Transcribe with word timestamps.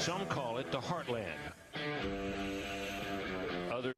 Some 0.00 0.24
call 0.28 0.56
it 0.56 0.72
the 0.72 0.78
heartland. 0.78 1.26
Other 3.70 3.92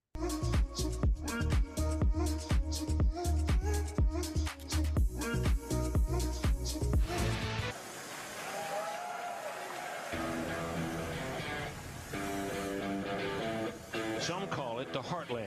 Some 14.19 14.49
call 14.49 14.81
it 14.81 14.93
the 14.93 14.99
heartland. 14.99 15.47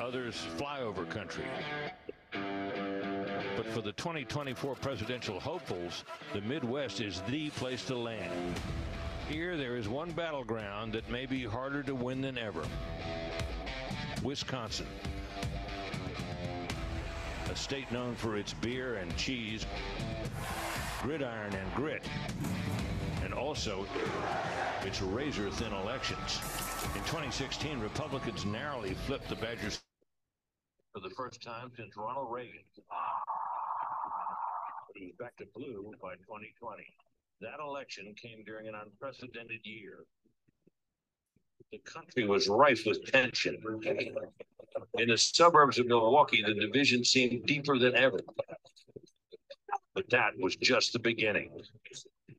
Others 0.00 0.34
flyover 0.58 1.08
country. 1.08 1.44
For 3.72 3.82
the 3.82 3.92
2024 3.92 4.74
presidential 4.76 5.38
hopefuls, 5.38 6.04
the 6.32 6.40
Midwest 6.40 7.00
is 7.00 7.22
the 7.28 7.50
place 7.50 7.84
to 7.84 7.94
land. 7.94 8.58
Here, 9.28 9.56
there 9.56 9.76
is 9.76 9.88
one 9.88 10.10
battleground 10.10 10.92
that 10.94 11.08
may 11.08 11.24
be 11.24 11.44
harder 11.44 11.84
to 11.84 11.94
win 11.94 12.20
than 12.20 12.36
ever 12.36 12.64
Wisconsin. 14.24 14.88
A 17.48 17.54
state 17.54 17.90
known 17.92 18.16
for 18.16 18.36
its 18.36 18.54
beer 18.54 18.96
and 18.96 19.16
cheese, 19.16 19.64
gridiron 21.00 21.54
and 21.54 21.74
grit, 21.74 22.02
and 23.22 23.32
also 23.32 23.86
its 24.84 25.00
razor 25.00 25.48
thin 25.48 25.72
elections. 25.72 26.40
In 26.96 27.02
2016, 27.02 27.78
Republicans 27.78 28.44
narrowly 28.44 28.94
flipped 29.06 29.28
the 29.28 29.36
Badgers 29.36 29.80
for 30.92 31.00
the 31.00 31.10
first 31.10 31.40
time 31.40 31.70
since 31.76 31.96
Ronald 31.96 32.32
Reagan. 32.32 32.64
Ah. 32.90 33.29
Was 34.98 35.12
back 35.18 35.36
to 35.36 35.46
blue 35.54 35.92
by 36.02 36.14
2020. 36.14 36.82
That 37.40 37.60
election 37.60 38.14
came 38.20 38.42
during 38.44 38.66
an 38.66 38.74
unprecedented 38.74 39.60
year. 39.62 40.04
The 41.70 41.78
country 41.78 42.26
was 42.26 42.48
rife 42.48 42.82
with 42.86 43.04
tension. 43.10 43.62
In 44.98 45.08
the 45.08 45.16
suburbs 45.16 45.78
of 45.78 45.86
Milwaukee, 45.86 46.42
the 46.44 46.54
division 46.54 47.04
seemed 47.04 47.46
deeper 47.46 47.78
than 47.78 47.94
ever. 47.94 48.18
But 49.94 50.10
that 50.10 50.32
was 50.38 50.56
just 50.56 50.92
the 50.92 50.98
beginning. 50.98 51.50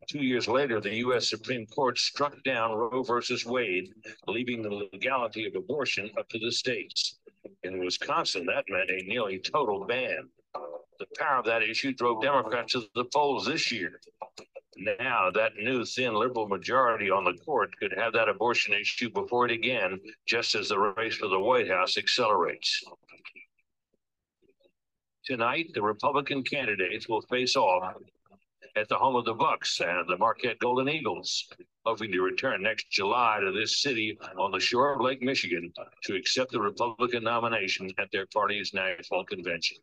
Two 0.10 0.20
years 0.20 0.48
later, 0.48 0.82
the 0.82 0.96
U.S. 0.96 1.30
Supreme 1.30 1.66
Court 1.68 1.98
struck 1.98 2.44
down 2.44 2.72
Roe 2.74 3.04
versus 3.04 3.46
Wade, 3.46 3.94
leaving 4.28 4.62
the 4.62 4.88
legality 4.92 5.46
of 5.46 5.56
abortion 5.56 6.10
up 6.18 6.28
to 6.30 6.40
the 6.40 6.52
states. 6.52 7.20
In 7.64 7.80
Wisconsin, 7.80 8.46
that 8.48 8.66
meant 8.68 8.90
a 8.90 9.04
nearly 9.08 9.40
total 9.40 9.86
ban. 9.86 10.30
The 11.02 11.08
power 11.18 11.40
of 11.40 11.46
that 11.46 11.64
issue 11.64 11.94
drove 11.94 12.22
Democrats 12.22 12.74
to 12.74 12.84
the 12.94 13.06
polls 13.06 13.48
this 13.48 13.72
year. 13.72 14.00
Now, 14.78 15.32
that 15.32 15.56
new 15.56 15.84
thin 15.84 16.14
liberal 16.14 16.48
majority 16.48 17.10
on 17.10 17.24
the 17.24 17.34
court 17.44 17.76
could 17.78 17.92
have 17.98 18.14
that 18.14 18.30
abortion 18.30 18.76
issue 18.76 19.10
before 19.10 19.46
it 19.46 19.52
again, 19.52 20.00
just 20.28 20.54
as 20.54 20.70
the 20.70 20.78
race 20.78 21.16
for 21.16 21.28
the 21.28 21.40
White 21.40 21.68
House 21.68 21.98
accelerates. 21.98 22.84
Tonight, 25.26 25.72
the 25.74 25.82
Republican 25.82 26.44
candidates 26.44 27.10
will 27.10 27.22
face 27.24 27.56
off 27.56 27.96
at 28.76 28.88
the 28.88 28.96
home 28.96 29.16
of 29.16 29.26
the 29.26 29.34
Bucks 29.34 29.82
and 29.82 30.08
the 30.08 30.18
Marquette 30.20 30.60
Golden 30.60 30.88
Eagles, 30.88 31.50
hoping 31.84 32.12
to 32.12 32.22
return 32.22 32.62
next 32.62 32.92
July 32.92 33.40
to 33.44 33.52
this 33.52 33.82
city 33.82 34.20
on 34.38 34.52
the 34.52 34.60
shore 34.60 34.94
of 34.94 35.02
Lake 35.02 35.24
Michigan 35.24 35.74
to 36.04 36.16
accept 36.16 36.52
the 36.52 36.62
Republican 36.62 37.24
nomination 37.24 37.90
at 37.98 38.12
their 38.12 38.28
party's 38.28 38.72
national 38.72 39.26
convention. 39.26 39.78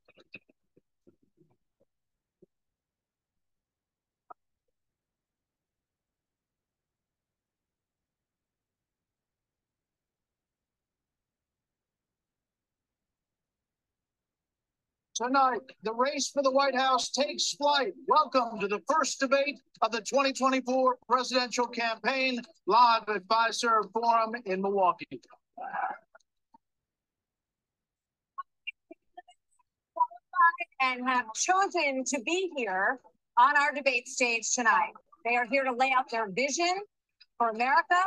Tonight, 15.20 15.62
the 15.82 15.92
race 15.92 16.28
for 16.28 16.44
the 16.44 16.50
White 16.52 16.76
House 16.76 17.10
takes 17.10 17.52
flight. 17.54 17.92
Welcome 18.06 18.60
to 18.60 18.68
the 18.68 18.80
first 18.88 19.18
debate 19.18 19.58
of 19.82 19.90
the 19.90 20.00
2024 20.00 20.96
presidential 21.08 21.66
campaign, 21.66 22.40
live 22.68 23.02
at 23.08 23.26
Fiserv 23.26 23.90
Forum 23.92 24.36
in 24.44 24.62
Milwaukee. 24.62 25.20
And 30.80 31.04
have 31.08 31.26
chosen 31.34 32.04
to 32.04 32.20
be 32.24 32.52
here 32.56 33.00
on 33.36 33.56
our 33.56 33.72
debate 33.74 34.06
stage 34.06 34.54
tonight. 34.54 34.92
They 35.24 35.34
are 35.34 35.46
here 35.46 35.64
to 35.64 35.72
lay 35.72 35.90
out 35.90 36.08
their 36.12 36.30
vision 36.30 36.76
for 37.38 37.48
America, 37.48 38.04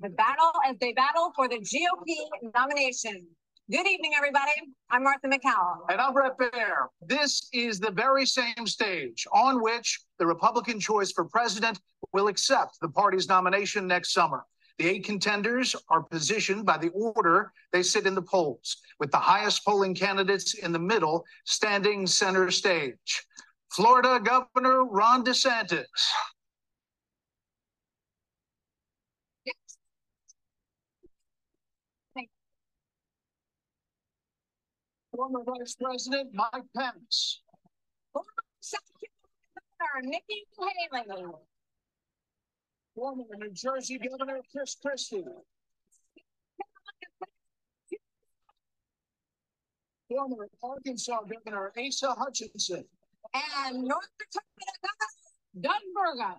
the 0.00 0.10
battle 0.10 0.52
as 0.66 0.76
they 0.78 0.92
battle 0.92 1.32
for 1.34 1.48
the 1.48 1.56
GOP 1.56 2.52
nomination. 2.54 3.26
Good 3.70 3.86
evening, 3.86 4.14
everybody. 4.16 4.50
I'm 4.90 5.04
Martha 5.04 5.28
MacCallum. 5.28 5.82
And 5.90 6.00
I'm 6.00 6.12
Bret 6.12 6.36
Baier. 6.36 6.88
This 7.06 7.48
is 7.52 7.78
the 7.78 7.92
very 7.92 8.26
same 8.26 8.66
stage 8.66 9.28
on 9.32 9.62
which 9.62 10.00
the 10.18 10.26
Republican 10.26 10.80
choice 10.80 11.12
for 11.12 11.24
president 11.24 11.78
will 12.12 12.26
accept 12.26 12.80
the 12.80 12.88
party's 12.88 13.28
nomination 13.28 13.86
next 13.86 14.12
summer. 14.12 14.44
The 14.78 14.88
eight 14.88 15.04
contenders 15.04 15.76
are 15.88 16.02
positioned 16.02 16.66
by 16.66 16.78
the 16.78 16.88
order 16.88 17.52
they 17.72 17.84
sit 17.84 18.08
in 18.08 18.16
the 18.16 18.22
polls, 18.22 18.78
with 18.98 19.12
the 19.12 19.18
highest 19.18 19.64
polling 19.64 19.94
candidates 19.94 20.54
in 20.54 20.72
the 20.72 20.78
middle 20.80 21.24
standing 21.44 22.08
center 22.08 22.50
stage. 22.50 23.24
Florida 23.70 24.18
Governor 24.18 24.84
Ron 24.84 25.24
DeSantis. 25.24 25.84
Former 35.14 35.40
Vice 35.44 35.74
President 35.74 36.30
Mike 36.32 36.64
Pence. 36.76 37.42
Former 38.12 38.26
Secretary 38.60 39.10
Governor 39.80 40.10
Nikki 40.10 40.44
Haley. 40.58 41.24
Former 42.94 43.24
New 43.38 43.50
Jersey 43.52 43.98
Governor 43.98 44.40
Chris 44.52 44.76
Christie. 44.80 45.24
Former 50.08 50.48
Arkansas 50.62 51.20
Governor 51.22 51.72
Asa 51.78 52.14
Hutchinson. 52.18 52.84
And 53.66 53.84
North 53.84 54.10
Dakota 54.18 54.72
Governor 54.82 55.60
Doug 55.60 55.82
Burgum. 55.96 56.38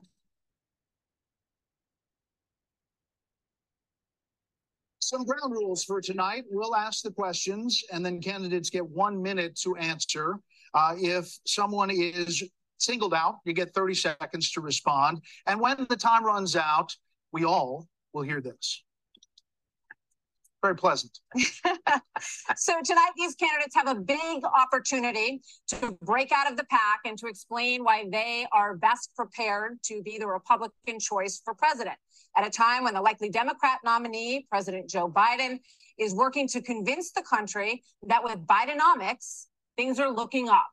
Some 5.12 5.26
ground 5.26 5.52
rules 5.52 5.84
for 5.84 6.00
tonight. 6.00 6.46
We'll 6.50 6.74
ask 6.74 7.04
the 7.04 7.12
questions, 7.12 7.84
and 7.92 8.06
then 8.06 8.22
candidates 8.22 8.70
get 8.70 8.90
one 8.90 9.22
minute 9.22 9.58
to 9.64 9.76
answer. 9.76 10.40
Uh, 10.74 10.96
if 10.98 11.38
someone 11.46 11.92
is 11.92 12.42
singled 12.78 13.14
out, 13.14 13.40
you 13.44 13.52
get 13.52 13.74
30 13.74 13.94
seconds 13.94 14.52
to 14.52 14.62
respond. 14.62 15.22
And 15.48 15.60
when 15.60 15.86
the 15.90 15.98
time 15.98 16.24
runs 16.24 16.56
out, 16.56 16.96
we 17.34 17.44
all 17.44 17.90
will 18.14 18.22
hear 18.22 18.40
this. 18.40 18.86
Very 20.62 20.78
pleasant. 20.78 21.20
so 22.56 22.80
tonight, 22.82 23.12
these 23.18 23.36
candidates 23.36 23.76
have 23.76 23.90
a 23.90 24.00
big 24.00 24.46
opportunity 24.46 25.42
to 25.68 25.98
break 26.04 26.32
out 26.32 26.50
of 26.50 26.56
the 26.56 26.66
pack 26.66 27.02
and 27.04 27.18
to 27.18 27.28
explain 27.28 27.84
why 27.84 28.06
they 28.10 28.46
are 28.54 28.78
best 28.78 29.10
prepared 29.18 29.78
to 29.84 30.02
be 30.04 30.18
the 30.18 30.28
Republican 30.28 31.00
choice 31.02 31.42
for 31.44 31.54
president 31.54 31.98
at 32.36 32.46
a 32.46 32.50
time 32.50 32.84
when 32.84 32.94
the 32.94 33.02
likely 33.02 33.30
Democrat 33.30 33.80
nominee, 33.84 34.46
President 34.50 34.90
Joe 34.90 35.10
Biden, 35.10 35.60
is 35.98 36.14
working 36.14 36.48
to 36.50 36.62
convince 36.62 37.12
the 37.12 37.22
country 37.22 37.84
that 38.08 38.24
with 38.24 38.46
Bidenomics, 38.46 39.46
things 39.78 40.00
are 40.00 40.10
looking 40.10 40.50
up. 40.50 40.68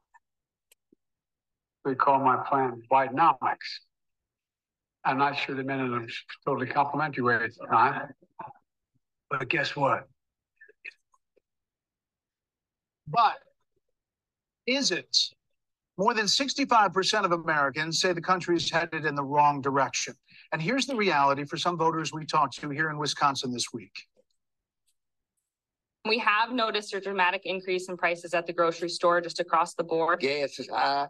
We 1.85 1.95
call 1.95 2.21
my 2.21 2.37
plan 2.49 2.83
Bidenomics. 2.91 3.57
I'm 5.05 5.19
not 5.19 5.37
sure 5.37 5.55
the 5.55 5.63
them 5.63 6.07
totally 6.45 6.67
complimentary 6.67 7.23
way 7.23 7.37
at 7.37 7.55
the. 7.55 8.09
But 9.31 9.49
guess 9.49 9.77
what? 9.77 10.07
But 13.07 13.39
is 14.67 14.91
it? 14.91 15.17
More 15.97 16.15
than 16.15 16.27
65% 16.27 17.25
of 17.25 17.33
Americans 17.33 18.01
say 18.01 18.13
the 18.13 18.21
country 18.21 18.57
is 18.57 18.71
headed 18.71 19.05
in 19.05 19.15
the 19.15 19.25
wrong 19.25 19.61
direction. 19.61 20.15
And 20.53 20.63
here's 20.63 20.87
the 20.87 20.97
reality 20.97 21.45
for 21.45 21.57
some 21.57 21.77
voters 21.77 22.13
we 22.13 22.25
talked 22.25 22.59
to 22.61 22.71
here 22.71 22.91
in 22.91 22.99
Wisconsin 22.99 23.53
this 23.53 23.73
week. 23.73 24.07
We 26.07 26.19
have 26.21 26.53
noticed 26.53 26.95
a 26.95 27.01
dramatic 27.01 27.43
increase 27.45 27.89
in 27.89 27.97
prices 27.97 28.33
at 28.33 28.47
the 28.47 28.53
grocery 28.53 28.89
store 28.89 29.21
just 29.21 29.41
across 29.41 29.75
the 29.75 29.85
board. 29.85 30.21
Gas 30.21 30.59
is 30.59 30.69
high 30.69 31.09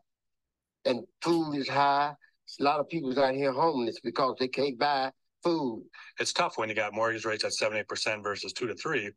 and 0.84 1.04
food 1.22 1.54
is 1.54 1.68
high. 1.68 2.14
A 2.58 2.62
lot 2.62 2.80
of 2.80 2.88
people's 2.88 3.18
out 3.18 3.34
here 3.34 3.52
homeless 3.52 4.00
because 4.00 4.34
they 4.40 4.48
can't 4.48 4.78
buy 4.78 5.12
food. 5.44 5.84
It's 6.18 6.32
tough 6.32 6.58
when 6.58 6.68
you 6.68 6.74
got 6.74 6.94
mortgage 6.94 7.24
rates 7.24 7.44
at 7.44 7.52
78% 7.52 8.22
versus 8.22 8.52
two 8.52 8.66
to 8.66 8.74
three. 8.74 9.10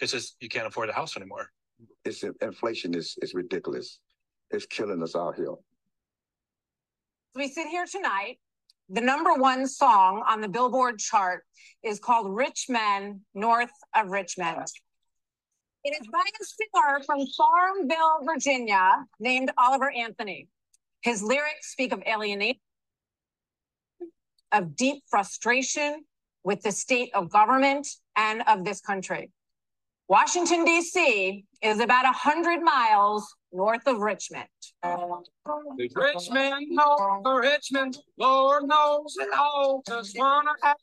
It's 0.00 0.12
just 0.12 0.36
you 0.40 0.48
can't 0.48 0.66
afford 0.66 0.88
a 0.88 0.92
house 0.92 1.16
anymore. 1.16 1.50
It's 2.04 2.24
inflation 2.40 2.94
is 2.94 3.16
is 3.22 3.34
ridiculous. 3.34 4.00
It's 4.50 4.66
killing 4.66 5.02
us 5.02 5.14
out 5.14 5.36
here. 5.36 5.54
We 7.36 7.46
sit 7.48 7.68
here 7.68 7.84
tonight 7.86 8.38
The 8.90 9.02
number 9.02 9.34
one 9.34 9.66
song 9.66 10.24
on 10.26 10.40
the 10.40 10.48
Billboard 10.48 10.98
chart 10.98 11.44
is 11.82 12.00
called 12.00 12.34
Rich 12.34 12.66
Men 12.70 13.20
North 13.34 13.72
of 13.94 14.08
Richmond. 14.08 14.66
It 15.84 15.94
is 16.00 16.08
by 16.10 16.20
a 16.20 16.44
singer 16.44 17.04
from 17.04 17.18
Farmville, 17.36 18.24
Virginia, 18.24 19.04
named 19.20 19.50
Oliver 19.58 19.90
Anthony. 19.90 20.48
His 21.02 21.22
lyrics 21.22 21.70
speak 21.70 21.92
of 21.92 22.02
alienation, 22.06 22.60
of 24.52 24.74
deep 24.74 25.02
frustration 25.10 26.04
with 26.42 26.62
the 26.62 26.72
state 26.72 27.10
of 27.14 27.30
government 27.30 27.86
and 28.16 28.42
of 28.46 28.64
this 28.64 28.80
country. 28.80 29.30
Washington, 30.08 30.64
D.C. 30.64 31.44
is 31.62 31.80
about 31.80 32.04
100 32.04 32.62
miles 32.62 33.34
north 33.52 33.86
of 33.86 33.98
Richmond. 33.98 34.48
Richmond, 35.94 36.66
north 36.70 37.26
of 37.26 37.36
Richmond, 37.36 37.98
Lord 38.16 38.64
knows 38.66 39.16
it 39.18 39.28
all. 39.36 39.82
Just 39.86 40.18
wanna 40.18 40.52
have 40.62 40.76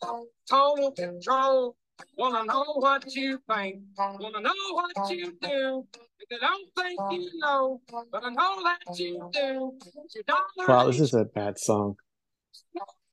total 0.50 0.92
control. 0.92 1.76
Wanna 2.18 2.44
know 2.44 2.74
what 2.76 3.06
you 3.16 3.40
think, 3.50 3.82
wanna 3.98 4.42
know 4.42 4.52
what 4.72 5.10
you 5.10 5.32
do. 5.42 5.88
If 6.30 6.42
I 6.42 6.48
don't 6.48 6.70
think 6.78 7.00
you 7.12 7.40
know, 7.40 7.82
but 8.12 8.24
I 8.24 8.30
know 8.30 8.64
that 8.64 9.00
you 9.00 9.30
do. 9.32 9.78
You 10.14 10.24
don't 10.28 10.68
Wow, 10.68 10.88
this 10.88 11.00
is 11.00 11.14
a 11.14 11.26
bad 11.26 11.60
song. 11.60 11.96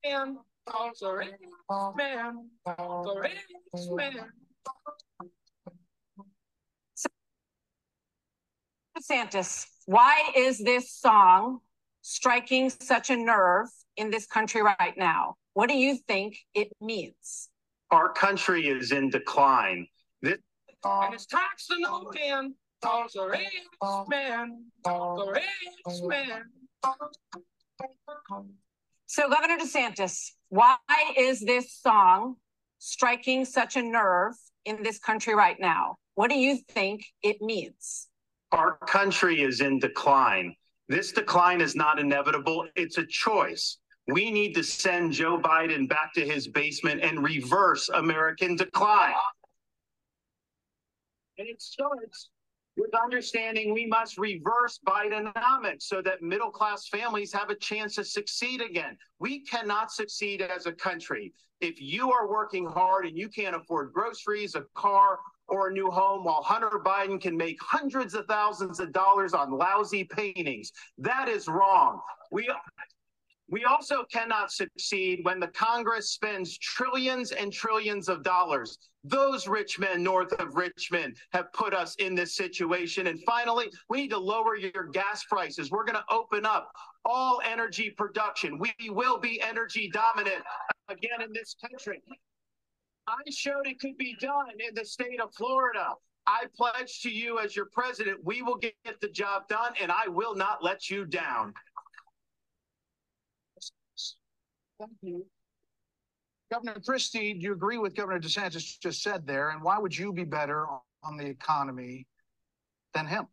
man, 0.04 0.38
cause 0.66 1.02
a 1.02 1.14
rich 1.14 1.34
man, 1.96 2.50
a 2.66 3.20
rich 3.20 3.38
man. 3.90 4.32
DeSantis, 9.02 9.66
why 9.86 10.30
is 10.36 10.58
this 10.58 10.92
song 10.92 11.60
striking 12.02 12.70
such 12.70 13.10
a 13.10 13.16
nerve 13.16 13.68
in 13.96 14.10
this 14.10 14.26
country 14.26 14.62
right 14.62 14.94
now? 14.96 15.34
What 15.54 15.68
do 15.68 15.76
you 15.76 15.98
think 16.08 16.36
it 16.54 16.68
means? 16.80 17.48
Our 17.90 18.12
country 18.12 18.68
is 18.68 18.92
in 18.92 19.10
decline. 19.10 19.86
This 20.22 20.38
And 20.84 21.14
it's 21.14 21.26
tax 21.26 21.66
to 21.66 21.78
no 21.78 22.10
man, 22.14 22.54
cause 22.82 23.14
a 23.16 23.28
rich 23.28 23.42
man, 24.08 24.64
a 24.86 25.14
rich 25.30 26.02
man. 26.02 26.44
So, 29.06 29.28
Governor 29.28 29.58
DeSantis, 29.58 30.30
why 30.48 30.76
is 31.16 31.40
this 31.40 31.74
song 31.74 32.36
striking 32.78 33.44
such 33.44 33.76
a 33.76 33.82
nerve 33.82 34.34
in 34.64 34.82
this 34.82 34.98
country 34.98 35.34
right 35.34 35.56
now? 35.60 35.96
What 36.14 36.30
do 36.30 36.38
you 36.38 36.58
think 36.68 37.04
it 37.22 37.42
means? 37.42 38.08
Our 38.52 38.76
country 38.86 39.42
is 39.42 39.60
in 39.60 39.78
decline. 39.78 40.54
This 40.88 41.12
decline 41.12 41.60
is 41.60 41.74
not 41.74 41.98
inevitable, 41.98 42.68
it's 42.76 42.98
a 42.98 43.06
choice. 43.06 43.78
We 44.08 44.30
need 44.30 44.54
to 44.54 44.62
send 44.62 45.12
Joe 45.12 45.38
Biden 45.38 45.88
back 45.88 46.12
to 46.14 46.26
his 46.26 46.48
basement 46.48 47.02
and 47.02 47.22
reverse 47.22 47.88
American 47.88 48.56
decline. 48.56 49.14
And 51.38 51.48
it 51.48 51.62
starts 51.62 52.30
with 52.76 52.90
understanding 52.94 53.72
we 53.72 53.86
must 53.86 54.18
reverse 54.18 54.80
Bidenomics 54.86 55.82
so 55.82 56.02
that 56.02 56.22
middle 56.22 56.50
class 56.50 56.88
families 56.88 57.32
have 57.32 57.50
a 57.50 57.54
chance 57.54 57.94
to 57.96 58.04
succeed 58.04 58.60
again. 58.60 58.96
We 59.18 59.40
cannot 59.44 59.92
succeed 59.92 60.42
as 60.42 60.66
a 60.66 60.72
country 60.72 61.32
if 61.60 61.80
you 61.80 62.10
are 62.10 62.28
working 62.28 62.66
hard 62.66 63.06
and 63.06 63.16
you 63.16 63.28
can't 63.28 63.54
afford 63.54 63.92
groceries, 63.92 64.56
a 64.56 64.64
car, 64.74 65.20
or 65.52 65.68
a 65.68 65.72
new 65.72 65.90
home 65.90 66.24
while 66.24 66.42
Hunter 66.42 66.80
Biden 66.82 67.20
can 67.20 67.36
make 67.36 67.58
hundreds 67.60 68.14
of 68.14 68.24
thousands 68.24 68.80
of 68.80 68.90
dollars 68.90 69.34
on 69.34 69.50
lousy 69.50 70.02
paintings. 70.02 70.72
That 70.96 71.28
is 71.28 71.46
wrong. 71.46 72.00
We 72.30 72.48
we 73.50 73.64
also 73.64 74.04
cannot 74.10 74.50
succeed 74.50 75.20
when 75.24 75.38
the 75.38 75.48
Congress 75.48 76.10
spends 76.10 76.56
trillions 76.56 77.32
and 77.32 77.52
trillions 77.52 78.08
of 78.08 78.22
dollars. 78.22 78.78
Those 79.04 79.46
rich 79.46 79.78
men 79.78 80.02
north 80.02 80.32
of 80.40 80.56
Richmond 80.56 81.18
have 81.32 81.52
put 81.52 81.74
us 81.74 81.94
in 81.96 82.14
this 82.14 82.34
situation. 82.34 83.08
And 83.08 83.20
finally, 83.26 83.70
we 83.90 84.02
need 84.02 84.10
to 84.10 84.18
lower 84.18 84.56
your 84.56 84.84
gas 84.84 85.24
prices. 85.24 85.70
We're 85.70 85.84
going 85.84 85.98
to 85.98 86.04
open 86.10 86.46
up 86.46 86.72
all 87.04 87.42
energy 87.44 87.90
production. 87.90 88.58
We 88.58 88.72
will 88.88 89.18
be 89.18 89.42
energy 89.42 89.90
dominant 89.92 90.42
again 90.88 91.20
in 91.20 91.30
this 91.34 91.54
country. 91.60 92.00
I 93.06 93.30
showed 93.30 93.66
it 93.66 93.80
could 93.80 93.96
be 93.98 94.16
done 94.20 94.50
in 94.66 94.74
the 94.74 94.84
state 94.84 95.20
of 95.20 95.34
Florida. 95.34 95.94
I 96.26 96.44
pledge 96.56 97.00
to 97.02 97.10
you 97.10 97.40
as 97.40 97.56
your 97.56 97.66
president, 97.66 98.20
we 98.24 98.42
will 98.42 98.56
get 98.56 98.74
the 99.00 99.08
job 99.08 99.48
done 99.48 99.72
and 99.80 99.90
I 99.90 100.06
will 100.08 100.36
not 100.36 100.62
let 100.62 100.88
you 100.88 101.04
down. 101.04 101.52
Thank 104.78 104.92
you. 105.02 105.26
Governor 106.52 106.80
Christie, 106.84 107.34
do 107.34 107.40
you 107.40 107.52
agree 107.52 107.78
with 107.78 107.94
Governor 107.94 108.20
DeSantis 108.20 108.78
just 108.78 109.02
said 109.02 109.26
there? 109.26 109.50
And 109.50 109.62
why 109.62 109.78
would 109.78 109.96
you 109.96 110.12
be 110.12 110.24
better 110.24 110.66
on- 110.68 111.16
the 111.16 111.26
economy 111.26 112.06
than 112.94 113.06
him? 113.06 113.26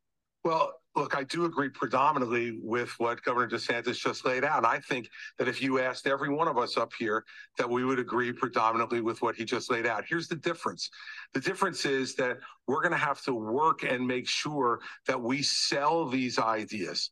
Well, 0.44 0.74
look, 0.96 1.16
I 1.16 1.24
do 1.24 1.46
agree 1.46 1.70
predominantly 1.70 2.60
with 2.62 2.92
what 2.98 3.24
Governor 3.24 3.50
DeSantis 3.50 3.98
just 3.98 4.26
laid 4.26 4.44
out. 4.44 4.66
I 4.66 4.80
think 4.80 5.10
that 5.38 5.48
if 5.48 5.62
you 5.62 5.80
asked 5.80 6.08
every 6.08 6.30
one 6.30 6.48
of 6.48 6.58
us 6.58 6.78
up 6.78 6.92
here, 6.98 7.26
that 7.58 7.70
we 7.70 7.84
would 7.84 8.00
agree 8.00 8.32
predominantly 8.32 9.02
with 9.02 9.22
what 9.22 9.36
he 9.36 9.44
just 9.44 9.70
laid 9.70 9.86
out. 9.86 10.06
Here's 10.08 10.28
the 10.28 10.36
difference. 10.36 10.90
The 11.34 11.42
difference 11.42 11.86
is 11.86 12.16
that 12.16 12.38
we're 12.68 12.82
going 12.82 12.94
to 12.94 12.98
have 12.98 13.22
to 13.24 13.34
work 13.34 13.84
and 13.84 14.06
make 14.06 14.28
sure 14.28 14.80
that 15.08 15.22
we 15.22 15.42
sell 15.42 16.08
these 16.08 16.40
ideas 16.40 17.10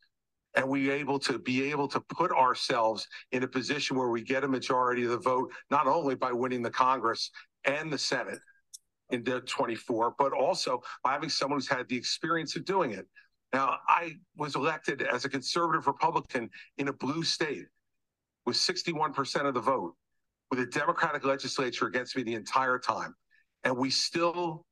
and 0.55 0.67
we 0.67 0.89
able 0.89 1.19
to 1.19 1.37
be 1.37 1.69
able 1.69 1.87
to 1.89 1.99
put 1.99 2.31
ourselves 2.31 3.07
in 3.31 3.43
a 3.43 3.47
position 3.47 3.97
where 3.97 4.09
we 4.09 4.23
get 4.23 4.43
a 4.43 4.47
majority 4.47 5.03
of 5.03 5.11
the 5.11 5.17
vote, 5.17 5.51
not 5.69 5.85
only 5.85 6.15
by 6.15 6.31
winning 6.31 6.63
the 6.63 6.71
Congress 6.71 7.29
and 7.65 7.91
the 7.91 7.97
Senate, 7.97 8.39
in 9.09 9.23
the 9.23 9.41
24, 9.41 10.15
but 10.17 10.33
also 10.33 10.81
by 11.03 11.13
having 11.13 11.29
someone 11.29 11.57
who's 11.57 11.67
had 11.67 11.87
the 11.87 11.95
experience 11.95 12.55
of 12.55 12.65
doing 12.65 12.91
it. 12.91 13.07
Now, 13.53 13.77
I 13.87 14.15
was 14.35 14.55
elected 14.55 15.01
as 15.01 15.25
a 15.25 15.29
conservative 15.29 15.87
Republican 15.87 16.49
in 16.77 16.89
a 16.89 16.93
blue 16.93 17.23
state 17.23 17.65
with 18.45 18.57
61% 18.57 19.45
of 19.45 19.53
the 19.53 19.61
vote, 19.61 19.95
with 20.51 20.59
a 20.59 20.65
Democratic 20.65 21.25
legislature 21.25 21.87
against 21.87 22.15
me 22.15 22.23
the 22.23 22.33
entire 22.33 22.77
time. 22.77 23.15
And 23.63 23.77
we 23.77 23.89
still, 23.89 24.65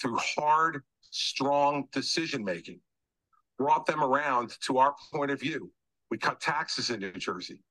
through 0.00 0.18
hard, 0.18 0.82
strong 1.10 1.86
decision 1.92 2.44
making, 2.44 2.80
brought 3.58 3.86
them 3.86 4.02
around 4.02 4.56
to 4.66 4.78
our 4.78 4.94
point 5.12 5.30
of 5.30 5.40
view. 5.40 5.70
We 6.10 6.18
cut 6.18 6.40
taxes 6.40 6.90
in 6.90 7.00
New 7.00 7.12
Jersey. 7.12 7.62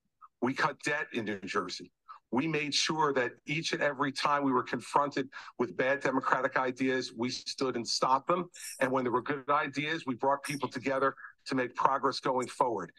We 0.41 0.53
cut 0.53 0.77
debt 0.83 1.07
in 1.13 1.25
New 1.25 1.39
Jersey 1.39 1.91
we 2.31 2.47
made 2.47 2.73
sure 2.73 3.13
that 3.13 3.31
each 3.45 3.73
and 3.73 3.81
every 3.81 4.11
time 4.11 4.43
we 4.43 4.51
were 4.51 4.63
confronted 4.63 5.29
with 5.57 5.75
bad 5.75 6.01
democratic 6.01 6.57
ideas, 6.57 7.11
we 7.15 7.29
stood 7.29 7.75
and 7.75 7.87
stopped 7.87 8.27
them. 8.27 8.49
And 8.79 8.91
when 8.91 9.03
there 9.03 9.11
were 9.11 9.21
good 9.21 9.49
ideas, 9.49 10.05
we 10.05 10.15
brought 10.15 10.43
people 10.43 10.69
together 10.69 11.15
to 11.47 11.55
make 11.55 11.75
progress 11.75 12.19
going 12.19 12.47
forward. 12.47 12.91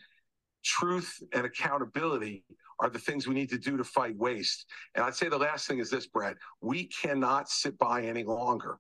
Truth 0.65 1.23
and 1.33 1.47
accountability 1.47 2.45
are 2.81 2.91
the 2.91 2.99
things 2.99 3.27
we 3.27 3.35
need 3.35 3.51
to 3.51 3.59
do 3.59 3.77
to 3.77 3.85
fight 3.85 4.17
waste. 4.17 4.67
And 4.95 5.05
I'd 5.05 5.15
say 5.15 5.29
the 5.29 5.39
last 5.39 5.69
thing 5.69 5.79
is 5.79 5.91
this, 5.91 6.07
Brad 6.07 6.37
We 6.61 6.85
cannot 6.87 7.49
sit 7.49 7.79
by 7.79 8.03
any 8.03 8.25
longer 8.25 8.79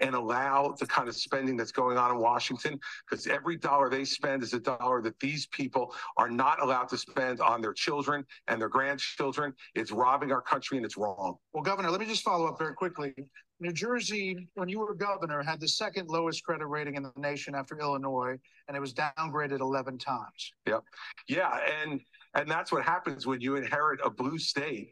and 0.00 0.14
allow 0.14 0.74
the 0.78 0.86
kind 0.86 1.08
of 1.08 1.16
spending 1.16 1.56
that's 1.56 1.72
going 1.72 1.96
on 1.96 2.10
in 2.10 2.18
Washington, 2.18 2.78
because 3.08 3.26
every 3.26 3.56
dollar 3.56 3.88
they 3.88 4.04
spend 4.04 4.42
is 4.42 4.54
a 4.54 4.60
dollar 4.60 5.02
that 5.02 5.18
these 5.20 5.46
people 5.46 5.94
are 6.16 6.30
not 6.30 6.62
allowed 6.62 6.88
to 6.88 6.98
spend 6.98 7.40
on 7.40 7.60
their 7.60 7.72
children 7.72 8.24
and 8.48 8.60
their 8.60 8.68
grandchildren. 8.68 9.52
It's 9.74 9.92
robbing 9.92 10.32
our 10.32 10.42
country 10.42 10.76
and 10.76 10.86
it's 10.86 10.96
wrong. 10.96 11.36
Well, 11.52 11.62
Governor, 11.62 11.90
let 11.90 12.00
me 12.00 12.06
just 12.06 12.22
follow 12.22 12.46
up 12.46 12.58
very 12.58 12.74
quickly. 12.74 13.14
New 13.60 13.72
Jersey, 13.72 14.48
when 14.54 14.68
you 14.68 14.80
were 14.80 14.92
governor, 14.92 15.40
had 15.40 15.60
the 15.60 15.68
second 15.68 16.08
lowest 16.08 16.42
credit 16.42 16.66
rating 16.66 16.96
in 16.96 17.04
the 17.04 17.12
nation 17.16 17.54
after 17.54 17.78
Illinois, 17.78 18.36
and 18.66 18.76
it 18.76 18.80
was 18.80 18.92
downgraded 18.92 19.60
11 19.60 19.98
times. 19.98 20.52
Yep. 20.66 20.82
Yeah. 21.28 21.60
And 21.82 22.00
and 22.34 22.50
that's 22.50 22.72
what 22.72 22.82
happens 22.82 23.26
when 23.26 23.40
you 23.40 23.56
inherit 23.56 24.00
a 24.02 24.10
blue 24.10 24.38
state 24.38 24.90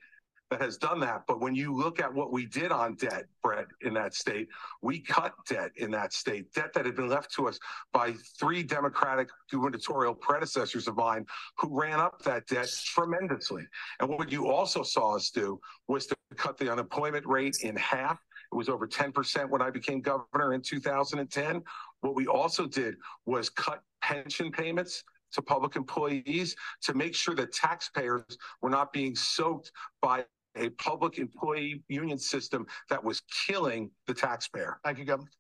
that 0.51 0.61
has 0.61 0.77
done 0.77 0.99
that. 1.01 1.23
But 1.27 1.41
when 1.41 1.55
you 1.55 1.75
look 1.75 2.01
at 2.01 2.13
what 2.13 2.33
we 2.33 2.45
did 2.45 2.73
on 2.73 2.97
debt, 2.97 3.27
Brett, 3.43 3.67
in 3.83 3.95
that 3.95 4.15
state, 4.15 4.49
we 4.83 5.01
cut 5.01 5.33
debt 5.49 5.71
in 5.77 5.91
that 5.93 6.13
state, 6.13 6.53
debt 6.53 6.73
that 6.75 6.85
had 6.85 6.97
been 6.97 7.09
left 7.09 7.33
to 7.35 7.47
us 7.49 7.59
by 7.93 8.15
three 8.39 8.63
Democratic 8.63 9.29
gubernatorial 9.51 10.15
predecessors 10.15 10.89
of 10.89 10.97
mine 10.97 11.25
who 11.59 11.81
ran 11.81 12.01
up 12.01 12.21
that 12.23 12.47
debt 12.49 12.69
tremendously. 12.85 13.65
And 14.01 14.09
what 14.09 14.33
you 14.33 14.49
also 14.49 14.83
saw 14.83 15.15
us 15.15 15.31
do 15.31 15.61
was 15.87 16.07
to 16.07 16.17
cut 16.37 16.59
the 16.59 16.71
unemployment 16.71 17.27
rate 17.27 17.59
in 17.63 17.77
half. 17.77 18.21
It 18.53 18.57
was 18.57 18.69
over 18.69 18.89
10% 18.89 19.49
when 19.49 19.63
I 19.63 19.71
became 19.71 20.01
governor 20.01 20.55
in 20.55 20.63
2010. 20.63 21.63
What 22.01 22.17
we 22.17 22.27
also 22.27 22.67
did 22.67 22.97
was 23.25 23.49
cut 23.49 23.83
pension 24.03 24.51
payments 24.51 25.05
to 25.33 25.43
public 25.43 25.77
employees 25.77 26.57
to 26.83 26.95
make 26.95 27.15
sure 27.15 27.37
that 27.37 27.53
taxpayers 27.53 28.25
were 28.61 28.71
not 28.71 28.93
being 28.93 29.15
soaked 29.15 29.71
by 30.03 30.25
a 30.57 30.69
public 30.71 31.19
employee 31.19 31.83
union 31.89 32.19
system 32.19 32.67
that 32.89 33.03
was 33.03 33.23
killing 33.47 33.91
the 34.07 34.15
taxpayer. 34.15 34.79
Thank 34.85 34.99
you, 34.99 35.05
Governor. 35.05 35.31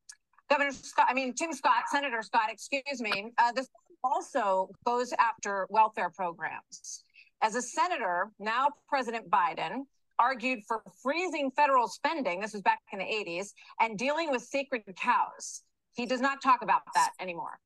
Governor 0.49 0.73
Scott, 0.73 1.07
I 1.09 1.15
mean, 1.15 1.35
Tim 1.35 1.53
Scott, 1.53 1.85
Senator 1.91 2.23
Scott, 2.23 2.51
excuse 2.51 3.01
me, 3.01 3.33
uh, 3.39 3.53
this 3.53 3.69
also 4.03 4.71
goes 4.85 5.13
after 5.19 5.67
welfare 5.71 6.11
programs. 6.11 7.05
as 7.43 7.55
a 7.55 7.63
senator, 7.63 8.31
now 8.39 8.69
President 8.89 9.31
Biden 9.31 9.85
argued 10.19 10.61
for 10.69 10.83
freezing 11.03 11.51
federal 11.51 11.89
spending. 11.89 12.41
This 12.41 12.53
was 12.53 12.63
back 12.63 12.81
in 12.93 12.99
the 12.99 13.05
80s 13.05 13.53
and 13.81 13.99
dealing 13.99 14.31
with 14.31 14.43
sacred 14.43 14.83
cows. 14.97 15.63
He 15.95 16.05
does 16.05 16.21
not 16.21 16.43
talk 16.43 16.63
about 16.63 16.83
that 16.95 17.13
anymore. 17.19 17.59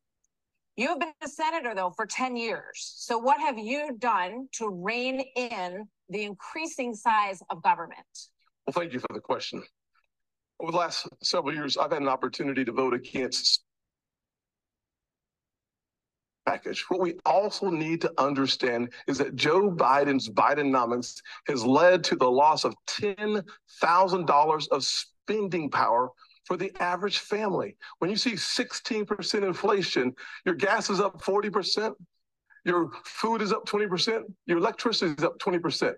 You 0.77 0.89
have 0.89 0.99
been 0.99 1.13
a 1.23 1.29
senator, 1.29 1.73
though, 1.75 1.91
for 1.91 2.05
10 2.05 2.37
years. 2.37 2.95
So, 2.97 3.17
what 3.19 3.39
have 3.41 3.59
you 3.59 3.97
done 3.99 4.49
to 4.55 4.69
rein 4.69 5.21
in 5.37 5.87
the 6.09 6.25
increasing 6.25 6.95
size 6.95 7.41
of 7.51 7.63
government? 7.63 8.01
Well, 8.67 8.75
thank 8.75 8.93
you 8.93 8.99
for 8.99 9.13
the 9.13 9.21
question. 9.21 9.63
Over 10.61 10.73
the 10.73 10.79
last 10.79 11.09
several 11.23 11.55
years, 11.55 11.77
I've 11.77 11.93
had 11.93 12.03
an 12.03 12.09
opportunity 12.09 12.65
to 12.65 12.73
vote 12.73 12.95
against 12.95 13.63
package. 16.45 16.85
What 16.89 17.01
we 17.01 17.15
also 17.25 17.71
need 17.71 18.01
to 18.03 18.13
understand 18.19 18.93
is 19.07 19.19
that 19.19 19.37
Joe 19.37 19.71
Biden's 19.71 20.29
Bidenomics 20.29 21.21
has 21.47 21.65
led 21.65 22.05
to 22.05 22.17
the 22.17 22.31
loss 22.31 22.65
of 22.65 22.75
$10,000 22.89 24.69
of 24.69 24.85
spending 24.85 25.71
power 25.71 26.11
for 26.45 26.57
the 26.57 26.73
average 26.81 27.19
family. 27.19 27.77
When 27.99 28.11
you 28.11 28.17
see 28.17 28.33
16% 28.33 29.43
inflation, 29.43 30.13
your 30.45 30.55
gas 30.55 30.91
is 30.91 31.01
up 31.01 31.23
40%, 31.23 31.95
your 32.65 32.91
food 33.05 33.43
is 33.43 33.53
up 33.53 33.67
20%, 33.67 34.23
your 34.47 34.59
electricity 34.59 35.15
is 35.17 35.25
up 35.25 35.39
20%. 35.39 35.95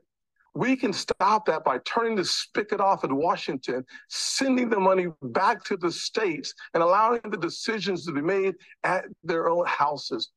We 0.54 0.74
can 0.74 0.92
stop 0.92 1.44
that 1.46 1.64
by 1.64 1.78
turning 1.84 2.16
the 2.16 2.24
spigot 2.24 2.80
off 2.80 3.04
in 3.04 3.14
Washington, 3.14 3.84
sending 4.08 4.70
the 4.70 4.80
money 4.80 5.08
back 5.22 5.62
to 5.64 5.76
the 5.76 5.92
states, 5.92 6.54
and 6.72 6.82
allowing 6.82 7.20
the 7.28 7.36
decisions 7.36 8.06
to 8.06 8.12
be 8.12 8.22
made 8.22 8.54
at 8.82 9.04
their 9.22 9.50
own 9.50 9.66
houses. 9.66 10.30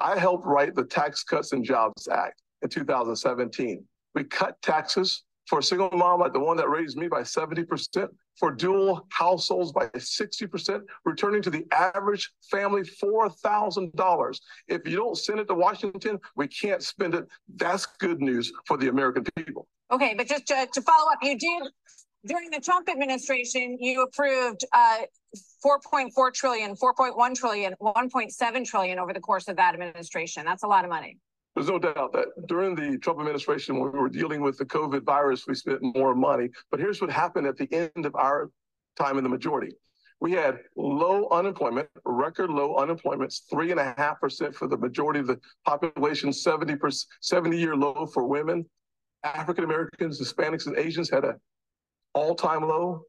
I 0.00 0.18
helped 0.18 0.46
write 0.46 0.74
the 0.74 0.84
Tax 0.84 1.22
Cuts 1.22 1.52
and 1.52 1.64
Jobs 1.64 2.08
Act 2.08 2.42
in 2.62 2.68
2017. 2.68 3.84
We 4.16 4.24
cut 4.24 4.60
taxes 4.62 5.22
for 5.46 5.60
a 5.60 5.62
single 5.62 5.90
mom 5.90 6.20
like 6.20 6.32
the 6.32 6.40
one 6.40 6.56
that 6.56 6.68
raised 6.68 6.96
me 6.96 7.08
by 7.08 7.22
70%, 7.22 8.08
for 8.40 8.50
dual 8.50 9.06
households 9.10 9.70
by 9.70 9.86
60%, 9.86 10.80
returning 11.04 11.42
to 11.42 11.50
the 11.50 11.66
average 11.70 12.32
family 12.50 12.82
$4,000. 12.82 14.40
If 14.66 14.88
you 14.88 14.96
don't 14.96 15.16
send 15.16 15.40
it 15.40 15.48
to 15.48 15.54
Washington, 15.54 16.18
we 16.36 16.48
can't 16.48 16.82
spend 16.82 17.14
it. 17.14 17.28
That's 17.54 17.84
good 17.86 18.20
news 18.20 18.50
for 18.66 18.78
the 18.78 18.88
American 18.88 19.24
people. 19.36 19.68
Okay, 19.92 20.14
but 20.16 20.26
just 20.26 20.46
to, 20.46 20.66
to 20.72 20.82
follow 20.82 21.12
up, 21.12 21.18
you 21.22 21.38
did 21.38 21.62
during 22.26 22.50
the 22.50 22.60
Trump 22.60 22.88
administration, 22.88 23.78
you 23.80 24.02
approved 24.02 24.64
uh, 24.72 24.98
4.4 25.64 26.32
trillion, 26.34 26.74
4.1 26.76 27.34
trillion, 27.34 27.74
1.7 27.80 28.64
trillion 28.64 28.98
over 28.98 29.12
the 29.12 29.20
course 29.20 29.48
of 29.48 29.56
that 29.56 29.74
administration. 29.74 30.44
That's 30.44 30.62
a 30.62 30.66
lot 30.66 30.84
of 30.84 30.90
money. 30.90 31.18
There's 31.60 31.68
no 31.68 31.78
doubt 31.78 32.14
that 32.14 32.28
during 32.46 32.74
the 32.74 32.96
Trump 32.96 33.20
administration, 33.20 33.78
when 33.78 33.92
we 33.92 33.98
were 33.98 34.08
dealing 34.08 34.40
with 34.40 34.56
the 34.56 34.64
COVID 34.64 35.02
virus, 35.04 35.46
we 35.46 35.54
spent 35.54 35.80
more 35.82 36.14
money. 36.14 36.48
But 36.70 36.80
here's 36.80 37.02
what 37.02 37.10
happened 37.10 37.46
at 37.46 37.58
the 37.58 37.70
end 37.70 38.06
of 38.06 38.14
our 38.14 38.50
time 38.96 39.18
in 39.18 39.24
the 39.24 39.28
majority. 39.28 39.74
We 40.20 40.32
had 40.32 40.60
low 40.74 41.28
unemployment, 41.28 41.90
record 42.06 42.48
low 42.48 42.76
unemployment, 42.76 43.38
three 43.50 43.72
and 43.72 43.78
a 43.78 43.94
half 43.98 44.18
percent 44.22 44.54
for 44.54 44.68
the 44.68 44.78
majority 44.78 45.20
of 45.20 45.26
the 45.26 45.38
population, 45.66 46.32
70 46.32 46.76
percent, 46.76 47.10
70 47.20 47.58
year 47.58 47.76
low 47.76 48.06
for 48.06 48.26
women. 48.26 48.64
African 49.22 49.64
Americans, 49.64 50.18
Hispanics, 50.18 50.66
and 50.66 50.78
Asians 50.78 51.10
had 51.10 51.26
a 51.26 51.34
all-time 52.14 52.62
low, 52.62 53.02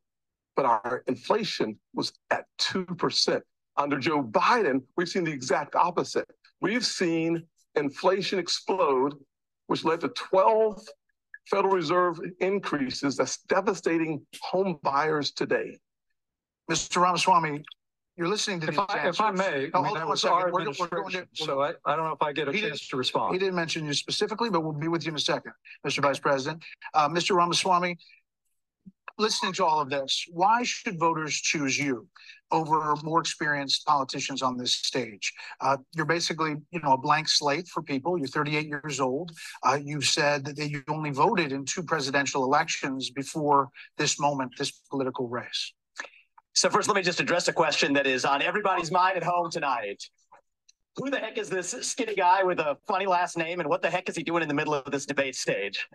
but 0.57 0.65
our 0.65 1.05
inflation 1.07 1.79
was 1.93 2.11
at 2.31 2.47
2%. 2.59 3.41
Under 3.77 3.97
Joe 3.97 4.21
Biden, 4.21 4.81
we've 4.97 5.07
seen 5.07 5.23
the 5.23 5.31
exact 5.31 5.73
opposite. 5.73 6.29
We've 6.59 6.85
seen 6.85 7.47
inflation 7.75 8.39
explode, 8.39 9.15
which 9.67 9.83
led 9.83 10.01
to 10.01 10.09
12 10.09 10.81
Federal 11.49 11.73
Reserve 11.73 12.19
increases 12.39 13.15
that's 13.17 13.37
devastating 13.43 14.25
home 14.41 14.77
buyers 14.83 15.31
today. 15.31 15.77
Mr. 16.69 17.01
Ramaswamy, 17.01 17.63
you're 18.15 18.27
listening 18.27 18.59
to 18.61 18.67
If 18.67 18.71
these 18.75 18.85
I, 18.89 19.07
if 19.07 19.19
I 19.19 19.29
answers. 19.29 19.39
may, 19.39 19.65
I 19.65 19.69
Oh, 19.73 19.81
mean, 19.81 19.85
hold 19.85 19.97
that 19.97 20.01
on 20.01 20.07
a 20.07 20.09
was 20.11 20.21
second. 20.21 20.37
our 20.37 20.51
We're 20.51 20.65
go- 20.65 20.73
we're 20.79 20.87
going 20.87 21.11
to- 21.13 21.27
so 21.33 21.61
I, 21.61 21.73
I 21.85 21.95
don't 21.95 22.05
know 22.05 22.11
if 22.13 22.21
I 22.21 22.31
get 22.31 22.47
a 22.47 22.53
chance 22.53 22.87
to 22.89 22.97
respond. 22.97 23.33
He 23.33 23.39
didn't 23.39 23.55
mention 23.55 23.85
you 23.85 23.93
specifically, 23.93 24.49
but 24.49 24.61
we'll 24.61 24.73
be 24.73 24.87
with 24.87 25.03
you 25.05 25.09
in 25.09 25.15
a 25.15 25.19
second, 25.19 25.53
Mr. 25.85 26.01
Vice 26.01 26.19
President. 26.19 26.63
Uh, 26.93 27.09
Mr. 27.09 27.35
Ramaswamy, 27.35 27.97
listening 29.17 29.53
to 29.53 29.65
all 29.65 29.79
of 29.79 29.89
this, 29.89 30.25
why 30.29 30.63
should 30.63 30.99
voters 30.99 31.33
choose 31.33 31.77
you 31.77 32.07
over 32.51 32.95
more 33.03 33.19
experienced 33.19 33.85
politicians 33.85 34.41
on 34.41 34.57
this 34.57 34.73
stage? 34.73 35.33
Uh, 35.59 35.77
you're 35.95 36.05
basically, 36.05 36.55
you 36.71 36.79
know, 36.81 36.93
a 36.93 36.97
blank 36.97 37.29
slate 37.29 37.67
for 37.67 37.81
people. 37.81 38.17
You're 38.17 38.27
38 38.27 38.67
years 38.67 38.99
old. 38.99 39.31
Uh, 39.63 39.79
you've 39.81 40.05
said 40.05 40.45
that 40.45 40.69
you 40.69 40.83
only 40.87 41.11
voted 41.11 41.51
in 41.51 41.65
two 41.65 41.83
presidential 41.83 42.43
elections 42.43 43.09
before 43.09 43.69
this 43.97 44.19
moment, 44.19 44.51
this 44.57 44.71
political 44.89 45.27
race. 45.27 45.73
So 46.53 46.69
first, 46.69 46.87
let 46.89 46.95
me 46.95 47.01
just 47.01 47.19
address 47.19 47.47
a 47.47 47.53
question 47.53 47.93
that 47.93 48.05
is 48.05 48.25
on 48.25 48.41
everybody's 48.41 48.91
mind 48.91 49.17
at 49.17 49.23
home 49.23 49.49
tonight. 49.49 50.03
Who 50.97 51.09
the 51.09 51.19
heck 51.19 51.37
is 51.37 51.49
this 51.49 51.69
skinny 51.81 52.15
guy 52.15 52.43
with 52.43 52.59
a 52.59 52.77
funny 52.85 53.05
last 53.05 53.37
name, 53.37 53.61
and 53.61 53.69
what 53.69 53.81
the 53.81 53.89
heck 53.89 54.09
is 54.09 54.15
he 54.17 54.23
doing 54.23 54.41
in 54.41 54.49
the 54.49 54.53
middle 54.53 54.73
of 54.73 54.91
this 54.91 55.05
debate 55.05 55.35
stage? 55.35 55.87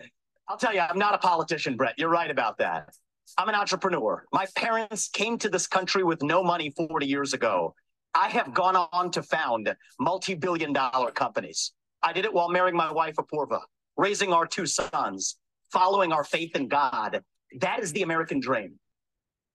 I'll 0.49 0.57
tell 0.57 0.73
you, 0.73 0.81
I'm 0.81 0.99
not 0.99 1.15
a 1.15 1.19
politician, 1.19 1.77
Brett. 1.77 1.95
You're 1.99 2.09
right 2.09 2.31
about 2.31 2.57
that. 2.59 2.95
I'm 3.39 3.49
an 3.49 3.55
entrepreneur. 3.55 4.25
My 4.33 4.47
parents 4.57 5.09
came 5.09 5.37
to 5.39 5.49
this 5.49 5.67
country 5.67 6.05
with 6.05 6.23
no 6.23 6.43
money 6.43 6.71
40 6.71 7.07
years 7.07 7.35
ago. 7.35 7.75
I 8.15 8.29
have 8.29 8.55
gone 8.55 8.77
on 8.77 9.11
to 9.11 9.23
found 9.23 9.75
multi-billion 10.01 10.73
dollar 10.73 11.11
companies. 11.11 11.73
I 12.03 12.13
did 12.13 12.25
it 12.25 12.33
while 12.33 12.49
marrying 12.49 12.77
my 12.77 12.91
wife, 12.91 13.17
Apurva, 13.17 13.61
raising 13.97 14.33
our 14.33 14.47
two 14.47 14.65
sons, 14.65 15.37
following 15.71 16.13
our 16.13 16.25
faith 16.25 16.57
in 16.57 16.69
God. 16.69 17.23
That 17.61 17.81
is 17.81 17.93
the 17.93 18.03
American 18.03 18.41
dream. 18.41 18.79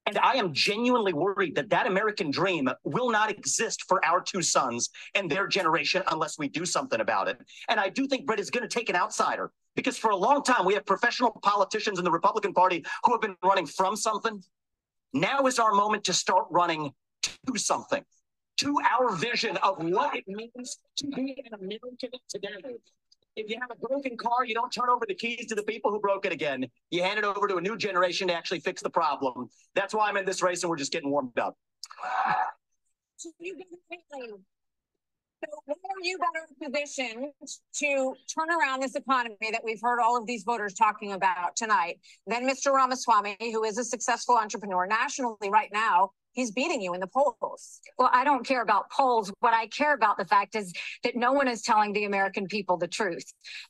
And 0.07 0.17
I 0.17 0.33
am 0.33 0.53
genuinely 0.53 1.13
worried 1.13 1.55
that 1.55 1.69
that 1.69 1.87
American 1.87 2.31
dream 2.31 2.69
will 2.83 3.11
not 3.11 3.29
exist 3.29 3.83
for 3.87 4.03
our 4.03 4.21
two 4.21 4.41
sons 4.41 4.89
and 5.13 5.29
their 5.29 5.47
generation 5.47 6.01
unless 6.11 6.39
we 6.39 6.47
do 6.47 6.65
something 6.65 6.99
about 6.99 7.27
it. 7.27 7.39
And 7.69 7.79
I 7.79 7.89
do 7.89 8.07
think 8.07 8.25
Brett 8.25 8.39
is 8.39 8.49
going 8.49 8.67
to 8.67 8.73
take 8.79 8.89
an 8.89 8.95
outsider 8.95 9.51
because 9.75 9.97
for 9.97 10.11
a 10.11 10.15
long 10.15 10.43
time 10.43 10.65
we 10.65 10.73
have 10.73 10.85
professional 10.85 11.31
politicians 11.43 11.99
in 11.99 12.05
the 12.05 12.11
Republican 12.11 12.53
Party 12.53 12.83
who 13.03 13.11
have 13.11 13.21
been 13.21 13.35
running 13.43 13.67
from 13.67 13.95
something. 13.95 14.41
Now 15.13 15.45
is 15.45 15.59
our 15.59 15.73
moment 15.73 16.03
to 16.05 16.13
start 16.13 16.45
running 16.49 16.93
to 17.21 17.57
something, 17.57 18.03
to 18.57 18.77
our 18.89 19.15
vision 19.15 19.57
of 19.57 19.83
what 19.83 20.15
it 20.15 20.23
means 20.27 20.79
to 20.97 21.07
be 21.07 21.43
an 21.45 21.59
American 21.59 22.09
today. 22.27 22.77
If 23.35 23.49
you 23.49 23.57
have 23.61 23.71
a 23.71 23.75
broken 23.87 24.17
car, 24.17 24.45
you 24.45 24.53
don't 24.53 24.71
turn 24.71 24.89
over 24.89 25.05
the 25.07 25.15
keys 25.15 25.45
to 25.47 25.55
the 25.55 25.63
people 25.63 25.89
who 25.89 25.99
broke 25.99 26.25
it 26.25 26.33
again. 26.33 26.65
You 26.89 27.03
hand 27.03 27.17
it 27.17 27.23
over 27.23 27.47
to 27.47 27.57
a 27.57 27.61
new 27.61 27.77
generation 27.77 28.27
to 28.27 28.33
actually 28.33 28.59
fix 28.59 28.81
the 28.81 28.89
problem. 28.89 29.49
That's 29.73 29.93
why 29.93 30.09
I'm 30.09 30.17
in 30.17 30.25
this 30.25 30.41
race 30.41 30.63
and 30.63 30.69
we're 30.69 30.77
just 30.77 30.91
getting 30.91 31.09
warmed 31.09 31.39
up. 31.39 31.55
So 33.15 33.31
you. 33.39 33.55
So 35.43 35.49
when 35.65 35.75
are 35.75 36.03
you 36.03 36.19
better 36.19 36.71
positioned 36.71 37.31
to 37.79 38.13
turn 38.31 38.49
around 38.51 38.81
this 38.81 38.95
economy 38.95 39.37
that 39.51 39.61
we've 39.63 39.81
heard 39.81 39.99
all 39.99 40.15
of 40.15 40.27
these 40.27 40.43
voters 40.43 40.73
talking 40.73 41.13
about 41.13 41.55
tonight 41.55 41.99
than 42.27 42.47
Mr. 42.47 42.71
Ramaswamy, 42.71 43.37
who 43.39 43.63
is 43.63 43.79
a 43.79 43.83
successful 43.83 44.37
entrepreneur 44.37 44.85
nationally 44.85 45.49
right 45.49 45.69
now? 45.73 46.11
He's 46.33 46.51
beating 46.51 46.81
you 46.81 46.93
in 46.93 46.99
the 46.99 47.07
polls. 47.07 47.81
Well, 47.97 48.09
I 48.11 48.23
don't 48.23 48.45
care 48.45 48.61
about 48.61 48.89
polls. 48.89 49.31
What 49.39 49.53
I 49.53 49.67
care 49.67 49.93
about 49.93 50.17
the 50.17 50.25
fact 50.25 50.55
is 50.55 50.73
that 51.03 51.15
no 51.15 51.33
one 51.33 51.47
is 51.47 51.61
telling 51.61 51.93
the 51.93 52.05
American 52.05 52.47
people 52.47 52.77
the 52.77 52.87
truth. 52.87 53.25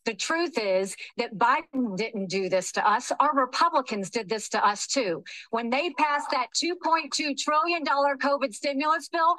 The 0.06 0.14
truth 0.14 0.58
is 0.58 0.96
that 1.18 1.38
Biden 1.38 1.98
didn't 1.98 2.28
do 2.28 2.50
this 2.50 2.72
to 2.74 2.88
us. 2.88 3.12
Our 3.20 3.36
Republicans 3.36 4.10
did 4.10 4.30
this 4.30 4.50
to 4.50 4.66
us 4.66 4.88
too. 4.88 5.24
When 5.50 5.70
they 5.70 5.90
passed 5.92 6.30
that 6.32 6.48
$2.2 6.56 7.38
trillion 7.38 7.84
COVID 7.86 8.54
stimulus 8.54 9.10
bill, 9.10 9.36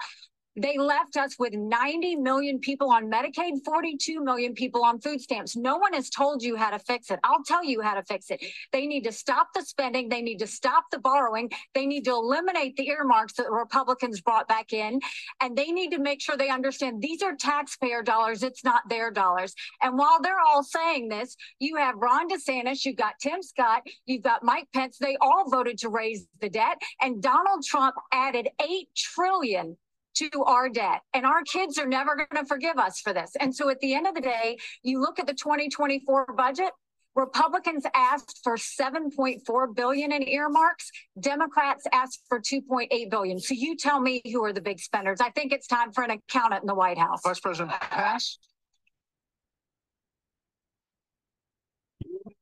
they 0.56 0.76
left 0.76 1.16
us 1.16 1.38
with 1.38 1.54
90 1.54 2.16
million 2.16 2.58
people 2.58 2.90
on 2.90 3.10
Medicaid, 3.10 3.64
42 3.64 4.22
million 4.22 4.54
people 4.54 4.84
on 4.84 5.00
food 5.00 5.20
stamps. 5.20 5.56
No 5.56 5.76
one 5.76 5.94
has 5.94 6.10
told 6.10 6.42
you 6.42 6.56
how 6.56 6.70
to 6.70 6.78
fix 6.78 7.10
it. 7.10 7.18
I'll 7.24 7.42
tell 7.42 7.64
you 7.64 7.80
how 7.80 7.94
to 7.94 8.02
fix 8.02 8.30
it. 8.30 8.44
They 8.70 8.86
need 8.86 9.04
to 9.04 9.12
stop 9.12 9.48
the 9.54 9.62
spending. 9.62 10.08
They 10.08 10.20
need 10.20 10.38
to 10.38 10.46
stop 10.46 10.84
the 10.90 10.98
borrowing. 10.98 11.50
They 11.74 11.86
need 11.86 12.04
to 12.04 12.10
eliminate 12.10 12.76
the 12.76 12.88
earmarks 12.88 13.34
that 13.34 13.44
the 13.44 13.52
Republicans 13.52 14.20
brought 14.20 14.46
back 14.46 14.72
in. 14.72 15.00
And 15.40 15.56
they 15.56 15.72
need 15.72 15.90
to 15.92 15.98
make 15.98 16.20
sure 16.20 16.36
they 16.36 16.50
understand 16.50 17.00
these 17.00 17.22
are 17.22 17.34
taxpayer 17.34 18.02
dollars. 18.02 18.42
It's 18.42 18.64
not 18.64 18.88
their 18.88 19.10
dollars. 19.10 19.54
And 19.82 19.96
while 19.96 20.20
they're 20.20 20.40
all 20.40 20.62
saying 20.62 21.08
this, 21.08 21.36
you 21.60 21.76
have 21.76 21.96
Ron 21.96 22.28
DeSantis, 22.28 22.84
you've 22.84 22.96
got 22.96 23.14
Tim 23.20 23.42
Scott, 23.42 23.82
you've 24.06 24.22
got 24.22 24.42
Mike 24.42 24.68
Pence. 24.74 24.98
They 24.98 25.16
all 25.20 25.48
voted 25.50 25.78
to 25.78 25.88
raise 25.88 26.26
the 26.40 26.50
debt. 26.50 26.80
And 27.00 27.22
Donald 27.22 27.64
Trump 27.64 27.94
added 28.12 28.48
8 28.60 28.88
trillion 28.94 29.76
to 30.14 30.30
our 30.44 30.68
debt. 30.68 31.00
And 31.14 31.24
our 31.24 31.42
kids 31.42 31.78
are 31.78 31.86
never 31.86 32.16
going 32.16 32.42
to 32.42 32.44
forgive 32.46 32.78
us 32.78 33.00
for 33.00 33.12
this. 33.12 33.32
And 33.40 33.54
so 33.54 33.68
at 33.70 33.80
the 33.80 33.94
end 33.94 34.06
of 34.06 34.14
the 34.14 34.20
day, 34.20 34.58
you 34.82 35.00
look 35.00 35.18
at 35.18 35.26
the 35.26 35.34
2024 35.34 36.34
budget, 36.36 36.70
Republicans 37.14 37.84
asked 37.94 38.40
for 38.42 38.56
7.4 38.56 39.74
billion 39.74 40.12
in 40.12 40.22
earmarks. 40.26 40.90
Democrats 41.20 41.84
asked 41.92 42.22
for 42.28 42.40
2.8 42.40 43.10
billion. 43.10 43.38
So 43.38 43.54
you 43.54 43.76
tell 43.76 44.00
me 44.00 44.22
who 44.24 44.42
are 44.44 44.52
the 44.52 44.62
big 44.62 44.80
spenders. 44.80 45.18
I 45.20 45.30
think 45.30 45.52
it's 45.52 45.66
time 45.66 45.92
for 45.92 46.04
an 46.04 46.10
accountant 46.10 46.62
in 46.62 46.66
the 46.66 46.74
White 46.74 46.98
House. 46.98 47.20
Vice 47.22 47.40
President 47.40 47.78
Pence? 47.80 48.38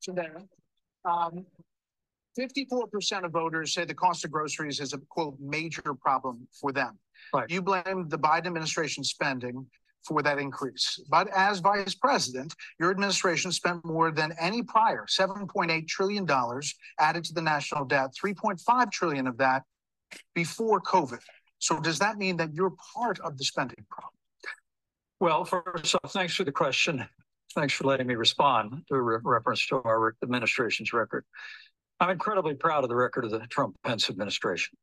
today. 0.03 0.29
Um, 1.05 1.47
fifty-four 2.37 2.87
percent 2.89 3.25
of 3.25 3.33
voters 3.33 3.73
say 3.73 3.85
the 3.85 3.95
cost 3.95 4.25
of 4.25 4.31
groceries 4.31 4.81
is 4.81 4.93
a 4.93 4.99
quote 5.09 5.37
major 5.41 5.95
problem 5.95 6.47
for 6.53 6.73
them. 6.73 6.99
Right. 7.35 7.51
You 7.51 7.63
blame 7.63 8.09
the 8.09 8.19
Biden 8.19 8.47
administration 8.47 9.05
spending 9.05 9.67
for 10.07 10.23
that 10.23 10.39
increase. 10.39 10.99
But 11.11 11.29
as 11.29 11.61
vice 11.61 11.95
president, 11.95 12.55
your 12.79 12.91
administration 12.91 13.53
spent 13.53 13.85
more 13.85 14.11
than 14.11 14.35
any 14.41 14.63
prior, 14.63 15.05
seven 15.09 15.47
point 15.47 15.71
eight 15.71 15.89
trillion 15.89 16.25
dollars 16.25 16.75
added 16.99 17.25
to 17.25 17.35
the 17.35 17.43
national 17.43 17.85
debt, 17.85 18.11
three 18.19 18.35
point 18.35 18.61
five 18.61 18.91
trillion 18.91 19.27
of 19.27 19.37
that 19.39 19.63
before 20.35 20.81
COVID. 20.81 21.21
So 21.59 21.79
does 21.79 21.99
that 21.99 22.17
mean 22.17 22.39
that 22.39 22.55
you're 22.55 22.75
part 22.95 23.21
of 23.21 23.37
the 23.37 23.45
spending 23.45 23.85
problem? 23.91 24.15
Well, 25.21 25.45
first 25.45 25.95
off, 25.95 26.13
thanks 26.13 26.35
for 26.35 26.45
the 26.45 26.53
question. 26.53 27.07
Thanks 27.55 27.75
for 27.75 27.85
letting 27.85 28.07
me 28.07 28.15
respond 28.15 28.85
to 28.89 28.95
a 28.95 29.03
re- 29.03 29.19
reference 29.23 29.67
to 29.67 29.83
our 29.85 30.15
administration's 30.23 30.95
record. 30.95 31.25
I'm 32.01 32.11
incredibly 32.11 32.55
proud 32.55 32.85
of 32.85 32.89
the 32.89 32.97
record 32.97 33.27
of 33.27 33.33
the 33.33 33.41
Trump 33.41 33.77
Pence 33.85 34.09
administration. 34.09 34.79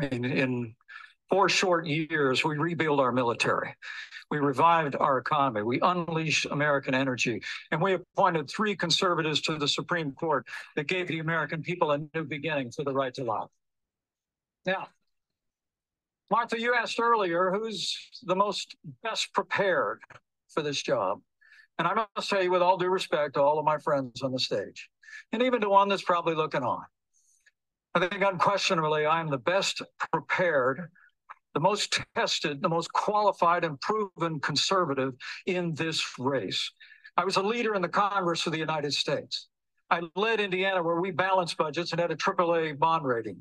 I 0.00 0.08
mean, 0.08 0.24
in 0.24 0.74
four 1.30 1.48
short 1.48 1.86
years, 1.86 2.44
we 2.44 2.56
rebuilt 2.56 3.00
our 3.00 3.12
military. 3.12 3.74
We 4.30 4.38
revived 4.38 4.96
our 4.96 5.18
economy. 5.18 5.62
We 5.62 5.80
unleashed 5.80 6.46
American 6.50 6.94
energy. 6.94 7.42
And 7.70 7.80
we 7.80 7.94
appointed 7.94 8.50
three 8.50 8.74
conservatives 8.76 9.40
to 9.42 9.56
the 9.56 9.68
Supreme 9.68 10.12
Court 10.12 10.46
that 10.74 10.88
gave 10.88 11.08
the 11.08 11.20
American 11.20 11.62
people 11.62 11.92
a 11.92 11.98
new 12.14 12.24
beginning 12.24 12.72
for 12.72 12.84
the 12.84 12.92
right 12.92 13.14
to 13.14 13.24
life. 13.24 13.48
Now, 14.64 14.88
Martha, 16.30 16.60
you 16.60 16.74
asked 16.74 16.98
earlier 16.98 17.52
who's 17.52 17.96
the 18.24 18.34
most 18.34 18.76
best 19.02 19.32
prepared 19.32 20.00
for 20.48 20.62
this 20.62 20.82
job. 20.82 21.20
And 21.78 21.86
I 21.86 22.06
must 22.16 22.30
tell 22.30 22.42
you, 22.42 22.50
with 22.50 22.62
all 22.62 22.78
due 22.78 22.88
respect 22.88 23.34
to 23.34 23.42
all 23.42 23.58
of 23.58 23.64
my 23.64 23.78
friends 23.78 24.22
on 24.22 24.32
the 24.32 24.38
stage, 24.38 24.88
and 25.32 25.42
even 25.42 25.60
to 25.60 25.68
one 25.68 25.88
that's 25.88 26.02
probably 26.02 26.34
looking 26.34 26.62
on, 26.62 26.82
I 27.94 28.06
think 28.06 28.22
unquestionably 28.22 29.06
I'm 29.06 29.28
the 29.28 29.38
best 29.38 29.82
prepared, 30.10 30.90
the 31.56 31.60
most 31.60 32.02
tested, 32.14 32.60
the 32.60 32.68
most 32.68 32.92
qualified 32.92 33.64
and 33.64 33.80
proven 33.80 34.38
conservative 34.40 35.14
in 35.46 35.72
this 35.72 36.04
race. 36.18 36.70
I 37.16 37.24
was 37.24 37.36
a 37.36 37.42
leader 37.42 37.74
in 37.74 37.80
the 37.80 37.88
Congress 37.88 38.44
of 38.46 38.52
the 38.52 38.58
United 38.58 38.92
States. 38.92 39.48
I 39.88 40.02
led 40.16 40.38
Indiana 40.38 40.82
where 40.82 41.00
we 41.00 41.12
balanced 41.12 41.56
budgets 41.56 41.92
and 41.92 42.00
had 42.00 42.10
a 42.10 42.14
AAA 42.14 42.78
bond 42.78 43.06
rating 43.06 43.38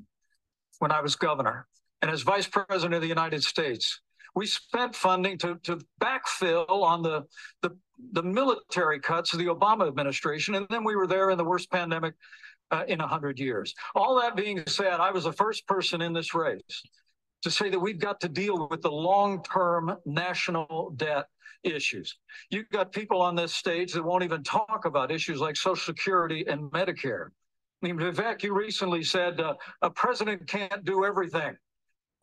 when 0.79 0.93
I 0.93 1.01
was 1.01 1.17
governor. 1.17 1.67
And 2.01 2.09
as 2.09 2.21
vice 2.21 2.47
president 2.47 2.93
of 2.93 3.01
the 3.01 3.09
United 3.09 3.43
States, 3.43 3.99
we 4.33 4.45
spent 4.45 4.95
funding 4.95 5.37
to, 5.39 5.59
to 5.63 5.81
backfill 6.01 6.69
on 6.69 7.03
the, 7.03 7.25
the, 7.63 7.75
the 8.13 8.23
military 8.23 9.01
cuts 9.01 9.33
of 9.33 9.39
the 9.39 9.47
Obama 9.47 9.89
administration. 9.89 10.55
And 10.55 10.67
then 10.69 10.85
we 10.85 10.95
were 10.95 11.05
there 11.05 11.31
in 11.31 11.37
the 11.37 11.43
worst 11.43 11.69
pandemic 11.69 12.13
uh, 12.71 12.85
in 12.87 12.99
100 12.99 13.41
years. 13.41 13.75
All 13.93 14.21
that 14.21 14.37
being 14.37 14.63
said, 14.67 15.01
I 15.01 15.11
was 15.11 15.25
the 15.25 15.33
first 15.33 15.67
person 15.67 16.01
in 16.01 16.13
this 16.13 16.33
race 16.33 16.81
to 17.43 17.51
say 17.51 17.69
that 17.69 17.79
we've 17.79 17.99
got 17.99 18.19
to 18.21 18.29
deal 18.29 18.67
with 18.69 18.81
the 18.81 18.91
long 18.91 19.43
term 19.43 19.97
national 20.05 20.93
debt 20.97 21.25
issues. 21.63 22.17
You've 22.49 22.69
got 22.69 22.91
people 22.91 23.21
on 23.21 23.35
this 23.35 23.53
stage 23.53 23.93
that 23.93 24.03
won't 24.03 24.23
even 24.23 24.43
talk 24.43 24.85
about 24.85 25.11
issues 25.11 25.39
like 25.39 25.55
Social 25.55 25.93
Security 25.93 26.45
and 26.47 26.71
Medicare. 26.71 27.27
I 27.83 27.87
mean, 27.87 27.97
Vivek, 27.97 28.43
you 28.43 28.53
recently 28.53 29.03
said 29.03 29.39
uh, 29.39 29.55
a 29.81 29.89
president 29.89 30.47
can't 30.47 30.83
do 30.85 31.05
everything. 31.05 31.55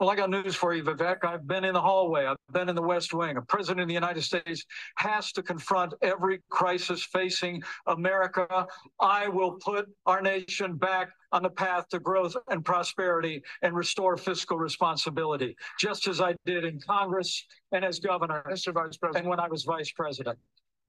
Well, 0.01 0.11
I 0.11 0.17
got 0.17 0.31
news 0.31 0.57
for 0.57 0.75
you, 0.75 0.83
Vivek. 0.83 1.25
I've 1.25 1.47
been 1.47 1.65
in 1.65 1.75
the 1.75 1.81
hallway. 1.81 2.27
I've 2.27 2.37
been 2.51 2.69
in 2.69 2.75
the 2.75 2.83
West 2.83 3.15
Wing. 3.15 3.37
A 3.37 3.43
president 3.43 3.83
of 3.83 3.89
the 3.89 3.95
United 3.95 4.23
States 4.23 4.65
has 4.97 5.31
to 5.33 5.43
confront 5.45 5.95
every 6.03 6.41
crisis 6.51 7.05
facing 7.05 7.63
America. 7.87 8.67
I 8.99 9.29
will 9.29 9.53
put 9.53 9.87
our 10.07 10.21
nation 10.21 10.75
back 10.75 11.11
on 11.33 11.43
the 11.43 11.51
path 11.51 11.89
to 11.89 11.99
growth 11.99 12.37
and 12.49 12.65
prosperity 12.65 13.43
and 13.63 13.75
restore 13.75 14.17
fiscal 14.17 14.59
responsibility, 14.59 15.57
just 15.81 16.07
as 16.07 16.21
I 16.21 16.35
did 16.45 16.65
in 16.65 16.79
Congress 16.81 17.45
and 17.73 17.85
as 17.85 17.99
governor 17.99 18.45
Mr. 18.49 18.73
Vice 18.73 18.97
President. 18.97 19.25
and 19.25 19.29
when 19.31 19.41
I 19.41 19.49
was 19.49 19.65
vice 19.65 19.91
president. 19.93 20.39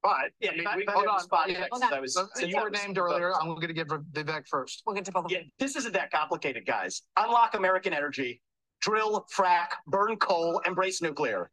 But, 0.02 0.32
yeah, 0.42 0.52
I 0.52 0.56
mean, 0.56 0.66
we- 0.76 0.86
back 0.86 0.96
hold 0.96 1.06
to 1.06 1.12
on. 1.12 1.18
this 1.18 1.28
Yeah, 1.48 1.60
next, 1.62 1.70
hold 1.72 1.84
on. 1.84 1.94
I 1.94 2.00
was- 2.02 2.14
So 2.14 2.28
You 2.46 2.62
were 2.62 2.70
named 2.70 2.98
earlier. 2.98 3.34
I'm 3.34 3.48
going 3.48 3.62
to 3.68 3.74
give 3.74 3.88
Vivek 3.88 4.48
first. 4.50 4.84
We'll 4.86 4.96
get 4.96 5.06
to 5.06 5.14
both 5.14 5.26
of 5.26 5.32
Yeah, 5.32 5.44
this 5.60 5.78
isn't 5.78 5.94
that 5.94 6.12
complicated, 6.12 6.66
guys. 6.66 7.04
Unlock 7.16 7.54
American 7.56 7.94
energy, 7.94 8.42
drill, 8.82 9.26
frack, 9.34 9.70
burn 9.88 10.18
coal, 10.18 10.60
embrace 10.66 11.02
nuclear. 11.02 11.50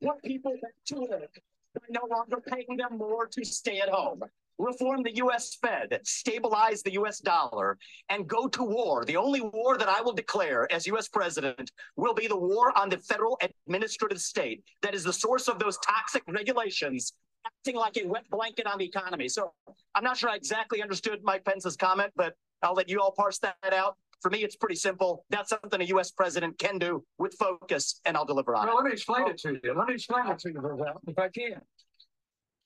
What 0.00 0.20
people 0.24 0.50
want 0.50 0.74
to 0.86 0.98
live 0.98 1.28
by 1.74 1.82
no 1.90 2.04
longer 2.10 2.38
paying 2.40 2.76
them 2.76 2.98
more 2.98 3.28
to 3.28 3.44
stay 3.44 3.80
at 3.80 3.88
home. 3.88 4.24
Reform 4.58 5.02
the 5.02 5.16
US 5.16 5.56
Fed, 5.56 5.98
stabilize 6.04 6.82
the 6.82 6.92
US 6.92 7.18
dollar, 7.18 7.78
and 8.08 8.28
go 8.28 8.46
to 8.48 8.62
war. 8.62 9.04
The 9.04 9.16
only 9.16 9.40
war 9.40 9.76
that 9.78 9.88
I 9.88 10.00
will 10.00 10.12
declare 10.12 10.70
as 10.72 10.86
US 10.86 11.08
president 11.08 11.70
will 11.96 12.14
be 12.14 12.26
the 12.28 12.36
war 12.36 12.76
on 12.78 12.88
the 12.88 12.98
federal 12.98 13.38
administrative 13.66 14.20
state 14.20 14.62
that 14.82 14.94
is 14.94 15.04
the 15.04 15.12
source 15.12 15.48
of 15.48 15.58
those 15.58 15.78
toxic 15.78 16.22
regulations 16.28 17.12
acting 17.44 17.74
like 17.74 17.96
a 17.96 18.06
wet 18.06 18.24
blanket 18.30 18.66
on 18.66 18.78
the 18.78 18.84
economy. 18.84 19.28
So 19.28 19.52
I'm 19.94 20.04
not 20.04 20.16
sure 20.16 20.30
I 20.30 20.36
exactly 20.36 20.80
understood 20.80 21.20
Mike 21.24 21.44
Pence's 21.44 21.76
comment, 21.76 22.12
but 22.14 22.34
I'll 22.62 22.74
let 22.74 22.88
you 22.88 23.00
all 23.00 23.10
parse 23.12 23.38
that 23.38 23.56
out. 23.72 23.96
For 24.20 24.30
me, 24.30 24.44
it's 24.44 24.54
pretty 24.54 24.76
simple. 24.76 25.24
That's 25.30 25.50
something 25.50 25.80
a 25.80 25.84
U.S. 25.86 26.12
president 26.12 26.56
can 26.60 26.78
do 26.78 27.04
with 27.18 27.34
focus, 27.34 28.00
and 28.04 28.16
I'll 28.16 28.24
deliver 28.24 28.54
on 28.54 28.68
Well, 28.68 28.76
it. 28.78 28.82
let 28.82 28.84
me 28.86 28.92
explain 28.92 29.26
it 29.26 29.38
to 29.38 29.58
you. 29.64 29.74
Let 29.76 29.88
me 29.88 29.94
explain 29.94 30.28
it 30.28 30.38
to 30.38 30.50
you, 30.50 30.84
if 31.08 31.18
I 31.18 31.28
can. 31.28 31.60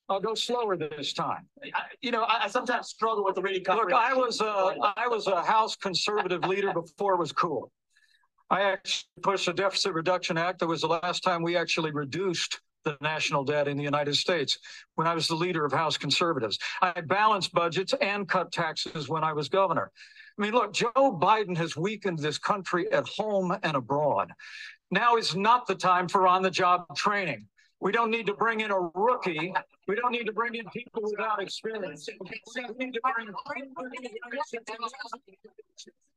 I'll 0.09 0.21
go 0.21 0.35
slower 0.35 0.77
this 0.77 1.12
time. 1.12 1.49
I, 1.75 1.83
you 2.01 2.11
know, 2.11 2.23
I, 2.23 2.45
I 2.45 2.49
sometimes 2.49 2.88
struggle 2.88 3.25
with 3.25 3.35
the 3.35 3.42
reading 3.42 3.64
Look, 3.69 3.92
I 3.92 4.14
was 4.14 4.40
a, 4.40 4.77
I 4.97 5.09
was 5.09 5.27
a 5.27 5.42
House 5.42 5.75
conservative 5.77 6.45
leader 6.45 6.73
before 6.73 7.14
it 7.14 7.19
was 7.19 7.33
cool. 7.33 7.73
I 8.49 8.62
actually 8.62 9.09
pushed 9.23 9.49
a 9.49 9.53
deficit 9.53 9.92
reduction 9.92 10.38
act. 10.38 10.61
That 10.61 10.69
was 10.69 10.83
the 10.83 10.87
last 10.87 11.25
time 11.25 11.42
we 11.42 11.57
actually 11.57 11.90
reduced 11.90 12.61
the 12.85 12.97
national 13.01 13.42
debt 13.42 13.66
in 13.66 13.77
the 13.77 13.83
United 13.83 14.14
States 14.14 14.59
when 14.95 15.09
I 15.09 15.14
was 15.14 15.27
the 15.27 15.35
leader 15.35 15.64
of 15.64 15.73
House 15.73 15.97
conservatives. 15.97 16.57
I 16.81 17.01
balanced 17.01 17.53
budgets 17.53 17.92
and 18.01 18.29
cut 18.29 18.53
taxes 18.53 19.09
when 19.09 19.25
I 19.25 19.33
was 19.33 19.49
governor. 19.49 19.90
I 20.38 20.42
mean, 20.42 20.53
look, 20.53 20.73
Joe 20.73 21.19
Biden 21.21 21.57
has 21.57 21.77
weakened 21.77 22.21
this 22.21 22.38
country 22.38 22.90
at 22.92 23.09
home 23.09 23.57
and 23.64 23.77
abroad. 23.77 24.33
Now 24.92 25.16
is 25.16 25.35
not 25.35 25.66
the 25.66 25.75
time 25.75 26.07
for 26.07 26.29
on 26.29 26.42
the 26.42 26.51
job 26.51 26.97
training. 26.97 27.49
We 27.81 27.93
don't 27.93 28.11
need 28.11 28.27
to 28.27 28.35
bring 28.35 28.61
in 28.61 28.71
a 28.71 28.81
rookie. 28.95 29.53
We 29.87 29.95
don't 29.95 30.12
need 30.12 30.25
to 30.25 30.33
bring 30.33 30.55
in 30.55 30.65
people 30.71 31.03
without 31.03 31.43
experience. 31.43 32.09
We 32.09 32.62
need 32.79 32.93
to 32.93 33.01
bring 33.15 33.29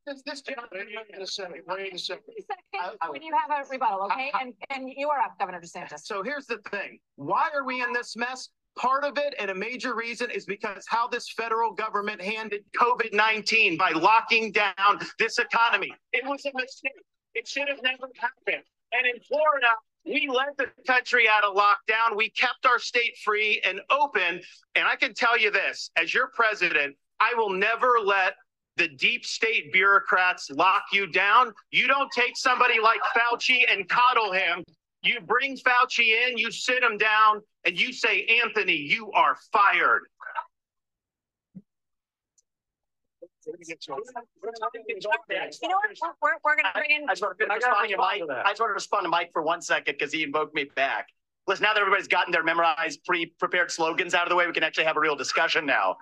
This, 0.05 0.21
this 0.25 0.41
gentleman, 0.41 0.87
wait 1.11 1.21
a 1.21 1.27
second, 1.27 1.61
wait 1.67 1.93
a 1.93 1.99
second. 1.99 2.23
When 3.09 3.21
you 3.21 3.33
have 3.37 3.65
a 3.65 3.69
rebuttal, 3.69 4.03
okay? 4.05 4.31
And, 4.39 4.53
and 4.69 4.89
you 4.95 5.09
are 5.09 5.19
up, 5.19 5.37
Governor 5.37 5.59
DeSantis. 5.59 5.99
So 5.99 6.23
here's 6.23 6.45
the 6.45 6.59
thing. 6.71 6.99
Why 7.17 7.49
are 7.53 7.65
we 7.65 7.83
in 7.83 7.93
this 7.93 8.15
mess? 8.15 8.49
Part 8.77 9.03
of 9.03 9.17
it, 9.17 9.35
and 9.37 9.51
a 9.51 9.55
major 9.55 9.93
reason, 9.93 10.31
is 10.31 10.45
because 10.45 10.85
how 10.87 11.07
this 11.07 11.29
federal 11.29 11.73
government 11.73 12.21
handled 12.21 12.61
COVID 12.77 13.11
19 13.11 13.77
by 13.77 13.89
locking 13.91 14.53
down 14.53 14.99
this 15.17 15.37
economy. 15.37 15.91
It 16.13 16.23
was 16.25 16.45
a 16.45 16.51
mistake. 16.55 16.93
It 17.35 17.47
should 17.47 17.67
have 17.67 17.81
never 17.83 18.07
happened. 18.15 18.63
And 18.93 19.05
in 19.05 19.21
Florida, 19.21 19.67
we 20.09 20.27
led 20.27 20.49
the 20.57 20.67
country 20.87 21.27
out 21.29 21.43
of 21.43 21.55
lockdown. 21.55 22.15
We 22.15 22.29
kept 22.31 22.65
our 22.65 22.79
state 22.79 23.15
free 23.23 23.61
and 23.63 23.79
open. 23.89 24.41
And 24.75 24.87
I 24.87 24.95
can 24.95 25.13
tell 25.13 25.37
you 25.37 25.51
this 25.51 25.91
as 25.95 26.13
your 26.13 26.27
president, 26.27 26.95
I 27.19 27.33
will 27.35 27.51
never 27.51 27.95
let 28.03 28.33
the 28.77 28.87
deep 28.87 29.25
state 29.25 29.71
bureaucrats 29.71 30.49
lock 30.49 30.83
you 30.91 31.07
down. 31.07 31.53
You 31.71 31.87
don't 31.87 32.09
take 32.11 32.35
somebody 32.35 32.79
like 32.79 33.01
Fauci 33.15 33.61
and 33.69 33.87
coddle 33.87 34.31
him. 34.31 34.63
You 35.03 35.19
bring 35.21 35.57
Fauci 35.57 36.27
in, 36.27 36.37
you 36.37 36.51
sit 36.51 36.81
him 36.81 36.97
down, 36.97 37.41
and 37.65 37.79
you 37.79 37.93
say, 37.93 38.25
Anthony, 38.43 38.75
you 38.75 39.11
are 39.11 39.37
fired. 39.51 40.01
You 45.61 45.69
know 45.69 45.75
what? 45.99 46.15
We're, 46.21 46.31
we're 46.43 46.55
gonna 46.55 46.73
bring 46.73 46.91
in. 46.91 47.09
I 47.09 47.13
just 47.13 47.21
want 47.21 47.37
to 47.37 47.45
I 47.45 47.47
finish 47.47 47.61
gotta 47.61 47.71
responding 47.71 47.97
respond 47.97 48.11
Mike. 48.11 48.21
to 48.21 48.25
that. 48.27 48.45
I 48.45 48.49
just 48.49 48.59
want 48.59 48.69
to 48.69 48.73
respond 48.73 49.03
to 49.05 49.09
Mike 49.09 49.29
for 49.33 49.41
one 49.41 49.61
second 49.61 49.95
because 49.97 50.13
he 50.13 50.23
invoked 50.23 50.55
me 50.55 50.65
back. 50.75 51.07
Listen, 51.47 51.63
now 51.63 51.73
that 51.73 51.79
everybody's 51.79 52.07
gotten 52.07 52.31
their 52.31 52.43
memorized, 52.43 53.03
pre-prepared 53.05 53.71
slogans 53.71 54.13
out 54.13 54.21
of 54.23 54.29
the 54.29 54.35
way, 54.35 54.45
we 54.45 54.53
can 54.53 54.61
actually 54.61 54.83
have 54.83 54.97
a 54.97 54.99
real 54.99 55.15
discussion 55.15 55.65
now. 55.65 55.95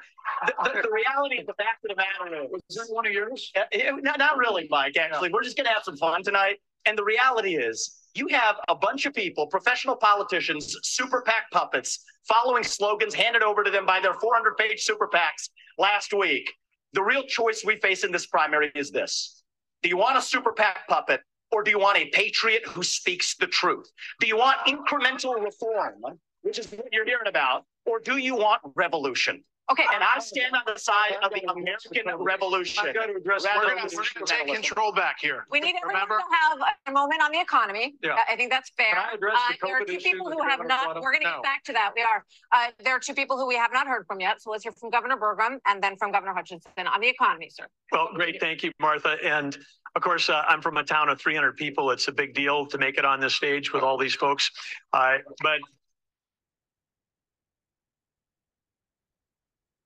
The, 0.46 0.54
the, 0.62 0.82
the 0.82 0.92
reality, 0.92 1.42
the 1.48 1.54
fact 1.54 1.86
of 1.86 1.90
the 1.90 1.96
matter 1.96 2.44
is, 2.44 2.50
Was 2.68 2.88
that 2.88 2.94
one 2.94 3.08
of 3.08 3.14
yours? 3.14 3.50
Uh, 3.56 3.62
not, 4.02 4.20
not 4.20 4.38
really, 4.38 4.68
Mike, 4.70 4.98
actually. 4.98 5.32
We're 5.32 5.44
just 5.44 5.56
going 5.56 5.66
to 5.68 5.72
have 5.72 5.84
some 5.84 5.96
fun 5.96 6.22
tonight. 6.22 6.58
And 6.86 6.98
the 6.98 7.04
reality 7.04 7.56
is, 7.56 7.98
you 8.14 8.28
have 8.28 8.58
a 8.68 8.76
bunch 8.76 9.06
of 9.06 9.14
people, 9.14 9.48
professional 9.48 9.96
politicians, 9.96 10.76
super 10.84 11.22
PAC 11.22 11.50
puppets, 11.52 12.04
following 12.28 12.64
slogans 12.64 13.14
handed 13.14 13.42
over 13.42 13.64
to 13.64 13.72
them 13.72 13.86
by 13.86 14.02
their 14.02 14.16
400 14.16 14.58
page 14.58 14.82
super 14.82 15.08
PACs 15.08 15.50
last 15.78 16.14
week. 16.14 16.52
The 16.94 17.04
real 17.04 17.24
choice 17.24 17.64
we 17.66 17.78
face 17.80 18.04
in 18.04 18.12
this 18.12 18.26
primary 18.26 18.72
is 18.76 18.92
this 18.92 19.44
Do 19.84 19.90
you 19.90 19.98
want 19.98 20.18
a 20.18 20.22
super 20.22 20.54
PAC 20.54 20.88
puppet 20.88 21.22
or 21.52 21.64
do 21.64 21.72
you 21.72 21.80
want 21.80 21.98
a 21.98 22.06
patriot 22.10 22.66
who 22.66 22.84
speaks 22.84 23.36
the 23.36 23.48
truth? 23.48 23.90
Do 24.20 24.28
you 24.28 24.38
want 24.38 24.58
incremental 24.68 25.42
reform, 25.42 26.02
which 26.42 26.60
is 26.60 26.70
what 26.72 26.88
you're 26.92 27.06
hearing 27.06 27.28
about, 27.28 27.66
or 27.86 28.00
do 28.00 28.18
you 28.18 28.36
want 28.36 28.62
revolution? 28.76 29.44
Okay, 29.70 29.84
and 29.94 30.02
I 30.02 30.20
stand 30.20 30.56
on 30.56 30.62
the 30.66 30.80
side 30.80 31.18
of 31.22 31.32
the 31.32 31.44
American 31.52 32.24
Revolution. 32.24 32.88
I've 32.88 32.94
got 32.96 33.08
to 33.08 33.16
address. 33.16 33.44
rather 33.44 33.68
We're 33.68 33.76
gonna 33.76 33.90
the 33.90 33.96
we're 33.98 34.26
gonna 34.26 34.46
take 34.46 34.54
control 34.54 34.94
back 34.94 35.18
here. 35.20 35.46
We 35.52 35.60
need 35.60 35.76
everyone 35.76 36.04
Remember? 36.08 36.18
to 36.20 36.60
have 36.64 36.76
a 36.88 36.92
moment 36.92 37.22
on 37.22 37.32
the 37.34 37.42
economy. 37.42 37.96
Yeah. 38.02 38.14
I- 38.14 38.34
I 38.34 38.36
think 38.38 38.52
that's 38.52 38.70
fair. 38.78 38.92
Can 38.94 38.98
I 39.10 39.14
address 39.14 39.38
the 39.50 39.54
Uh, 39.56 39.68
There 39.68 39.82
are 39.82 39.86
two 39.86 39.98
people 39.98 40.32
who 40.32 40.42
have 40.48 40.66
not, 40.66 41.02
we're 41.02 41.12
gonna 41.12 41.26
get 41.26 41.44
back 41.44 41.64
to 41.66 41.74
that. 41.74 41.92
We 41.96 42.02
are. 42.02 42.24
Uh, 42.52 42.72
there 42.80 42.96
are 42.96 43.00
two 43.00 43.14
people 43.14 43.38
who 43.38 43.46
we 43.48 43.56
have 43.56 43.74
not 43.74 43.88
heard 43.88 44.06
from 44.08 44.20
yet. 44.22 44.42
So 44.42 44.52
let's 44.52 44.64
hear 44.64 44.72
from 44.72 44.90
Governor 44.90 45.18
Burgum 45.18 45.60
and 45.68 45.84
then 45.84 45.98
from 45.98 46.12
Governor 46.12 46.34
Hutchinson 46.34 46.72
on 46.88 47.02
the 47.02 47.08
economy, 47.08 47.50
sir. 47.50 47.68
Well, 47.92 48.10
great. 48.14 48.40
Thank 48.40 48.64
you, 48.64 48.72
Martha. 48.80 49.18
And 49.24 49.58
of 49.96 50.02
course, 50.02 50.30
uh, 50.30 50.44
I'm 50.48 50.62
from 50.62 50.78
a 50.78 50.84
town 50.84 51.10
of 51.10 51.20
300 51.20 51.58
people. 51.58 51.92
It's 51.92 52.08
a 52.08 52.12
big 52.12 52.34
deal 52.36 52.66
to 52.68 52.78
make 52.78 52.98
it 52.98 53.06
on 53.06 53.20
this 53.20 53.36
stage 53.36 53.74
with 53.74 53.84
all 53.84 53.98
these 53.98 54.16
folks. 54.16 54.52
Uh, 54.94 55.18
but 55.42 55.60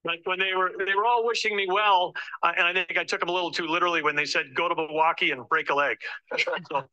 but 0.03 0.17
when 0.25 0.39
they 0.39 0.53
were 0.55 0.71
they 0.77 0.95
were 0.95 1.05
all 1.05 1.25
wishing 1.25 1.55
me 1.55 1.67
well, 1.69 2.13
uh, 2.43 2.51
and 2.57 2.65
I 2.65 2.73
think 2.73 2.97
I 2.97 3.03
took 3.03 3.19
them 3.19 3.29
a 3.29 3.33
little 3.33 3.51
too 3.51 3.67
literally 3.67 4.01
when 4.01 4.15
they 4.15 4.25
said 4.25 4.55
go 4.55 4.67
to 4.67 4.75
Milwaukee 4.75 5.31
and 5.31 5.47
break 5.47 5.69
a 5.69 5.75
leg. 5.75 5.97
So, 6.71 6.83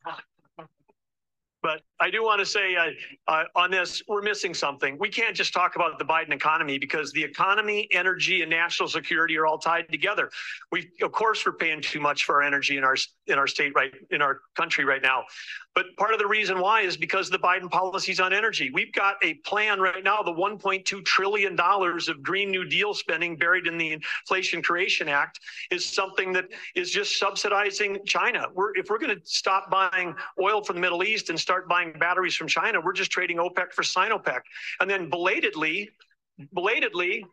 but 1.63 1.83
I 2.01 2.11
do 2.11 2.23
want 2.23 2.39
to 2.39 2.47
say 2.47 2.77
uh, 2.77 2.91
uh, 3.27 3.45
on 3.57 3.71
this, 3.71 4.03
we're 4.07 4.23
missing 4.23 4.55
something. 4.55 4.97
We 4.99 5.09
can't 5.09 5.35
just 5.35 5.53
talk 5.53 5.75
about 5.75 5.99
the 5.99 6.05
Biden 6.05 6.33
economy 6.33 6.79
because 6.79 7.11
the 7.13 7.23
economy, 7.23 7.89
energy, 7.91 8.43
and 8.43 8.51
national 8.51 8.89
security 8.89 9.37
are 9.37 9.47
all 9.47 9.59
tied 9.59 9.89
together. 9.91 10.31
We, 10.71 10.91
of 11.03 11.11
course, 11.11 11.45
we're 11.45 11.55
paying 11.55 11.83
too 11.83 12.01
much 12.01 12.25
for 12.25 12.37
our 12.37 12.43
energy 12.43 12.77
and 12.77 12.85
our 12.85 12.97
in 13.29 13.39
our 13.39 13.47
state 13.47 13.73
right 13.75 13.93
in 14.11 14.23
our 14.23 14.41
country 14.57 14.85
right 14.85 15.03
now. 15.03 15.25
But 15.75 15.87
part 15.97 16.13
of 16.13 16.19
the 16.19 16.27
reason 16.27 16.59
why 16.61 16.81
is 16.81 16.97
because 16.97 17.31
the 17.31 17.39
Biden 17.39 17.71
policies 17.71 18.19
on 18.21 18.33
energy. 18.33 18.71
We've 18.73 18.93
got 18.93 19.17
a 19.23 19.35
plan 19.35 19.81
right 19.81 20.03
now, 20.03 20.23
the 20.23 20.33
1.2 20.33 21.05
trillion 21.05 21.55
dollars 21.55 22.09
of 22.09 22.23
Green 22.23 22.51
New 22.51 22.65
Deal 22.65 22.95
spending 22.95 23.37
buried 23.37 23.67
in 23.67 23.79
the 23.79 23.93
Inflation 23.93 24.63
Creation 24.63 25.09
Act 25.09 25.39
is 25.71 25.89
something 25.89 26.33
that 26.33 26.47
is 26.75 26.91
just 26.91 27.19
subsidizing 27.19 27.99
China. 28.05 28.47
We're 28.55 28.75
if 28.77 28.89
we're 28.91 28.99
going 28.99 29.17
to 29.17 29.23
stop 29.25 29.71
buying 29.71 30.15
oil 30.41 30.63
from 30.63 30.77
the 30.77 30.81
Middle 30.81 31.05
East 31.05 31.31
and 31.31 31.39
start 31.39 31.69
buying 31.69 31.93
batteries 31.99 32.35
from 32.35 32.49
China, 32.49 32.81
we're 32.81 32.93
just 32.93 33.11
trading 33.11 33.39
OPEC 33.39 33.73
for 33.73 33.83
Sinopec. 33.83 34.41
And 34.81 34.91
then 34.91 35.09
belatedly, 35.11 35.91
belatedly, 36.55 37.25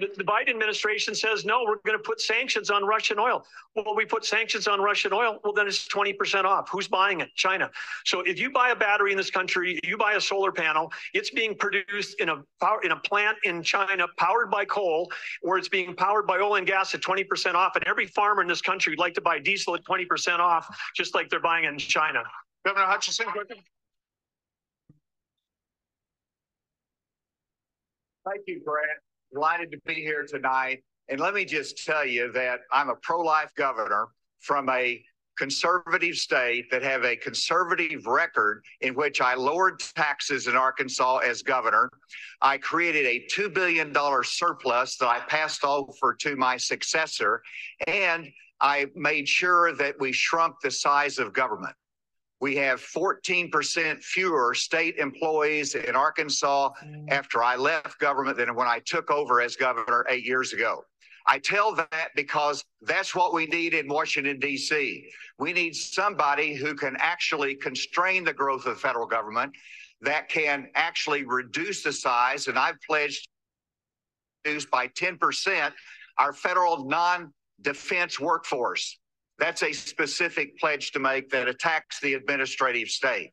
the, 0.00 0.08
the 0.16 0.24
Biden 0.24 0.48
administration 0.48 1.14
says, 1.14 1.44
no, 1.44 1.62
we're 1.66 1.76
going 1.86 1.98
to 1.98 2.02
put 2.02 2.20
sanctions 2.20 2.70
on 2.70 2.84
Russian 2.84 3.18
oil. 3.18 3.44
Well, 3.76 3.94
we 3.94 4.04
put 4.04 4.24
sanctions 4.24 4.66
on 4.66 4.80
Russian 4.80 5.12
oil. 5.12 5.38
Well, 5.44 5.52
then 5.52 5.66
it's 5.66 5.86
20% 5.88 6.44
off. 6.44 6.68
Who's 6.70 6.88
buying 6.88 7.20
it? 7.20 7.28
China. 7.36 7.70
So 8.04 8.20
if 8.22 8.38
you 8.38 8.50
buy 8.50 8.70
a 8.70 8.76
battery 8.76 9.12
in 9.12 9.16
this 9.16 9.30
country, 9.30 9.78
you 9.84 9.96
buy 9.96 10.14
a 10.14 10.20
solar 10.20 10.50
panel, 10.50 10.90
it's 11.12 11.30
being 11.30 11.54
produced 11.54 12.20
in 12.20 12.30
a 12.30 12.42
power, 12.60 12.80
in 12.82 12.92
a 12.92 12.96
plant 12.96 13.36
in 13.44 13.62
China 13.62 14.06
powered 14.16 14.50
by 14.50 14.64
coal, 14.64 15.10
or 15.42 15.58
it's 15.58 15.68
being 15.68 15.94
powered 15.94 16.26
by 16.26 16.38
oil 16.38 16.56
and 16.56 16.66
gas 16.66 16.94
at 16.94 17.00
20% 17.00 17.54
off. 17.54 17.76
And 17.76 17.86
every 17.86 18.06
farmer 18.06 18.42
in 18.42 18.48
this 18.48 18.62
country 18.62 18.92
would 18.92 18.98
like 18.98 19.14
to 19.14 19.20
buy 19.20 19.38
diesel 19.38 19.74
at 19.74 19.84
20% 19.84 20.38
off, 20.38 20.66
just 20.96 21.14
like 21.14 21.28
they're 21.28 21.40
buying 21.40 21.64
it 21.64 21.68
in 21.68 21.78
China. 21.78 22.22
Governor 22.64 22.86
Hutchinson, 22.86 23.26
quickly. 23.26 23.62
Thank 28.24 28.42
you, 28.46 28.60
Grant. 28.64 29.00
Delighted 29.32 29.70
to 29.72 29.78
be 29.86 29.94
here 29.94 30.24
tonight. 30.26 30.82
And 31.08 31.20
let 31.20 31.34
me 31.34 31.44
just 31.44 31.84
tell 31.84 32.04
you 32.04 32.32
that 32.32 32.60
I'm 32.72 32.88
a 32.88 32.96
pro-life 32.96 33.52
governor 33.56 34.08
from 34.40 34.68
a 34.68 35.02
conservative 35.38 36.16
state 36.16 36.70
that 36.70 36.82
have 36.82 37.04
a 37.04 37.16
conservative 37.16 38.06
record 38.06 38.62
in 38.80 38.94
which 38.94 39.20
I 39.20 39.34
lowered 39.34 39.80
taxes 39.80 40.48
in 40.48 40.54
Arkansas 40.54 41.18
as 41.18 41.42
governor. 41.42 41.90
I 42.42 42.58
created 42.58 43.06
a 43.06 43.26
$2 43.32 43.54
billion 43.54 43.94
surplus 44.22 44.96
that 44.98 45.08
I 45.08 45.20
passed 45.20 45.64
over 45.64 46.14
to 46.20 46.36
my 46.36 46.56
successor. 46.56 47.42
And 47.86 48.28
I 48.60 48.86
made 48.94 49.26
sure 49.28 49.74
that 49.76 49.94
we 49.98 50.12
shrunk 50.12 50.56
the 50.62 50.70
size 50.70 51.18
of 51.18 51.32
government. 51.32 51.74
We 52.40 52.56
have 52.56 52.80
14% 52.80 54.02
fewer 54.02 54.54
state 54.54 54.96
employees 54.96 55.74
in 55.74 55.94
Arkansas 55.94 56.70
mm. 56.82 57.10
after 57.10 57.42
I 57.42 57.56
left 57.56 57.98
government 57.98 58.38
than 58.38 58.54
when 58.54 58.66
I 58.66 58.80
took 58.86 59.10
over 59.10 59.42
as 59.42 59.56
governor 59.56 60.06
eight 60.08 60.24
years 60.24 60.52
ago. 60.54 60.84
I 61.26 61.38
tell 61.38 61.74
that 61.74 62.08
because 62.16 62.64
that's 62.82 63.14
what 63.14 63.34
we 63.34 63.46
need 63.46 63.74
in 63.74 63.88
Washington, 63.88 64.38
D.C. 64.38 65.06
We 65.38 65.52
need 65.52 65.76
somebody 65.76 66.54
who 66.54 66.74
can 66.74 66.96
actually 66.98 67.54
constrain 67.54 68.24
the 68.24 68.32
growth 68.32 68.64
of 68.66 68.74
the 68.74 68.80
federal 68.80 69.06
government, 69.06 69.52
that 70.00 70.28
can 70.28 70.68
actually 70.74 71.24
reduce 71.24 71.82
the 71.82 71.92
size. 71.92 72.48
And 72.48 72.58
I've 72.58 72.80
pledged 72.86 73.28
to 74.44 74.50
reduce 74.50 74.66
by 74.66 74.88
10% 74.88 75.72
our 76.18 76.32
federal 76.32 76.88
non 76.88 77.32
defense 77.60 78.18
workforce. 78.18 78.98
That's 79.40 79.62
a 79.62 79.72
specific 79.72 80.58
pledge 80.58 80.92
to 80.92 80.98
make 80.98 81.30
that 81.30 81.48
attacks 81.48 81.98
the 82.00 82.12
administrative 82.12 82.88
state. 82.88 83.32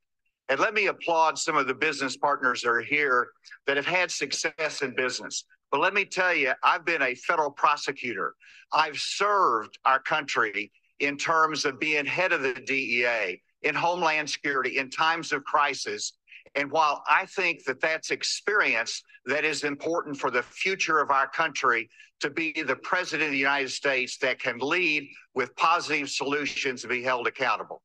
And 0.50 0.58
let 0.58 0.74
me 0.74 0.88
applaud 0.88 1.38
some 1.38 1.58
of 1.58 1.68
the 1.68 1.74
business 1.74 2.16
partners 2.16 2.62
that 2.62 2.70
are 2.70 2.80
here 2.80 3.28
that 3.68 3.76
have 3.76 3.86
had 3.86 4.10
success 4.10 4.82
in 4.82 4.96
business. 4.96 5.44
But 5.70 5.82
let 5.82 5.94
me 5.94 6.06
tell 6.06 6.34
you, 6.34 6.54
I've 6.64 6.86
been 6.86 7.02
a 7.02 7.14
federal 7.14 7.52
prosecutor. 7.52 8.36
I've 8.72 8.98
served 8.98 9.78
our 9.84 10.00
country 10.00 10.72
in 11.02 11.18
terms 11.18 11.66
of 11.66 11.78
being 11.78 12.06
head 12.06 12.32
of 12.32 12.42
the 12.42 12.54
DEA, 12.54 13.42
in 13.64 13.76
Homeland 13.76 14.30
Security, 14.30 14.78
in 14.78 14.90
times 14.90 15.34
of 15.34 15.44
crisis. 15.44 16.14
And 16.58 16.72
while 16.72 17.04
I 17.08 17.28
think 17.28 17.66
that 17.66 17.80
that's 17.80 18.10
experience 18.10 19.04
that 19.26 19.46
is 19.46 19.64
important 19.64 20.18
for 20.18 20.32
the 20.32 20.42
future 20.42 21.00
of 21.00 21.12
our 21.12 21.28
country 21.28 21.88
to 22.20 22.32
be 22.32 22.52
the 22.52 22.76
president 22.76 23.28
of 23.28 23.32
the 23.32 23.38
United 23.38 23.70
States 23.70 24.18
that 24.18 24.40
can 24.40 24.58
lead 24.58 25.08
with 25.36 25.56
positive 25.56 26.10
solutions 26.10 26.84
and 26.84 26.90
be 26.90 27.04
held 27.04 27.28
accountable. 27.28 27.84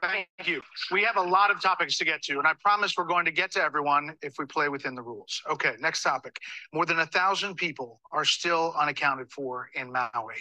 Thank 0.00 0.28
you. 0.46 0.62
We 0.90 1.02
have 1.02 1.18
a 1.18 1.22
lot 1.22 1.50
of 1.50 1.60
topics 1.60 1.98
to 1.98 2.06
get 2.06 2.22
to, 2.22 2.38
and 2.38 2.46
I 2.46 2.54
promise 2.54 2.94
we're 2.96 3.04
going 3.04 3.26
to 3.26 3.30
get 3.30 3.50
to 3.52 3.62
everyone 3.62 4.16
if 4.22 4.34
we 4.38 4.46
play 4.46 4.70
within 4.70 4.94
the 4.94 5.02
rules. 5.02 5.42
Okay, 5.50 5.74
next 5.78 6.02
topic. 6.02 6.40
More 6.72 6.86
than 6.86 7.00
a 7.00 7.06
thousand 7.06 7.56
people 7.56 8.00
are 8.10 8.24
still 8.24 8.74
unaccounted 8.78 9.30
for 9.30 9.68
in 9.74 9.92
Maui 9.92 10.36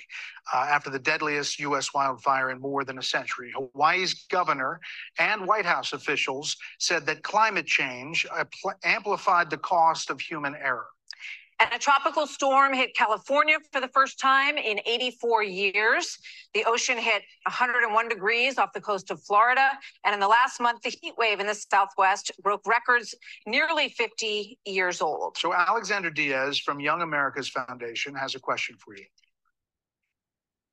uh, 0.53 0.67
after 0.69 0.89
the 0.89 0.99
deadliest 0.99 1.59
U.S. 1.59 1.93
wildfire 1.93 2.51
in 2.51 2.61
more 2.61 2.85
than 2.85 2.99
a 2.99 3.03
century. 3.03 3.51
Hawaii's 3.53 4.25
governor 4.31 4.79
and 5.19 5.45
White 5.45 5.65
House 5.65 5.91
officials 5.91 6.55
said 6.79 7.05
that 7.07 7.23
climate 7.23 7.65
change 7.65 8.25
amplified 8.85 9.49
the 9.49 9.57
cost 9.57 10.09
of 10.09 10.21
human 10.21 10.55
error. 10.55 10.87
And 11.59 11.69
a 11.73 11.77
tropical 11.77 12.27
storm 12.27 12.73
hit 12.73 12.95
California 12.95 13.57
for 13.71 13.79
the 13.79 13.87
first 13.87 14.19
time 14.19 14.57
in 14.57 14.79
84 14.85 15.43
years. 15.43 16.17
The 16.53 16.63
ocean 16.65 16.97
hit 16.97 17.23
101 17.45 18.09
degrees 18.09 18.57
off 18.57 18.73
the 18.73 18.81
coast 18.81 19.11
of 19.11 19.21
Florida. 19.23 19.69
And 20.03 20.13
in 20.13 20.19
the 20.19 20.27
last 20.27 20.59
month, 20.59 20.81
the 20.81 20.89
heat 20.89 21.13
wave 21.17 21.39
in 21.39 21.47
the 21.47 21.55
Southwest 21.55 22.31
broke 22.41 22.65
records 22.65 23.15
nearly 23.45 23.89
50 23.89 24.57
years 24.65 25.01
old. 25.01 25.37
So, 25.37 25.53
Alexander 25.53 26.09
Diaz 26.09 26.59
from 26.59 26.79
Young 26.79 27.01
America's 27.01 27.49
Foundation 27.49 28.15
has 28.15 28.35
a 28.35 28.39
question 28.39 28.75
for 28.77 28.95
you. 28.95 29.05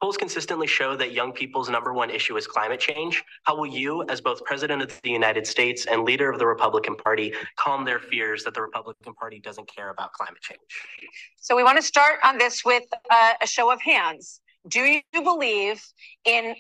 Polls 0.02 0.16
consistently 0.16 0.66
show 0.66 0.96
that 0.96 1.12
young 1.12 1.30
people's 1.30 1.68
number 1.68 1.92
one 1.92 2.08
issue 2.08 2.36
is 2.38 2.46
climate 2.46 2.80
change. 2.80 3.22
How 3.42 3.54
will 3.54 3.66
you, 3.66 4.02
as 4.08 4.22
both 4.22 4.42
President 4.44 4.80
of 4.80 4.98
the 5.02 5.10
United 5.10 5.46
States 5.46 5.84
and 5.84 6.04
leader 6.04 6.30
of 6.30 6.38
the 6.38 6.46
Republican 6.46 6.96
Party, 6.96 7.34
calm 7.56 7.84
their 7.84 7.98
fears 7.98 8.42
that 8.44 8.54
the 8.54 8.62
Republican 8.62 9.12
Party 9.12 9.40
doesn't 9.40 9.68
care 9.68 9.90
about 9.90 10.12
climate 10.14 10.40
change? 10.40 10.60
So 11.36 11.54
we 11.54 11.62
want 11.62 11.76
to 11.76 11.82
start 11.82 12.18
on 12.24 12.38
this 12.38 12.64
with 12.64 12.84
uh, 13.10 13.32
a 13.42 13.46
show 13.46 13.70
of 13.70 13.82
hands. 13.82 14.40
Do 14.68 14.80
you 14.80 15.02
believe 15.22 15.82
in 16.24 16.54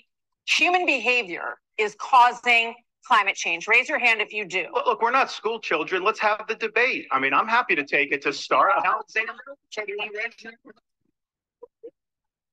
human 0.46 0.84
behavior 0.84 1.56
is 1.78 1.96
causing 1.98 2.74
climate 3.06 3.36
change? 3.36 3.66
Raise 3.66 3.88
your 3.88 3.98
hand 3.98 4.20
if 4.20 4.34
you 4.34 4.44
do. 4.44 4.66
Look, 4.74 4.86
look, 4.86 5.02
we're 5.02 5.10
not 5.10 5.30
school 5.30 5.58
children. 5.60 6.04
Let's 6.04 6.20
have 6.20 6.44
the 6.46 6.56
debate. 6.56 7.06
I 7.10 7.18
mean, 7.18 7.32
I'm 7.32 7.48
happy 7.48 7.74
to 7.74 7.84
take 7.84 8.12
it 8.12 8.20
to 8.22 8.34
start. 8.34 8.72
Alexander, 8.84 9.32
I 9.78 9.84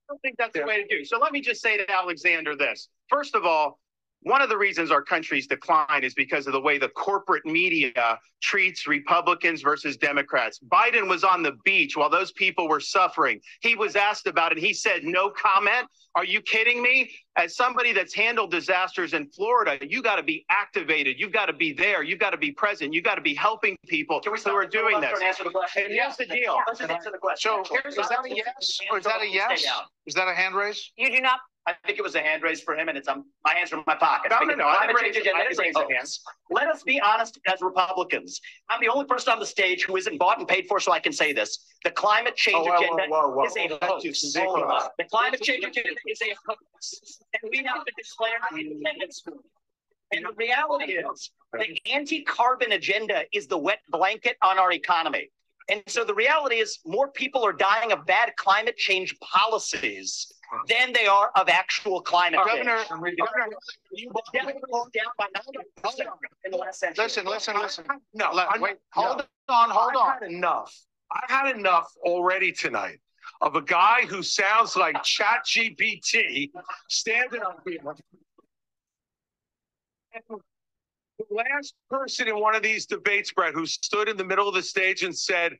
don't 0.07 0.21
think 0.21 0.35
that's 0.37 0.53
the 0.53 0.65
way 0.65 0.81
to 0.81 0.87
do. 0.87 1.03
So 1.05 1.17
let 1.17 1.31
me 1.31 1.41
just 1.41 1.61
say 1.61 1.77
to 1.77 1.91
Alexander 1.91 2.55
this. 2.55 2.89
First 3.09 3.35
of 3.35 3.45
all, 3.45 3.79
one 4.21 4.41
of 4.41 4.49
the 4.49 4.57
reasons 4.57 4.91
our 4.91 5.01
country's 5.01 5.47
decline 5.47 6.03
is 6.03 6.13
because 6.13 6.47
of 6.47 6.53
the 6.53 6.59
way 6.59 6.77
the 6.77 6.89
corporate 6.89 7.45
media 7.45 8.19
treats 8.41 8.87
Republicans 8.87 9.61
versus 9.61 9.97
Democrats. 9.97 10.59
Biden 10.59 11.07
was 11.07 11.23
on 11.23 11.43
the 11.43 11.53
beach 11.63 11.95
while 11.95 12.09
those 12.09 12.31
people 12.33 12.67
were 12.67 12.79
suffering. 12.79 13.39
He 13.61 13.75
was 13.75 13.95
asked 13.95 14.27
about 14.27 14.51
it. 14.51 14.57
He 14.57 14.73
said, 14.73 15.03
no 15.03 15.29
comment. 15.29 15.87
Are 16.15 16.25
you 16.25 16.41
kidding 16.41 16.81
me? 16.81 17.11
As 17.35 17.55
somebody 17.55 17.93
that's 17.93 18.13
handled 18.13 18.49
disasters 18.49 19.13
in 19.13 19.29
Florida, 19.29 19.77
you 19.87 20.01
got 20.01 20.15
to 20.15 20.23
be 20.23 20.43
activated. 20.49 21.19
You've 21.19 21.31
got 21.31 21.45
to 21.45 21.53
be 21.53 21.73
there. 21.73 22.01
You've 22.01 22.19
got 22.19 22.31
to 22.31 22.37
be 22.37 22.51
present. 22.51 22.93
You've 22.93 23.03
got 23.03 23.15
to 23.15 23.21
be 23.21 23.35
helping 23.35 23.77
people 23.87 24.19
who 24.25 24.51
are 24.51 24.65
doing 24.65 24.99
this. 24.99 25.11
And 25.13 25.23
answer 25.23 25.43
the 25.43 25.51
question. 25.51 25.83
And 25.85 25.93
here's 25.93 26.17
the 26.17 26.25
deal. 26.25 26.57
Let's 26.65 26.79
just 26.79 26.91
answer 26.91 27.11
the 27.11 27.19
question. 27.19 27.63
So, 27.65 27.77
is 27.85 27.95
that 27.95 28.25
a 28.25 28.35
yes 28.35 28.79
or 28.91 28.97
is 28.97 29.03
that 29.05 29.21
a 29.21 29.29
yes? 29.29 29.67
Is 30.07 30.15
that 30.15 30.27
a 30.27 30.33
hand 30.33 30.55
raise? 30.55 30.91
You 30.97 31.11
do 31.11 31.21
not 31.21 31.39
I 31.67 31.73
think 31.85 31.99
it 31.99 32.01
was 32.01 32.15
a 32.15 32.21
hand 32.21 32.43
raise 32.43 32.61
for 32.61 32.75
him 32.75 32.87
and 32.87 32.97
it's, 32.97 33.09
um, 33.09 33.25
my 33.43 33.53
hands 33.53 33.73
are 33.73 33.77
in 33.77 33.83
my 33.85 33.95
pocket. 33.95 34.31
No, 34.31 34.39
no, 34.39 34.55
no, 34.55 34.65
I 34.67 34.87
didn't 34.87 34.99
change 35.01 35.15
raise- 35.15 35.21
agenda 35.25 35.39
I 35.39 35.43
didn't 35.43 35.59
raise 35.59 35.73
the 35.73 35.93
hands. 35.93 36.21
Let 36.49 36.67
us 36.69 36.81
be 36.81 37.01
honest 37.01 37.39
as 37.45 37.61
Republicans. 37.61 38.39
I'm 38.69 38.79
the 38.79 38.87
only 38.87 39.03
person 39.05 39.33
on 39.33 39.39
the 39.39 39.45
stage 39.45 39.83
who 39.83 39.97
isn't 39.97 40.17
bought 40.17 40.39
and 40.39 40.47
paid 40.47 40.65
for, 40.69 40.79
so 40.79 40.93
I 40.93 40.99
can 40.99 41.11
say 41.11 41.33
this. 41.33 41.65
The 41.83 41.91
climate 41.91 42.37
change 42.37 42.55
Oh, 42.57 42.71
whoa, 42.71 42.77
agenda 42.77 43.03
whoa, 43.09 43.29
whoa. 43.31 43.45
is 43.45 43.57
a 43.57 43.67
hoax. 43.81 44.03
The 44.97 45.03
climate 45.11 45.41
change 45.41 45.65
agenda 45.65 45.99
is 46.07 46.21
a 46.21 46.33
hoax. 46.47 47.19
And 47.41 47.51
we 47.51 47.57
have 47.65 47.83
to 47.83 47.91
declare 47.97 48.39
independence. 48.57 49.23
And 50.13 50.23
the 50.25 50.33
reality 50.37 50.93
is, 50.93 51.31
the 51.51 51.77
anti-carbon 51.91 52.71
agenda 52.71 53.23
is 53.33 53.47
the 53.47 53.57
wet 53.57 53.79
blanket 53.89 54.37
on 54.41 54.57
our 54.57 54.71
economy. 54.71 55.29
And 55.69 55.83
so 55.87 56.05
the 56.05 56.13
reality 56.13 56.55
is 56.55 56.79
more 56.85 57.09
people 57.11 57.45
are 57.45 57.51
dying 57.51 57.91
of 57.91 58.05
bad 58.05 58.31
climate 58.37 58.77
change 58.77 59.19
policies 59.19 60.31
than 60.67 60.93
they 60.93 61.07
are 61.07 61.31
of 61.35 61.49
actual 61.49 62.01
climate 62.01 62.39
change. 62.47 62.65
Governor, 62.65 62.83
Governor, 62.89 63.47
You 63.91 64.11
down 64.33 65.05
by 65.17 65.27
90% 65.35 65.99
in 66.45 66.51
the 66.51 66.57
last 66.57 66.79
century. 66.79 67.03
listen, 67.03 67.25
listen, 67.25 67.57
listen. 67.59 67.85
No, 68.13 68.31
Let- 68.31 68.59
wait, 68.59 68.77
no. 68.95 69.01
hold 69.03 69.21
on, 69.49 69.69
hold 69.69 69.91
I've 69.91 69.97
on. 69.97 70.13
had 70.13 70.23
enough. 70.31 70.75
I've 71.11 71.29
had 71.29 71.55
enough 71.55 71.91
already 72.01 72.51
tonight 72.51 72.99
of 73.41 73.55
a 73.55 73.61
guy 73.61 74.05
who 74.05 74.21
sounds 74.23 74.75
like 74.75 75.01
Chat 75.03 75.45
GPT 75.45 76.51
standing 76.89 77.41
up 77.41 77.61
here. 77.65 77.79
The 80.27 81.25
last 81.31 81.73
person 81.89 82.27
in 82.27 82.39
one 82.39 82.55
of 82.55 82.61
these 82.61 82.85
debates, 82.85 83.31
Brett, 83.31 83.53
who 83.53 83.65
stood 83.65 84.07
in 84.07 84.17
the 84.17 84.23
middle 84.23 84.47
of 84.47 84.53
the 84.53 84.61
stage 84.61 85.03
and 85.03 85.15
said, 85.15 85.57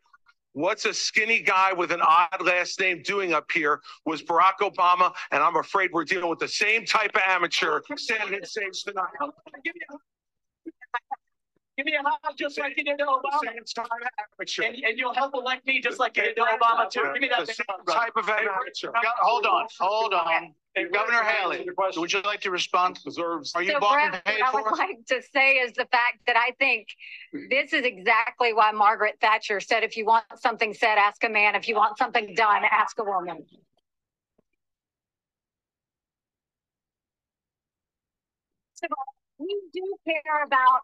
What's 0.57 0.85
a 0.85 0.93
skinny 0.93 1.39
guy 1.39 1.71
with 1.71 1.91
an 1.91 2.01
odd 2.01 2.41
last 2.41 2.79
name 2.79 3.03
doing 3.03 3.31
up 3.31 3.51
here 3.51 3.79
was 4.05 4.23
Barack 4.23 4.57
Obama. 4.61 5.13
And 5.29 5.43
I'm 5.43 5.55
afraid 5.57 5.91
we're 5.93 6.03
dealing 6.03 6.31
with 6.31 6.39
the 6.39 6.47
same 6.47 6.83
type 6.83 7.11
of 7.13 7.21
amateur 7.27 7.79
standing 7.95 8.39
on 8.39 8.43
stage 8.43 8.83
tonight. 8.83 9.05
Give 11.77 11.85
me 11.85 11.93
a 11.93 12.01
hug 12.03 12.35
just 12.39 12.57
like 12.57 12.75
you 12.75 12.83
did 12.83 12.97
to 12.97 13.05
Obama. 13.05 13.39
Same 13.45 13.63
type 13.75 13.85
of 13.85 14.07
amateur. 14.39 14.63
And, 14.63 14.75
and 14.83 14.97
you'll 14.97 15.13
help 15.13 15.35
elect 15.35 15.67
me 15.67 15.79
just 15.79 15.99
like 15.99 16.17
you 16.17 16.23
did 16.23 16.37
to 16.37 16.41
Obama 16.41 16.89
too. 16.89 17.07
Give 17.13 17.21
me 17.21 17.27
that. 17.27 17.45
The 17.45 17.53
same 17.53 17.65
hug, 17.69 17.85
type 17.85 18.13
of 18.15 18.27
amateur. 18.27 18.91
Hold 19.19 19.45
on, 19.45 19.67
hold 19.79 20.15
on. 20.15 20.55
Governor 20.85 21.23
Haley, 21.23 21.67
would 21.97 22.13
you 22.13 22.21
like 22.21 22.41
to 22.41 22.51
respond? 22.51 22.99
Deserves. 23.03 23.53
Are 23.55 23.63
you 23.63 23.71
So 23.71 23.79
bought 23.79 23.93
Brett, 23.93 24.13
and 24.13 24.23
paid 24.25 24.41
what 24.41 24.47
I 24.47 24.51
for? 24.51 24.71
would 24.71 24.77
like 24.77 25.05
to 25.07 25.21
say 25.33 25.55
is 25.55 25.73
the 25.73 25.85
fact 25.91 26.19
that 26.27 26.35
I 26.37 26.51
think 26.59 26.87
this 27.49 27.73
is 27.73 27.85
exactly 27.85 28.53
why 28.53 28.71
Margaret 28.71 29.17
Thatcher 29.21 29.59
said, 29.59 29.83
if 29.83 29.97
you 29.97 30.05
want 30.05 30.25
something 30.37 30.73
said, 30.73 30.97
ask 30.97 31.23
a 31.23 31.29
man. 31.29 31.55
If 31.55 31.67
you 31.67 31.75
want 31.75 31.97
something 31.97 32.33
done, 32.35 32.63
ask 32.69 32.97
a 32.99 33.03
woman. 33.03 33.45
So 38.75 38.87
we 39.39 39.59
do 39.73 39.95
care 40.05 40.43
about 40.45 40.81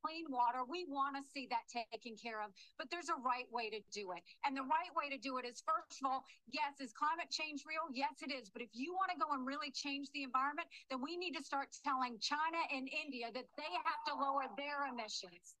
clean, 0.00 0.26
water. 0.28 0.64
We 0.64 0.88
want 0.88 1.16
to 1.16 1.22
see 1.22 1.46
that 1.52 1.68
taken 1.68 2.16
care 2.16 2.40
of, 2.40 2.50
but 2.80 2.88
there's 2.90 3.12
a 3.12 3.20
right 3.20 3.48
way 3.52 3.70
to 3.70 3.80
do 3.92 4.12
it. 4.16 4.24
And 4.44 4.56
the 4.56 4.66
right 4.66 4.92
way 4.96 5.12
to 5.12 5.20
do 5.20 5.38
it 5.38 5.44
is 5.44 5.62
first 5.62 6.00
of 6.00 6.08
all, 6.08 6.24
yes, 6.50 6.80
is 6.80 6.92
climate 6.96 7.30
change 7.30 7.62
real? 7.68 7.86
Yes, 7.92 8.24
it 8.24 8.32
is. 8.32 8.48
But 8.50 8.64
if 8.64 8.72
you 8.72 8.96
want 8.96 9.12
to 9.12 9.18
go 9.20 9.32
and 9.36 9.44
really 9.46 9.70
change 9.70 10.08
the 10.12 10.24
environment, 10.24 10.68
then 10.88 11.04
we 11.04 11.16
need 11.16 11.36
to 11.36 11.44
start 11.44 11.70
telling 11.84 12.16
China 12.18 12.60
and 12.72 12.88
India 12.88 13.28
that 13.32 13.48
they 13.56 13.72
have 13.84 14.02
to 14.08 14.14
lower 14.16 14.48
their 14.56 14.88
emissions. 14.88 15.54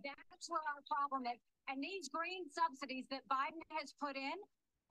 That's 0.00 0.48
where 0.48 0.64
our 0.72 0.82
problem 0.88 1.28
is. 1.28 1.38
And 1.70 1.78
these 1.78 2.08
green 2.08 2.48
subsidies 2.50 3.06
that 3.10 3.22
Biden 3.30 3.62
has 3.78 3.94
put 4.00 4.16
in, 4.16 4.34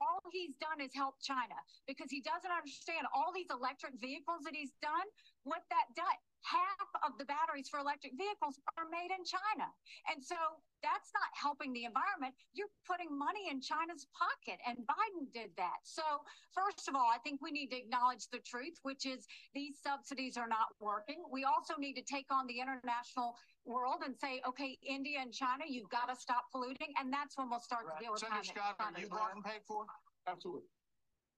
all 0.00 0.24
he's 0.32 0.56
done 0.58 0.82
is 0.82 0.90
help 0.94 1.20
China 1.22 1.54
because 1.86 2.10
he 2.10 2.18
doesn't 2.24 2.50
understand 2.50 3.06
all 3.14 3.30
these 3.30 3.50
electric 3.54 3.94
vehicles 4.02 4.42
that 4.42 4.56
he's 4.56 4.74
done. 4.82 5.06
What 5.44 5.62
that 5.70 5.86
does, 5.94 6.22
half 6.42 6.90
of 7.06 7.14
the 7.18 7.24
batteries 7.24 7.70
for 7.70 7.78
electric 7.78 8.12
vehicles 8.18 8.58
are 8.78 8.86
made 8.90 9.10
in 9.14 9.22
China. 9.24 9.70
And 10.10 10.22
so 10.22 10.36
that's 10.82 11.14
not 11.14 11.30
helping 11.34 11.72
the 11.72 11.86
environment. 11.86 12.34
You're 12.52 12.72
putting 12.86 13.10
money 13.10 13.46
in 13.50 13.62
China's 13.62 14.06
pocket, 14.10 14.58
and 14.66 14.78
Biden 14.86 15.30
did 15.30 15.54
that. 15.56 15.82
So, 15.86 16.02
first 16.50 16.90
of 16.90 16.94
all, 16.94 17.06
I 17.06 17.18
think 17.22 17.40
we 17.40 17.54
need 17.54 17.70
to 17.70 17.78
acknowledge 17.78 18.26
the 18.30 18.42
truth, 18.42 18.74
which 18.82 19.06
is 19.06 19.26
these 19.54 19.78
subsidies 19.78 20.36
are 20.36 20.50
not 20.50 20.74
working. 20.80 21.22
We 21.30 21.44
also 21.44 21.74
need 21.78 21.94
to 21.94 22.02
take 22.02 22.26
on 22.30 22.46
the 22.46 22.58
international 22.58 23.38
world 23.64 24.02
and 24.04 24.18
say, 24.18 24.42
okay, 24.46 24.78
India 24.82 25.18
and 25.22 25.32
China, 25.32 25.64
you've 25.68 25.90
got 25.90 26.10
to 26.10 26.16
stop 26.18 26.50
polluting. 26.50 26.90
And 26.98 27.12
that's 27.12 27.38
when 27.38 27.48
we'll 27.50 27.62
start 27.62 27.86
to 27.86 27.94
deal 28.02 28.12
with 28.12 28.20
Senator 28.20 28.52
climate. 28.54 28.74
Scott, 28.74 28.92
are 28.96 29.00
you 29.00 29.08
bought 29.08 29.34
and 29.34 29.44
paid 29.44 29.62
for? 29.66 29.86
Absolutely. 30.26 30.66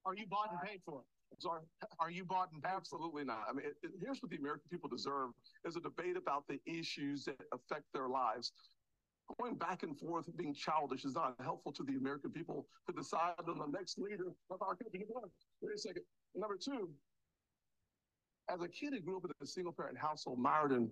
Are 0.04 0.14
you 0.14 0.26
bought 0.26 0.50
and 0.52 0.60
paid 0.60 0.80
for? 0.84 1.04
Sorry. 1.38 1.62
Are 1.98 2.10
you 2.10 2.24
bought 2.24 2.50
paid? 2.52 2.64
Absolutely 2.64 3.24
not. 3.24 3.44
I 3.48 3.52
mean, 3.52 3.66
it, 3.66 3.74
it- 3.82 3.92
here's 4.00 4.22
what 4.22 4.30
the 4.30 4.36
American 4.36 4.68
people 4.70 4.88
deserve 4.88 5.30
is 5.64 5.76
a 5.76 5.80
debate 5.80 6.16
about 6.16 6.44
the 6.48 6.58
issues 6.66 7.24
that 7.24 7.36
affect 7.52 7.84
their 7.92 8.08
lives. 8.08 8.52
Going 9.40 9.56
back 9.56 9.82
and 9.82 9.98
forth, 9.98 10.26
being 10.36 10.54
childish 10.54 11.04
is 11.04 11.14
not 11.14 11.34
helpful 11.42 11.72
to 11.72 11.82
the 11.82 11.94
American 11.96 12.30
people 12.30 12.66
to 12.86 12.92
decide 12.94 13.34
on 13.48 13.58
the 13.58 13.66
next 13.78 13.98
leader 13.98 14.26
of 14.50 14.60
our 14.60 14.76
country. 14.76 15.06
Wait 15.62 15.74
a 15.74 15.78
second. 15.78 16.02
Number 16.34 16.56
two, 16.58 16.90
as 18.50 18.60
a 18.60 18.68
kid 18.68 18.92
who 18.92 19.00
grew 19.00 19.16
up 19.16 19.24
in 19.24 19.30
a 19.40 19.46
single 19.46 19.72
parent 19.72 19.96
household 19.96 20.38
mired 20.38 20.72
in 20.72 20.90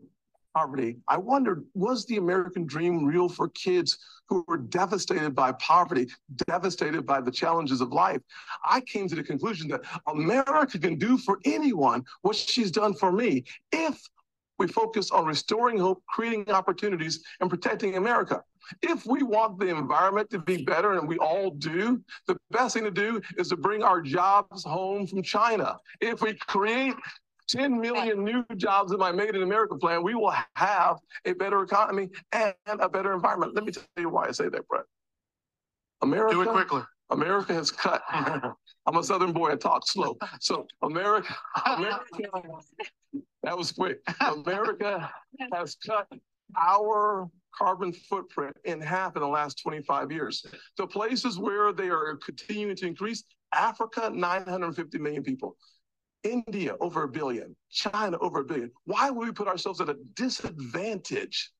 poverty, 0.54 0.96
I 1.08 1.16
wondered, 1.16 1.64
was 1.74 2.04
the 2.06 2.16
American 2.16 2.66
dream 2.66 3.04
real 3.04 3.28
for 3.28 3.48
kids 3.50 3.98
who 4.28 4.44
were 4.48 4.58
devastated 4.58 5.34
by 5.34 5.52
poverty, 5.52 6.08
devastated 6.46 7.06
by 7.06 7.20
the 7.20 7.30
challenges 7.30 7.80
of 7.80 7.92
life? 7.92 8.20
I 8.64 8.80
came 8.80 9.08
to 9.08 9.14
the 9.14 9.22
conclusion 9.22 9.68
that 9.68 9.82
America 10.06 10.78
can 10.78 10.98
do 10.98 11.18
for 11.18 11.38
anyone 11.44 12.04
what 12.22 12.36
she's 12.36 12.70
done 12.70 12.94
for 12.94 13.12
me 13.12 13.44
if 13.72 14.00
we 14.58 14.68
focus 14.68 15.10
on 15.10 15.24
restoring 15.24 15.78
hope, 15.78 16.02
creating 16.08 16.50
opportunities, 16.50 17.24
and 17.40 17.50
protecting 17.50 17.96
America. 17.96 18.42
If 18.80 19.04
we 19.06 19.22
want 19.22 19.58
the 19.58 19.68
environment 19.68 20.30
to 20.30 20.38
be 20.38 20.62
better, 20.64 20.92
and 20.92 21.08
we 21.08 21.18
all 21.18 21.50
do, 21.50 22.00
the 22.28 22.36
best 22.50 22.74
thing 22.74 22.84
to 22.84 22.90
do 22.90 23.20
is 23.36 23.48
to 23.48 23.56
bring 23.56 23.82
our 23.82 24.00
jobs 24.00 24.62
home 24.62 25.06
from 25.06 25.22
China. 25.22 25.78
If 26.00 26.22
we 26.22 26.34
create 26.34 26.94
10 27.48 27.80
million 27.80 28.24
new 28.24 28.44
jobs 28.56 28.92
in 28.92 28.98
my 28.98 29.12
Made 29.12 29.34
in 29.34 29.42
America 29.42 29.76
plan, 29.76 30.02
we 30.02 30.14
will 30.14 30.34
have 30.54 30.98
a 31.24 31.32
better 31.32 31.62
economy 31.62 32.08
and 32.32 32.54
a 32.66 32.88
better 32.88 33.12
environment. 33.14 33.54
Let 33.54 33.64
me 33.64 33.72
tell 33.72 33.84
you 33.96 34.08
why 34.08 34.28
I 34.28 34.32
say 34.32 34.48
that, 34.48 34.66
Brett. 34.68 34.84
America. 36.02 36.34
Do 36.34 36.42
it 36.42 36.48
quickly. 36.48 36.82
America 37.10 37.52
has 37.54 37.70
cut. 37.70 38.02
I'm 38.10 38.96
a 38.96 39.02
Southern 39.02 39.32
boy. 39.32 39.52
I 39.52 39.56
talk 39.56 39.86
slow. 39.86 40.16
So 40.40 40.66
America, 40.82 41.34
America 41.66 42.06
that 43.42 43.56
was 43.56 43.72
quick. 43.72 44.00
America 44.20 45.10
has 45.52 45.76
cut 45.76 46.08
our 46.56 47.30
carbon 47.54 47.92
footprint 47.92 48.56
in 48.64 48.80
half 48.80 49.14
in 49.14 49.22
the 49.22 49.28
last 49.28 49.60
25 49.62 50.10
years. 50.10 50.44
The 50.76 50.86
places 50.86 51.38
where 51.38 51.72
they 51.72 51.88
are 51.88 52.16
continuing 52.16 52.76
to 52.76 52.86
increase, 52.86 53.24
Africa, 53.54 54.10
950 54.12 54.98
million 54.98 55.22
people. 55.22 55.56
India, 56.24 56.76
over 56.80 57.02
a 57.04 57.08
billion. 57.08 57.56
China, 57.70 58.18
over 58.20 58.40
a 58.40 58.44
billion. 58.44 58.70
Why 58.84 59.10
would 59.10 59.26
we 59.26 59.32
put 59.32 59.48
ourselves 59.48 59.80
at 59.80 59.88
a 59.88 59.96
disadvantage? 60.14 61.50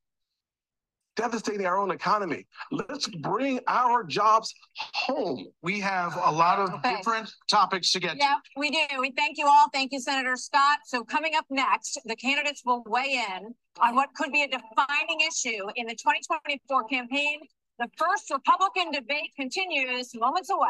Devastating 1.14 1.66
our 1.66 1.76
own 1.76 1.90
economy. 1.90 2.46
Let's 2.70 3.06
bring 3.06 3.60
our 3.68 4.02
jobs 4.02 4.54
home. 4.94 5.46
We 5.60 5.78
have 5.80 6.16
a 6.16 6.30
lot 6.32 6.58
of 6.58 6.72
Okay. 6.74 6.96
different 6.96 7.30
topics 7.50 7.92
to 7.92 8.00
get 8.00 8.12
to. 8.12 8.18
Yeah, 8.18 8.36
we 8.56 8.70
do. 8.70 8.78
We 8.98 9.10
thank 9.10 9.36
you 9.36 9.46
all. 9.46 9.68
Thank 9.74 9.92
you, 9.92 10.00
Senator 10.00 10.36
Scott. 10.36 10.78
So 10.86 11.04
coming 11.04 11.34
up 11.34 11.44
next, 11.50 11.98
the 12.06 12.16
candidates 12.16 12.62
will 12.64 12.82
weigh 12.86 13.22
in 13.30 13.54
on 13.80 13.94
what 13.94 14.08
could 14.14 14.32
be 14.32 14.42
a 14.42 14.48
defining 14.48 15.20
issue 15.20 15.66
in 15.76 15.86
the 15.86 15.94
2024 15.94 16.84
campaign. 16.84 17.40
The 17.78 17.88
first 17.98 18.30
Republican 18.30 18.90
debate 18.92 19.32
continues 19.36 20.14
moments 20.14 20.48
away. 20.48 20.68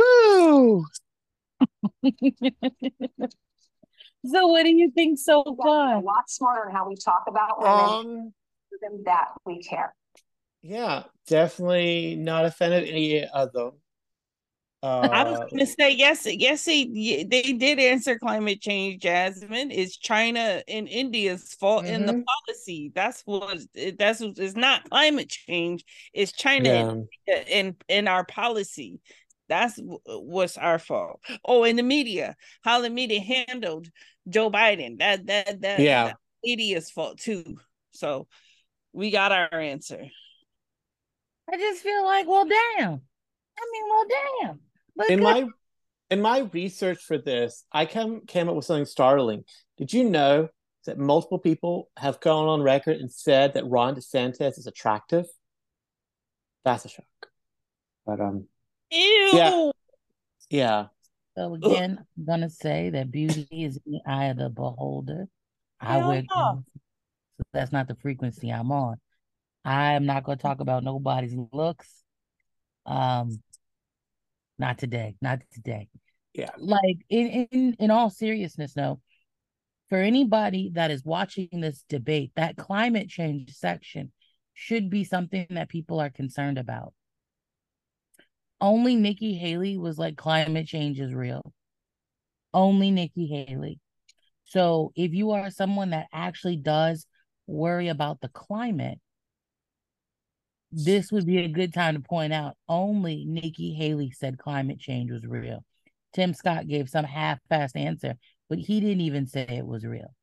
Woo! 0.00 0.84
so 4.26 4.46
what 4.48 4.64
do 4.64 4.70
you 4.70 4.90
think 4.90 5.18
so 5.18 5.42
A 5.42 5.52
lot 6.00 6.28
smarter 6.28 6.68
in 6.68 6.74
how 6.74 6.88
we 6.88 6.96
talk 6.96 7.24
about 7.26 7.60
women, 7.60 7.78
Um, 7.78 8.32
than 8.82 9.04
that 9.04 9.28
we 9.44 9.62
care. 9.62 9.94
yeah, 10.62 11.04
definitely 11.26 12.16
not 12.16 12.44
offended 12.44 12.88
any 12.88 13.24
of 13.24 13.52
them. 13.52 13.72
I 14.82 15.24
was 15.24 15.38
Uh, 15.40 15.46
gonna 15.50 15.66
say 15.66 15.90
yes, 15.90 16.24
yes, 16.26 16.64
they, 16.64 17.26
they 17.28 17.52
did 17.52 17.78
answer 17.78 18.18
climate 18.18 18.62
change, 18.62 19.02
Jasmine. 19.02 19.70
It's 19.70 19.96
China 19.98 20.62
and 20.66 20.88
India's 20.88 21.52
fault 21.54 21.84
in 21.84 22.06
the 22.06 22.14
Mhm. 22.14 22.24
policy. 22.24 22.90
That's 22.94 23.20
what 23.26 23.58
that's 23.98 24.20
what- 24.20 24.38
it's 24.38 24.56
not 24.56 24.88
climate 24.88 25.28
change. 25.28 25.84
It's 26.14 26.32
China 26.32 26.70
and 26.70 27.08
India 27.28 27.44
in 27.46 27.76
in 27.88 28.08
our 28.08 28.24
policy. 28.24 29.00
That's 29.50 29.78
what's 30.06 30.56
our 30.56 30.78
fault. 30.78 31.20
Oh, 31.44 31.64
in 31.64 31.76
the 31.76 31.82
media, 31.82 32.36
how 32.62 32.80
the 32.80 32.88
media 32.88 33.20
handled 33.20 33.88
Joe 34.28 34.50
Biden. 34.50 35.00
That 35.00 35.26
that 35.26 35.60
that 35.60 35.80
Yeah. 35.80 36.04
that's 36.04 36.18
media's 36.42 36.90
fault 36.90 37.18
too. 37.18 37.58
So 37.90 38.28
we 38.92 39.10
got 39.10 39.32
our 39.32 39.60
answer. 39.60 40.06
I 41.52 41.56
just 41.56 41.82
feel 41.82 42.04
like, 42.04 42.28
well, 42.28 42.46
damn. 42.46 43.00
I 43.58 43.70
mean, 43.72 43.84
well, 43.90 44.04
damn. 44.08 44.60
But 44.96 45.10
in 45.10 45.18
good. 45.18 45.24
my 45.24 45.48
in 46.10 46.22
my 46.22 46.38
research 46.52 46.98
for 47.02 47.18
this, 47.18 47.64
I 47.72 47.86
came 47.86 48.20
came 48.26 48.48
up 48.48 48.54
with 48.54 48.64
something 48.64 48.84
startling. 48.84 49.44
Did 49.76 49.92
you 49.92 50.04
know 50.04 50.48
that 50.86 50.98
multiple 50.98 51.38
people 51.40 51.90
have 51.96 52.20
gone 52.20 52.46
on 52.46 52.62
record 52.62 52.96
and 52.98 53.12
said 53.12 53.54
that 53.54 53.66
Ron 53.66 53.96
DeSantis 53.96 54.58
is 54.58 54.66
attractive? 54.66 55.26
That's 56.64 56.84
a 56.84 56.88
shock. 56.88 57.04
But 58.06 58.20
um, 58.20 58.46
Ew. 58.90 59.30
yeah, 59.32 59.70
yeah. 60.50 60.86
So 61.36 61.54
again, 61.54 62.04
I'm 62.18 62.24
gonna 62.24 62.50
say 62.50 62.90
that 62.90 63.10
beauty 63.10 63.46
is 63.50 63.78
in 63.86 63.92
the 63.92 64.00
eye 64.06 64.26
of 64.26 64.38
the 64.38 64.50
beholder. 64.50 65.26
I 65.80 65.98
Hell 65.98 66.08
wear 66.08 66.22
no. 66.22 66.64
so 67.38 67.44
that's 67.52 67.72
not 67.72 67.88
the 67.88 67.94
frequency 67.96 68.50
I'm 68.50 68.72
on. 68.72 68.96
I 69.64 69.92
am 69.92 70.06
not 70.06 70.24
gonna 70.24 70.36
talk 70.36 70.60
about 70.60 70.84
nobody's 70.84 71.36
looks. 71.52 71.88
Um, 72.86 73.42
not 74.58 74.78
today, 74.78 75.16
not 75.22 75.40
today. 75.52 75.88
Yeah. 76.34 76.50
Like 76.58 76.98
in 77.08 77.48
in 77.50 77.76
in 77.78 77.90
all 77.90 78.10
seriousness, 78.10 78.76
no. 78.76 79.00
For 79.88 79.98
anybody 79.98 80.70
that 80.74 80.90
is 80.90 81.04
watching 81.04 81.48
this 81.52 81.84
debate, 81.88 82.32
that 82.36 82.56
climate 82.56 83.08
change 83.08 83.52
section 83.52 84.12
should 84.54 84.88
be 84.88 85.02
something 85.02 85.46
that 85.50 85.68
people 85.68 86.00
are 86.00 86.10
concerned 86.10 86.58
about. 86.58 86.92
Only 88.60 88.94
Nikki 88.94 89.34
Haley 89.34 89.78
was 89.78 89.98
like, 89.98 90.16
climate 90.16 90.66
change 90.66 91.00
is 91.00 91.14
real. 91.14 91.52
Only 92.52 92.90
Nikki 92.90 93.26
Haley. 93.26 93.80
So 94.44 94.92
if 94.96 95.14
you 95.14 95.30
are 95.30 95.50
someone 95.50 95.90
that 95.90 96.08
actually 96.12 96.56
does 96.56 97.06
worry 97.46 97.88
about 97.88 98.20
the 98.20 98.28
climate, 98.28 98.98
this 100.72 101.10
would 101.10 101.26
be 101.26 101.38
a 101.38 101.48
good 101.48 101.72
time 101.72 101.94
to 101.94 102.00
point 102.00 102.32
out 102.32 102.56
only 102.68 103.24
Nikki 103.24 103.74
Haley 103.74 104.10
said 104.10 104.38
climate 104.38 104.78
change 104.78 105.10
was 105.10 105.24
real. 105.24 105.64
Tim 106.12 106.34
Scott 106.34 106.66
gave 106.68 106.88
some 106.88 107.04
half-assed 107.04 107.76
answer, 107.76 108.14
but 108.48 108.58
he 108.58 108.80
didn't 108.80 109.00
even 109.00 109.26
say 109.26 109.46
it 109.48 109.66
was 109.66 109.84
real. 109.84 110.14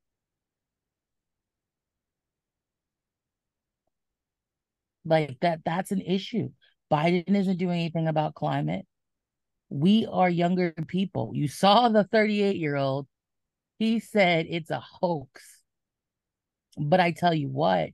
Like 5.05 5.37
that 5.41 5.61
that's 5.65 5.91
an 5.91 6.01
issue. 6.01 6.49
Biden 6.91 7.35
isn't 7.35 7.57
doing 7.57 7.79
anything 7.79 8.07
about 8.07 8.35
climate. 8.35 8.85
We 9.69 10.07
are 10.09 10.29
younger 10.29 10.73
people. 10.87 11.31
You 11.33 11.47
saw 11.47 11.89
the 11.89 12.05
38-year-old. 12.05 13.07
He 13.79 13.99
said 13.99 14.45
it's 14.49 14.71
a 14.71 14.79
hoax. 14.79 15.43
But 16.77 16.99
I 16.99 17.11
tell 17.11 17.33
you 17.33 17.49
what, 17.49 17.89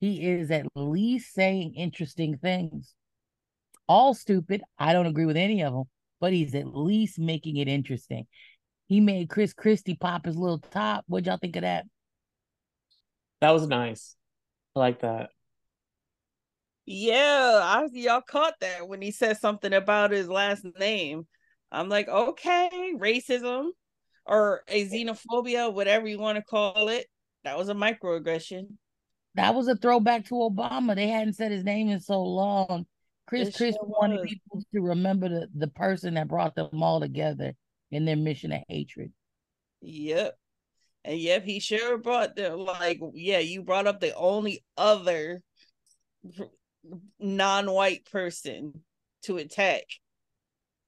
he 0.00 0.26
is 0.26 0.50
at 0.50 0.66
least 0.74 1.32
saying 1.32 1.74
interesting 1.74 2.36
things. 2.38 2.92
All 3.88 4.14
stupid. 4.14 4.62
I 4.78 4.92
don't 4.92 5.06
agree 5.06 5.26
with 5.26 5.36
any 5.36 5.62
of 5.62 5.72
them, 5.72 5.84
but 6.20 6.32
he's 6.32 6.54
at 6.54 6.66
least 6.76 7.18
making 7.18 7.56
it 7.56 7.68
interesting. 7.68 8.26
He 8.88 9.00
made 9.00 9.30
Chris 9.30 9.52
Christie 9.52 9.96
pop 9.98 10.26
his 10.26 10.36
little 10.36 10.58
top. 10.58 11.04
What'd 11.06 11.26
y'all 11.26 11.38
think 11.38 11.56
of 11.56 11.62
that? 11.62 11.86
That 13.40 13.50
was 13.50 13.66
nice. 13.66 14.16
I 14.74 14.80
like 14.80 15.00
that. 15.00 15.30
Yeah, 16.86 17.60
I 17.62 17.88
y'all 17.92 18.20
caught 18.20 18.54
that 18.60 18.86
when 18.88 19.02
he 19.02 19.10
said 19.10 19.38
something 19.38 19.72
about 19.72 20.12
his 20.12 20.28
last 20.28 20.64
name. 20.78 21.26
I'm 21.72 21.88
like, 21.88 22.08
okay, 22.08 22.94
racism 22.96 23.70
or 24.24 24.62
a 24.68 24.88
xenophobia, 24.88 25.72
whatever 25.72 26.06
you 26.06 26.18
want 26.18 26.36
to 26.36 26.42
call 26.42 26.88
it. 26.88 27.06
That 27.44 27.58
was 27.58 27.68
a 27.68 27.74
microaggression. 27.74 28.68
That 29.34 29.54
was 29.54 29.68
a 29.68 29.76
throwback 29.76 30.26
to 30.26 30.34
Obama. 30.34 30.94
They 30.94 31.08
hadn't 31.08 31.34
said 31.34 31.52
his 31.52 31.64
name 31.64 31.88
in 31.88 32.00
so 32.00 32.22
long. 32.22 32.86
Chris 33.26 33.48
It 33.48 33.56
Christie 33.56 33.78
sure 33.78 33.88
wanted 33.88 34.20
was. 34.20 34.28
people 34.30 34.62
to 34.72 34.80
remember 34.80 35.28
the, 35.28 35.48
the 35.54 35.68
person 35.68 36.14
that 36.14 36.28
brought 36.28 36.54
them 36.54 36.82
all 36.82 37.00
together 37.00 37.52
in 37.90 38.04
their 38.04 38.16
mission 38.16 38.52
of 38.52 38.62
hatred. 38.68 39.12
Yep. 39.82 40.38
And 41.04 41.18
yep, 41.18 41.44
he 41.44 41.60
sure 41.60 41.98
brought 41.98 42.36
them 42.36 42.60
like, 42.60 43.00
yeah, 43.14 43.38
you 43.38 43.62
brought 43.62 43.86
up 43.86 44.00
the 44.00 44.14
only 44.14 44.64
other 44.76 45.42
non-white 47.18 48.04
person 48.10 48.82
to 49.22 49.38
attack 49.38 49.82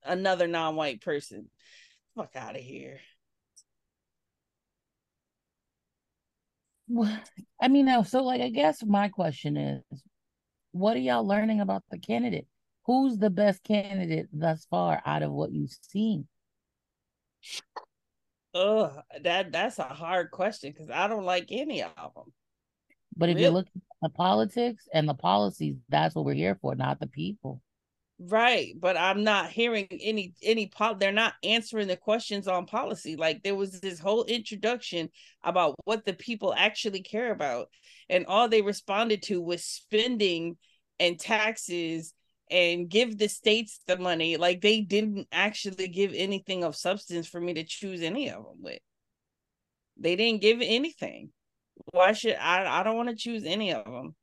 another 0.04 0.46
non-white 0.46 1.00
person. 1.00 1.50
Fuck 2.16 2.36
out 2.36 2.56
of 2.56 2.62
here. 2.62 3.00
Well, 6.88 7.20
I 7.60 7.68
mean, 7.68 7.86
now, 7.86 8.02
so 8.02 8.22
like, 8.22 8.40
I 8.40 8.48
guess 8.48 8.82
my 8.84 9.08
question 9.08 9.56
is, 9.56 10.02
what 10.72 10.96
are 10.96 11.00
y'all 11.00 11.26
learning 11.26 11.60
about 11.60 11.82
the 11.90 11.98
candidate? 11.98 12.46
Who's 12.86 13.18
the 13.18 13.30
best 13.30 13.62
candidate 13.62 14.28
thus 14.32 14.66
far 14.70 15.02
out 15.04 15.22
of 15.22 15.30
what 15.30 15.52
you've 15.52 15.76
seen? 15.82 16.26
Oh, 18.54 19.02
that 19.22 19.52
that's 19.52 19.78
a 19.78 19.82
hard 19.82 20.30
question 20.30 20.72
because 20.72 20.90
I 20.90 21.06
don't 21.06 21.24
like 21.24 21.48
any 21.50 21.82
of 21.82 21.90
them. 21.96 22.32
But 23.16 23.28
if 23.28 23.38
you 23.38 23.50
look 23.50 23.66
the 24.02 24.08
politics 24.08 24.88
and 24.92 25.08
the 25.08 25.14
policies, 25.14 25.76
that's 25.88 26.14
what 26.14 26.24
we're 26.24 26.34
here 26.34 26.58
for, 26.60 26.74
not 26.74 27.00
the 27.00 27.06
people. 27.06 27.62
Right, 28.20 28.74
but 28.76 28.96
I'm 28.96 29.22
not 29.22 29.50
hearing 29.50 29.86
any 29.90 30.34
any 30.42 30.66
pol 30.66 30.96
they're 30.96 31.12
not 31.12 31.34
answering 31.44 31.86
the 31.86 31.96
questions 31.96 32.48
on 32.48 32.66
policy. 32.66 33.14
Like 33.14 33.44
there 33.44 33.54
was 33.54 33.80
this 33.80 34.00
whole 34.00 34.24
introduction 34.24 35.08
about 35.44 35.76
what 35.84 36.04
the 36.04 36.14
people 36.14 36.52
actually 36.52 37.02
care 37.02 37.30
about, 37.30 37.68
and 38.08 38.26
all 38.26 38.48
they 38.48 38.60
responded 38.60 39.22
to 39.24 39.40
was 39.40 39.64
spending 39.64 40.56
and 40.98 41.18
taxes 41.18 42.12
and 42.50 42.88
give 42.88 43.18
the 43.18 43.28
states 43.28 43.80
the 43.86 43.96
money. 43.96 44.36
Like 44.36 44.62
they 44.62 44.80
didn't 44.80 45.28
actually 45.30 45.86
give 45.86 46.12
anything 46.12 46.64
of 46.64 46.74
substance 46.74 47.28
for 47.28 47.40
me 47.40 47.54
to 47.54 47.64
choose 47.64 48.02
any 48.02 48.30
of 48.30 48.42
them 48.44 48.56
with. 48.62 48.80
They 49.96 50.16
didn't 50.16 50.42
give 50.42 50.58
anything. 50.60 51.30
Why 51.92 52.12
should 52.12 52.36
I? 52.36 52.80
I 52.80 52.82
don't 52.82 52.96
want 52.96 53.08
to 53.08 53.16
choose 53.16 53.44
any 53.44 53.72
of 53.72 53.84
them. 53.84 54.14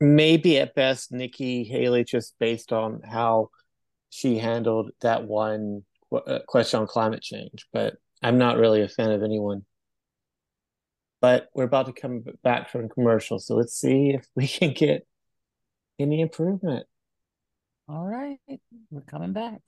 Maybe 0.00 0.58
at 0.58 0.74
best, 0.74 1.12
Nikki 1.12 1.64
Haley, 1.64 2.04
just 2.04 2.34
based 2.38 2.72
on 2.72 3.00
how 3.02 3.48
she 4.10 4.38
handled 4.38 4.90
that 5.00 5.24
one 5.24 5.84
uh, 6.12 6.40
question 6.46 6.80
on 6.80 6.86
climate 6.86 7.22
change. 7.22 7.66
But 7.72 7.94
I'm 8.22 8.38
not 8.38 8.58
really 8.58 8.82
a 8.82 8.88
fan 8.88 9.10
of 9.10 9.22
anyone. 9.22 9.64
But 11.20 11.48
we're 11.54 11.64
about 11.64 11.86
to 11.86 11.92
come 11.92 12.24
back 12.44 12.70
from 12.70 12.88
commercial, 12.88 13.38
so 13.38 13.56
let's 13.56 13.74
see 13.74 14.10
if 14.10 14.26
we 14.36 14.46
can 14.46 14.74
get 14.74 15.06
any 15.98 16.20
improvement. 16.20 16.86
All 17.88 18.04
right, 18.04 18.38
we're 18.90 19.00
coming 19.00 19.32
back. 19.32 19.60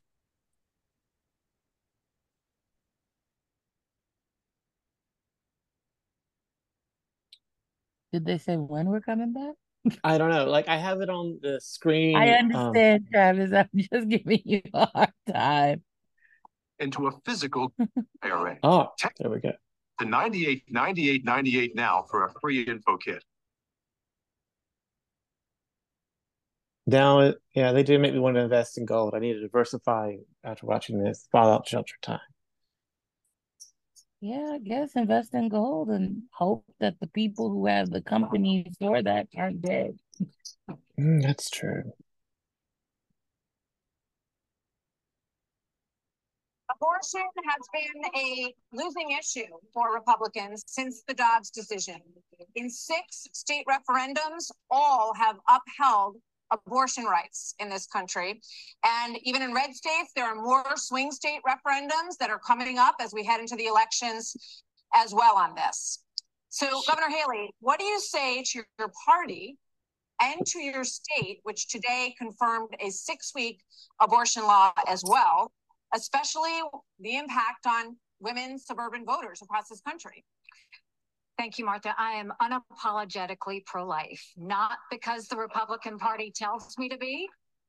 Did 8.12 8.24
they 8.24 8.38
say 8.38 8.56
when 8.56 8.88
we're 8.88 9.00
coming 9.00 9.32
back? 9.32 9.54
I 10.02 10.18
don't 10.18 10.30
know. 10.30 10.46
Like 10.46 10.68
I 10.68 10.76
have 10.76 11.00
it 11.00 11.10
on 11.10 11.38
the 11.42 11.60
screen. 11.60 12.16
I 12.16 12.38
um, 12.38 12.50
understand, 12.52 13.06
Travis. 13.12 13.52
I'm 13.52 13.68
just 13.74 14.08
giving 14.08 14.42
you 14.44 14.62
a 14.74 14.86
hard 14.86 15.12
time. 15.30 15.82
into 16.78 17.06
a 17.06 17.12
physical 17.24 17.72
IRA. 18.22 18.58
oh, 18.62 18.88
there 19.18 19.30
we 19.30 19.40
go. 19.40 19.52
The 19.98 20.04
98, 20.04 20.64
98, 20.68 21.24
98 21.24 21.74
now 21.74 22.04
for 22.08 22.24
a 22.24 22.32
free 22.40 22.62
info 22.62 22.96
kit. 22.96 23.24
Now, 26.86 27.34
yeah, 27.54 27.72
they 27.72 27.82
do 27.82 27.98
make 27.98 28.14
me 28.14 28.20
want 28.20 28.36
to 28.36 28.40
invest 28.40 28.78
in 28.78 28.86
gold. 28.86 29.12
I 29.14 29.18
need 29.18 29.34
to 29.34 29.40
diversify 29.40 30.14
after 30.42 30.66
watching 30.66 31.02
this 31.02 31.28
Fallout 31.30 31.68
Shelter 31.68 31.96
Time. 32.00 32.20
Yeah, 34.20 34.50
I 34.54 34.58
guess 34.58 34.96
invest 34.96 35.32
in 35.34 35.48
gold 35.48 35.90
and 35.90 36.22
hope 36.32 36.64
that 36.80 36.98
the 37.00 37.06
people 37.06 37.50
who 37.50 37.66
have 37.66 37.90
the 37.90 38.00
companies 38.00 38.74
for 38.78 39.00
that 39.00 39.28
aren't 39.36 39.62
dead. 39.62 39.96
Mm, 40.98 41.22
that's 41.22 41.48
true. 41.50 41.92
Abortion 46.74 47.22
has 47.46 47.68
been 47.72 48.02
a 48.14 48.54
losing 48.72 49.16
issue 49.18 49.46
for 49.72 49.94
Republicans 49.94 50.64
since 50.66 51.02
the 51.06 51.14
Dobbs 51.14 51.50
decision. 51.50 52.00
In 52.56 52.68
six 52.68 53.26
state 53.32 53.64
referendums, 53.66 54.50
all 54.70 55.12
have 55.14 55.36
upheld 55.48 56.16
abortion 56.50 57.04
rights 57.04 57.54
in 57.58 57.68
this 57.68 57.86
country. 57.86 58.40
And 58.84 59.18
even 59.22 59.42
in 59.42 59.54
red 59.54 59.74
states, 59.74 60.12
there 60.14 60.24
are 60.24 60.34
more 60.34 60.76
swing 60.76 61.10
state 61.10 61.40
referendums 61.46 62.16
that 62.20 62.30
are 62.30 62.38
coming 62.38 62.78
up 62.78 62.96
as 63.00 63.12
we 63.12 63.24
head 63.24 63.40
into 63.40 63.56
the 63.56 63.66
elections 63.66 64.34
as 64.94 65.12
well 65.12 65.36
on 65.36 65.54
this. 65.54 66.00
So, 66.50 66.80
Governor 66.86 67.08
Haley, 67.08 67.50
what 67.60 67.78
do 67.78 67.84
you 67.84 68.00
say 68.00 68.42
to 68.42 68.62
your 68.78 68.92
party 69.06 69.58
and 70.20 70.44
to 70.46 70.60
your 70.60 70.84
state, 70.84 71.40
which 71.42 71.68
today 71.68 72.14
confirmed 72.18 72.70
a 72.80 72.90
six 72.90 73.32
week 73.34 73.60
abortion 74.00 74.42
law 74.42 74.72
as 74.86 75.02
well, 75.06 75.52
especially 75.94 76.60
the 77.00 77.16
impact 77.16 77.66
on 77.66 77.96
women 78.20 78.58
suburban 78.58 79.04
voters 79.04 79.42
across 79.42 79.68
this 79.68 79.80
country? 79.80 80.24
Thank 81.38 81.56
you, 81.56 81.64
Martha. 81.64 81.94
I 81.96 82.14
am 82.14 82.32
unapologetically 82.42 83.64
pro 83.64 83.86
life, 83.86 84.32
not 84.36 84.78
because 84.90 85.28
the 85.28 85.36
Republican 85.36 85.96
Party 85.96 86.32
tells 86.34 86.76
me 86.78 86.88
to 86.88 86.98
be, 86.98 87.28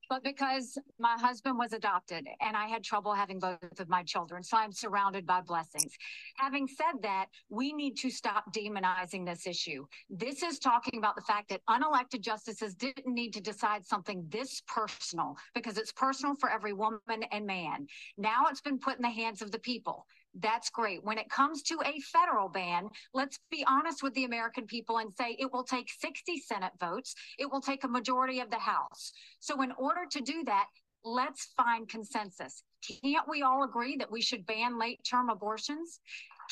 but 0.10 0.24
because 0.24 0.76
my 0.98 1.16
husband 1.20 1.56
was 1.56 1.72
adopted 1.72 2.28
and 2.42 2.58
I 2.58 2.66
had 2.66 2.84
trouble 2.84 3.14
having 3.14 3.40
both 3.40 3.80
of 3.80 3.88
my 3.88 4.02
children. 4.02 4.42
So 4.42 4.58
I'm 4.58 4.72
surrounded 4.72 5.28
by 5.28 5.42
blessings. 5.42 5.94
Having 6.38 6.68
said 6.68 7.04
that, 7.04 7.28
we 7.50 7.72
need 7.72 7.96
to 7.98 8.10
stop 8.10 8.52
demonizing 8.52 9.24
this 9.24 9.46
issue. 9.46 9.86
This 10.10 10.42
is 10.42 10.58
talking 10.58 10.98
about 10.98 11.16
the 11.16 11.22
fact 11.22 11.50
that 11.50 11.62
unelected 11.70 12.22
justices 12.22 12.74
didn't 12.74 13.14
need 13.14 13.34
to 13.34 13.40
decide 13.40 13.86
something 13.86 14.26
this 14.30 14.64
personal 14.68 15.36
because 15.54 15.78
it's 15.78 15.92
personal 15.92 16.34
for 16.34 16.50
every 16.50 16.74
woman 16.74 17.00
and 17.32 17.46
man. 17.46 17.86
Now 18.18 18.48
it's 18.50 18.62
been 18.62 18.80
put 18.80 18.96
in 18.96 19.04
the 19.04 19.10
hands 19.10 19.44
of 19.44 19.52
the 19.52 19.60
people. 19.60 20.08
That's 20.36 20.70
great. 20.70 21.04
When 21.04 21.18
it 21.18 21.30
comes 21.30 21.64
to 21.64 21.80
a 21.84 22.00
federal 22.02 22.50
ban, 22.50 22.90
let's 23.14 23.40
be 23.50 23.66
honest 23.68 24.04
with 24.04 24.14
the 24.14 24.26
American 24.26 24.66
people 24.66 25.00
and 25.00 25.12
say 25.18 25.36
it 25.40 25.52
will 25.52 25.64
take 25.64 25.90
60 26.00 26.40
Senate 26.40 26.74
votes. 26.80 27.16
It 27.38 27.52
will 27.52 27.62
take 27.62 27.84
a 27.84 27.88
majority 27.88 28.40
of 28.40 28.50
the 28.50 28.60
House. 28.60 29.12
So 29.40 29.62
in 29.62 29.72
order 29.74 30.06
to 30.12 30.22
do 30.22 30.44
that, 30.46 30.68
let's 31.04 31.54
find 31.58 31.88
consensus. 31.88 32.64
Can't 33.04 33.28
we 33.28 33.42
all 33.42 33.64
agree 33.64 33.98
that 33.98 34.12
we 34.12 34.22
should 34.22 34.46
ban 34.46 34.80
late 34.80 35.00
term 35.10 35.30
abortions? 35.30 36.00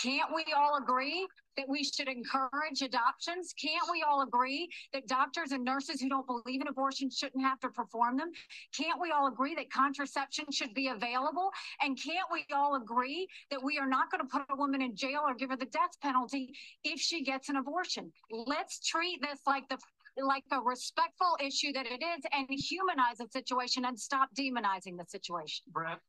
Can't 0.02 0.30
we 0.34 0.46
all 0.56 0.78
agree 0.78 1.28
that 1.56 1.68
we 1.68 1.84
should 1.84 2.08
encourage 2.08 2.84
adoptions? 2.84 3.54
Can't 3.60 3.90
we 3.92 4.04
all 4.08 4.22
agree 4.22 4.70
that 4.94 5.08
doctors 5.08 5.52
and 5.52 5.66
nurses 5.66 6.00
who 6.00 6.08
don't 6.08 6.28
believe 6.28 6.62
in 6.62 6.68
abortion 6.68 7.10
shouldn't 7.10 7.44
have 7.44 7.60
to 7.62 7.70
perform 7.70 8.16
them? 8.16 8.30
Can't 8.78 9.02
we 9.02 9.10
all 9.10 9.28
agree 9.28 9.56
that 9.56 9.72
contraception 9.72 10.46
should 10.52 10.76
be 10.76 10.90
available? 10.90 11.50
And 11.82 12.00
can't 12.00 12.28
we 12.32 12.46
all 12.54 12.76
agree 12.76 13.28
that 13.50 13.64
we 13.64 13.80
are 13.80 13.88
not 13.88 14.12
going 14.12 14.22
to 14.22 14.28
put 14.28 14.44
a 14.52 14.56
woman 14.56 14.84
in 14.84 14.96
jail 14.96 15.22
or 15.26 15.34
give 15.34 15.50
her 15.50 15.58
the 15.58 15.66
death 15.66 16.00
penalty 16.00 16.54
if 16.84 17.00
she 17.00 17.24
gets 17.24 17.50
an 17.50 17.56
abortion? 17.56 18.12
Let's 18.30 18.86
treat 18.86 19.20
this 19.24 19.40
like 19.48 19.68
the 19.68 19.80
like 20.26 20.44
a 20.52 20.60
respectful 20.60 21.38
issue 21.40 21.72
that 21.74 21.86
it 21.86 22.02
is 22.02 22.24
and 22.32 22.48
humanize 22.50 23.18
the 23.20 23.28
situation 23.32 23.86
and 23.86 24.00
stop 24.00 24.30
demonizing 24.38 24.98
the 24.98 25.06
situation. 25.08 25.66
Brett. 25.72 26.00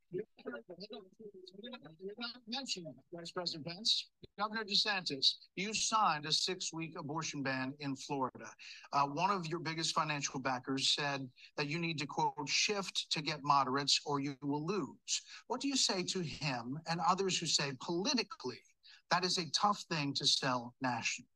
Mention 2.47 2.95
Vice 3.13 3.31
President 3.31 3.67
Pence, 3.67 4.09
Governor 4.39 4.65
DeSantis, 4.65 5.35
you 5.57 5.75
signed 5.75 6.27
a 6.27 6.33
six-week 6.33 6.95
abortion 6.99 7.43
ban 7.43 7.75
in 7.81 7.97
Florida. 7.97 8.51
Uh, 8.93 9.05
one 9.05 9.31
of 9.31 9.47
your 9.47 9.59
biggest 9.59 9.95
financial 9.95 10.41
backers 10.41 10.95
said 10.95 11.29
that 11.57 11.69
you 11.69 11.79
need 11.79 11.99
to 11.99 12.07
quote 12.07 12.35
shift 12.47 13.11
to 13.11 13.21
get 13.21 13.41
moderates 13.43 14.01
or 14.07 14.21
you 14.21 14.37
will 14.43 14.65
lose. 14.65 15.23
What 15.49 15.61
do 15.61 15.69
you 15.69 15.77
say 15.77 16.03
to 16.05 16.21
him 16.21 16.79
and 16.89 17.01
others 17.07 17.39
who 17.39 17.47
say 17.47 17.73
politically 17.81 18.61
that 19.11 19.25
is 19.25 19.39
a 19.39 19.51
tough 19.51 19.85
thing 19.91 20.15
to 20.15 20.27
sell 20.27 20.75
nationally? 20.81 21.29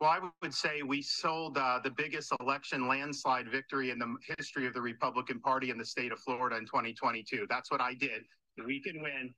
Well, 0.00 0.10
I 0.10 0.20
would 0.42 0.52
say 0.52 0.82
we 0.82 1.00
sold 1.00 1.56
uh, 1.56 1.80
the 1.82 1.90
biggest 1.90 2.30
election 2.40 2.86
landslide 2.86 3.50
victory 3.50 3.90
in 3.90 3.98
the 3.98 4.14
history 4.36 4.66
of 4.66 4.74
the 4.74 4.80
Republican 4.82 5.40
Party 5.40 5.70
in 5.70 5.78
the 5.78 5.86
state 5.86 6.12
of 6.12 6.18
Florida 6.18 6.56
in 6.56 6.66
2022. 6.66 7.46
That's 7.48 7.70
what 7.70 7.80
I 7.80 7.94
did. 7.94 8.22
We 8.66 8.82
can 8.82 9.02
win. 9.02 9.32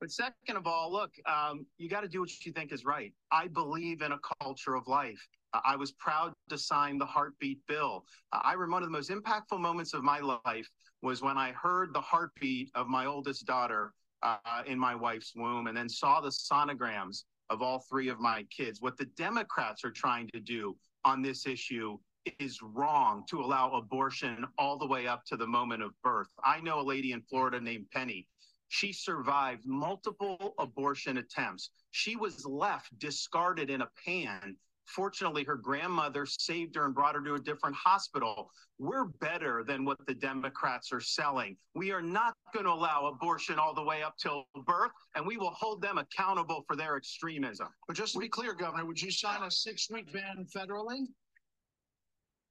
But 0.00 0.10
second 0.10 0.56
of 0.56 0.66
all, 0.66 0.90
look, 0.90 1.12
um, 1.26 1.64
you 1.78 1.88
got 1.88 2.00
to 2.00 2.08
do 2.08 2.20
what 2.20 2.30
you 2.44 2.50
think 2.50 2.72
is 2.72 2.84
right. 2.84 3.12
I 3.30 3.46
believe 3.46 4.02
in 4.02 4.10
a 4.10 4.18
culture 4.40 4.74
of 4.74 4.88
life. 4.88 5.24
Uh, 5.54 5.60
I 5.64 5.76
was 5.76 5.92
proud 5.92 6.32
to 6.48 6.58
sign 6.58 6.98
the 6.98 7.06
heartbeat 7.06 7.60
bill. 7.68 8.04
Uh, 8.32 8.40
I 8.42 8.54
remember 8.54 8.72
one 8.72 8.82
of 8.82 8.88
the 8.88 8.92
most 8.92 9.10
impactful 9.10 9.60
moments 9.60 9.94
of 9.94 10.02
my 10.02 10.18
life 10.18 10.68
was 11.02 11.22
when 11.22 11.38
I 11.38 11.52
heard 11.52 11.94
the 11.94 12.00
heartbeat 12.00 12.70
of 12.74 12.88
my 12.88 13.06
oldest 13.06 13.46
daughter 13.46 13.94
uh, 14.24 14.62
in 14.66 14.80
my 14.80 14.96
wife's 14.96 15.32
womb 15.36 15.68
and 15.68 15.76
then 15.76 15.88
saw 15.88 16.20
the 16.20 16.30
sonograms 16.30 17.22
of 17.50 17.62
all 17.62 17.80
three 17.80 18.08
of 18.08 18.20
my 18.20 18.44
kids. 18.44 18.80
What 18.80 18.96
the 18.96 19.06
Democrats 19.16 19.84
are 19.84 19.90
trying 19.90 20.28
to 20.28 20.40
do 20.40 20.76
on 21.04 21.22
this 21.22 21.46
issue 21.46 21.98
is 22.38 22.62
wrong 22.62 23.24
to 23.28 23.40
allow 23.40 23.72
abortion 23.72 24.46
all 24.58 24.78
the 24.78 24.86
way 24.86 25.06
up 25.06 25.24
to 25.26 25.36
the 25.36 25.46
moment 25.46 25.82
of 25.82 25.92
birth. 26.02 26.28
I 26.44 26.60
know 26.60 26.80
a 26.80 26.82
lady 26.82 27.12
in 27.12 27.22
Florida 27.22 27.60
named 27.60 27.86
Penny. 27.90 28.28
She 28.68 28.92
survived 28.92 29.66
multiple 29.66 30.54
abortion 30.58 31.18
attempts. 31.18 31.70
She 31.90 32.16
was 32.16 32.46
left 32.46 32.98
discarded 32.98 33.70
in 33.70 33.82
a 33.82 33.90
pan 34.04 34.56
Fortunately, 34.94 35.42
her 35.44 35.56
grandmother 35.56 36.26
saved 36.26 36.76
her 36.76 36.84
and 36.84 36.94
brought 36.94 37.14
her 37.14 37.22
to 37.22 37.34
a 37.34 37.40
different 37.40 37.74
hospital. 37.74 38.50
We're 38.78 39.06
better 39.06 39.64
than 39.66 39.86
what 39.86 39.96
the 40.06 40.14
Democrats 40.14 40.92
are 40.92 41.00
selling. 41.00 41.56
We 41.74 41.92
are 41.92 42.02
not 42.02 42.34
going 42.52 42.66
to 42.66 42.72
allow 42.72 43.06
abortion 43.06 43.58
all 43.58 43.74
the 43.74 43.82
way 43.82 44.02
up 44.02 44.16
till 44.18 44.44
birth, 44.66 44.90
and 45.14 45.26
we 45.26 45.38
will 45.38 45.52
hold 45.52 45.80
them 45.80 45.96
accountable 45.96 46.64
for 46.66 46.76
their 46.76 46.96
extremism. 46.96 47.68
But 47.86 47.96
just 47.96 48.12
to 48.12 48.18
be 48.18 48.28
clear, 48.28 48.52
Governor, 48.52 48.84
would 48.84 49.00
you 49.00 49.10
sign 49.10 49.42
a 49.42 49.50
six 49.50 49.88
week 49.90 50.12
ban 50.12 50.46
federally? 50.54 51.06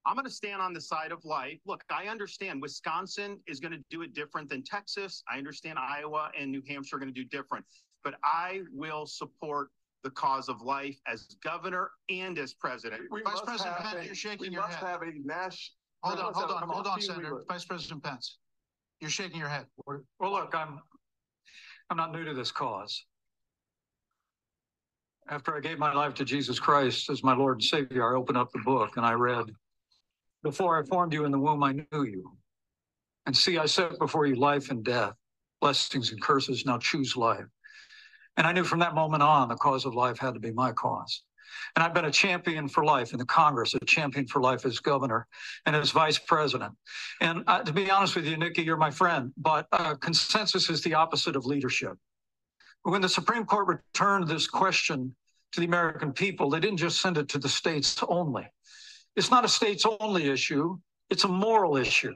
I'm 0.04 0.16
going 0.16 0.26
to 0.26 0.32
stand 0.32 0.64
on 0.64 0.74
the 0.74 0.82
side 0.82 1.12
of 1.12 1.24
life. 1.24 1.60
Look, 1.68 1.84
I 1.92 2.08
understand 2.08 2.60
Wisconsin 2.60 3.40
is 3.46 3.60
going 3.60 3.74
to 3.74 3.84
do 3.92 4.02
it 4.02 4.16
different 4.16 4.50
than 4.50 4.64
Texas. 4.64 5.22
I 5.32 5.38
understand 5.38 5.78
Iowa 5.78 6.32
and 6.36 6.52
New 6.52 6.64
Hampshire 6.68 6.96
are 6.96 7.00
going 7.00 7.14
to 7.14 7.24
do 7.24 7.28
different. 7.28 7.64
But 8.04 8.16
I 8.24 8.62
will 8.74 9.06
support 9.06 9.70
the 10.04 10.10
cause 10.12 10.50
of 10.50 10.62
life 10.62 10.98
as 11.08 11.36
governor 11.44 11.92
and 12.10 12.38
as 12.38 12.54
president. 12.54 13.02
We 13.12 13.22
Vice 13.22 13.42
President 13.42 13.78
Pence, 13.78 13.96
a, 14.02 14.06
you're 14.06 14.16
shaking 14.16 14.52
your 14.52 14.62
head. 14.64 14.70
We 14.70 14.74
must 14.74 14.84
have 14.84 15.02
a 15.02 15.12
national. 15.24 15.76
Hold 16.04 16.20
on, 16.20 16.34
hold 16.34 16.52
on, 16.52 16.70
hold 16.70 16.88
on, 16.88 17.02
Senator. 17.02 17.44
Vice 17.48 17.66
President 17.66 18.04
Pence, 18.04 18.38
you're 19.00 19.10
shaking 19.10 19.40
your 19.40 19.50
head. 19.50 19.66
Well, 19.86 20.02
look, 20.20 20.56
I'm, 20.56 20.80
I'm 21.90 21.98
not 21.98 22.12
new 22.12 22.26
to 22.26 22.34
this 22.34 22.52
cause. 22.52 23.06
After 25.30 25.56
I 25.56 25.60
gave 25.60 25.78
my 25.78 25.94
life 25.94 26.16
to 26.16 26.26
Jesus 26.26 26.60
Christ 26.60 27.10
as 27.10 27.24
my 27.24 27.36
Lord 27.36 27.58
and 27.58 27.64
Savior, 27.64 28.12
I 28.12 28.18
opened 28.18 28.38
up 28.38 28.52
the 28.52 28.60
book 28.60 28.98
and 28.98 29.06
I 29.06 29.14
read, 29.14 29.46
Before 30.44 30.82
I 30.82 30.86
formed 30.86 31.14
you 31.14 31.26
in 31.26 31.32
the 31.32 31.40
womb, 31.40 31.64
I 31.64 31.74
knew 31.74 32.04
you. 32.04 32.32
And 33.28 33.38
see, 33.38 33.60
I 33.60 33.68
set 33.68 34.00
before 34.00 34.26
you 34.26 34.36
life 34.36 34.72
and 34.72 34.84
death, 34.84 35.14
blessings 35.62 36.12
and 36.12 36.20
curses. 36.22 36.66
Now 36.66 36.80
choose 36.80 37.16
life. 37.16 37.46
And 38.38 38.48
I 38.48 38.54
knew 38.54 38.64
from 38.64 38.80
that 38.80 38.96
moment 38.96 39.24
on, 39.24 39.50
the 39.50 39.56
cause 39.56 39.86
of 39.86 39.94
life 39.94 40.18
had 40.18 40.34
to 40.34 40.40
be 40.40 40.52
my 40.52 40.72
cause. 40.72 41.24
And 41.76 41.84
I've 41.84 41.94
been 41.94 42.06
a 42.06 42.12
champion 42.12 42.68
for 42.68 42.84
life 42.84 43.14
in 43.14 43.20
the 43.20 43.26
Congress, 43.26 43.74
a 43.74 43.86
champion 43.86 44.26
for 44.28 44.42
life 44.42 44.66
as 44.66 44.80
governor 44.80 45.28
and 45.66 45.76
as 45.76 45.92
vice 45.92 46.18
president. 46.18 46.74
And 47.20 47.44
uh, 47.48 47.64
to 47.64 47.74
be 47.74 47.90
honest 47.90 48.16
with 48.16 48.26
you, 48.26 48.38
Nikki, 48.38 48.64
you're 48.64 48.78
my 48.78 48.92
friend, 48.92 49.34
but 49.38 49.68
uh, 49.72 49.96
consensus 49.96 50.70
is 50.70 50.82
the 50.82 50.94
opposite 50.94 51.36
of 51.36 51.46
leadership. 51.46 51.98
When 52.84 53.02
the 53.02 53.10
Supreme 53.10 53.46
Court 53.46 53.68
returned 53.68 54.28
this 54.28 54.48
question 54.48 55.16
to 55.52 55.60
the 55.60 55.66
American 55.66 56.14
people, 56.14 56.50
they 56.50 56.60
didn't 56.60 56.78
just 56.78 57.02
send 57.02 57.18
it 57.18 57.30
to 57.30 57.38
the 57.38 57.50
states 57.50 58.02
only. 58.08 58.48
It's 59.16 59.30
not 59.30 59.46
a 59.46 59.50
states 59.50 59.86
only 60.00 60.30
issue, 60.30 60.78
it's 61.10 61.26
a 61.26 61.28
moral 61.28 61.78
issue. 61.78 62.16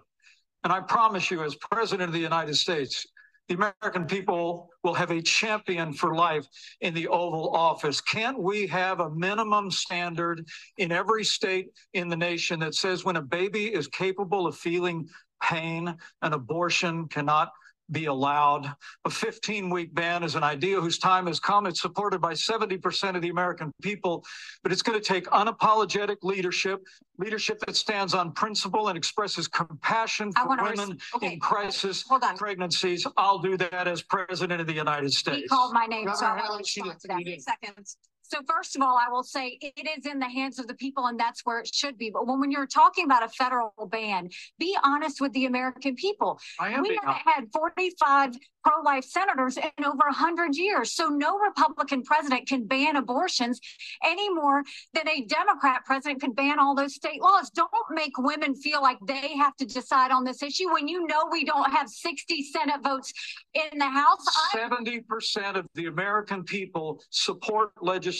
And 0.63 0.73
I 0.73 0.79
promise 0.79 1.29
you, 1.29 1.43
as 1.43 1.55
president 1.55 2.07
of 2.07 2.13
the 2.13 2.19
United 2.19 2.55
States, 2.55 3.05
the 3.47 3.55
American 3.55 4.05
people 4.05 4.69
will 4.83 4.93
have 4.93 5.11
a 5.11 5.21
champion 5.21 5.93
for 5.93 6.15
life 6.15 6.47
in 6.81 6.93
the 6.93 7.07
Oval 7.07 7.55
Office. 7.55 8.01
Can't 8.01 8.39
we 8.39 8.65
have 8.67 8.99
a 8.99 9.09
minimum 9.09 9.69
standard 9.69 10.45
in 10.77 10.91
every 10.91 11.23
state 11.23 11.67
in 11.93 12.09
the 12.09 12.17
nation 12.17 12.59
that 12.61 12.75
says 12.75 13.05
when 13.05 13.17
a 13.17 13.21
baby 13.21 13.73
is 13.73 13.87
capable 13.87 14.47
of 14.47 14.57
feeling 14.57 15.07
pain, 15.41 15.95
an 16.21 16.33
abortion 16.33 17.07
cannot 17.07 17.51
be 17.91 18.05
allowed. 18.05 18.73
A 19.05 19.09
15 19.09 19.69
week 19.69 19.93
ban 19.93 20.23
is 20.23 20.35
an 20.35 20.43
idea 20.43 20.79
whose 20.79 20.97
time 20.97 21.27
has 21.27 21.39
come. 21.39 21.67
It's 21.67 21.81
supported 21.81 22.19
by 22.19 22.33
70% 22.33 23.15
of 23.15 23.21
the 23.21 23.29
American 23.29 23.71
people, 23.81 24.25
but 24.63 24.71
it's 24.71 24.81
going 24.81 24.99
to 24.99 25.03
take 25.03 25.25
unapologetic 25.27 26.17
leadership, 26.23 26.83
leadership 27.17 27.59
that 27.65 27.75
stands 27.75 28.13
on 28.13 28.31
principle 28.31 28.89
and 28.89 28.97
expresses 28.97 29.47
compassion 29.47 30.31
for 30.31 30.49
women 30.49 30.97
okay. 31.15 31.33
in 31.33 31.39
crisis 31.39 32.03
Hold 32.07 32.23
on. 32.23 32.37
pregnancies. 32.37 33.05
I'll 33.17 33.39
do 33.39 33.57
that 33.57 33.87
as 33.87 34.01
president 34.01 34.61
of 34.61 34.67
the 34.67 34.73
United 34.73 35.11
States. 35.11 35.43
He 35.43 35.47
called 35.47 35.73
my 35.73 35.85
name, 35.85 36.09
so 36.13 36.25
I'll 36.25 36.57
respond 36.57 36.99
to 37.01 37.07
that. 37.07 37.41
Seconds. 37.41 37.97
So 38.27 38.39
first 38.47 38.75
of 38.75 38.81
all, 38.81 38.97
I 38.97 39.11
will 39.11 39.23
say 39.23 39.59
it 39.61 39.87
is 39.97 40.05
in 40.05 40.19
the 40.19 40.29
hands 40.29 40.57
of 40.57 40.67
the 40.67 40.73
people 40.73 41.05
and 41.07 41.19
that's 41.19 41.41
where 41.45 41.59
it 41.59 41.73
should 41.73 41.97
be. 41.97 42.09
But 42.09 42.27
when, 42.27 42.39
when 42.39 42.51
you're 42.51 42.65
talking 42.65 43.05
about 43.05 43.23
a 43.23 43.29
federal 43.29 43.73
ban, 43.89 44.29
be 44.57 44.75
honest 44.83 45.21
with 45.21 45.31
the 45.33 45.45
American 45.45 45.95
people. 45.95 46.39
I 46.59 46.69
am 46.69 46.81
we 46.81 46.99
have 47.03 47.17
had 47.23 47.45
45 47.53 48.35
pro-life 48.63 49.03
senators 49.03 49.57
in 49.57 49.85
over 49.85 50.05
100 50.07 50.55
years. 50.55 50.93
So 50.93 51.07
no 51.07 51.37
Republican 51.37 52.01
president 52.01 52.47
can 52.47 52.65
ban 52.65 52.95
abortions 52.95 53.59
any 54.03 54.33
more 54.33 54.63
than 54.93 55.07
a 55.07 55.25
Democrat 55.25 55.85
president 55.85 56.19
could 56.19 56.35
ban 56.35 56.57
all 56.57 56.73
those 56.73 56.95
state 56.95 57.21
laws. 57.21 57.51
Don't 57.51 57.69
make 57.91 58.17
women 58.17 58.55
feel 58.55 58.81
like 58.81 58.97
they 59.05 59.35
have 59.37 59.55
to 59.57 59.65
decide 59.65 60.09
on 60.09 60.23
this 60.23 60.41
issue 60.41 60.73
when 60.73 60.87
you 60.87 61.05
know 61.05 61.27
we 61.31 61.45
don't 61.45 61.71
have 61.71 61.87
60 61.87 62.43
Senate 62.43 62.83
votes 62.83 63.13
in 63.53 63.77
the 63.77 63.85
House. 63.85 64.25
70% 64.55 65.55
of 65.55 65.67
the 65.75 65.85
American 65.85 66.43
people 66.43 66.99
support 67.11 67.71
legislation 67.81 68.14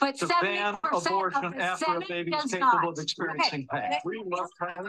but 0.00 0.16
to 0.16 0.26
ban 0.40 0.78
abortion 0.84 1.54
after 1.60 1.84
Senate 1.84 2.04
a 2.04 2.08
baby 2.08 2.32
is 2.34 2.50
capable 2.50 2.60
not. 2.60 2.88
of 2.88 2.98
experiencing 2.98 3.68
okay. 3.72 3.88
pain. 3.90 3.98
We 4.04 4.22
must 4.26 4.52
have 4.60 4.86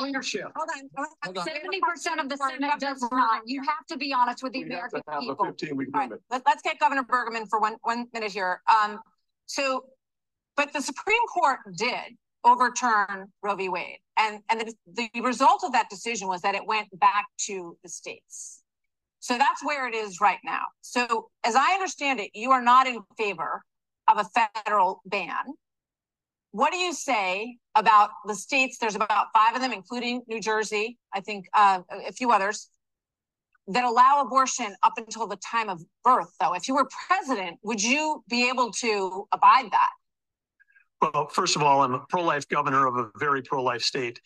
leadership. 0.00 0.46
Hold 0.56 0.68
on. 0.76 1.06
Hold 1.24 1.38
on. 1.38 1.46
70% 1.46 2.22
of 2.22 2.28
the 2.28 2.36
Senate 2.36 2.80
does 2.80 3.06
not. 3.12 3.42
You 3.46 3.62
have 3.62 3.86
to 3.88 3.92
to 3.92 3.98
be 3.98 4.12
honest 4.12 4.42
with 4.42 4.52
the 4.52 4.64
We 4.64 4.70
have 4.70 4.72
American 4.72 5.02
to 5.06 5.10
have 5.10 5.22
a 5.22 5.26
people. 5.26 5.44
fifteen 5.44 5.76
week 5.76 5.88
All 5.94 6.00
right, 6.00 6.10
limit. 6.10 6.22
let, 6.30 6.42
let's 6.46 6.62
get 6.62 6.78
Governor 6.78 7.04
Burgum 7.04 7.46
for 7.48 7.60
one, 7.60 7.76
one 7.82 8.06
minute 8.12 8.32
here. 8.32 8.62
Um, 8.70 8.98
so, 9.46 9.84
but 10.56 10.72
the 10.72 10.80
Supreme 10.80 11.26
Court 11.28 11.58
did 11.76 12.16
overturn 12.44 13.30
Roe 13.42 13.54
v. 13.54 13.68
Wade. 13.68 13.98
And, 14.18 14.40
and 14.50 14.60
the, 14.60 15.08
the 15.14 15.20
result 15.20 15.62
of 15.64 15.72
that 15.72 15.88
decision 15.90 16.26
was 16.28 16.40
that 16.42 16.54
it 16.54 16.66
went 16.66 16.88
back 16.98 17.26
to 17.46 17.76
the 17.82 17.88
states. 17.88 18.61
So 19.22 19.38
that's 19.38 19.64
where 19.64 19.86
it 19.86 19.94
is 19.94 20.20
right 20.20 20.40
now. 20.44 20.62
So 20.80 21.28
as 21.44 21.54
I 21.54 21.74
understand 21.74 22.18
it, 22.18 22.32
you 22.34 22.50
are 22.50 22.60
not 22.60 22.88
in 22.88 22.98
favor 23.16 23.62
of 24.08 24.18
a 24.18 24.24
federal 24.64 25.00
ban. 25.06 25.44
What 26.50 26.72
do 26.72 26.78
you 26.78 26.92
say 26.92 27.56
about 27.76 28.10
the 28.26 28.34
states? 28.34 28.78
There's 28.80 28.96
about 28.96 29.28
five 29.32 29.54
of 29.54 29.62
them, 29.62 29.72
including 29.72 30.22
New 30.26 30.40
Jersey, 30.40 30.98
I 31.14 31.20
think 31.20 31.46
uh, 31.54 31.82
a 31.88 32.10
few 32.12 32.32
others, 32.32 32.68
that 33.68 33.84
allow 33.84 34.22
abortion 34.22 34.74
up 34.82 34.94
until 34.96 35.28
the 35.28 35.36
time 35.36 35.68
of 35.68 35.80
birth, 36.02 36.34
though. 36.40 36.54
If 36.54 36.66
you 36.66 36.74
were 36.74 36.88
president, 37.06 37.60
would 37.62 37.80
you 37.80 38.24
be 38.28 38.48
able 38.48 38.72
to 38.72 39.28
abide 39.30 39.70
that? 39.70 39.90
Well, 41.00 41.28
first 41.28 41.54
of 41.54 41.62
all, 41.62 41.82
I'm 41.82 41.94
a 41.94 42.00
pro-life 42.08 42.48
governor 42.48 42.88
of 42.88 42.96
a 42.96 43.10
very 43.20 43.40
pro-life 43.42 43.82
state. 43.82 44.20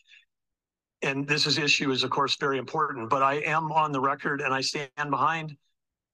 And 1.02 1.26
this 1.26 1.46
is 1.46 1.58
issue 1.58 1.90
is, 1.90 2.04
of 2.04 2.10
course, 2.10 2.36
very 2.36 2.58
important, 2.58 3.10
but 3.10 3.22
I 3.22 3.34
am 3.34 3.70
on 3.70 3.92
the 3.92 4.00
record 4.00 4.40
and 4.40 4.52
I 4.52 4.60
stand 4.60 5.10
behind 5.10 5.56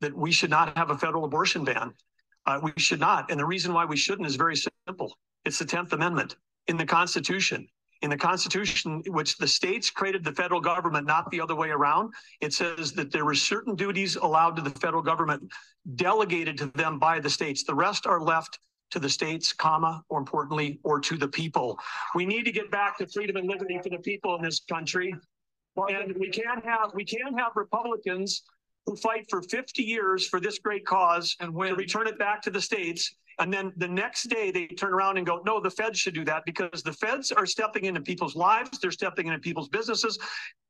that 0.00 0.14
we 0.14 0.32
should 0.32 0.50
not 0.50 0.76
have 0.76 0.90
a 0.90 0.98
federal 0.98 1.24
abortion 1.24 1.64
ban. 1.64 1.92
Uh, 2.46 2.58
we 2.62 2.72
should 2.76 2.98
not. 2.98 3.30
And 3.30 3.38
the 3.38 3.44
reason 3.44 3.72
why 3.72 3.84
we 3.84 3.96
shouldn't 3.96 4.26
is 4.26 4.34
very 4.34 4.56
simple. 4.56 5.16
It's 5.44 5.58
the 5.58 5.64
10th 5.64 5.92
Amendment 5.92 6.36
in 6.66 6.76
the 6.76 6.86
Constitution 6.86 7.68
in 8.02 8.10
the 8.10 8.16
Constitution, 8.16 9.02
which 9.06 9.38
the 9.38 9.46
states 9.46 9.88
created 9.88 10.24
the 10.24 10.32
federal 10.32 10.60
government, 10.60 11.06
not 11.06 11.30
the 11.30 11.40
other 11.40 11.54
way 11.54 11.70
around, 11.70 12.12
it 12.40 12.52
says 12.52 12.92
that 12.92 13.12
there 13.12 13.24
were 13.24 13.34
certain 13.34 13.76
duties 13.76 14.16
allowed 14.16 14.56
to 14.56 14.62
the 14.62 14.70
federal 14.70 15.02
government 15.02 15.50
delegated 15.94 16.58
to 16.58 16.66
them 16.74 16.98
by 16.98 17.20
the 17.20 17.30
states. 17.30 17.62
The 17.62 17.74
rest 17.74 18.06
are 18.06 18.20
left 18.20 18.58
to 18.92 19.00
the 19.00 19.08
states, 19.08 19.52
comma, 19.52 20.04
more 20.10 20.20
importantly, 20.20 20.78
or 20.84 21.00
to 21.00 21.16
the 21.16 21.28
people. 21.28 21.78
We 22.14 22.24
need 22.24 22.44
to 22.44 22.52
get 22.52 22.70
back 22.70 22.98
to 22.98 23.06
freedom 23.06 23.36
and 23.36 23.48
liberty 23.48 23.80
for 23.82 23.88
the 23.88 23.98
people 23.98 24.36
in 24.36 24.42
this 24.42 24.60
country. 24.60 25.14
And 25.76 26.14
we 26.18 26.28
can't 26.28 26.64
have 26.64 26.92
we 26.94 27.04
can't 27.04 27.38
have 27.38 27.52
Republicans 27.56 28.42
who 28.86 28.96
fight 28.96 29.26
for 29.30 29.42
50 29.42 29.82
years 29.82 30.28
for 30.28 30.40
this 30.40 30.58
great 30.58 30.84
cause 30.84 31.36
and 31.40 31.52
to 31.52 31.74
return 31.74 32.06
it 32.06 32.18
back 32.18 32.42
to 32.42 32.50
the 32.50 32.60
states 32.60 33.14
and 33.38 33.52
then 33.52 33.72
the 33.76 33.88
next 33.88 34.24
day 34.24 34.50
they 34.50 34.66
turn 34.66 34.92
around 34.92 35.16
and 35.16 35.26
go, 35.26 35.42
no, 35.44 35.60
the 35.60 35.70
feds 35.70 35.98
should 35.98 36.14
do 36.14 36.24
that 36.26 36.44
because 36.44 36.82
the 36.82 36.92
feds 36.92 37.32
are 37.32 37.46
stepping 37.46 37.86
into 37.86 38.00
people's 38.00 38.36
lives. 38.36 38.78
They're 38.78 38.90
stepping 38.90 39.26
into 39.26 39.38
people's 39.38 39.68
businesses 39.68 40.18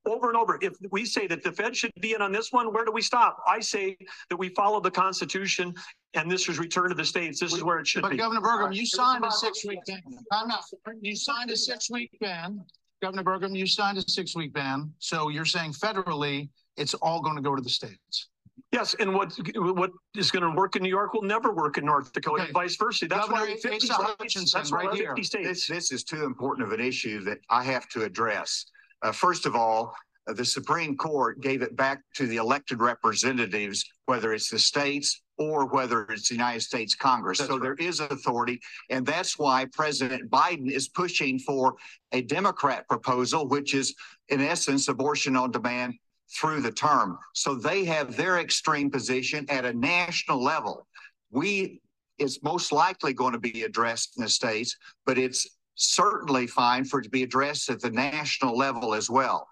over 0.07 0.29
and 0.29 0.37
over. 0.37 0.59
If 0.63 0.75
we 0.91 1.05
say 1.05 1.27
that 1.27 1.43
the 1.43 1.53
Fed 1.53 1.77
should 1.77 1.93
be 2.01 2.15
in 2.15 2.23
on 2.23 2.33
this 2.33 2.53
one, 2.53 2.73
where 2.73 2.85
do 2.85 2.93
we 2.93 3.03
stop? 3.03 3.39
I 3.47 3.61
say 3.61 3.97
that 4.31 4.37
we 4.37 4.49
follow 4.51 4.81
the 4.81 4.91
Constitution 4.91 5.75
and 6.15 6.31
this 6.31 6.49
is 6.49 6.59
return 6.59 6.89
to 6.89 6.95
the 6.95 7.05
states. 7.05 7.41
This 7.41 7.53
is 7.53 7.63
where 7.63 7.79
it 7.79 7.87
should 7.87 8.03
but 8.03 8.11
be. 8.11 8.17
But 8.17 8.25
Governor 8.25 8.41
Burgum, 8.41 8.75
you 8.75 8.87
signed 8.87 9.25
a 9.25 9.31
six-week 9.31 9.81
ban. 9.87 10.03
I'm 10.33 10.49
not. 10.49 10.65
You 11.01 11.17
signed 11.17 11.51
a 11.51 11.57
six-week 11.57 12.19
ban. 12.21 12.65
Governor 13.01 13.25
Burgum, 13.25 13.57
you 13.57 13.67
signed 13.67 13.99
a 13.99 14.03
six-week 14.03 14.53
ban. 14.53 14.93
So 14.99 15.29
you're 15.29 15.45
saying 15.45 15.73
federally, 15.73 16.49
it's 16.77 16.95
all 16.95 17.21
going 17.21 17.37
to 17.37 17.43
go 17.43 17.55
to 17.55 17.63
the 17.63 17.71
states. 17.71 18.29
Yes, 18.71 18.95
and 19.01 19.15
what 19.15 19.33
what 19.57 19.91
is 20.17 20.31
going 20.31 20.43
to 20.43 20.51
work 20.51 20.77
in 20.77 20.83
New 20.83 20.89
York 20.89 21.15
will 21.15 21.23
never 21.23 21.53
work 21.53 21.79
in 21.79 21.85
North 21.85 22.13
Dakota, 22.13 22.43
okay. 22.43 22.45
and 22.45 22.55
vice 22.55 22.77
versa. 22.77 23.07
That's 23.07 23.27
Governor 23.27 23.47
why 23.47 23.57
50 23.57 23.87
states, 23.87 24.53
that's 24.53 24.73
right 24.73 24.89
why 24.89 24.97
here. 24.97 25.09
50 25.09 25.23
states. 25.23 25.49
This, 25.49 25.67
this 25.67 25.93
is 25.93 26.05
too 26.05 26.25
important 26.25 26.67
of 26.67 26.73
an 26.73 26.81
issue 26.81 27.21
that 27.25 27.39
I 27.51 27.65
have 27.65 27.89
to 27.91 28.05
address. 28.05 28.67
Uh, 29.03 29.13
first 29.13 29.47
of 29.47 29.57
all, 29.57 29.95
uh, 30.29 30.33
the 30.33 30.45
Supreme 30.45 30.97
Court 30.97 31.41
gave 31.41 31.63
it 31.63 31.77
back 31.77 32.03
to 32.15 32.27
the 32.27 32.37
elected 32.37 32.81
representatives, 32.81 33.85
whether 34.07 34.33
it's 34.33 34.49
the 34.49 34.59
states 34.59 35.22
or 35.51 35.67
whether 35.67 36.03
it's 36.05 36.29
the 36.29 36.35
United 36.35 36.61
States 36.61 36.95
Congress. 36.95 37.39
That's 37.39 37.49
so 37.49 37.57
right. 37.57 37.77
there 37.79 37.87
is 37.87 38.01
authority. 38.01 38.61
And 38.91 39.05
that's 39.05 39.39
why 39.39 39.67
President 39.73 40.31
Biden 40.31 40.71
is 40.71 40.89
pushing 40.89 41.39
for 41.39 41.75
a 42.13 42.23
Democrat 42.23 42.89
proposal, 42.89 43.49
which 43.49 43.75
is, 43.75 43.95
in 44.29 44.41
essence, 44.41 44.89
abortion 44.89 45.37
on 45.37 45.51
demand 45.51 45.95
through 46.39 46.63
the 46.63 46.73
term. 46.73 47.19
So 47.35 47.55
they 47.55 47.85
have 47.85 48.17
their 48.17 48.39
extreme 48.39 48.91
position 48.91 49.47
at 49.49 49.65
a 49.65 49.73
national 49.73 50.43
level. 50.43 50.87
We 51.31 51.81
is 52.19 52.43
most 52.43 52.73
likely 52.73 53.13
going 53.13 53.33
to 53.33 53.39
be 53.39 53.63
addressed 53.63 54.17
in 54.17 54.23
the 54.23 54.29
states, 54.29 54.77
but 55.07 55.19
it's 55.19 55.47
certainly 55.75 56.47
fine 56.47 56.85
for 56.85 57.01
it 57.01 57.05
to 57.05 57.11
be 57.11 57.23
addressed 57.23 57.69
at 57.71 57.81
the 57.81 57.91
national 57.91 58.57
level 58.57 58.95
as 58.95 59.11
well. 59.11 59.49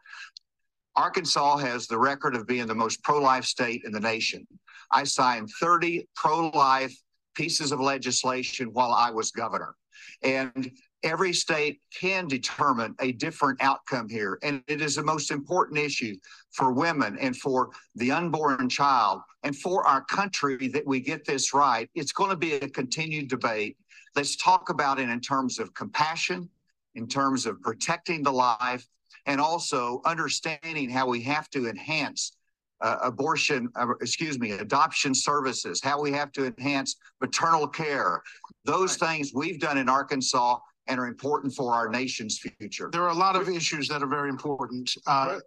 Arkansas 0.97 1.57
has 1.59 1.87
the 1.87 1.99
record 1.99 2.35
of 2.35 2.47
being 2.47 2.67
the 2.67 2.75
most 2.75 3.03
pro 3.03 3.21
life 3.21 3.45
state 3.45 3.83
in 3.85 3.93
the 3.93 4.01
nation. 4.01 4.47
I 4.91 5.05
signed 5.05 5.51
30 5.61 6.09
pro 6.15 6.49
life 6.49 6.95
pieces 7.35 7.73
of 7.73 7.81
legislation 7.81 8.69
while 8.73 8.93
I 8.93 9.11
was 9.11 9.31
governor. 9.31 9.75
And 10.23 10.71
every 11.03 11.33
state 11.33 11.81
can 11.99 12.29
determine 12.29 12.95
a 13.01 13.13
different 13.13 13.63
outcome 13.63 14.09
here. 14.09 14.39
And 14.43 14.63
it 14.67 14.81
is 14.81 14.97
the 14.97 15.03
most 15.03 15.31
important 15.31 15.79
issue 15.79 16.17
for 16.53 16.73
women 16.73 17.17
and 17.19 17.37
for 17.37 17.71
the 17.95 18.11
unborn 18.11 18.69
child 18.69 19.23
and 19.43 19.57
for 19.57 19.87
our 19.87 20.05
country 20.05 20.69
that 20.69 20.87
we 20.87 21.01
get 21.01 21.25
this 21.25 21.55
right. 21.55 21.89
It's 21.95 22.13
going 22.13 22.31
to 22.31 22.37
be 22.37 22.55
a 22.55 22.69
continued 22.69 23.29
debate. 23.29 23.77
Let's 24.15 24.37
talk 24.37 24.71
about 24.71 24.99
it 24.99 25.09
in 25.09 25.21
terms 25.21 25.59
of 25.59 25.73
compassion, 25.75 26.49
in 26.95 27.07
terms 27.07 27.47
of 27.47 27.61
protecting 27.63 28.23
the 28.23 28.33
life, 28.33 28.87
and 29.27 29.41
also 29.41 30.01
understanding 30.05 30.91
how 30.91 31.07
we 31.07 31.23
have 31.23 31.49
to 31.51 31.69
enhance 31.69 32.33
uh, 32.81 32.97
abortion, 33.03 33.69
uh, 33.77 33.87
excuse 34.01 34.39
me, 34.39 34.53
adoption 34.53 35.15
services, 35.15 35.81
how 35.83 36.01
we 36.01 36.13
have 36.13 36.33
to 36.33 36.47
enhance 36.47 36.97
maternal 37.21 37.67
care. 37.67 38.23
Those 38.65 38.97
things 38.97 39.33
we've 39.35 39.61
done 39.61 39.79
in 39.79 39.89
Arkansas 39.89 40.59
and 40.87 40.99
are 40.99 41.07
important 41.07 41.55
for 41.55 41.75
our 41.75 41.89
nation's 41.89 42.39
future. 42.39 42.91
There 42.93 43.03
are 43.03 43.11
a 43.11 43.15
lot 43.15 43.37
of 43.37 43.49
issues 43.49 43.89
that 43.89 44.03
are 44.03 44.09
very 44.09 44.29
important. 44.29 44.91
Uh, 45.07 45.39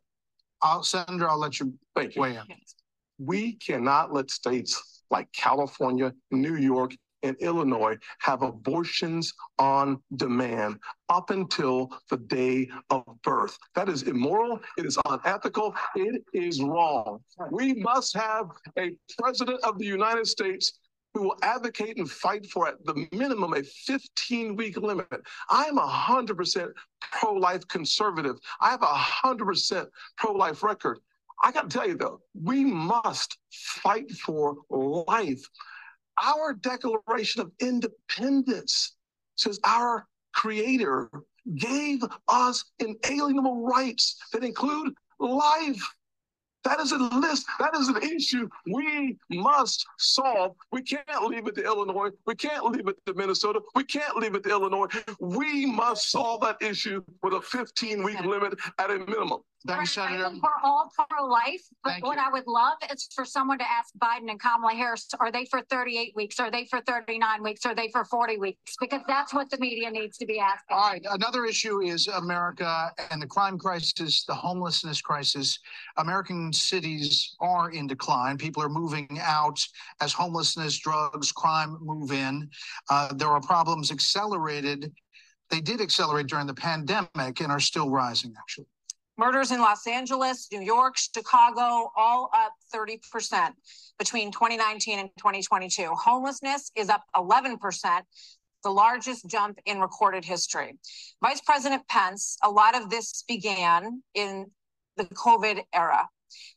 I'll, 0.62 0.84
Senator, 0.84 1.30
I'll 1.30 1.40
let 1.40 1.60
you 1.60 1.74
Thank 1.96 2.16
you. 2.16 2.22
weigh 2.22 2.36
in. 2.36 2.44
We 3.20 3.54
cannot 3.54 4.14
let 4.14 4.32
states 4.32 5.02
like 5.12 5.32
California, 5.34 6.14
New 6.32 6.56
York, 6.56 6.94
and 7.24 7.36
Illinois 7.40 7.98
have 8.20 8.42
abortions 8.42 9.34
on 9.58 10.02
demand 10.16 10.80
up 11.10 11.30
until 11.30 11.90
the 12.10 12.18
day 12.18 12.70
of 12.90 13.04
birth. 13.24 13.58
That 13.76 13.90
is 13.90 14.04
immoral. 14.04 14.60
It 14.78 14.86
is 14.86 14.98
unethical. 15.08 15.76
It 15.96 16.24
is 16.34 16.62
wrong. 16.62 17.20
We 17.52 17.74
must 17.76 18.16
have 18.16 18.50
a 18.78 18.96
president 19.18 19.64
of 19.64 19.80
the 19.80 19.86
United 19.86 20.28
States 20.28 20.80
who 21.14 21.24
will 21.24 21.38
advocate 21.44 21.98
and 21.98 22.10
fight 22.10 22.46
for 22.48 22.68
at 22.68 22.84
the 22.86 23.08
minimum 23.12 23.54
a 23.54 23.64
15 23.64 24.56
week 24.56 24.78
limit. 24.78 25.08
I'm 25.50 25.78
a 25.78 25.88
100% 25.88 26.70
pro 27.12 27.34
life 27.34 27.68
conservative. 27.68 28.38
I 28.60 28.72
have 28.72 28.82
a 28.82 28.86
100% 28.88 29.86
pro 30.18 30.32
life 30.34 30.64
record. 30.64 31.00
I 31.44 31.52
got 31.52 31.70
to 31.70 31.78
tell 31.78 31.88
you 31.88 31.98
though, 31.98 32.22
we 32.34 32.64
must 32.64 33.38
fight 33.52 34.12
for 34.12 34.56
life. 34.70 35.44
Our 36.22 36.54
Declaration 36.54 37.42
of 37.42 37.52
Independence 37.60 38.96
says 39.36 39.60
our 39.64 40.08
Creator 40.34 41.10
gave 41.58 42.04
us 42.28 42.64
inalienable 42.80 43.64
rights 43.64 44.18
that 44.32 44.44
include 44.44 44.94
life. 45.20 45.82
That 46.64 46.80
is 46.80 46.94
a 46.94 46.98
list. 46.98 47.46
That 47.60 47.76
is 47.76 47.90
an 47.90 48.02
issue 48.02 48.48
we 48.66 49.18
must 49.30 49.86
solve. 50.00 50.56
We 50.72 50.82
can't 50.82 51.26
leave 51.26 51.48
it 51.48 51.56
to 51.56 51.64
Illinois. 51.64 52.10
We 52.26 52.36
can't 52.36 52.64
leave 52.66 52.88
it 52.88 52.96
to 53.06 53.14
Minnesota. 53.14 53.60
We 53.76 53.84
can't 53.84 54.16
leave 54.16 54.36
it 54.36 54.44
to 54.44 54.50
Illinois. 54.50 54.88
We 55.20 55.66
must 55.66 56.10
solve 56.10 56.42
that 56.42 56.62
issue 56.62 57.04
with 57.22 57.34
a 57.34 57.42
15 57.42 58.02
week 58.04 58.22
limit 58.22 58.58
at 58.80 58.92
a 58.92 59.00
minimum. 59.00 59.42
Thank 59.66 59.82
you, 59.82 59.86
Senator. 59.86 60.30
We're 60.42 60.62
all 60.62 60.92
pro-life, 60.94 61.62
but 61.84 61.92
Thank 61.92 62.06
what 62.06 62.18
you. 62.18 62.24
I 62.24 62.32
would 62.32 62.48
love 62.48 62.78
is 62.92 63.08
for 63.16 63.24
someone 63.24 63.58
to 63.60 63.70
ask 63.70 63.94
Biden 63.98 64.30
and 64.30 64.40
Kamala 64.40 64.74
Harris, 64.74 65.08
are 65.20 65.32
they 65.32 65.46
for 65.46 65.62
38 65.70 66.14
weeks? 66.16 66.40
Are 66.40 66.52
they 66.52 66.66
for 66.66 66.82
39 66.82 67.42
weeks? 67.42 67.66
Are 67.66 67.74
they 67.74 67.90
for 67.90 68.04
40 68.04 68.38
weeks? 68.38 68.76
Because 68.80 69.02
that's 69.08 69.34
what 69.34 69.50
the 69.50 69.58
media 69.60 69.90
needs 69.90 70.18
to 70.18 70.26
be 70.26 70.40
asking. 70.40 70.76
All 70.76 70.90
right. 70.90 71.06
Another 71.12 71.46
issue 71.46 71.82
is 71.82 72.08
America 72.08 72.92
and 73.10 73.22
the 73.22 73.28
crime 73.28 73.58
crisis, 73.58 74.26
the 74.26 74.36
homelessness 74.36 75.02
crisis. 75.02 75.58
American 75.98 76.52
cities 76.52 77.36
are 77.40 77.72
in 77.72 77.88
decline. 77.88 78.38
People 78.38 78.62
are 78.64 78.70
moving 78.70 79.08
out 79.22 79.60
as 80.02 80.12
homelessness, 80.12 80.78
drugs, 80.78 81.32
crime 81.32 81.78
move 81.82 82.12
in. 82.12 82.50
Uh, 82.90 83.14
there 83.14 83.30
are 83.30 83.42
problems 83.42 83.92
accelerated. 83.92 84.92
They 85.50 85.62
did 85.62 85.80
accelerate 85.80 86.28
during 86.28 86.48
the 86.48 86.54
pandemic 86.54 87.40
and 87.40 87.52
are 87.52 87.60
still 87.60 87.90
rising, 87.90 88.34
actually. 88.38 88.66
Murders 89.18 89.52
in 89.52 89.62
Los 89.62 89.86
Angeles, 89.86 90.48
New 90.52 90.62
York, 90.62 90.96
Chicago, 90.98 91.92
all 91.96 92.32
up 92.34 92.54
30% 92.74 93.52
between 94.00 94.32
2019 94.32 95.00
and 95.00 95.10
2022. 95.20 95.94
Homelessness 95.94 96.72
is 96.76 96.90
up 96.90 97.04
11%, 97.16 97.58
the 98.64 98.70
largest 98.72 99.28
jump 99.28 99.60
in 99.66 99.80
recorded 99.80 100.26
history. 100.26 100.80
Vice 101.22 101.42
President 101.42 101.88
Pence, 101.88 102.38
a 102.44 102.50
lot 102.50 102.76
of 102.76 102.90
this 102.90 103.24
began 103.28 104.02
in 104.16 104.48
the 104.98 105.06
COVID 105.06 105.62
era. 105.74 106.10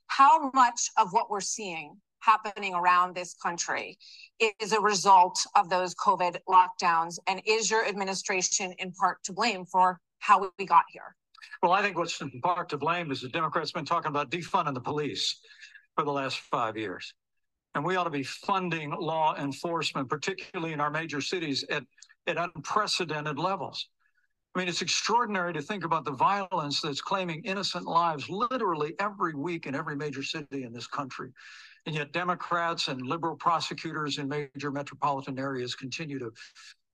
How 0.07 0.51
much 0.55 0.91
of 0.97 1.13
what 1.13 1.31
we're 1.31 1.41
seeing 1.41 1.97
happening 2.21 2.75
around 2.75 3.15
this 3.15 3.35
country 3.35 3.99
is 4.61 4.73
a 4.73 4.81
result 4.81 5.39
of 5.55 5.69
those 5.69 5.95
COVID 5.95 6.39
lockdowns? 6.49 7.19
And 7.27 7.43
is 7.45 7.71
your 7.71 7.87
administration 7.87 8.73
in 8.79 8.93
part 8.93 9.23
to 9.25 9.35
blame 9.35 9.67
for 9.67 10.01
how 10.21 10.51
we 10.59 10.65
got 10.65 10.85
here? 10.89 11.15
Well, 11.62 11.72
I 11.72 11.82
think 11.82 11.97
what's 11.97 12.20
in 12.20 12.40
part 12.40 12.68
to 12.70 12.78
blame 12.78 13.11
is 13.11 13.20
the 13.20 13.28
Democrats 13.28 13.70
have 13.70 13.74
been 13.74 13.84
talking 13.84 14.11
about 14.11 14.30
defunding 14.30 14.74
the 14.74 14.80
police 14.80 15.40
for 15.94 16.05
the 16.05 16.12
last 16.12 16.38
five 16.38 16.76
years. 16.76 17.14
And 17.74 17.84
we 17.84 17.97
ought 17.97 18.05
to 18.05 18.11
be 18.11 18.22
funding 18.22 18.90
law 18.90 19.36
enforcement, 19.36 20.09
particularly 20.09 20.72
in 20.72 20.80
our 20.80 20.90
major 20.90 21.20
cities, 21.20 21.64
at, 21.70 21.84
at 22.26 22.38
unprecedented 22.38 23.38
levels. 23.38 23.88
I 24.55 24.59
mean, 24.59 24.68
it's 24.68 24.80
extraordinary 24.80 25.53
to 25.53 25.61
think 25.61 25.84
about 25.84 26.07
the 26.07 26.12
violence 26.12 26.80
that's 26.80 27.03
claiming 27.03 27.42
innocent 27.44 27.84
lives 27.84 28.30
literally 28.30 28.94
every 28.99 29.34
week 29.34 29.66
in 29.66 29.74
every 29.74 29.94
major 29.94 30.22
city 30.22 30.64
in 30.64 30.72
this 30.72 30.86
country. 30.86 31.30
And 31.84 31.94
yet, 31.94 32.12
Democrats 32.12 32.88
and 32.88 33.07
liberal 33.07 33.36
prosecutors 33.36 34.16
in 34.16 34.28
major 34.28 34.70
metropolitan 34.70 35.38
areas 35.38 35.74
continue 35.74 36.18
to 36.18 36.32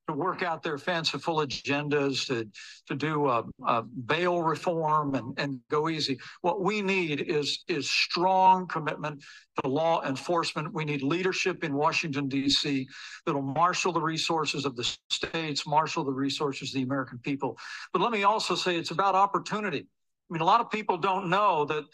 to 0.08 0.14
work 0.14 0.42
out 0.42 0.62
their 0.62 0.78
fanciful 0.78 1.36
agendas, 1.36 2.26
to, 2.26 2.48
to 2.88 2.94
do 2.94 3.28
a, 3.28 3.44
a, 3.66 3.82
bail 3.82 4.42
reform 4.42 5.14
and, 5.14 5.38
and 5.38 5.60
go 5.70 5.88
easy. 5.88 6.18
What 6.40 6.62
we 6.62 6.82
need 6.82 7.20
is, 7.20 7.62
is 7.68 7.90
strong 7.90 8.66
commitment 8.66 9.22
to 9.62 9.68
law 9.68 10.02
enforcement. 10.02 10.72
We 10.74 10.84
need 10.84 11.02
leadership 11.02 11.62
in 11.62 11.74
Washington, 11.74 12.28
D.C. 12.28 12.88
that'll 13.26 13.42
marshal 13.42 13.92
the 13.92 14.00
resources 14.00 14.64
of 14.64 14.74
the 14.76 14.96
states, 15.10 15.66
marshal 15.66 16.04
the 16.04 16.12
resources 16.12 16.70
of 16.70 16.74
the 16.74 16.82
American 16.82 17.18
people. 17.18 17.56
But 17.92 18.02
let 18.02 18.10
me 18.10 18.24
also 18.24 18.54
say 18.54 18.76
it's 18.76 18.90
about 18.90 19.14
opportunity. 19.14 19.86
I 20.30 20.32
mean, 20.32 20.40
a 20.40 20.46
lot 20.46 20.60
of 20.60 20.70
people 20.70 20.96
don't 20.96 21.28
know 21.28 21.64
that 21.66 21.84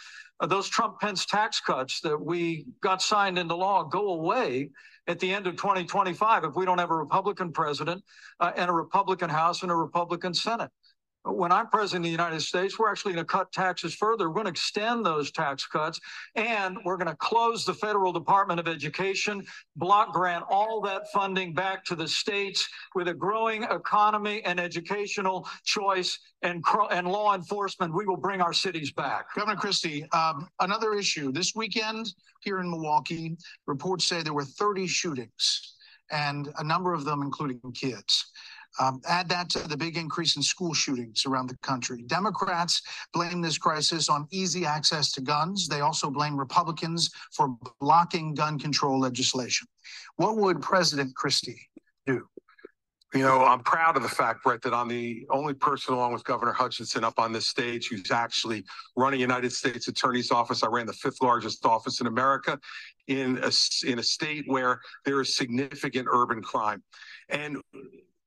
uh, 0.40 0.46
those 0.46 0.68
Trump 0.68 1.00
Pence 1.00 1.26
tax 1.26 1.61
cuts 1.61 2.00
that 2.02 2.18
we 2.18 2.66
got 2.80 3.02
signed 3.02 3.38
into 3.38 3.56
law 3.56 3.82
go 3.82 4.11
away 4.11 4.70
at 5.09 5.18
the 5.18 5.32
end 5.32 5.46
of 5.46 5.56
2025 5.56 6.44
if 6.44 6.54
we 6.54 6.64
don't 6.64 6.78
have 6.78 6.90
a 6.90 6.96
Republican 6.96 7.50
president 7.50 8.04
uh, 8.40 8.52
and 8.56 8.70
a 8.70 8.72
Republican 8.72 9.30
House 9.30 9.62
and 9.62 9.72
a 9.72 9.74
Republican 9.74 10.34
Senate 10.34 10.70
when 11.33 11.53
I'm 11.53 11.68
president 11.68 12.05
of 12.05 12.05
the 12.05 12.11
United 12.11 12.41
States, 12.41 12.79
we're 12.79 12.91
actually 12.91 13.12
going 13.12 13.24
to 13.24 13.31
cut 13.33 13.53
taxes 13.53 13.95
further. 13.95 14.29
We're 14.29 14.35
going 14.35 14.47
to 14.47 14.51
extend 14.51 15.05
those 15.05 15.31
tax 15.31 15.66
cuts, 15.66 16.01
and 16.35 16.79
we're 16.85 16.97
going 16.97 17.09
to 17.09 17.16
close 17.16 17.64
the 17.64 17.74
federal 17.74 18.12
Department 18.12 18.61
of 18.61 18.68
Education, 18.68 19.45
block 19.76 20.12
grant 20.12 20.45
all 20.49 20.81
that 20.83 21.11
funding 21.12 21.53
back 21.55 21.85
to 21.87 21.95
the 21.95 22.09
states 22.09 22.68
with 22.95 23.09
a 23.09 23.14
growing 23.14 23.64
economy 23.64 24.43
and 24.45 24.59
educational 24.59 25.49
choice 25.64 26.18
and, 26.43 26.64
and 26.91 27.09
law 27.09 27.35
enforcement. 27.35 27.95
We 27.95 28.07
will 28.07 28.16
bring 28.16 28.41
our 28.41 28.53
cities 28.53 28.93
back. 28.93 29.35
Governor 29.35 29.57
Christie, 29.57 30.09
um, 30.12 30.49
another 30.61 30.95
issue. 30.95 31.33
This 31.33 31.55
weekend 31.55 32.14
here 32.41 32.61
in 32.61 32.70
Milwaukee, 32.70 33.37
reports 33.66 34.07
say 34.07 34.22
there 34.22 34.33
were 34.33 34.45
30 34.45 34.87
shootings, 34.87 35.74
and 36.11 36.49
a 36.59 36.64
number 36.64 36.95
of 36.95 37.05
them 37.05 37.22
including 37.22 37.61
kids. 37.74 38.31
Um, 38.81 39.01
add 39.09 39.29
that 39.31 39.51
to 39.51 39.66
the 39.66 39.77
big 39.77 39.97
increase 39.97 40.37
in 40.37 40.43
school 40.43 40.73
shootings 40.73 41.27
around 41.27 41.49
the 41.49 41.57
country. 41.59 42.03
Democrats 42.07 42.83
blame 43.12 43.41
this 43.41 43.59
crisis 43.59 44.09
on 44.09 44.29
easy 44.31 44.64
access 44.64 45.11
to 45.12 45.21
guns. 45.21 45.69
They 45.69 45.81
also 45.81 46.11
blame 46.11 46.39
Republicans 46.39 47.11
for 47.33 47.57
blocking 47.81 48.35
gun 48.35 48.59
control 48.59 49.01
legislation. 49.01 49.66
What 50.16 50.37
would 50.37 50.61
President 50.61 51.14
Christie 51.16 51.69
do? 52.07 52.27
You 53.14 53.23
know, 53.23 53.43
I'm 53.43 53.61
proud 53.61 53.97
of 53.97 54.03
the 54.03 54.09
fact, 54.09 54.45
Brett, 54.45 54.61
that 54.62 54.75
I'm 54.75 54.87
the 54.87 55.27
only 55.31 55.55
person, 55.55 55.95
along 55.95 56.12
with 56.12 56.25
Governor 56.25 56.53
Hutchinson, 56.53 57.05
up 57.05 57.19
on 57.19 57.33
this 57.33 57.47
stage 57.47 57.89
who's 57.89 58.11
actually 58.11 58.64
running 58.97 59.19
United 59.19 59.51
States 59.51 59.89
Attorney's 59.89 60.31
Office. 60.31 60.62
I 60.62 60.66
ran 60.66 60.85
the 60.85 60.93
fifth 60.93 61.23
largest 61.23 61.64
office 61.64 62.03
in 62.03 62.07
America 62.07 62.61
in 63.07 63.39
a, 63.39 63.51
in 63.91 63.99
a 63.99 64.03
state 64.03 64.45
where 64.47 64.81
there 65.07 65.23
is 65.23 65.35
significant 65.35 66.07
urban 66.11 66.43
crime. 66.43 66.83
And 67.31 67.62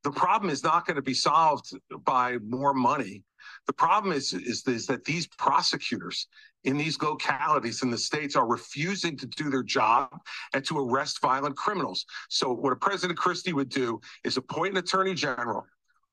the 0.03 0.11
problem 0.11 0.49
is 0.49 0.63
not 0.63 0.85
going 0.85 0.95
to 0.95 1.01
be 1.01 1.13
solved 1.13 1.71
by 2.05 2.37
more 2.39 2.73
money. 2.73 3.23
The 3.67 3.73
problem 3.73 4.13
is, 4.13 4.33
is, 4.33 4.67
is 4.67 4.85
that 4.87 5.05
these 5.05 5.27
prosecutors 5.27 6.27
in 6.63 6.77
these 6.77 7.01
localities 7.01 7.81
in 7.81 7.89
the 7.89 7.97
states 7.97 8.35
are 8.35 8.47
refusing 8.47 9.17
to 9.17 9.25
do 9.25 9.49
their 9.49 9.63
job 9.63 10.09
and 10.53 10.63
to 10.65 10.77
arrest 10.79 11.21
violent 11.21 11.55
criminals. 11.55 12.05
So 12.29 12.53
what 12.53 12.73
a 12.73 12.75
President 12.75 13.17
Christie 13.17 13.53
would 13.53 13.69
do 13.69 13.99
is 14.23 14.37
appoint 14.37 14.73
an 14.73 14.77
attorney 14.77 15.13
general 15.13 15.65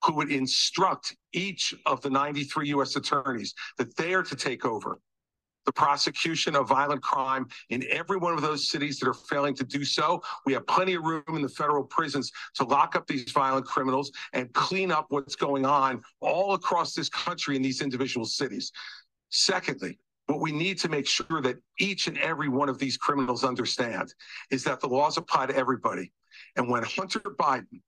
who 0.05 0.14
would 0.14 0.30
instruct 0.30 1.16
each 1.32 1.74
of 1.86 2.01
the 2.01 2.11
93 2.11 2.68
U.S. 2.68 2.97
attorneys 2.97 3.55
that 3.78 3.97
they 3.97 4.14
are 4.14 4.22
to 4.22 4.36
take 4.36 4.64
over 4.64 5.01
the 5.68 5.72
prosecution 5.72 6.56
of 6.56 6.66
violent 6.66 7.02
crime 7.02 7.46
in 7.68 7.84
every 7.90 8.16
one 8.16 8.32
of 8.32 8.40
those 8.40 8.70
cities 8.70 8.98
that 8.98 9.06
are 9.06 9.12
failing 9.12 9.54
to 9.54 9.64
do 9.64 9.84
so. 9.84 10.22
We 10.46 10.54
have 10.54 10.66
plenty 10.66 10.94
of 10.94 11.02
room 11.02 11.22
in 11.28 11.42
the 11.42 11.48
federal 11.50 11.84
prisons 11.84 12.32
to 12.54 12.64
lock 12.64 12.96
up 12.96 13.06
these 13.06 13.30
violent 13.32 13.66
criminals 13.66 14.10
and 14.32 14.50
clean 14.54 14.90
up 14.90 15.08
what's 15.10 15.36
going 15.36 15.66
on 15.66 16.00
all 16.22 16.54
across 16.54 16.94
this 16.94 17.10
country 17.10 17.54
in 17.54 17.60
these 17.60 17.82
individual 17.82 18.24
cities. 18.24 18.72
Secondly, 19.28 19.98
what 20.24 20.40
we 20.40 20.52
need 20.52 20.78
to 20.78 20.88
make 20.88 21.06
sure 21.06 21.42
that 21.42 21.56
each 21.78 22.06
and 22.06 22.16
every 22.16 22.48
one 22.48 22.70
of 22.70 22.78
these 22.78 22.96
criminals 22.96 23.44
understand 23.44 24.14
is 24.50 24.64
that 24.64 24.80
the 24.80 24.88
laws 24.88 25.18
apply 25.18 25.48
to 25.48 25.54
everybody. 25.54 26.10
And 26.56 26.70
when 26.70 26.82
Hunter 26.82 27.20
Biden 27.20 27.82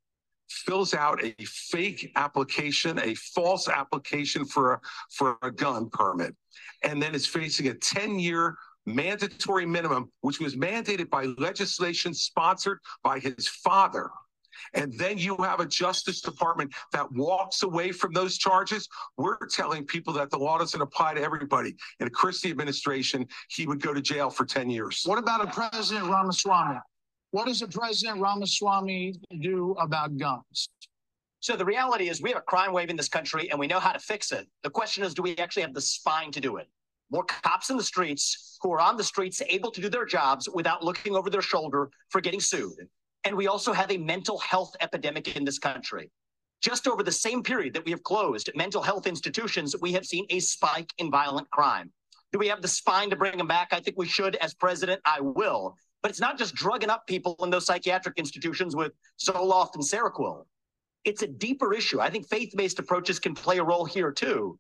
fills 0.51 0.95
out 0.95 1.23
a 1.25 1.35
fake 1.45 2.13
application, 2.17 2.99
a 2.99 3.15
false 3.15 3.69
application 3.69 4.45
for 4.45 4.75
a, 4.75 4.81
for 5.11 5.39
a 5.43 5.51
gun 5.51 5.89
permit, 5.91 6.35
and 6.83 7.03
then 7.03 7.15
is 7.15 7.27
facing 7.27 7.69
a 7.69 7.75
10 7.75 8.19
year 8.19 8.57
mandatory 8.87 9.67
minimum, 9.67 10.11
which 10.23 10.41
was 10.41 10.57
mandated 10.57 11.09
by 11.11 11.25
legislation 11.39 12.13
sponsored 12.15 12.79
by 13.03 13.19
his 13.19 13.49
father. 13.49 14.11
And 14.75 14.93
then 14.99 15.17
you 15.19 15.37
have 15.37 15.61
a 15.61 15.67
Justice 15.67 16.21
Department 16.21 16.73
that 16.93 17.11
walks 17.13 17.63
away 17.63 17.93
from 17.93 18.13
those 18.13 18.37
charges. 18.37 18.89
We're 19.17 19.39
telling 19.47 19.87
people 19.87 20.13
that 20.15 20.31
the 20.31 20.39
law 20.39 20.59
doesn't 20.59 20.81
apply 20.81 21.15
to 21.15 21.23
everybody. 21.23 21.75
In 22.01 22.07
a 22.07 22.11
Christie 22.11 22.51
administration, 22.51 23.27
he 23.49 23.67
would 23.67 23.81
go 23.81 23.95
to 23.95 24.03
jail 24.03 24.29
for 24.29 24.45
10 24.45 24.69
years. 24.71 25.03
What 25.07 25.19
about 25.19 25.43
a 25.43 25.51
President 25.51 26.07
Ramaswamy? 26.07 26.79
What 27.33 27.47
does 27.47 27.61
the 27.61 27.69
President 27.69 28.21
Ramaswamy 28.21 29.15
do 29.41 29.77
about 29.79 30.17
guns? 30.17 30.69
So 31.39 31.57
the 31.57 31.65
reality 31.65 32.09
is 32.09 32.21
we 32.21 32.31
have 32.31 32.39
a 32.39 32.43
crime 32.43 32.73
wave 32.73 32.91
in 32.91 32.97
this 32.97 33.09
country 33.09 33.49
and 33.51 33.59
we 33.59 33.69
know 33.69 33.79
how 33.79 33.93
to 33.93 34.01
fix 34.01 34.33
it. 34.33 34.49
The 34.63 34.71
question 34.71 35.05
is, 35.05 35.15
do 35.15 35.23
we 35.23 35.37
actually 35.37 35.63
have 35.63 35.73
the 35.73 35.81
spine 35.81 36.33
to 36.33 36.41
do 36.41 36.57
it? 36.57 36.69
More 37.11 37.25
cops 37.25 37.71
in 37.71 37.77
the 37.77 37.85
streets 37.85 38.59
who 38.61 38.73
are 38.73 38.81
on 38.81 38.97
the 38.97 39.05
streets 39.05 39.41
able 39.49 39.71
to 39.71 39.81
do 39.81 39.89
their 39.89 40.05
jobs 40.05 40.49
without 40.53 40.85
looking 40.85 41.15
over 41.15 41.31
their 41.31 41.41
shoulder 41.41 41.91
for 42.09 42.21
getting 42.21 42.41
sued. 42.41 42.89
And 43.25 43.37
we 43.37 43.47
also 43.47 43.73
have 43.73 43.93
a 43.93 43.97
mental 43.97 44.39
health 44.39 44.75
epidemic 44.81 45.37
in 45.37 45.45
this 45.45 45.59
country. 45.59 46.11
Just 46.61 46.89
over 46.89 47.03
the 47.03 47.13
same 47.13 47.43
period 47.43 47.75
that 47.75 47.85
we 47.85 47.93
have 47.93 48.03
closed 48.03 48.51
mental 48.55 48.83
health 48.83 49.07
institutions, 49.07 49.75
we 49.81 49.93
have 49.93 50.05
seen 50.05 50.27
a 50.31 50.41
spike 50.41 50.93
in 50.99 51.11
violent 51.11 51.49
crime. 51.51 51.93
Do 52.33 52.39
we 52.39 52.49
have 52.49 52.61
the 52.61 52.69
spine 52.69 53.09
to 53.11 53.17
bring 53.17 53.39
them 53.39 53.49
back? 53.49 53.69
I 53.73 53.81
think 53.81 53.97
we 53.97 54.07
should. 54.07 54.37
As 54.37 54.53
president, 54.53 55.01
I 55.05 55.21
will. 55.21 55.77
But 56.03 56.11
it's 56.11 56.21
not 56.21 56.39
just 56.39 56.55
drugging 56.55 56.91
up 56.91 57.07
people 57.07 57.37
in 57.43 57.51
those 57.51 57.67
psychiatric 57.67 58.19
institutions 58.19 58.75
with 58.75 58.93
Zoloft 59.23 59.75
and 59.75 59.85
Seroquel. 59.85 60.45
It's 61.05 61.23
a 61.23 61.27
deeper 61.27 61.73
issue. 61.75 62.01
I 62.01 62.11
think 62.11 62.29
faith 62.29 62.53
based 62.57 62.79
approaches 62.79 63.19
can 63.19 63.35
play 63.35 63.59
a 63.59 63.65
role 63.65 63.85
here 63.85 64.13
too. 64.13 64.59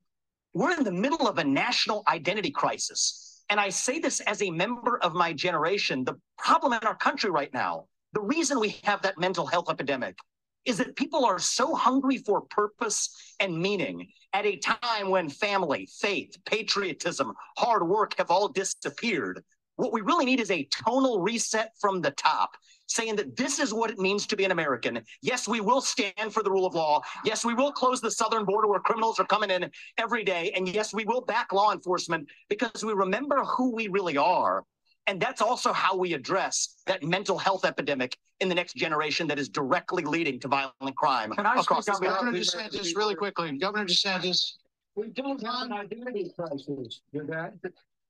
We're 0.53 0.76
in 0.76 0.84
the 0.84 0.93
middle 0.93 1.28
of 1.28 1.38
a 1.38 1.45
national 1.45 2.03
identity 2.09 2.51
crisis. 2.51 3.45
And 3.51 3.59
I 3.59 3.68
say 3.68 3.99
this 3.99 4.20
as 4.20 4.43
a 4.43 4.51
member 4.51 4.99
of 5.03 5.14
my 5.14 5.32
generation. 5.32 6.05
The 6.05 6.18
problem 6.38 6.72
in 6.72 6.86
our 6.86 6.97
country 6.97 7.30
right 7.30 7.53
now, 7.53 7.86
the 8.12 8.20
reason 8.20 8.61
we 8.61 8.76
have 8.84 9.03
that 9.03 9.18
mental 9.18 9.47
health 9.47 9.70
epidemic 9.70 10.16
is 10.64 10.78
that 10.78 10.97
people 10.97 11.24
are 11.24 11.38
so 11.38 11.74
hungry 11.74 12.18
for 12.18 12.43
purpose 12.43 13.34
and 13.41 13.59
meaning 13.59 14.07
at 14.32 14.47
a 14.47 14.57
time 14.57 15.11
when 15.11 15.28
family, 15.28 15.88
faith, 16.01 16.36
patriotism, 16.45 17.32
hard 17.57 17.86
work 17.86 18.14
have 18.18 18.30
all 18.30 18.49
disappeared 18.49 19.43
what 19.81 19.93
we 19.93 20.03
really 20.03 20.24
need 20.24 20.41
is 20.41 20.51
a 20.51 20.64
tonal 20.64 21.20
reset 21.20 21.72
from 21.81 22.01
the 22.01 22.11
top, 22.12 22.51
saying 22.87 23.16
that 23.16 23.37
this 23.37 23.59
is 23.59 23.72
what 23.72 23.91
it 23.91 23.99
means 23.99 24.26
to 24.26 24.37
be 24.37 24.45
an 24.45 24.51
American. 24.51 25.01
Yes, 25.22 25.49
we 25.49 25.61
will 25.61 25.81
stand 25.81 26.33
for 26.33 26.43
the 26.43 26.51
rule 26.51 26.66
of 26.66 26.74
law. 26.74 27.01
Yes, 27.24 27.45
we 27.45 27.55
will 27.55 27.72
close 27.72 28.01
the 28.01 28.11
southern 28.11 28.45
border 28.45 28.68
where 28.68 28.81
criminals 28.81 29.18
are 29.18 29.26
coming 29.26 29.51
in 29.51 29.70
every 29.97 30.24
day. 30.24 30.53
And 30.55 30.68
yes, 30.68 30.93
we 30.93 31.05
will 31.05 31.22
back 31.22 31.53
law 31.53 31.72
enforcement 31.72 32.28
because 32.49 32.85
we 32.85 32.93
remember 32.93 33.43
who 33.45 33.74
we 33.74 33.89
really 33.89 34.16
are. 34.16 34.64
And 35.07 35.20
that's 35.20 35.41
also 35.41 35.72
how 35.72 35.97
we 35.97 36.12
address 36.12 36.76
that 36.87 37.03
mental 37.03 37.39
health 37.39 37.64
epidemic 37.64 38.16
in 38.41 38.49
the 38.49 38.55
next 38.55 38.74
generation 38.74 39.26
that 39.28 39.39
is 39.39 39.49
directly 39.49 40.05
leading 40.05 40.39
to 40.41 40.49
violent 40.49 40.97
crime. 40.97 41.33
Can 41.33 41.47
I 41.47 41.55
across 41.57 41.87
speak 41.87 42.01
Governor 42.01 42.33
DeSantis 42.33 42.95
really 42.97 43.14
quickly? 43.14 43.57
Governor 43.59 43.87
DeSantis. 43.87 44.53
We 44.95 45.09
don't 45.09 45.43
have 45.45 45.66
an 45.66 45.72
identity 45.72 46.33
crisis. 46.37 47.01
that. 47.12 47.55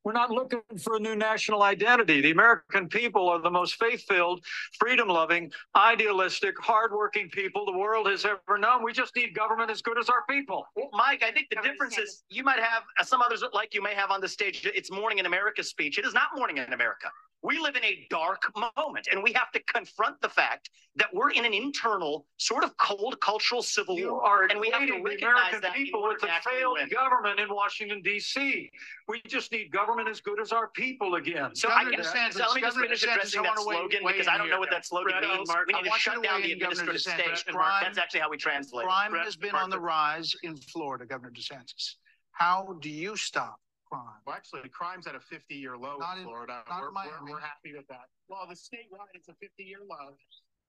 We're 0.05 0.13
not 0.13 0.31
looking 0.31 0.63
for 0.83 0.97
a 0.97 0.99
new 0.99 1.15
national 1.15 1.63
identity. 1.63 2.23
The 2.23 2.31
American 2.31 2.89
people 2.89 3.29
are 3.29 3.39
the 3.41 3.51
most 3.51 3.75
faith 3.75 4.03
filled, 4.09 4.43
freedom 4.79 5.09
loving, 5.09 5.53
idealistic, 5.77 6.59
hardworking 6.59 7.29
people 7.29 7.67
the 7.67 7.77
world 7.77 8.07
has 8.09 8.25
ever 8.25 8.57
known. 8.59 8.83
We 8.83 8.93
just 8.95 9.15
need 9.15 9.35
government 9.35 9.71
as 9.71 9.83
good 9.83 9.99
as 9.99 10.09
our 10.09 10.25
people. 10.29 10.65
Well, 10.75 10.89
Mike, 10.93 11.23
I 11.23 11.31
think 11.33 11.49
the 11.51 11.61
difference 11.63 11.99
is 11.99 12.23
you 12.31 12.43
might 12.45 12.61
have, 12.61 12.83
uh, 12.99 13.05
some 13.05 13.21
others 13.21 13.45
like 13.53 13.75
you 13.75 13.83
may 13.83 13.95
have 13.95 14.11
on 14.11 14.21
the 14.23 14.29
stage, 14.29 14.67
it's 14.75 14.91
Morning 14.91 15.19
in 15.19 15.27
America 15.27 15.63
speech. 15.63 15.99
It 15.99 16.07
is 16.07 16.15
not 16.15 16.29
Morning 16.35 16.57
in 16.57 16.73
America. 16.73 17.09
We 17.43 17.59
live 17.59 17.75
in 17.75 17.85
a 17.85 18.07
dark 18.11 18.43
moment, 18.77 19.09
and 19.11 19.23
we 19.23 19.33
have 19.33 19.51
to 19.53 19.63
confront 19.63 20.21
the 20.21 20.29
fact 20.29 20.69
that 20.97 21.09
we're 21.15 21.31
in 21.31 21.47
an 21.47 21.55
internal, 21.55 22.27
sort 22.37 22.65
of 22.65 22.77
cold 22.77 23.19
cultural 23.23 23.63
civil 23.63 23.97
You 23.99 24.13
war. 24.13 24.23
are 24.25 24.43
and 24.45 24.61
we 24.61 24.69
have 24.71 24.83
to 24.87 24.93
equating 24.93 24.99
the 24.99 25.03
recognize 25.05 25.33
American 25.33 25.61
that 25.63 25.77
in 25.77 25.85
people 25.85 26.01
order 26.01 26.13
with 26.15 26.21
the 26.21 26.27
to 26.27 26.33
actually 26.35 26.53
failed 26.59 26.77
win. 26.81 26.89
government 26.91 27.41
in 27.41 27.49
Washington 27.49 28.03
D.C. 28.03 28.71
We 29.09 29.23
just 29.27 29.53
need 29.53 29.71
government 29.73 29.90
as 29.99 30.21
good 30.21 30.41
as 30.41 30.53
our 30.53 30.69
people 30.69 31.17
again. 31.17 31.55
So 31.55 31.69
I 31.69 31.83
Governor 31.85 31.97
guess, 31.99 32.13
DeSantis, 32.13 32.33
so 32.35 32.45
let 32.47 32.55
me 32.55 32.61
just 32.61 32.79
finish 32.79 33.03
DeSantis, 33.05 33.13
addressing 33.15 33.43
that 33.43 33.59
slogan 33.59 34.01
because 34.07 34.29
I 34.29 34.37
don't 34.37 34.47
here. 34.47 34.55
know 34.55 34.61
what 34.61 34.71
that 34.71 34.87
slogan 34.87 35.17
Brett, 35.19 35.23
means. 35.37 35.49
Mark, 35.49 35.67
we 35.67 35.75
I 35.75 35.83
need 35.83 35.93
to 35.93 35.99
shut 35.99 36.23
down 36.23 36.43
the 36.43 36.53
in, 36.53 36.59
Governor 36.59 36.81
administrative 36.83 37.39
state. 37.39 37.53
Mark, 37.55 37.67
Crime- 37.67 37.85
that's 37.85 37.99
actually 37.99 38.21
how 38.21 38.31
we 38.31 38.37
translate. 38.37 38.87
Crime 38.87 39.11
Brett, 39.11 39.25
has 39.25 39.37
been 39.37 39.53
Mark, 39.53 39.65
on 39.65 39.71
the 39.71 39.81
rise 39.81 40.35
in 40.43 40.57
Florida, 40.57 41.05
Governor 41.07 41.33
DeSantis. 41.33 41.97
How 42.33 42.77
do 42.81 42.89
you 42.89 43.17
stop 43.17 43.59
crime? 43.91 44.05
Well, 44.27 44.37
actually, 44.37 44.69
crime's 44.69 45.07
at 45.07 45.15
a 45.15 45.21
fifty-year 45.21 45.77
low 45.77 45.97
Not 45.99 46.15
in 46.17 46.23
in- 46.23 46.29
Florida. 46.29 46.63
not 46.69 46.79
in 46.79 46.85
We're, 46.85 47.27
we're, 47.27 47.33
we're 47.33 47.41
happy 47.41 47.75
with 47.75 47.87
that. 47.89 48.07
Well, 48.29 48.47
the 48.49 48.55
statewide, 48.55 49.11
it's 49.15 49.29
a 49.29 49.35
fifty-year 49.35 49.81
low. 49.89 50.15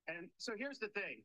And 0.07 0.29
so 0.37 0.53
here's 0.57 0.79
the 0.79 0.87
thing. 0.89 1.21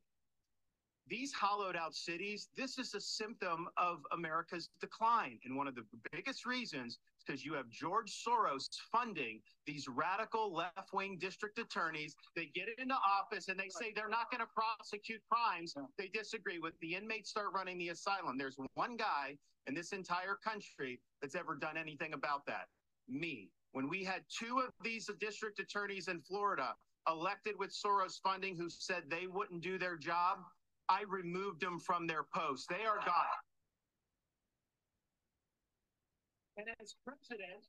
These 1.09 1.31
hollowed 1.31 1.75
out 1.77 1.95
cities, 1.95 2.49
this 2.57 2.77
is 2.77 2.93
a 2.93 2.99
symptom 2.99 3.69
of 3.77 3.99
America's 4.11 4.69
decline. 4.81 5.39
And 5.45 5.55
one 5.55 5.67
of 5.67 5.75
the 5.75 5.85
biggest 6.11 6.45
reasons 6.45 6.93
is 6.93 6.99
because 7.25 7.45
you 7.45 7.53
have 7.53 7.69
George 7.69 8.11
Soros 8.25 8.67
funding 8.91 9.41
these 9.65 9.87
radical 9.87 10.53
left 10.53 10.93
wing 10.93 11.17
district 11.19 11.59
attorneys. 11.59 12.15
They 12.35 12.49
get 12.53 12.67
into 12.77 12.95
office 12.95 13.47
and 13.47 13.59
they 13.59 13.69
say 13.69 13.91
they're 13.95 14.09
not 14.09 14.31
going 14.31 14.41
to 14.41 14.47
prosecute 14.53 15.21
crimes 15.29 15.75
they 15.97 16.07
disagree 16.07 16.59
with. 16.59 16.73
The 16.81 16.95
inmates 16.95 17.29
start 17.29 17.47
running 17.53 17.77
the 17.77 17.89
asylum. 17.89 18.37
There's 18.37 18.57
one 18.75 18.97
guy 18.97 19.37
in 19.67 19.73
this 19.73 19.91
entire 19.91 20.37
country 20.43 20.99
that's 21.21 21.35
ever 21.35 21.55
done 21.55 21.77
anything 21.77 22.13
about 22.13 22.45
that. 22.47 22.67
Me. 23.07 23.49
When 23.73 23.89
we 23.89 24.03
had 24.03 24.23
two 24.29 24.59
of 24.59 24.71
these 24.83 25.09
district 25.19 25.59
attorneys 25.59 26.07
in 26.07 26.21
Florida 26.21 26.73
elected 27.09 27.55
with 27.57 27.71
Soros 27.71 28.19
funding 28.21 28.57
who 28.57 28.69
said 28.69 29.03
they 29.09 29.27
wouldn't 29.27 29.61
do 29.61 29.77
their 29.77 29.97
job, 29.97 30.39
I 30.89 31.03
removed 31.07 31.61
them 31.61 31.79
from 31.79 32.07
their 32.07 32.23
posts. 32.23 32.67
They 32.67 32.85
are 32.85 32.97
gone. 32.97 33.25
And 36.57 36.67
as 36.81 36.95
president, 37.05 37.65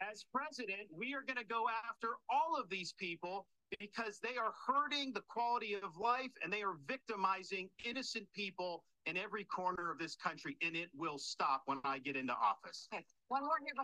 as 0.00 0.24
president, 0.32 0.88
we 0.90 1.14
are 1.14 1.22
going 1.22 1.36
to 1.36 1.44
go 1.44 1.66
after 1.88 2.14
all 2.30 2.56
of 2.58 2.70
these 2.70 2.94
people 2.98 3.46
because 3.78 4.20
they 4.22 4.36
are 4.38 4.52
hurting 4.66 5.12
the 5.12 5.22
quality 5.28 5.74
of 5.74 5.96
life 5.98 6.30
and 6.42 6.52
they 6.52 6.62
are 6.62 6.76
victimizing 6.86 7.68
innocent 7.84 8.26
people 8.34 8.84
in 9.06 9.16
every 9.16 9.44
corner 9.44 9.90
of 9.90 9.98
this 9.98 10.16
country. 10.16 10.56
And 10.62 10.74
it 10.76 10.88
will 10.96 11.18
stop 11.18 11.62
when 11.66 11.78
I 11.84 11.98
get 11.98 12.16
into 12.16 12.32
office. 12.32 12.88
Okay, 12.94 13.04
one 13.28 13.42
more 13.42 13.58
here. 13.60 13.74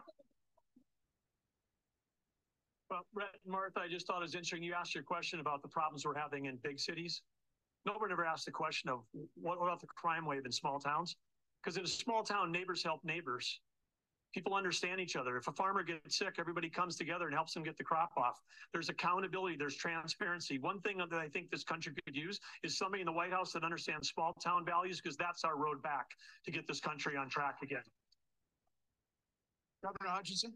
Well, 2.90 3.06
Brett 3.12 3.28
and 3.44 3.52
Martha, 3.52 3.80
I 3.80 3.88
just 3.88 4.06
thought 4.06 4.18
it 4.18 4.22
was 4.22 4.34
interesting. 4.34 4.62
You 4.62 4.74
asked 4.74 4.94
your 4.94 5.04
question 5.04 5.40
about 5.40 5.62
the 5.62 5.68
problems 5.68 6.04
we're 6.06 6.14
having 6.14 6.46
in 6.46 6.56
big 6.62 6.78
cities. 6.78 7.22
No 7.86 7.92
one 7.98 8.10
ever 8.10 8.24
asked 8.24 8.46
the 8.46 8.50
question 8.50 8.88
of 8.88 9.04
what 9.34 9.56
about 9.56 9.80
the 9.80 9.86
crime 9.86 10.24
wave 10.24 10.46
in 10.46 10.52
small 10.52 10.78
towns? 10.78 11.16
Because 11.62 11.76
in 11.76 11.84
a 11.84 11.88
small 11.88 12.22
town, 12.22 12.50
neighbors 12.50 12.82
help 12.82 13.00
neighbors. 13.04 13.60
People 14.32 14.54
understand 14.54 15.00
each 15.00 15.14
other. 15.14 15.36
If 15.36 15.46
a 15.46 15.52
farmer 15.52 15.84
gets 15.84 16.18
sick, 16.18 16.36
everybody 16.38 16.68
comes 16.68 16.96
together 16.96 17.26
and 17.26 17.34
helps 17.34 17.54
them 17.54 17.62
get 17.62 17.78
the 17.78 17.84
crop 17.84 18.10
off. 18.16 18.40
There's 18.72 18.88
accountability, 18.88 19.56
there's 19.56 19.76
transparency. 19.76 20.58
One 20.58 20.80
thing 20.80 20.98
that 20.98 21.12
I 21.12 21.28
think 21.28 21.50
this 21.50 21.62
country 21.62 21.92
could 22.04 22.16
use 22.16 22.40
is 22.64 22.76
somebody 22.76 23.00
in 23.00 23.06
the 23.06 23.12
White 23.12 23.30
House 23.30 23.52
that 23.52 23.62
understands 23.62 24.08
small 24.08 24.32
town 24.42 24.64
values, 24.64 25.00
because 25.00 25.16
that's 25.16 25.44
our 25.44 25.56
road 25.56 25.82
back 25.82 26.06
to 26.44 26.50
get 26.50 26.66
this 26.66 26.80
country 26.80 27.16
on 27.16 27.28
track 27.28 27.58
again. 27.62 27.82
Governor 29.84 30.16
Hutchinson? 30.16 30.54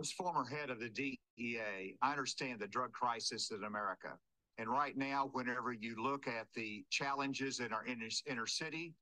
As 0.00 0.10
former 0.12 0.44
head 0.44 0.70
of 0.70 0.80
the 0.80 0.88
DEA, 0.88 1.96
I 2.00 2.10
understand 2.12 2.60
the 2.60 2.66
drug 2.66 2.92
crisis 2.92 3.50
in 3.50 3.64
America. 3.64 4.16
And 4.58 4.68
right 4.68 4.96
now, 4.96 5.30
whenever 5.32 5.72
you 5.72 6.02
look 6.02 6.28
at 6.28 6.46
the 6.54 6.84
challenges 6.90 7.60
in 7.60 7.72
our 7.72 7.84
inner, 7.86 8.08
inner 8.26 8.46
city, 8.46 8.94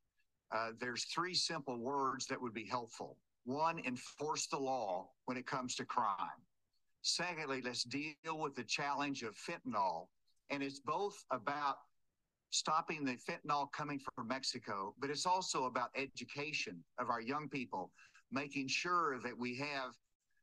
uh, 0.52 0.70
there's 0.80 1.04
three 1.04 1.34
simple 1.34 1.78
words 1.78 2.26
that 2.26 2.40
would 2.40 2.54
be 2.54 2.66
helpful. 2.66 3.16
One, 3.44 3.80
enforce 3.86 4.46
the 4.46 4.58
law 4.58 5.10
when 5.24 5.36
it 5.36 5.46
comes 5.46 5.74
to 5.76 5.84
crime. 5.84 6.16
Secondly, 7.02 7.62
let's 7.64 7.84
deal 7.84 8.38
with 8.38 8.54
the 8.54 8.64
challenge 8.64 9.22
of 9.22 9.34
fentanyl. 9.36 10.08
And 10.50 10.62
it's 10.62 10.80
both 10.80 11.24
about 11.30 11.76
stopping 12.50 13.04
the 13.04 13.16
fentanyl 13.16 13.70
coming 13.72 14.00
from 14.14 14.28
Mexico, 14.28 14.94
but 14.98 15.10
it's 15.10 15.26
also 15.26 15.64
about 15.64 15.90
education 15.96 16.82
of 16.98 17.08
our 17.08 17.20
young 17.20 17.48
people, 17.48 17.92
making 18.30 18.68
sure 18.68 19.18
that 19.20 19.36
we 19.36 19.56
have 19.56 19.92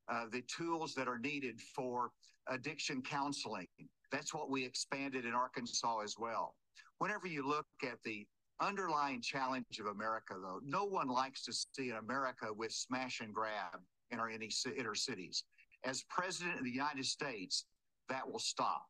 uh, 0.10 0.26
the 0.32 0.42
tools 0.44 0.96
that 0.96 1.08
are 1.08 1.20
needed 1.20 1.60
for 1.60 2.12
addiction 2.48 3.02
counseling. 3.02 3.68
That's 4.12 4.34
what 4.34 4.50
we 4.50 4.66
expanded 4.66 5.26
in 5.26 5.34
Arkansas 5.34 6.00
as 6.00 6.16
well. 6.18 6.56
Whenever 7.00 7.28
you 7.28 7.48
look 7.48 7.66
at 7.84 8.02
the 8.04 8.26
underlying 8.60 9.22
challenge 9.22 9.80
of 9.80 9.88
America, 9.88 10.36
though, 10.42 10.60
no 10.64 10.86
one 10.86 11.08
likes 11.08 11.44
to 11.44 11.54
see 11.54 11.90
an 11.90 11.98
America 11.98 12.48
with 12.52 12.72
smash 12.72 13.20
and 13.22 13.34
grab 13.34 13.80
in 14.12 14.20
our 14.20 14.30
inner 14.30 14.96
cities. 14.96 15.44
As 15.84 16.04
president 16.10 16.58
of 16.58 16.64
the 16.64 16.72
United 16.72 17.06
States, 17.06 17.66
that 18.10 18.30
will 18.30 18.40
stop. 18.40 18.86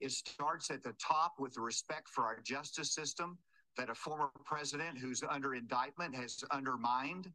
It 0.00 0.12
starts 0.12 0.70
at 0.70 0.84
the 0.84 0.94
top 1.04 1.34
with 1.38 1.54
the 1.54 1.60
respect 1.60 2.08
for 2.08 2.24
our 2.24 2.40
justice 2.44 2.94
system 2.94 3.38
that 3.76 3.90
a 3.90 3.94
former 3.94 4.30
president 4.44 4.98
who's 4.98 5.22
under 5.28 5.54
indictment 5.54 6.14
has 6.14 6.44
undermined 6.52 7.32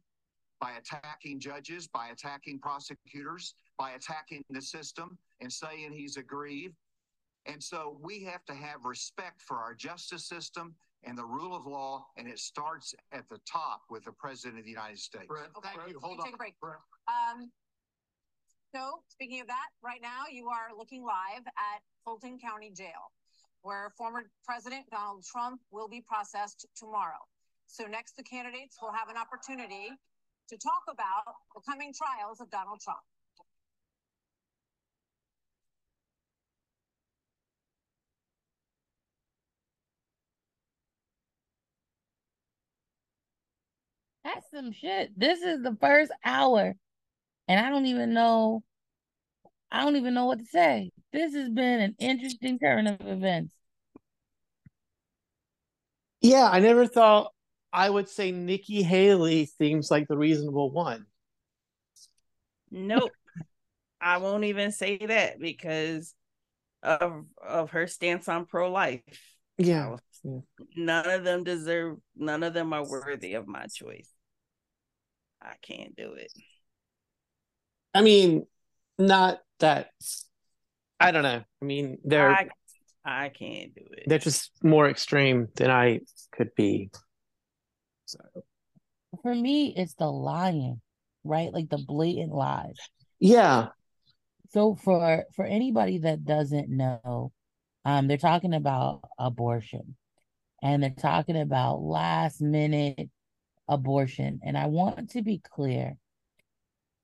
by 0.60 0.72
attacking 0.72 1.40
judges, 1.40 1.86
by 1.86 2.08
attacking 2.08 2.60
prosecutors, 2.60 3.54
by 3.76 3.90
attacking 3.90 4.42
the 4.48 4.62
system 4.62 5.18
and 5.40 5.52
saying 5.52 5.92
he's 5.92 6.16
aggrieved. 6.16 6.76
And 7.46 7.62
so 7.62 7.98
we 8.02 8.22
have 8.24 8.44
to 8.46 8.54
have 8.54 8.84
respect 8.84 9.42
for 9.42 9.56
our 9.58 9.74
justice 9.74 10.26
system 10.26 10.74
and 11.04 11.18
the 11.18 11.24
rule 11.24 11.54
of 11.54 11.66
law, 11.66 12.06
and 12.16 12.26
it 12.26 12.38
starts 12.38 12.94
at 13.12 13.28
the 13.28 13.38
top 13.46 13.82
with 13.90 14.04
the 14.04 14.12
President 14.12 14.58
of 14.58 14.64
the 14.64 14.70
United 14.70 14.98
States. 14.98 15.26
Okay, 15.30 15.68
Brett, 15.74 15.88
can 15.88 15.96
hold 16.00 16.20
on. 16.20 16.24
Take 16.24 16.34
a 16.34 16.38
break. 16.38 16.54
Brett. 16.60 16.78
Um, 17.08 17.50
so 18.74 19.02
speaking 19.08 19.40
of 19.40 19.46
that, 19.46 19.68
right 19.82 20.00
now 20.00 20.24
you 20.30 20.48
are 20.48 20.76
looking 20.76 21.04
live 21.04 21.46
at 21.46 21.82
Fulton 22.04 22.38
County 22.38 22.72
Jail, 22.74 23.12
where 23.62 23.92
former 23.96 24.24
President 24.44 24.88
Donald 24.90 25.24
Trump 25.24 25.60
will 25.70 25.88
be 25.88 26.00
processed 26.00 26.66
tomorrow. 26.74 27.20
So 27.66 27.84
next, 27.84 28.16
the 28.16 28.22
candidates 28.22 28.78
will 28.80 28.92
have 28.92 29.08
an 29.08 29.16
opportunity 29.16 29.90
to 30.48 30.56
talk 30.56 30.84
about 30.90 31.36
the 31.54 31.60
coming 31.60 31.92
trials 31.92 32.40
of 32.40 32.50
Donald 32.50 32.80
Trump. 32.80 33.00
That's 44.24 44.50
some 44.52 44.72
shit. 44.72 45.10
This 45.16 45.42
is 45.42 45.62
the 45.62 45.76
first 45.80 46.10
hour, 46.24 46.74
and 47.46 47.60
I 47.60 47.68
don't 47.70 47.86
even 47.86 48.14
know. 48.14 48.62
I 49.70 49.84
don't 49.84 49.96
even 49.96 50.14
know 50.14 50.26
what 50.26 50.38
to 50.38 50.46
say. 50.46 50.90
This 51.12 51.34
has 51.34 51.50
been 51.50 51.80
an 51.80 51.94
interesting 51.98 52.58
turn 52.58 52.86
of 52.86 53.00
events. 53.00 53.52
Yeah, 56.20 56.48
I 56.50 56.60
never 56.60 56.86
thought 56.86 57.32
I 57.72 57.90
would 57.90 58.08
say 58.08 58.30
Nikki 58.30 58.82
Haley 58.82 59.46
seems 59.46 59.90
like 59.90 60.08
the 60.08 60.16
reasonable 60.16 60.70
one. 60.70 61.06
Nope. 62.70 63.10
I 64.00 64.18
won't 64.18 64.44
even 64.44 64.70
say 64.70 64.96
that 64.98 65.38
because 65.40 66.14
of 66.82 67.24
of 67.44 67.70
her 67.70 67.86
stance 67.86 68.28
on 68.28 68.46
pro 68.46 68.70
life. 68.70 69.02
Yeah. 69.58 69.96
None 70.76 71.10
of 71.10 71.24
them 71.24 71.44
deserve 71.44 71.98
none 72.16 72.42
of 72.42 72.54
them 72.54 72.72
are 72.72 72.88
worthy 72.88 73.34
of 73.34 73.46
my 73.46 73.66
choice. 73.66 74.13
I 75.44 75.54
can't 75.62 75.94
do 75.96 76.12
it. 76.14 76.32
I 77.92 78.02
mean, 78.02 78.46
not 78.98 79.40
that 79.60 79.90
I 80.98 81.10
don't 81.10 81.22
know. 81.22 81.42
I 81.62 81.64
mean, 81.64 81.98
they're 82.04 82.30
I 82.30 82.48
I 83.04 83.28
can't 83.28 83.74
do 83.74 83.82
it. 83.92 84.04
they're 84.06 84.18
just 84.18 84.50
more 84.62 84.88
extreme 84.88 85.48
than 85.56 85.70
I 85.70 86.00
could 86.32 86.54
be. 86.56 86.90
So 88.06 88.18
For 89.22 89.34
me, 89.34 89.74
it's 89.76 89.94
the 89.94 90.10
lying, 90.10 90.80
right? 91.24 91.52
Like 91.52 91.68
the 91.68 91.78
blatant 91.78 92.32
lies. 92.32 92.78
yeah, 93.20 93.68
So 94.50 94.74
for 94.76 95.24
for 95.36 95.44
anybody 95.44 95.98
that 95.98 96.24
doesn't 96.24 96.68
know, 96.68 97.32
um, 97.84 98.08
they're 98.08 98.16
talking 98.16 98.54
about 98.54 99.02
abortion, 99.18 99.96
and 100.62 100.82
they're 100.82 100.90
talking 100.90 101.38
about 101.40 101.82
last 101.82 102.40
minute 102.40 103.10
abortion. 103.68 104.40
And 104.42 104.56
I 104.56 104.66
want 104.66 105.10
to 105.10 105.22
be 105.22 105.38
clear: 105.38 105.96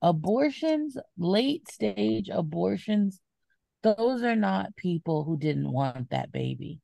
abortions, 0.01 0.97
late 1.17 1.69
stage 1.69 2.29
abortions, 2.31 3.19
those 3.83 4.23
are 4.23 4.35
not 4.35 4.75
people 4.75 5.23
who 5.23 5.37
didn't 5.37 5.71
want 5.71 6.11
that 6.11 6.31
baby. 6.31 6.79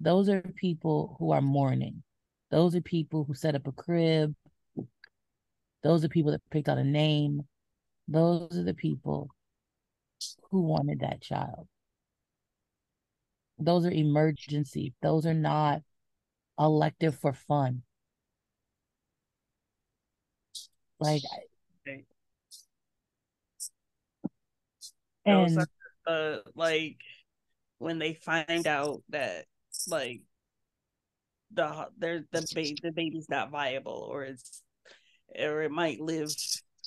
Those 0.00 0.28
are 0.28 0.42
people 0.42 1.16
who 1.18 1.32
are 1.32 1.40
mourning. 1.40 2.02
Those 2.50 2.74
are 2.74 2.80
people 2.80 3.24
who 3.24 3.34
set 3.34 3.54
up 3.54 3.66
a 3.66 3.72
crib. 3.72 4.34
Those 5.82 6.04
are 6.04 6.08
people 6.08 6.32
that 6.32 6.42
picked 6.50 6.68
out 6.68 6.78
a 6.78 6.84
name. 6.84 7.46
Those 8.06 8.56
are 8.56 8.64
the 8.64 8.74
people 8.74 9.30
who 10.50 10.62
wanted 10.62 11.00
that 11.00 11.20
child. 11.20 11.68
Those 13.58 13.84
are 13.86 13.90
emergency. 13.90 14.94
Those 15.02 15.26
are 15.26 15.34
not 15.34 15.82
elective 16.58 17.16
for 17.16 17.32
fun. 17.32 17.82
Like, 21.00 21.22
and 25.24 25.66
uh, 26.06 26.38
like 26.54 26.96
when 27.78 27.98
they 27.98 28.14
find 28.14 28.66
out 28.66 29.02
that 29.10 29.44
like 29.86 30.22
the 31.52 31.86
their 31.98 32.24
the 32.32 32.46
baby 32.54 32.76
the 32.82 32.92
baby's 32.92 33.28
not 33.28 33.50
viable 33.50 34.08
or 34.10 34.24
it's 34.24 34.62
or 35.38 35.62
it 35.62 35.70
might 35.70 36.00
live 36.00 36.30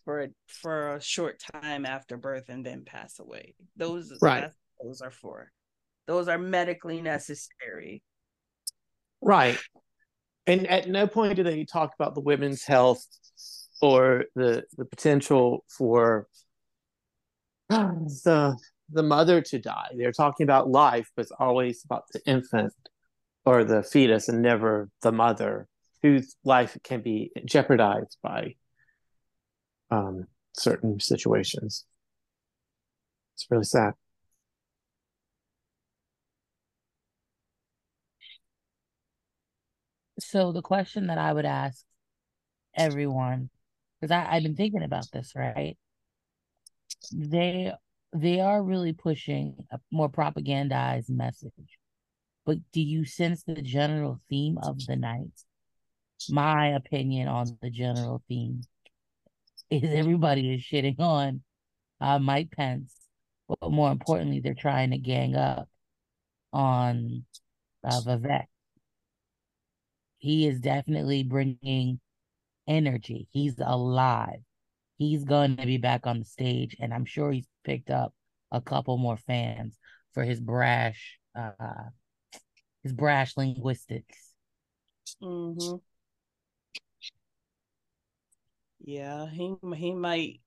for 0.03 0.23
a, 0.23 0.27
for 0.47 0.95
a 0.95 1.01
short 1.01 1.41
time 1.53 1.85
after 1.85 2.17
birth 2.17 2.49
and 2.49 2.65
then 2.65 2.83
pass 2.83 3.19
away. 3.19 3.53
Those 3.77 4.11
Right. 4.21 4.49
those 4.81 5.01
are 5.01 5.11
for. 5.11 5.51
Those 6.07 6.27
are 6.27 6.39
medically 6.39 7.01
necessary. 7.01 8.01
Right. 9.21 9.59
And 10.47 10.65
at 10.67 10.89
no 10.89 11.05
point 11.05 11.35
do 11.35 11.43
they 11.43 11.65
talk 11.65 11.93
about 11.97 12.15
the 12.15 12.21
women's 12.21 12.63
health 12.63 13.05
or 13.81 14.25
the 14.35 14.63
the 14.77 14.85
potential 14.85 15.65
for 15.69 16.27
the 17.69 18.57
the 18.89 19.03
mother 19.03 19.41
to 19.41 19.59
die. 19.59 19.89
They're 19.95 20.11
talking 20.11 20.43
about 20.43 20.69
life, 20.69 21.09
but 21.15 21.23
it's 21.23 21.31
always 21.39 21.83
about 21.85 22.05
the 22.13 22.21
infant 22.25 22.73
or 23.45 23.63
the 23.63 23.83
fetus 23.83 24.29
and 24.29 24.41
never 24.41 24.89
the 25.01 25.11
mother 25.11 25.67
whose 26.01 26.35
life 26.43 26.77
can 26.83 27.01
be 27.01 27.31
jeopardized 27.45 28.17
by 28.21 28.55
um, 29.91 30.27
certain 30.53 30.99
situations. 30.99 31.85
It's 33.35 33.47
really 33.49 33.63
sad. 33.63 33.93
so 40.21 40.51
the 40.51 40.61
question 40.61 41.07
that 41.07 41.17
I 41.17 41.33
would 41.33 41.45
ask 41.45 41.83
everyone, 42.75 43.49
because 44.01 44.11
I've 44.11 44.43
been 44.43 44.55
thinking 44.55 44.83
about 44.83 45.05
this, 45.11 45.33
right? 45.35 45.77
They 47.13 47.71
they 48.13 48.39
are 48.41 48.61
really 48.61 48.93
pushing 48.93 49.55
a 49.71 49.79
more 49.91 50.09
propagandized 50.09 51.09
message. 51.09 51.79
But 52.45 52.57
do 52.73 52.81
you 52.81 53.05
sense 53.05 53.43
the 53.43 53.61
general 53.61 54.19
theme 54.29 54.57
of 54.57 54.85
the 54.85 54.95
night? 54.95 55.31
My 56.29 56.69
opinion 56.69 57.27
on 57.27 57.57
the 57.61 57.69
general 57.69 58.23
theme 58.27 58.63
is 59.69 59.83
everybody 59.83 60.53
is 60.53 60.61
shitting 60.61 60.99
on 60.99 61.43
uh, 62.01 62.19
Mike 62.19 62.51
Pence, 62.51 62.93
but 63.47 63.71
more 63.71 63.91
importantly, 63.91 64.39
they're 64.39 64.53
trying 64.55 64.91
to 64.91 64.97
gang 64.97 65.35
up 65.35 65.69
on 66.51 67.23
uh, 67.83 68.01
Vivek. 68.01 68.45
He 70.17 70.47
is 70.47 70.59
definitely 70.59 71.23
bringing 71.23 71.99
energy. 72.67 73.27
He's 73.31 73.59
alive. 73.59 74.39
He's 74.97 75.23
going 75.23 75.57
to 75.57 75.65
be 75.65 75.77
back 75.77 76.05
on 76.05 76.19
the 76.19 76.25
stage, 76.25 76.75
and 76.79 76.93
I'm 76.93 77.05
sure 77.05 77.31
he's 77.31 77.47
picked 77.63 77.89
up 77.89 78.13
a 78.51 78.61
couple 78.61 78.97
more 78.97 79.17
fans 79.17 79.77
for 80.13 80.23
his 80.23 80.39
brash, 80.39 81.17
uh, 81.35 81.51
his 82.83 82.93
brash 82.93 83.35
linguistics. 83.35 84.31
Mm-hmm. 85.21 85.77
Yeah, 88.83 89.27
he 89.29 89.55
he 89.75 89.93
might. 89.93 90.41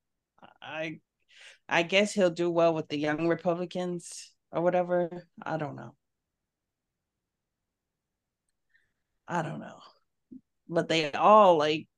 I 0.61 1.01
I 1.69 1.83
guess 1.83 2.13
he'll 2.13 2.31
do 2.31 2.51
well 2.51 2.75
with 2.75 2.89
the 2.89 2.99
young 2.99 3.29
Republicans 3.29 4.33
or 4.53 4.63
whatever. 4.63 5.27
I 5.43 5.57
don't 5.57 5.77
know. 5.77 5.95
I 9.27 9.43
don't 9.43 9.61
know. 9.61 9.81
But 10.69 10.89
they 10.89 11.13
all 11.13 11.57
like 11.59 11.89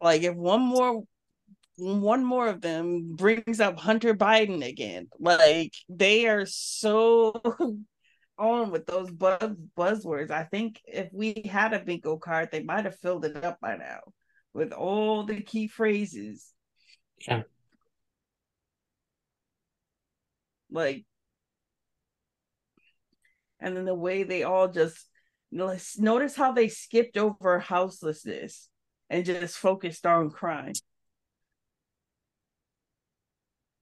like 0.00 0.22
if 0.22 0.34
one 0.34 0.60
more 0.60 1.02
one 1.76 2.24
more 2.24 2.46
of 2.46 2.60
them 2.60 3.14
brings 3.14 3.60
up 3.60 3.78
Hunter 3.78 4.14
Biden 4.14 4.66
again, 4.66 5.08
like 5.18 5.72
they 5.88 6.26
are 6.26 6.44
so 6.46 7.40
on 8.38 8.70
with 8.70 8.86
those 8.86 9.10
buzz 9.10 9.54
buzzwords. 9.76 10.30
I 10.30 10.44
think 10.44 10.80
if 10.84 11.08
we 11.12 11.42
had 11.50 11.72
a 11.72 11.78
bingo 11.84 12.16
card, 12.16 12.50
they 12.50 12.62
might 12.62 12.84
have 12.84 12.98
filled 12.98 13.24
it 13.24 13.44
up 13.44 13.60
by 13.60 13.76
now 13.76 14.00
with 14.52 14.72
all 14.72 15.24
the 15.24 15.40
key 15.40 15.68
phrases. 15.68 16.52
Yeah. 17.26 17.42
Like 20.70 21.04
and 23.58 23.76
then 23.76 23.84
the 23.84 23.94
way 23.94 24.22
they 24.22 24.42
all 24.42 24.68
just 24.68 25.06
notice 25.50 26.36
how 26.36 26.52
they 26.52 26.68
skipped 26.68 27.16
over 27.16 27.58
houselessness 27.58 28.68
and 29.10 29.24
just 29.24 29.58
focused 29.58 30.06
on 30.06 30.30
crime. 30.30 30.72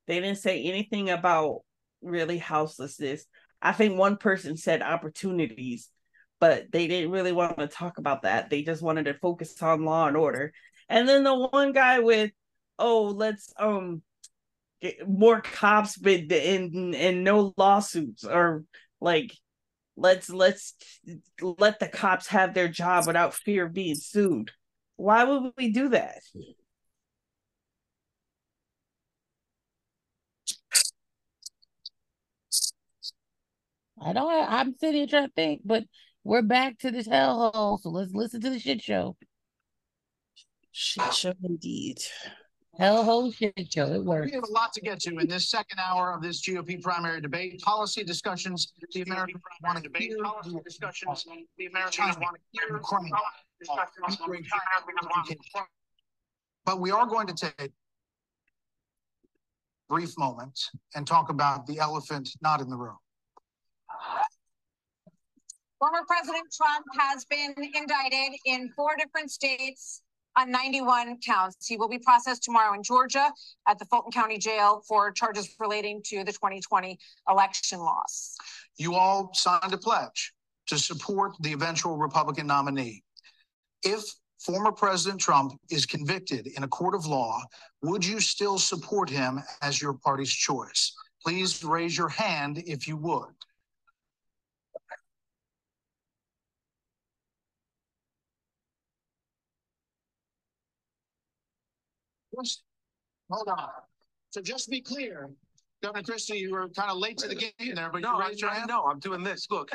They 0.06 0.20
didn't 0.20 0.38
say 0.38 0.62
anything 0.62 1.10
about 1.10 1.60
really 2.02 2.38
houselessness. 2.38 3.26
I 3.60 3.72
think 3.72 3.98
one 3.98 4.16
person 4.16 4.56
said 4.56 4.82
opportunities, 4.82 5.90
but 6.40 6.72
they 6.72 6.86
didn't 6.86 7.10
really 7.10 7.32
want 7.32 7.58
to 7.58 7.66
talk 7.66 7.98
about 7.98 8.22
that. 8.22 8.48
They 8.48 8.62
just 8.62 8.82
wanted 8.82 9.04
to 9.04 9.14
focus 9.14 9.60
on 9.62 9.84
law 9.84 10.08
and 10.08 10.16
order. 10.16 10.52
And 10.88 11.06
then 11.06 11.24
the 11.24 11.34
one 11.34 11.72
guy 11.72 11.98
with, 11.98 12.30
oh, 12.78 13.04
let's 13.04 13.52
um 13.58 14.02
get 14.80 15.08
more 15.08 15.40
cops 15.40 15.96
but 15.96 16.32
and 16.32 16.94
and 16.94 17.24
no 17.24 17.52
lawsuits 17.56 18.24
or 18.24 18.62
like 19.00 19.32
let's 19.96 20.30
let's 20.30 20.74
let 21.40 21.80
the 21.80 21.88
cops 21.88 22.28
have 22.28 22.54
their 22.54 22.68
job 22.68 23.06
without 23.06 23.34
fear 23.34 23.66
of 23.66 23.74
being 23.74 23.96
sued. 23.96 24.52
Why 24.98 25.22
would 25.22 25.52
we 25.56 25.70
do 25.70 25.90
that? 25.90 26.18
I 34.02 34.12
don't. 34.12 34.28
I'm 34.28 34.74
sitting 34.74 34.96
here 34.96 35.06
trying 35.06 35.28
to 35.28 35.32
think, 35.34 35.62
but 35.64 35.84
we're 36.24 36.42
back 36.42 36.78
to 36.80 36.90
this 36.90 37.06
hellhole. 37.06 37.78
So 37.80 37.90
let's 37.90 38.12
listen 38.12 38.40
to 38.40 38.50
the 38.50 38.58
shit 38.58 38.82
show. 38.82 39.16
Shit 40.72 41.14
show 41.14 41.34
indeed. 41.44 41.98
Hellhole 42.80 43.32
shit 43.32 43.72
show. 43.72 43.86
It 43.92 44.04
works. 44.04 44.26
We 44.26 44.32
have 44.32 44.44
a 44.48 44.52
lot 44.52 44.72
to 44.72 44.80
get 44.80 44.98
to 45.00 45.16
in 45.16 45.28
this 45.28 45.48
second 45.48 45.78
hour 45.78 46.12
of 46.12 46.22
this 46.22 46.44
GOP 46.44 46.82
primary 46.82 47.20
debate. 47.20 47.60
Policy 47.60 48.02
discussions, 48.02 48.72
the 48.92 49.02
American 49.02 49.40
want 49.62 49.76
to 49.76 49.82
debate, 49.84 50.12
policy 50.20 50.58
discussions, 50.64 51.24
the 51.56 51.66
Americans 51.66 52.18
want 52.18 52.36
to 52.36 52.40
hear. 52.50 52.80
Ukraine. 53.66 54.44
But 56.64 56.80
we 56.80 56.90
are 56.90 57.06
going 57.06 57.26
to 57.28 57.34
take 57.34 57.54
a 57.60 57.68
brief 59.88 60.16
moment 60.18 60.58
and 60.94 61.06
talk 61.06 61.30
about 61.30 61.66
the 61.66 61.78
elephant 61.78 62.28
not 62.40 62.60
in 62.60 62.68
the 62.68 62.76
room. 62.76 62.98
Former 65.78 66.00
President 66.06 66.46
Trump 66.54 66.84
has 66.98 67.24
been 67.24 67.54
indicted 67.56 68.38
in 68.44 68.70
four 68.76 68.96
different 68.98 69.30
states 69.30 70.02
on 70.36 70.50
91 70.50 71.18
counts. 71.24 71.66
He 71.66 71.76
will 71.76 71.88
be 71.88 71.98
processed 71.98 72.42
tomorrow 72.42 72.74
in 72.74 72.82
Georgia 72.82 73.30
at 73.66 73.78
the 73.78 73.84
Fulton 73.84 74.10
County 74.10 74.38
Jail 74.38 74.82
for 74.86 75.10
charges 75.12 75.54
relating 75.58 76.02
to 76.06 76.24
the 76.24 76.32
2020 76.32 76.98
election 77.28 77.78
loss. 77.78 78.36
You 78.76 78.94
all 78.94 79.30
signed 79.34 79.72
a 79.72 79.78
pledge 79.78 80.32
to 80.66 80.78
support 80.78 81.32
the 81.40 81.52
eventual 81.52 81.96
Republican 81.96 82.46
nominee. 82.46 83.02
If 83.82 84.02
former 84.40 84.72
President 84.72 85.20
Trump 85.20 85.52
is 85.70 85.86
convicted 85.86 86.46
in 86.46 86.64
a 86.64 86.68
court 86.68 86.94
of 86.94 87.06
law, 87.06 87.40
would 87.82 88.04
you 88.04 88.20
still 88.20 88.58
support 88.58 89.08
him 89.10 89.40
as 89.62 89.80
your 89.80 89.94
party's 89.94 90.32
choice? 90.32 90.94
Please 91.24 91.64
raise 91.64 91.96
your 91.96 92.08
hand 92.08 92.62
if 92.66 92.86
you 92.86 92.96
would. 92.96 93.28
Just 102.40 102.62
hold 103.30 103.48
on. 103.48 103.68
So 104.30 104.40
just 104.40 104.64
to 104.66 104.70
be 104.70 104.80
clear, 104.80 105.30
Governor 105.82 106.02
Christie, 106.02 106.38
you 106.38 106.52
were 106.52 106.68
kind 106.68 106.90
of 106.90 106.98
late 106.98 107.18
to 107.18 107.28
the 107.28 107.34
game 107.34 107.74
there, 107.74 107.90
but 107.90 108.02
No, 108.02 108.12
you 108.16 108.22
I, 108.22 108.28
raised 108.28 108.40
your 108.40 108.50
I 108.50 108.54
hand. 108.54 108.68
know, 108.68 108.84
I'm 108.84 108.98
doing 108.98 109.22
this. 109.22 109.46
Look, 109.50 109.70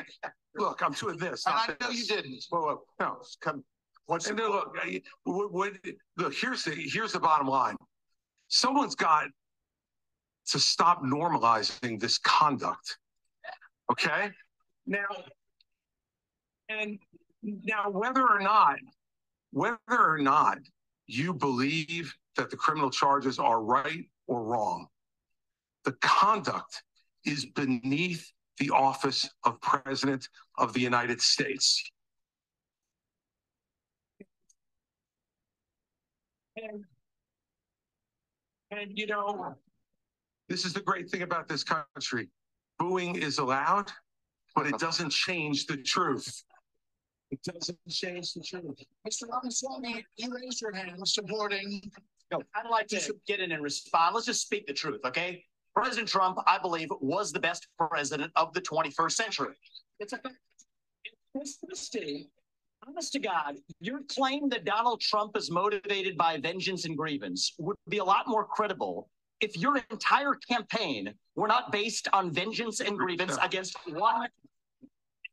look, 0.55 0.81
I'm 0.81 0.93
doing 0.93 1.17
this. 1.17 1.45
And 1.45 1.55
I 1.55 1.75
know 1.81 1.89
you 1.89 2.05
didn't. 2.05 2.45
Whoa, 2.49 2.61
whoa, 2.61 2.83
no, 2.99 3.17
come. 3.41 3.63
What's 4.05 4.27
and 4.27 4.37
then 4.37 4.49
look, 4.49 4.75
I- 4.81 5.01
what, 5.23 5.51
what, 5.53 5.73
look, 6.17 6.33
here's 6.33 6.63
the, 6.63 6.71
here's 6.71 7.13
the 7.13 7.19
bottom 7.19 7.47
line. 7.47 7.75
Someone's 8.47 8.95
got 8.95 9.27
to 10.47 10.59
stop 10.59 11.03
normalizing 11.03 11.99
this 11.99 12.17
conduct. 12.17 12.97
Okay? 13.91 14.29
Now, 14.85 15.05
and 16.69 16.99
now 17.43 17.89
whether 17.89 18.27
or 18.27 18.39
not, 18.41 18.77
whether 19.51 19.77
or 19.89 20.19
not 20.19 20.57
you 21.07 21.33
believe 21.33 22.13
that 22.35 22.49
the 22.49 22.57
criminal 22.57 22.89
charges 22.89 23.39
are 23.39 23.61
right 23.61 24.05
or 24.27 24.43
wrong. 24.43 24.87
The 25.85 25.93
conduct 26.01 26.83
is 27.25 27.45
beneath 27.45 28.31
the 28.57 28.69
office 28.69 29.29
of 29.43 29.59
President 29.61 30.27
of 30.57 30.73
the 30.73 30.79
United 30.79 31.21
States. 31.21 31.83
And, 36.55 36.83
and 38.71 38.97
you 38.97 39.07
know, 39.07 39.55
this 40.49 40.65
is 40.65 40.73
the 40.73 40.81
great 40.81 41.09
thing 41.09 41.21
about 41.21 41.47
this 41.47 41.63
country. 41.63 42.29
Booing 42.79 43.15
is 43.15 43.37
allowed, 43.37 43.91
but 44.55 44.67
it 44.67 44.77
doesn't 44.77 45.09
change 45.09 45.65
the 45.65 45.77
truth. 45.77 46.43
It 47.31 47.41
doesn't 47.43 47.79
change 47.89 48.33
the 48.33 48.41
truth. 48.41 48.83
Mr. 49.07 49.23
Ramaswamy, 49.29 50.05
you 50.17 50.35
raised 50.35 50.61
your 50.61 50.71
hand 50.71 51.07
supporting. 51.07 51.81
No, 52.31 52.41
I'd 52.55 52.69
like 52.69 52.87
to 52.89 53.15
get 53.27 53.39
in 53.39 53.51
and 53.51 53.63
respond. 53.63 54.13
Let's 54.13 54.27
just 54.27 54.41
speak 54.41 54.67
the 54.67 54.73
truth, 54.73 55.01
okay? 55.05 55.43
President 55.75 56.07
Trump, 56.07 56.37
I 56.45 56.59
believe, 56.59 56.89
was 57.01 57.31
the 57.31 57.39
best 57.39 57.67
president 57.79 58.31
of 58.35 58.53
the 58.53 58.61
21st 58.61 59.11
century. 59.11 59.55
It's 59.99 60.13
a 60.13 60.17
fact. 60.17 60.35
Miss 61.33 61.57
Christie, 61.65 62.29
honest 62.87 63.13
to 63.13 63.19
God, 63.19 63.57
your 63.79 64.01
claim 64.07 64.49
that 64.49 64.65
Donald 64.65 65.01
Trump 65.01 65.37
is 65.37 65.51
motivated 65.51 66.17
by 66.17 66.37
vengeance 66.37 66.85
and 66.85 66.97
grievance 66.97 67.53
would 67.59 67.77
be 67.89 67.99
a 67.99 68.03
lot 68.03 68.27
more 68.27 68.45
credible 68.45 69.09
if 69.41 69.57
your 69.57 69.79
entire 69.91 70.35
campaign 70.49 71.13
were 71.35 71.47
not 71.47 71.71
based 71.71 72.07
on 72.13 72.31
vengeance 72.31 72.79
and 72.79 72.97
grievance 72.97 73.37
against 73.41 73.77
one. 73.87 74.29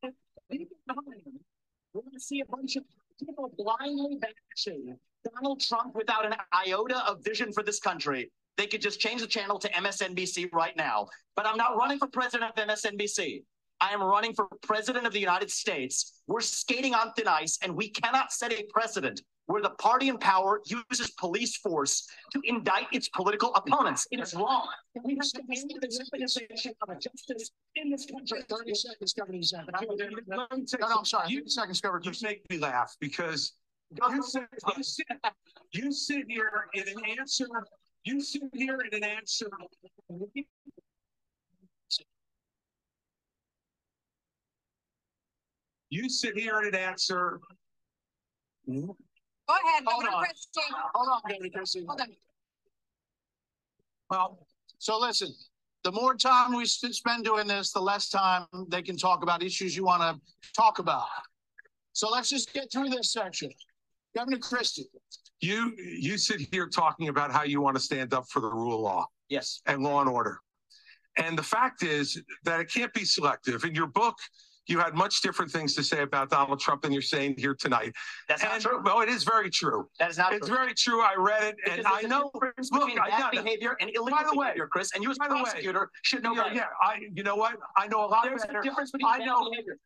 We're 0.03 2.03
going 2.03 2.13
to 2.13 2.21
see 2.21 2.41
a 2.41 2.47
bunch 2.47 2.77
of 2.77 2.85
people 3.19 3.53
blindly 3.57 4.19
bashing 4.21 4.97
Donald 5.35 5.61
Trump 5.61 5.95
without 5.95 6.27
an 6.27 6.35
iota 6.53 6.99
of 7.07 7.25
vision 7.25 7.53
for 7.53 7.63
this 7.63 7.79
country. 7.79 8.31
They 8.57 8.67
could 8.67 8.83
just 8.83 9.01
change 9.01 9.21
the 9.21 9.27
channel 9.27 9.59
to 9.59 9.69
MSNBC 9.71 10.53
right 10.53 10.77
now. 10.77 11.07
But 11.37 11.47
I'm 11.47 11.57
not 11.57 11.77
running 11.77 11.99
for 11.99 12.09
president 12.09 12.53
of 12.57 12.69
MSNBC. 12.69 13.43
I 13.81 13.93
am 13.93 14.03
running 14.03 14.35
for 14.35 14.47
president 14.63 15.07
of 15.07 15.13
the 15.13 15.21
United 15.21 15.51
States. 15.51 16.23
We're 16.27 16.41
skating 16.41 16.95
on 16.95 17.13
thin 17.15 17.29
ice, 17.29 17.59
and 17.63 17.75
we 17.75 17.89
cannot 17.89 18.33
set 18.33 18.53
a 18.53 18.65
precedent 18.73 19.23
where 19.47 19.63
the 19.63 19.71
party 19.71 20.09
in 20.09 20.17
power 20.17 20.61
uses 20.65 21.11
police 21.19 21.57
force 21.57 22.07
to 22.33 22.41
indict 22.45 22.87
its 22.93 23.09
political 23.09 23.53
opponents. 23.55 24.07
It 24.13 24.21
is 24.21 24.33
wrong. 24.35 24.69
We 25.03 25.17
have 25.17 25.29
to 25.33 25.41
end 25.51 25.71
the 25.71 26.05
organization 26.13 26.73
of 26.89 27.01
justice 27.01 27.51
in 27.75 27.91
this 27.91 28.07
country. 28.07 28.43
30 28.49 28.75
seconds, 28.75 29.13
Governor 29.13 29.39
Youngkin. 29.39 30.13
Let 30.29 30.57
me 30.57 30.65
take 30.67 30.81
No, 30.81 30.89
no, 30.89 30.99
I'm 30.99 31.05
sorry. 31.05 31.31
You, 31.31 31.39
30 31.41 31.51
seconds, 31.51 31.81
Governor. 31.81 32.03
you 32.05 32.13
make 32.23 32.49
me 32.49 32.59
laugh 32.59 32.95
because 33.01 33.55
you 33.91 34.23
sit, 34.23 34.45
you 34.77 34.83
sit, 34.85 35.07
you 35.73 35.93
sit 35.93 36.25
here 36.29 36.67
in 36.75 36.85
an 36.89 37.19
answer, 37.19 37.49
you 38.05 38.21
sit 38.21 38.43
here 38.53 38.79
in 38.81 39.03
an 39.03 39.05
answer. 39.05 39.49
You 45.91 46.09
sit 46.09 46.37
here 46.39 46.59
and 46.59 46.69
an 46.69 46.75
answer. 46.75 47.41
Go 48.69 48.75
ahead, 48.75 49.85
Hold 49.85 50.05
Governor 50.05 50.11
on. 50.17 50.25
Christie. 50.25 50.61
Hold 50.95 51.09
on, 51.09 51.21
Governor 51.29 51.51
Christie. 51.51 51.85
Hold 51.87 52.01
on. 52.01 52.09
Well, 54.09 54.47
so 54.79 54.99
listen, 54.99 55.35
the 55.83 55.93
more 55.93 56.15
time 56.15 56.55
we 56.55 56.63
s- 56.63 56.81
spend 56.93 57.25
doing 57.25 57.47
this, 57.49 57.73
the 57.73 57.81
less 57.81 58.09
time 58.09 58.47
they 58.69 58.83
can 58.83 58.97
talk 58.97 59.23
about 59.23 59.43
issues 59.43 59.77
you 59.77 59.85
want 59.85 60.03
to 60.03 60.21
talk 60.53 60.79
about. 60.79 61.07
So 61.93 62.09
let's 62.09 62.29
just 62.29 62.53
get 62.53 62.71
through 62.73 62.89
this 62.91 63.13
section. 63.13 63.51
Governor 64.17 64.39
Christie. 64.39 64.87
You, 65.41 65.75
you 65.77 66.19
sit 66.19 66.41
here 66.53 66.69
talking 66.69 67.09
about 67.09 67.33
how 67.33 67.43
you 67.45 67.61
want 67.61 67.77
to 67.77 67.83
stand 67.83 68.15
up 68.15 68.29
for 68.29 68.41
the 68.41 68.49
rule 68.51 68.75
of 68.75 68.81
law. 68.81 69.07
Yes. 69.29 69.61
And 69.67 69.83
law 69.83 70.01
and 70.01 70.09
order. 70.11 70.39
And 71.17 71.37
the 71.37 71.43
fact 71.43 71.83
is 71.83 72.21
that 72.45 72.61
it 72.61 72.71
can't 72.73 72.93
be 72.93 73.05
selective. 73.05 73.65
In 73.65 73.75
your 73.75 73.87
book, 73.87 74.17
you 74.71 74.79
had 74.79 74.95
much 74.95 75.21
different 75.21 75.51
things 75.51 75.75
to 75.75 75.83
say 75.83 76.03
about 76.03 76.31
Donald 76.31 76.61
Trump 76.61 76.83
than 76.83 76.93
you're 76.93 77.03
saying 77.03 77.35
here 77.37 77.55
tonight. 77.55 77.93
That's 78.29 78.43
not 78.43 78.61
true. 78.61 78.81
Well, 78.83 79.01
it 79.01 79.09
is 79.09 79.25
very 79.25 79.51
true. 79.51 79.89
That 79.99 80.11
is 80.11 80.17
not 80.19 80.33
It's 80.33 80.47
true. 80.47 80.57
very 80.57 80.75
true. 80.75 81.01
I 81.03 81.15
read 81.17 81.43
it 81.43 81.57
and 81.69 81.87
I 81.87 82.03
know. 82.03 82.31
Look, 82.35 82.55
I 82.99 83.31
it. 83.33 83.43
behavior 83.45 83.77
and 83.81 83.91
By 83.93 84.01
illegal 84.01 84.33
the 84.33 84.39
way- 84.39 84.47
behavior, 84.47 84.69
Chris, 84.69 84.93
and 84.95 85.03
you 85.03 85.11
as 85.11 85.19
by 85.19 85.29
the 85.29 85.35
way, 85.35 85.43
prosecutor 85.43 85.91
should 86.03 86.23
know 86.23 86.35
Yeah, 86.35 86.43
better. 86.45 86.55
yeah, 86.55 86.65
I, 86.83 87.01
you 87.13 87.23
know 87.25 87.35
what? 87.37 87.57
I 87.77 87.89
know 87.89 88.05
a 88.05 88.07
lot 88.07 88.25
There's 88.25 88.45
better. 88.45 88.61
a 88.61 88.63
difference 88.63 88.93
between 88.93 89.13
I 89.13 89.19
know, 89.25 89.51
behavior. 89.51 89.77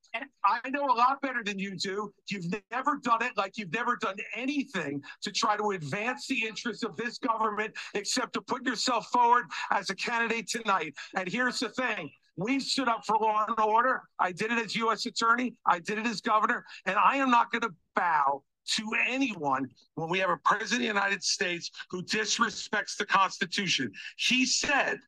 I 0.44 0.68
know 0.68 0.84
a 0.84 0.92
lot 0.96 1.20
better 1.22 1.42
than 1.42 1.58
you 1.58 1.76
do. 1.76 2.12
You've 2.28 2.44
never 2.70 2.98
done 3.02 3.22
it 3.22 3.32
like 3.36 3.56
you've 3.56 3.72
never 3.72 3.96
done 3.96 4.16
anything 4.36 5.02
to 5.22 5.32
try 5.32 5.56
to 5.56 5.70
advance 5.70 6.26
the 6.26 6.44
interests 6.46 6.84
of 6.84 6.94
this 6.96 7.18
government 7.18 7.74
except 7.94 8.34
to 8.34 8.40
put 8.42 8.64
yourself 8.66 9.06
forward 9.08 9.46
as 9.70 9.88
a 9.90 9.94
candidate 9.94 10.48
tonight. 10.48 10.94
And 11.16 11.26
here's 11.28 11.58
the 11.60 11.70
thing. 11.70 12.10
We 12.36 12.58
stood 12.58 12.88
up 12.88 13.04
for 13.06 13.16
law 13.16 13.44
and 13.46 13.58
order. 13.60 14.02
I 14.18 14.32
did 14.32 14.50
it 14.50 14.58
as 14.58 14.74
U.S. 14.76 15.06
attorney. 15.06 15.54
I 15.66 15.78
did 15.78 15.98
it 15.98 16.06
as 16.06 16.20
governor. 16.20 16.64
And 16.86 16.96
I 16.96 17.16
am 17.16 17.30
not 17.30 17.52
going 17.52 17.62
to 17.62 17.70
bow 17.94 18.42
to 18.76 18.90
anyone 19.06 19.68
when 19.94 20.08
we 20.08 20.18
have 20.18 20.30
a 20.30 20.38
president 20.38 20.88
of 20.88 20.94
the 20.94 21.00
United 21.00 21.22
States 21.22 21.70
who 21.90 22.02
disrespects 22.02 22.96
the 22.96 23.06
Constitution. 23.06 23.92
He 24.16 24.46
said, 24.46 24.98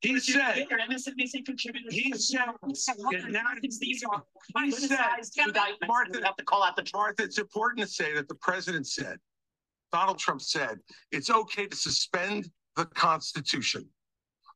he 0.00 0.18
said, 0.18 0.66
Your 0.68 0.80
MSNBC 0.80 1.46
contributors. 1.46 1.94
he 1.94 2.12
said, 2.14 2.40
are 2.40 2.54
he 2.64 2.74
said. 2.74 2.96
Martha, 5.86 6.20
have 6.24 6.36
to 6.36 6.44
call 6.44 6.64
out 6.64 6.76
the 6.76 6.84
Martha, 6.92 7.22
it's 7.22 7.38
important 7.38 7.86
to 7.86 7.92
say 7.92 8.12
that 8.14 8.28
the 8.28 8.34
president 8.34 8.88
said, 8.88 9.18
Donald 9.92 10.18
Trump 10.18 10.42
said, 10.42 10.78
it's 11.12 11.30
okay 11.30 11.66
to 11.66 11.76
suspend 11.76 12.50
the 12.76 12.84
Constitution. 12.86 13.88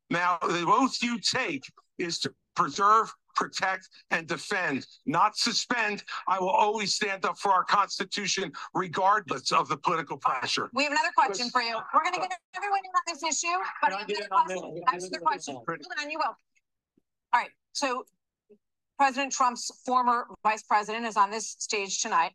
Now, 0.09 0.37
the 0.41 0.65
oath 0.67 0.97
you 1.01 1.19
take 1.19 1.63
is 1.97 2.19
to 2.19 2.33
preserve, 2.55 3.13
protect, 3.35 3.89
and 4.11 4.27
defend, 4.27 4.85
not 5.05 5.37
suspend. 5.37 6.03
I 6.27 6.39
will 6.39 6.49
always 6.49 6.93
stand 6.93 7.25
up 7.25 7.37
for 7.37 7.51
our 7.51 7.63
Constitution 7.63 8.51
regardless 8.73 9.51
of 9.51 9.67
the 9.67 9.77
political 9.77 10.17
pressure. 10.17 10.69
We 10.73 10.83
have 10.83 10.91
another 10.91 11.11
question 11.15 11.49
for 11.49 11.61
you. 11.61 11.77
We're 11.93 12.03
gonna 12.03 12.17
get 12.17 12.31
everyone 12.55 12.79
in 12.83 12.91
on 12.91 13.01
this 13.13 13.23
issue, 13.23 13.57
but 13.81 13.89
Can 13.89 13.93
I 13.93 13.95
I 13.95 13.99
have 13.99 14.07
get 14.07 14.17
another 14.17 14.55
question. 14.55 14.73
this? 14.73 14.83
That's 14.91 15.09
the 15.09 15.19
question. 15.19 15.53
Hold 15.55 15.69
on, 15.99 16.09
you 16.09 16.17
will. 16.17 16.35
All 17.33 17.41
right, 17.41 17.49
so 17.73 18.03
President 18.97 19.31
Trump's 19.31 19.69
former 19.85 20.25
vice 20.43 20.63
president 20.63 21.05
is 21.05 21.17
on 21.17 21.29
this 21.29 21.55
stage 21.59 22.01
tonight. 22.01 22.31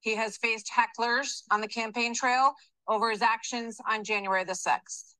He 0.00 0.16
has 0.16 0.36
faced 0.38 0.70
hecklers 0.72 1.42
on 1.50 1.60
the 1.60 1.68
campaign 1.68 2.14
trail 2.14 2.54
over 2.88 3.10
his 3.10 3.22
actions 3.22 3.78
on 3.88 4.02
January 4.02 4.42
the 4.42 4.54
sixth. 4.54 5.14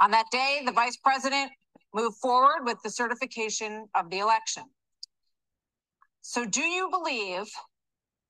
On 0.00 0.10
that 0.12 0.26
day, 0.32 0.62
the 0.64 0.72
vice 0.72 0.96
president 0.96 1.50
moved 1.94 2.16
forward 2.16 2.64
with 2.64 2.78
the 2.82 2.90
certification 2.90 3.86
of 3.94 4.10
the 4.10 4.18
election. 4.18 4.64
So 6.22 6.44
do 6.44 6.62
you 6.62 6.88
believe 6.90 7.50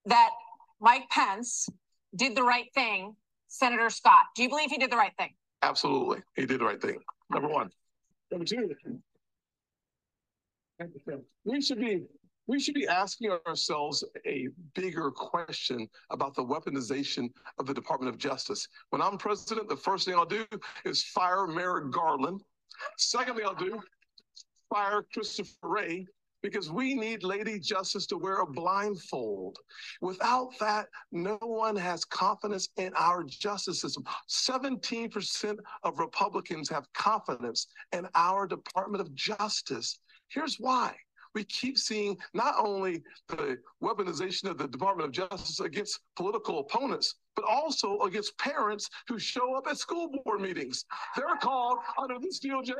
that 0.06 0.30
Mike 0.80 1.08
Pence 1.10 1.68
did 2.16 2.34
the 2.34 2.42
right 2.42 2.66
thing, 2.74 3.14
Senator 3.48 3.90
Scott? 3.90 4.24
Do 4.34 4.42
you 4.42 4.48
believe 4.48 4.70
he 4.70 4.78
did 4.78 4.90
the 4.90 4.96
right 4.96 5.12
thing? 5.18 5.30
Absolutely. 5.62 6.22
He 6.34 6.46
did 6.46 6.60
the 6.60 6.64
right 6.64 6.80
thing. 6.80 6.98
Number 7.30 7.48
one. 7.48 7.70
Number 8.30 8.44
two. 8.44 8.74
We 11.44 11.60
should 11.60 11.78
be 11.78 12.02
we 12.48 12.58
should 12.58 12.74
be 12.74 12.88
asking 12.88 13.30
ourselves 13.46 14.02
a 14.26 14.48
bigger 14.74 15.10
question 15.12 15.88
about 16.10 16.34
the 16.34 16.44
weaponization 16.44 17.30
of 17.58 17.66
the 17.66 17.74
Department 17.74 18.12
of 18.12 18.18
Justice. 18.18 18.66
When 18.90 19.00
I'm 19.00 19.16
president, 19.16 19.68
the 19.68 19.76
first 19.76 20.06
thing 20.06 20.16
I'll 20.16 20.24
do 20.24 20.44
is 20.84 21.04
fire 21.04 21.46
Merrick 21.46 21.92
Garland. 21.92 22.42
Second 22.98 23.36
thing 23.36 23.46
I'll 23.46 23.54
do, 23.54 23.80
fire 24.70 25.04
Christopher 25.12 25.68
Wray 25.68 26.06
because 26.42 26.70
we 26.70 26.94
need 26.94 27.22
Lady 27.22 27.58
Justice 27.58 28.06
to 28.06 28.18
wear 28.18 28.40
a 28.40 28.46
blindfold. 28.46 29.58
Without 30.00 30.50
that, 30.58 30.88
no 31.12 31.38
one 31.40 31.76
has 31.76 32.04
confidence 32.04 32.68
in 32.76 32.92
our 32.96 33.22
justice 33.22 33.80
system. 33.80 34.04
17% 34.28 35.56
of 35.84 35.98
Republicans 35.98 36.68
have 36.68 36.92
confidence 36.92 37.68
in 37.92 38.08
our 38.14 38.46
Department 38.46 39.00
of 39.00 39.14
Justice. 39.14 40.00
Here's 40.28 40.56
why. 40.56 40.96
We 41.34 41.44
keep 41.44 41.78
seeing 41.78 42.18
not 42.34 42.54
only 42.58 43.02
the 43.28 43.58
weaponization 43.82 44.50
of 44.50 44.58
the 44.58 44.68
Department 44.68 45.06
of 45.06 45.12
Justice 45.30 45.60
against 45.60 46.00
political 46.16 46.58
opponents, 46.58 47.14
but 47.34 47.44
also 47.48 48.00
against 48.00 48.36
parents 48.38 48.88
who 49.08 49.18
show 49.18 49.54
up 49.54 49.66
at 49.66 49.78
school 49.78 50.10
board 50.24 50.40
meetings. 50.40 50.84
They're 51.16 51.36
called, 51.40 51.78
under 51.98 52.18
this 52.20 52.38
DOJ, 52.40 52.72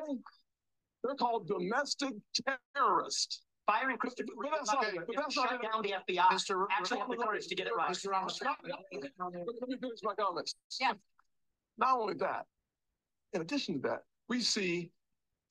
they're 1.03 1.15
called 1.15 1.49
domestic 1.49 2.13
terrorists. 2.77 3.43
Firing 3.67 3.97
Christopher 3.97 4.33
But 4.37 4.51
that's 4.51 4.73
not, 4.73 4.85
but 5.07 5.17
that's 5.17 5.35
shut 5.35 5.51
not 5.51 5.63
down 5.63 5.83
the 5.83 5.95
FBI. 6.15 6.27
Mr. 6.33 6.67
Actually 6.71 6.99
have 6.99 7.09
the 7.09 7.17
courage 7.17 7.47
to 7.47 7.55
get 7.55 7.69
it 7.69 7.73
right. 7.77 7.91
Mr. 7.91 8.11
Ramaswamy. 8.11 8.55
Let 8.93 9.69
me 9.69 9.77
finish 9.81 10.01
my 10.03 10.15
comments. 10.15 10.57
Yeah. 10.81 10.93
Not 11.79 11.97
only 11.97 12.15
that, 12.15 12.47
in 13.33 13.41
addition 13.41 13.75
to 13.77 13.89
that, 13.89 14.01
we 14.29 14.41
see 14.41 14.91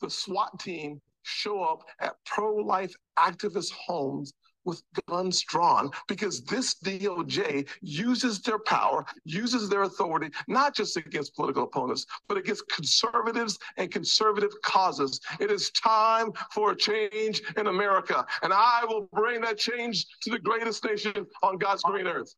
the 0.02 0.10
SWAT 0.10 0.60
team 0.60 1.02
show 1.24 1.64
up 1.64 1.84
at 2.00 2.16
pro-life 2.26 2.94
activist 3.18 3.72
homes 3.72 4.34
with 4.66 4.82
guns 5.08 5.42
drawn 5.42 5.90
because 6.08 6.44
this 6.44 6.76
DOJ 6.76 7.68
uses 7.82 8.42
their 8.42 8.60
power, 8.60 9.06
uses 9.26 9.70
their 9.70 9.84
authority, 9.84 10.30
not 10.48 10.76
just 10.76 10.98
against 10.98 11.36
political 11.36 11.64
opponents, 11.64 12.06
but 12.28 12.38
against 12.38 12.68
conservatives 12.70 13.58
and 13.78 13.92
conservative 13.92 14.52
causes. 14.64 15.20
It 15.40 15.52
is 15.52 15.72
time 15.72 16.32
for 16.54 16.72
a 16.72 16.76
change 16.76 17.42
in 17.58 17.68
America, 17.68 18.26
and 18.44 18.54
I 18.54 18.86
will 18.88 19.10
bring 19.14 19.42
that 19.42 19.58
change 19.58 20.06
to 20.24 20.32
the 20.32 20.40
greatest 20.40 20.84
nation 20.86 21.26
on 21.44 21.58
God's 21.58 21.84
green 21.84 22.08
earth. 22.08 22.34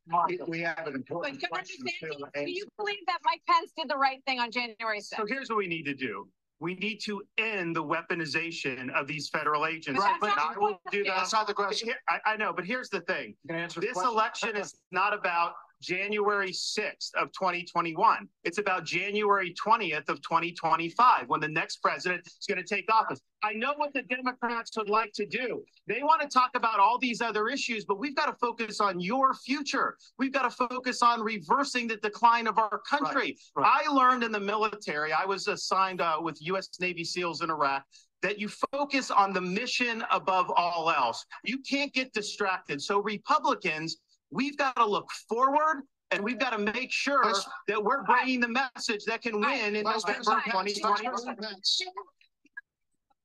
We 0.47 0.61
have 0.61 0.87
an 0.87 0.95
important 0.95 1.41
But 1.41 1.49
question. 1.49 1.85
Governor 2.01 2.45
do 2.45 2.51
you 2.51 2.65
believe 2.77 3.05
that 3.07 3.19
Mike 3.25 3.41
Pence 3.49 3.71
did 3.77 3.89
the 3.89 3.97
right 3.97 4.23
thing 4.25 4.39
on 4.39 4.51
January 4.51 5.01
So 5.01 5.25
here's 5.27 5.49
what 5.49 5.57
we 5.57 5.67
need 5.67 5.83
to 5.83 5.93
do. 5.93 6.27
We 6.63 6.75
need 6.75 6.99
to 6.99 7.21
end 7.37 7.75
the 7.75 7.83
weaponization 7.83 8.89
of 8.93 9.05
these 9.05 9.27
federal 9.27 9.65
agents. 9.65 9.99
Right, 9.99 10.15
But 10.21 10.27
that's 10.27 10.37
not 10.37 10.55
I 10.55 10.59
will 10.59 10.81
do 10.91 11.03
that. 11.03 11.17
That's 11.17 11.33
not 11.33 11.45
the 11.45 11.53
question. 11.53 11.89
I, 12.07 12.19
I 12.25 12.37
know, 12.37 12.53
but 12.53 12.63
here's 12.63 12.87
the 12.87 13.01
thing. 13.01 13.35
Can 13.49 13.67
the 13.67 13.81
This 13.81 13.91
question? 13.91 14.09
election 14.09 14.55
is 14.55 14.75
not 14.89 15.13
about 15.13 15.55
January 15.83 16.51
6th 16.51 17.13
of 17.15 17.31
2021. 17.33 18.27
It's 18.45 18.57
about 18.57 18.85
January 18.85 19.53
20th 19.53 20.07
of 20.07 20.21
2025, 20.21 21.27
when 21.27 21.41
the 21.41 21.47
next 21.47 21.77
president 21.77 22.25
is 22.25 22.45
going 22.47 22.63
to 22.63 22.75
take 22.75 22.91
office. 22.91 23.19
I 23.43 23.51
know 23.53 23.73
what 23.75 23.93
the 23.93 24.03
Democrats 24.03 24.71
would 24.77 24.89
like 24.89 25.11
to 25.15 25.25
do. 25.25 25.63
They 25.85 26.01
want 26.01 26.21
to 26.21 26.27
talk 26.29 26.51
about 26.55 26.79
all 26.79 26.97
these 26.97 27.21
other 27.21 27.49
issues, 27.49 27.83
but 27.83 27.99
we've 27.99 28.15
got 28.15 28.27
to 28.27 28.33
focus 28.39 28.79
on 28.79 29.01
your 29.01 29.33
future. 29.33 29.97
We've 30.17 30.31
got 30.31 30.43
to 30.43 30.49
focus 30.49 31.01
on 31.01 31.21
reversing 31.21 31.87
the 31.89 31.97
decline 31.97 32.47
of 32.47 32.57
our 32.57 32.81
country. 32.89 33.37
I 33.57 33.85
learned 33.91 34.23
in 34.23 34.31
the 34.31 34.39
military, 34.39 35.11
I 35.11 35.25
was 35.25 35.49
assigned 35.49 35.99
uh, 35.99 36.17
with 36.21 36.41
U.S. 36.43 36.69
Navy 36.79 37.03
SEALs 37.03 37.41
in 37.41 37.49
Iraq, 37.49 37.83
that 38.21 38.39
you 38.39 38.47
focus 38.71 39.11
on 39.11 39.33
the 39.33 39.41
mission 39.41 40.03
above 40.09 40.49
all 40.49 40.89
else. 40.89 41.25
You 41.43 41.59
can't 41.59 41.93
get 41.93 42.13
distracted. 42.13 42.81
So 42.81 43.01
Republicans, 43.01 43.97
we've 44.33 44.57
got 44.57 44.75
to 44.75 44.85
look 44.85 45.09
forward 45.29 45.83
and 46.11 46.23
we've 46.23 46.39
got 46.39 46.51
to 46.51 46.59
make 46.59 46.91
sure 46.91 47.23
Vice- 47.23 47.45
that 47.67 47.83
we're 47.83 48.03
bringing 48.03 48.39
the 48.39 48.47
message 48.47 49.03
that 49.05 49.21
can 49.21 49.39
win 49.39 49.75
in 49.75 49.83
November 49.83 49.99
President- 50.01 50.45
2020. 50.45 50.73
Vice 50.73 51.01
President 51.01 51.41
Pence. 51.41 51.81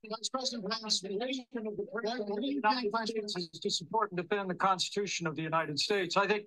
Vice 0.08 0.28
President 0.28 0.70
Pence, 0.70 1.02
what 1.02 1.10
do 1.10 1.36
you 1.36 1.44
what 1.52 2.40
do 2.40 2.46
you 2.46 2.60
think, 2.60 2.92
Vice 2.92 3.10
President? 3.10 3.48
is 3.52 3.60
to 3.60 3.70
support 3.70 4.10
and 4.12 4.20
defend 4.20 4.48
the 4.48 4.54
Constitution 4.54 5.26
of 5.26 5.34
the 5.36 5.42
United 5.42 5.78
States. 5.78 6.16
I 6.16 6.26
think, 6.26 6.46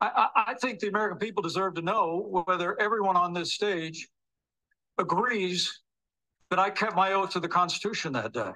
I, 0.00 0.28
I 0.34 0.54
think 0.60 0.78
the 0.78 0.88
American 0.88 1.18
people 1.18 1.42
deserve 1.42 1.74
to 1.74 1.82
know 1.82 2.42
whether 2.46 2.80
everyone 2.80 3.16
on 3.16 3.32
this 3.32 3.52
stage 3.52 4.08
agrees 4.98 5.80
that 6.50 6.58
I 6.58 6.70
kept 6.70 6.94
my 6.94 7.14
oath 7.14 7.30
to 7.30 7.40
the 7.40 7.48
Constitution 7.48 8.12
that 8.12 8.32
day. 8.32 8.52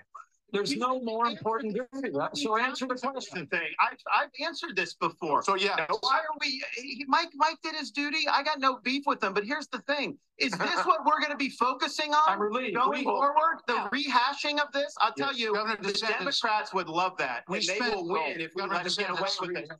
There's 0.54 0.76
no 0.76 1.00
more 1.00 1.26
important 1.26 1.74
duty. 1.74 2.12
So 2.34 2.56
answer 2.56 2.86
the 2.86 2.94
question. 2.94 3.44
Thing. 3.48 3.68
I've, 3.80 3.98
I've 4.16 4.30
answered 4.46 4.76
this 4.76 4.94
before. 4.94 5.42
So 5.42 5.56
yeah. 5.56 5.84
Why 6.00 6.18
are 6.20 6.36
we, 6.40 6.62
he- 6.76 7.04
Mike, 7.08 7.30
Mike 7.34 7.56
did 7.64 7.74
his 7.74 7.90
duty. 7.90 8.28
I 8.30 8.44
got 8.44 8.60
no 8.60 8.78
beef 8.84 9.02
with 9.04 9.20
him, 9.22 9.34
but 9.34 9.44
here's 9.44 9.66
the 9.66 9.80
thing. 9.80 10.16
Is 10.38 10.52
this 10.52 10.76
what 10.86 11.04
we're 11.04 11.18
going 11.18 11.32
to 11.32 11.36
be 11.36 11.48
focusing 11.50 12.14
on? 12.14 12.22
I'm 12.28 12.40
relieved. 12.40 12.76
Going 12.76 12.98
We- 13.00 13.02
forward, 13.04 13.62
the 13.66 13.88
rehashing 13.92 14.60
of 14.64 14.70
this, 14.72 14.94
I'll 15.00 15.12
tell 15.12 15.34
you, 15.34 15.54
Governor 15.54 15.76
the 15.82 15.88
DeSantis. 15.88 16.18
Democrats 16.18 16.72
would 16.72 16.88
love 16.88 17.16
that. 17.18 17.42
We 17.48 17.58
And 17.58 17.66
they 17.66 17.74
spent- 17.74 17.96
will 17.96 18.08
win 18.08 18.40
if 18.40 18.52
we 18.54 18.62
Governor 18.62 18.76
let 18.84 18.84
them 18.84 18.94
get 18.96 19.10
away 19.10 19.28
with 19.40 19.56
it. 19.56 19.70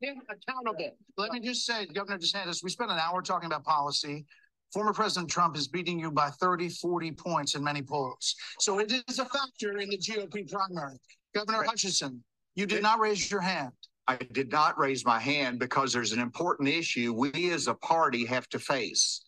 Him 0.00 0.22
accountable. 0.30 0.96
Let 1.16 1.32
me 1.32 1.40
just 1.40 1.66
say, 1.66 1.86
Governor 1.86 2.18
DeSantis, 2.18 2.62
we 2.62 2.70
spent 2.70 2.90
an 2.90 2.98
hour 2.98 3.20
talking 3.20 3.46
about 3.46 3.64
policy. 3.64 4.26
Former 4.72 4.92
President 4.92 5.30
Trump 5.30 5.56
is 5.56 5.66
beating 5.66 5.98
you 5.98 6.10
by 6.10 6.30
30, 6.30 6.68
40 6.68 7.12
points 7.12 7.54
in 7.54 7.64
many 7.64 7.82
polls. 7.82 8.34
So 8.60 8.78
it 8.78 8.92
is 8.92 9.18
a 9.18 9.24
factor 9.24 9.78
in 9.78 9.88
the 9.88 9.98
GOP 9.98 10.50
primary. 10.50 10.98
Governor 11.34 11.64
Hutchinson, 11.64 12.22
you 12.54 12.66
did 12.66 12.82
not 12.82 13.00
raise 13.00 13.30
your 13.30 13.40
hand. 13.40 13.72
I 14.06 14.16
did 14.16 14.52
not 14.52 14.78
raise 14.78 15.04
my 15.04 15.18
hand 15.18 15.58
because 15.58 15.92
there's 15.92 16.12
an 16.12 16.20
important 16.20 16.68
issue 16.68 17.12
we 17.12 17.50
as 17.50 17.66
a 17.66 17.74
party 17.74 18.24
have 18.26 18.48
to 18.50 18.58
face. 18.58 19.22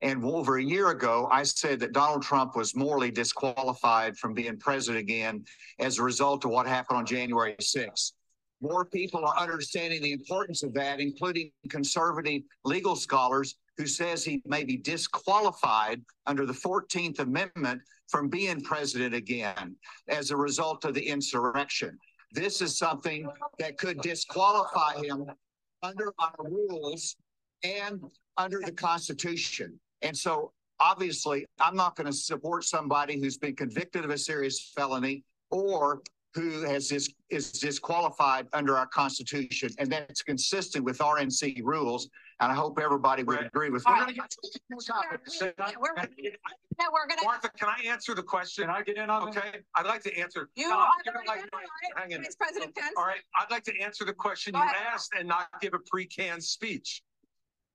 And 0.00 0.24
over 0.24 0.58
a 0.58 0.62
year 0.62 0.90
ago, 0.90 1.28
I 1.30 1.44
said 1.44 1.80
that 1.80 1.92
Donald 1.92 2.22
Trump 2.22 2.56
was 2.56 2.74
morally 2.74 3.10
disqualified 3.10 4.16
from 4.16 4.34
being 4.34 4.58
president 4.58 5.00
again 5.00 5.44
as 5.78 5.98
a 5.98 6.02
result 6.02 6.44
of 6.44 6.50
what 6.50 6.66
happened 6.66 6.98
on 6.98 7.06
January 7.06 7.56
6th. 7.60 8.12
More 8.60 8.84
people 8.84 9.24
are 9.24 9.36
understanding 9.38 10.02
the 10.02 10.12
importance 10.12 10.62
of 10.62 10.72
that, 10.74 11.00
including 11.00 11.50
conservative 11.68 12.42
legal 12.64 12.96
scholars 12.96 13.56
who 13.76 13.86
says 13.86 14.24
he 14.24 14.40
may 14.46 14.64
be 14.64 14.76
disqualified 14.76 16.00
under 16.26 16.46
the 16.46 16.52
14th 16.52 17.18
Amendment 17.18 17.80
from 18.08 18.28
being 18.28 18.60
president 18.60 19.14
again 19.14 19.76
as 20.08 20.30
a 20.30 20.36
result 20.36 20.84
of 20.84 20.94
the 20.94 21.06
insurrection. 21.06 21.98
This 22.32 22.60
is 22.60 22.78
something 22.78 23.28
that 23.58 23.78
could 23.78 24.00
disqualify 24.00 25.02
him 25.02 25.26
under 25.82 26.12
our 26.18 26.34
rules 26.38 27.16
and 27.62 28.00
under 28.36 28.60
the 28.64 28.72
Constitution. 28.72 29.78
And 30.02 30.16
so 30.16 30.52
obviously, 30.80 31.46
I'm 31.60 31.76
not 31.76 31.96
going 31.96 32.06
to 32.06 32.12
support 32.12 32.64
somebody 32.64 33.20
who's 33.20 33.38
been 33.38 33.56
convicted 33.56 34.04
of 34.04 34.10
a 34.10 34.18
serious 34.18 34.72
felony 34.74 35.24
or 35.50 36.02
who 36.34 36.62
has 36.62 36.88
this 36.88 37.08
is 37.30 37.52
disqualified 37.52 38.48
under 38.52 38.76
our 38.76 38.86
Constitution. 38.86 39.70
And 39.78 39.90
that's 39.90 40.22
consistent 40.22 40.84
with 40.84 40.98
RNC 40.98 41.60
rules. 41.62 42.08
And 42.40 42.50
I 42.50 42.54
hope 42.54 42.80
everybody 42.82 43.22
would 43.22 43.40
agree 43.40 43.70
with 43.70 43.84
All 43.86 43.94
that. 43.94 44.06
right. 44.08 45.74
We're, 45.80 45.94
we're 46.92 47.06
gonna, 47.06 47.22
Martha, 47.22 47.48
can 47.56 47.68
I 47.68 47.86
answer 47.88 48.14
the 48.14 48.22
question? 48.22 48.64
Can 48.64 48.74
I 48.74 48.82
get 48.82 48.96
in 48.96 49.08
on 49.08 49.30
that? 49.30 49.38
Okay, 49.38 49.58
I'd 49.76 49.86
like 49.86 50.02
to 50.02 50.18
answer. 50.18 50.48
you 50.56 50.68
No, 50.68 50.78
are 50.78 50.88
you're 51.04 51.14
the 51.14 51.20
like- 51.28 51.44
representative, 51.44 51.96
hang 51.96 52.10
in. 52.10 52.22
Vice 52.24 52.34
President 52.34 52.74
Pence. 52.74 52.94
All 52.96 53.04
right, 53.06 53.20
I'd 53.38 53.50
like 53.52 53.62
to 53.64 53.80
answer 53.80 54.04
the 54.04 54.12
question 54.12 54.52
Go 54.54 54.58
you 54.58 54.64
ahead. 54.64 54.76
asked 54.92 55.12
and 55.16 55.28
not 55.28 55.46
give 55.60 55.74
a 55.74 55.78
pre-canned 55.88 56.42
speech. 56.42 57.02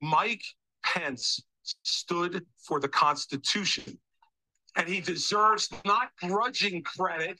Mike 0.02 0.44
Pence 0.84 1.42
stood 1.84 2.46
for 2.62 2.82
the 2.82 2.90
Constitution. 2.90 3.98
And 4.76 4.88
he 4.88 5.00
deserves 5.02 5.70
not 5.86 6.10
grudging 6.22 6.84
credit. 6.84 7.40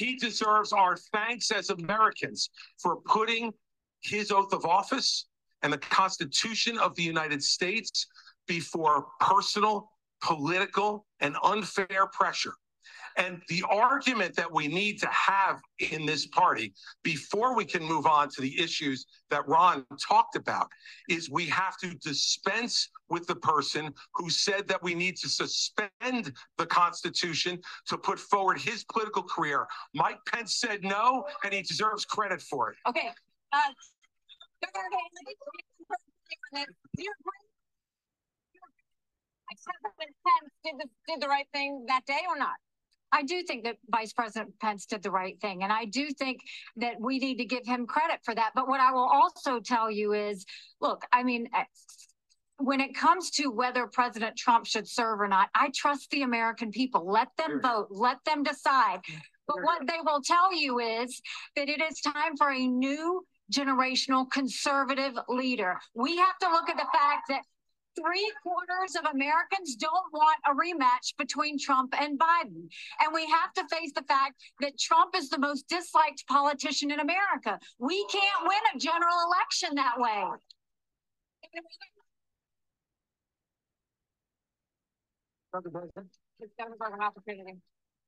He 0.00 0.16
deserves 0.16 0.72
our 0.72 0.96
thanks 0.96 1.50
as 1.50 1.68
Americans 1.68 2.48
for 2.78 3.02
putting 3.02 3.52
his 4.00 4.30
oath 4.30 4.54
of 4.54 4.64
office 4.64 5.26
and 5.60 5.70
the 5.70 5.76
Constitution 5.76 6.78
of 6.78 6.94
the 6.94 7.02
United 7.02 7.42
States 7.42 8.06
before 8.48 9.08
personal, 9.20 9.90
political, 10.22 11.04
and 11.20 11.36
unfair 11.42 12.06
pressure. 12.14 12.54
And 13.20 13.42
the 13.48 13.62
argument 13.68 14.34
that 14.36 14.50
we 14.50 14.66
need 14.66 14.98
to 15.00 15.08
have 15.08 15.60
in 15.78 16.06
this 16.06 16.26
party 16.26 16.72
before 17.02 17.54
we 17.54 17.66
can 17.66 17.84
move 17.84 18.06
on 18.06 18.30
to 18.30 18.40
the 18.40 18.58
issues 18.58 19.04
that 19.28 19.46
Ron 19.46 19.84
talked 20.08 20.36
about 20.36 20.68
is 21.10 21.28
we 21.28 21.44
have 21.46 21.76
to 21.78 21.94
dispense 21.96 22.88
with 23.10 23.26
the 23.26 23.36
person 23.36 23.92
who 24.14 24.30
said 24.30 24.66
that 24.68 24.82
we 24.82 24.94
need 24.94 25.18
to 25.18 25.28
suspend 25.28 26.32
the 26.56 26.64
Constitution 26.64 27.60
to 27.88 27.98
put 27.98 28.18
forward 28.18 28.58
his 28.58 28.84
political 28.84 29.22
career. 29.22 29.66
Mike 29.94 30.18
Pence 30.26 30.54
said 30.56 30.82
no, 30.82 31.26
and 31.44 31.52
he 31.52 31.60
deserves 31.60 32.06
credit 32.06 32.40
for 32.40 32.70
it. 32.70 32.78
Okay, 32.88 33.10
uh, 33.52 33.58
did 40.64 40.74
the, 40.78 40.88
did 41.06 41.20
the 41.20 41.28
right 41.28 41.46
thing 41.52 41.84
that 41.86 42.06
day 42.06 42.22
or 42.26 42.38
not? 42.38 42.56
I 43.12 43.22
do 43.22 43.42
think 43.42 43.64
that 43.64 43.76
Vice 43.88 44.12
President 44.12 44.58
Pence 44.60 44.86
did 44.86 45.02
the 45.02 45.10
right 45.10 45.40
thing. 45.40 45.62
And 45.62 45.72
I 45.72 45.84
do 45.84 46.10
think 46.10 46.40
that 46.76 47.00
we 47.00 47.18
need 47.18 47.38
to 47.38 47.44
give 47.44 47.66
him 47.66 47.86
credit 47.86 48.20
for 48.24 48.34
that. 48.34 48.52
But 48.54 48.68
what 48.68 48.80
I 48.80 48.92
will 48.92 49.08
also 49.08 49.60
tell 49.60 49.90
you 49.90 50.12
is 50.12 50.44
look, 50.80 51.04
I 51.12 51.22
mean, 51.22 51.48
eh, 51.54 51.64
when 52.58 52.80
it 52.80 52.94
comes 52.94 53.30
to 53.32 53.48
whether 53.48 53.86
President 53.86 54.36
Trump 54.36 54.66
should 54.66 54.88
serve 54.88 55.20
or 55.20 55.28
not, 55.28 55.48
I 55.54 55.70
trust 55.74 56.10
the 56.10 56.22
American 56.22 56.70
people. 56.70 57.10
Let 57.10 57.28
them 57.36 57.60
vote, 57.60 57.88
let 57.90 58.18
them 58.26 58.42
decide. 58.42 59.00
But 59.46 59.62
what 59.62 59.86
they 59.86 59.98
will 60.04 60.20
tell 60.22 60.54
you 60.54 60.78
is 60.78 61.20
that 61.56 61.68
it 61.68 61.80
is 61.80 62.00
time 62.00 62.36
for 62.36 62.52
a 62.52 62.66
new 62.66 63.24
generational 63.52 64.30
conservative 64.30 65.18
leader. 65.28 65.78
We 65.94 66.16
have 66.18 66.38
to 66.42 66.50
look 66.50 66.68
at 66.68 66.76
the 66.76 66.86
fact 66.92 67.22
that 67.30 67.42
three 67.96 68.32
quarters 68.42 68.96
of 68.96 69.04
Americans 69.12 69.76
don't 69.76 70.12
want 70.12 70.38
a 70.46 70.54
rematch 70.54 71.16
between 71.18 71.58
Trump 71.58 71.94
and 71.98 72.18
Biden. 72.18 72.68
And 73.00 73.14
we 73.14 73.26
have 73.26 73.52
to 73.54 73.66
face 73.68 73.92
the 73.94 74.02
fact 74.02 74.34
that 74.60 74.78
Trump 74.78 75.14
is 75.16 75.28
the 75.28 75.38
most 75.38 75.68
disliked 75.68 76.26
politician 76.26 76.90
in 76.90 77.00
America. 77.00 77.58
We 77.78 78.04
can't 78.06 78.42
win 78.42 78.60
a 78.74 78.78
general 78.78 79.16
election 79.26 79.74
that 79.76 79.94
way. 79.98 80.24
Give 81.52 81.64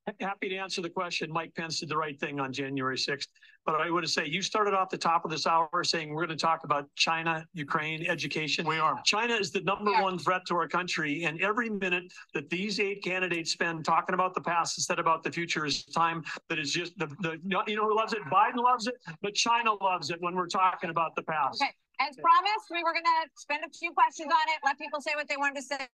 Governor 0.06 0.16
Burgum 0.18 0.24
an 0.24 0.24
opportunity. 0.24 0.24
Happy 0.24 0.48
to 0.48 0.56
answer 0.56 0.82
the 0.82 0.90
question. 0.90 1.30
Mike 1.30 1.54
Pence 1.54 1.80
did 1.80 1.88
the 1.88 1.96
right 1.96 2.18
thing 2.18 2.40
on 2.40 2.52
January 2.52 2.96
6th. 2.96 3.28
But 3.64 3.80
I 3.80 3.90
would 3.90 4.08
say 4.08 4.26
you 4.26 4.42
started 4.42 4.74
off 4.74 4.90
the 4.90 4.98
top 4.98 5.24
of 5.24 5.30
this 5.30 5.46
hour 5.46 5.84
saying 5.84 6.12
we're 6.12 6.26
going 6.26 6.36
to 6.36 6.42
talk 6.42 6.64
about 6.64 6.88
China, 6.96 7.46
Ukraine, 7.52 8.04
education. 8.08 8.66
We 8.66 8.78
are. 8.78 9.00
China 9.04 9.34
is 9.34 9.52
the 9.52 9.60
number 9.60 9.92
one 9.92 10.18
threat 10.18 10.42
to 10.48 10.56
our 10.56 10.66
country. 10.66 11.24
And 11.24 11.40
every 11.40 11.70
minute 11.70 12.12
that 12.34 12.50
these 12.50 12.80
eight 12.80 13.04
candidates 13.04 13.52
spend 13.52 13.84
talking 13.84 14.14
about 14.14 14.34
the 14.34 14.40
past 14.40 14.78
instead 14.78 14.98
about 14.98 15.22
the 15.22 15.30
future 15.30 15.64
is 15.64 15.84
time 15.84 16.24
that 16.48 16.58
is 16.58 16.72
just 16.72 16.98
the, 16.98 17.06
the 17.20 17.38
you 17.66 17.76
know 17.76 17.88
who 17.88 17.96
loves 17.96 18.14
it? 18.14 18.22
Biden 18.32 18.56
loves 18.56 18.88
it, 18.88 18.94
but 19.20 19.34
China 19.34 19.74
loves 19.74 20.10
it 20.10 20.20
when 20.20 20.34
we're 20.34 20.48
talking 20.48 20.90
about 20.90 21.14
the 21.14 21.22
past. 21.22 21.62
Okay. 21.62 21.70
As 22.00 22.16
promised, 22.16 22.66
we 22.70 22.82
were 22.82 22.92
going 22.92 23.04
to 23.04 23.30
spend 23.36 23.62
a 23.64 23.70
few 23.78 23.92
questions 23.92 24.26
on 24.32 24.48
it, 24.48 24.58
let 24.64 24.78
people 24.78 25.00
say 25.00 25.12
what 25.14 25.28
they 25.28 25.36
wanted 25.36 25.56
to 25.56 25.62
say. 25.62 25.88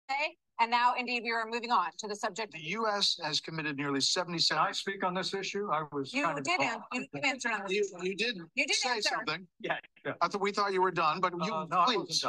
And 0.60 0.70
now, 0.70 0.94
indeed, 0.98 1.22
we 1.22 1.30
are 1.32 1.44
moving 1.46 1.70
on 1.70 1.90
to 1.98 2.08
the 2.08 2.16
subject. 2.16 2.52
The 2.52 2.60
U.S. 2.80 3.18
has 3.22 3.40
committed 3.40 3.76
nearly 3.76 4.00
77. 4.00 4.58
Can 4.58 4.66
I 4.68 4.72
speak 4.72 5.04
on 5.04 5.14
this 5.14 5.34
issue? 5.34 5.68
I 5.70 5.84
was 5.92 6.12
You 6.12 6.24
kind 6.24 6.38
of- 6.38 6.44
did, 6.44 6.60
an- 6.60 6.80
you 6.92 7.06
you 7.12 7.20
answered 7.24 7.52
on 7.52 7.62
You, 7.68 7.80
this. 7.82 7.92
you 8.02 8.16
did 8.16 8.36
You 8.54 8.66
did 8.66 8.76
say 8.76 8.90
answer. 8.90 9.10
something. 9.16 9.46
Yeah. 9.60 9.78
I 10.20 10.28
thought 10.28 10.40
we 10.40 10.50
thought 10.52 10.72
you 10.72 10.82
were 10.82 10.90
done, 10.90 11.20
but 11.20 11.32
you 11.44 11.52
Uh, 11.52 11.66
no, 11.70 11.76
I 11.76 11.86
wasn't 11.86 12.06
please. 12.08 12.24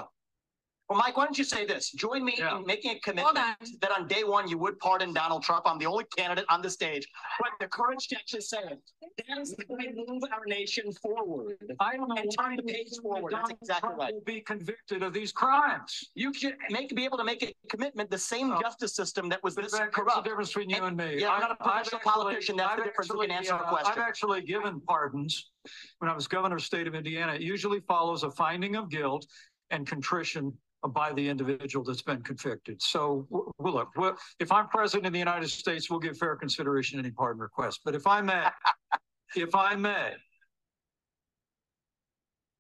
Well, 0.90 0.98
Mike, 0.98 1.18
why 1.18 1.26
don't 1.26 1.38
you 1.38 1.44
say 1.44 1.66
this? 1.68 1.92
Join 1.92 2.26
me 2.26 2.34
Yeah. 2.40 2.58
in 2.58 2.66
making 2.66 2.96
a 2.98 3.00
commitment 3.02 3.38
on. 3.38 3.56
that 3.82 3.92
on 3.92 4.08
day 4.08 4.24
one 4.24 4.48
you 4.48 4.58
would 4.58 4.80
pardon 4.80 5.14
Donald 5.14 5.44
Trump. 5.44 5.68
I'm 5.68 5.78
the 5.78 5.86
only 5.86 6.06
candidate 6.18 6.46
on 6.50 6.64
the 6.64 6.70
stage 6.70 7.08
had 7.38 7.52
the 7.60 7.68
current 7.68 8.00
to 8.00 8.16
actually 8.16 8.42
say 8.42 8.58
it. 8.64 8.82
That 9.28 9.38
is 9.38 9.56
the 9.56 9.66
way 9.70 9.86
to 9.86 10.06
move 10.08 10.24
our 10.34 10.46
nation 10.48 10.92
forward. 10.94 11.58
I 11.80 11.96
don't 11.96 12.08
know 12.10 12.16
And 12.16 12.32
turn 12.40 12.56
the 12.56 12.64
page 12.64 12.90
forward. 13.04 13.34
that 13.34 13.42
That's 13.48 13.52
exactly 13.62 13.88
Trump 13.90 14.00
right. 14.02 14.14
Will 14.16 14.22
be 14.22 14.42
convicted 14.42 15.04
of 15.04 15.14
these 15.14 15.32
crimes. 15.32 16.10
You 16.16 16.34
should 16.34 16.58
make 16.72 16.96
be 16.96 17.06
able 17.06 17.20
to 17.20 17.24
make 17.24 17.44
a 17.44 17.54
commitment. 17.70 18.10
The 18.10 18.18
same 18.18 18.52
Oh. 18.52 18.60
justice 18.60 18.96
system 18.96 19.30
that 19.30 19.44
was 19.44 19.54
But 19.54 19.66
this 19.66 19.74
that- 19.74 19.90
a 19.90 19.92
corrupt. 19.92 20.24
difference 20.26 20.50
between 20.50 20.72
you 20.72 20.84
and 20.86 20.98
me. 20.98 21.20
Yeah, 21.22 21.34
I'm 21.34 21.42
not 21.42 21.52
a 21.52 21.56
professional 21.56 21.98
actually- 22.00 22.12
politician. 22.12 22.56
That's 22.58 22.68
the 22.76 22.82
I've 22.82 22.86
difference. 22.88 23.14
We 23.14 23.28
can 23.28 23.32
actually, 23.32 23.52
answer 23.52 23.64
the 23.64 23.70
uh, 23.72 23.92
I've 23.92 23.98
actually 24.00 24.42
given 24.42 24.82
pardons 24.82 25.52
when 26.00 26.10
I 26.10 26.16
was 26.16 26.28
governor 26.28 26.56
of 26.56 26.64
state 26.64 26.88
of 26.88 26.96
Indiana. 26.96 27.34
It 27.36 27.42
usually 27.42 27.82
follows 27.82 28.24
a 28.24 28.32
finding 28.32 28.76
of 28.76 28.90
guilt 28.90 29.28
and 29.70 29.86
contrition 29.86 30.58
by 30.88 31.12
the 31.12 31.28
individual 31.28 31.84
that's 31.84 32.02
been 32.02 32.22
convicted. 32.22 32.82
So, 32.82 33.28
well, 33.30 33.52
look, 33.60 33.90
well, 33.98 34.18
if 34.40 34.52
I'm 34.52 34.68
president 34.70 35.08
of 35.08 35.14
the 35.14 35.20
United 35.20 35.50
States, 35.50 35.90
we'll 35.90 36.00
give 36.00 36.18
fair 36.18 36.36
consideration 36.36 36.98
to 36.98 37.04
any 37.04 37.12
pardon 37.12 37.42
request. 37.42 37.82
But 37.84 37.96
if 37.96 38.08
I 38.08 38.22
may, 38.22 38.48
if 39.36 39.54
I 39.56 39.76
may, 39.76 40.14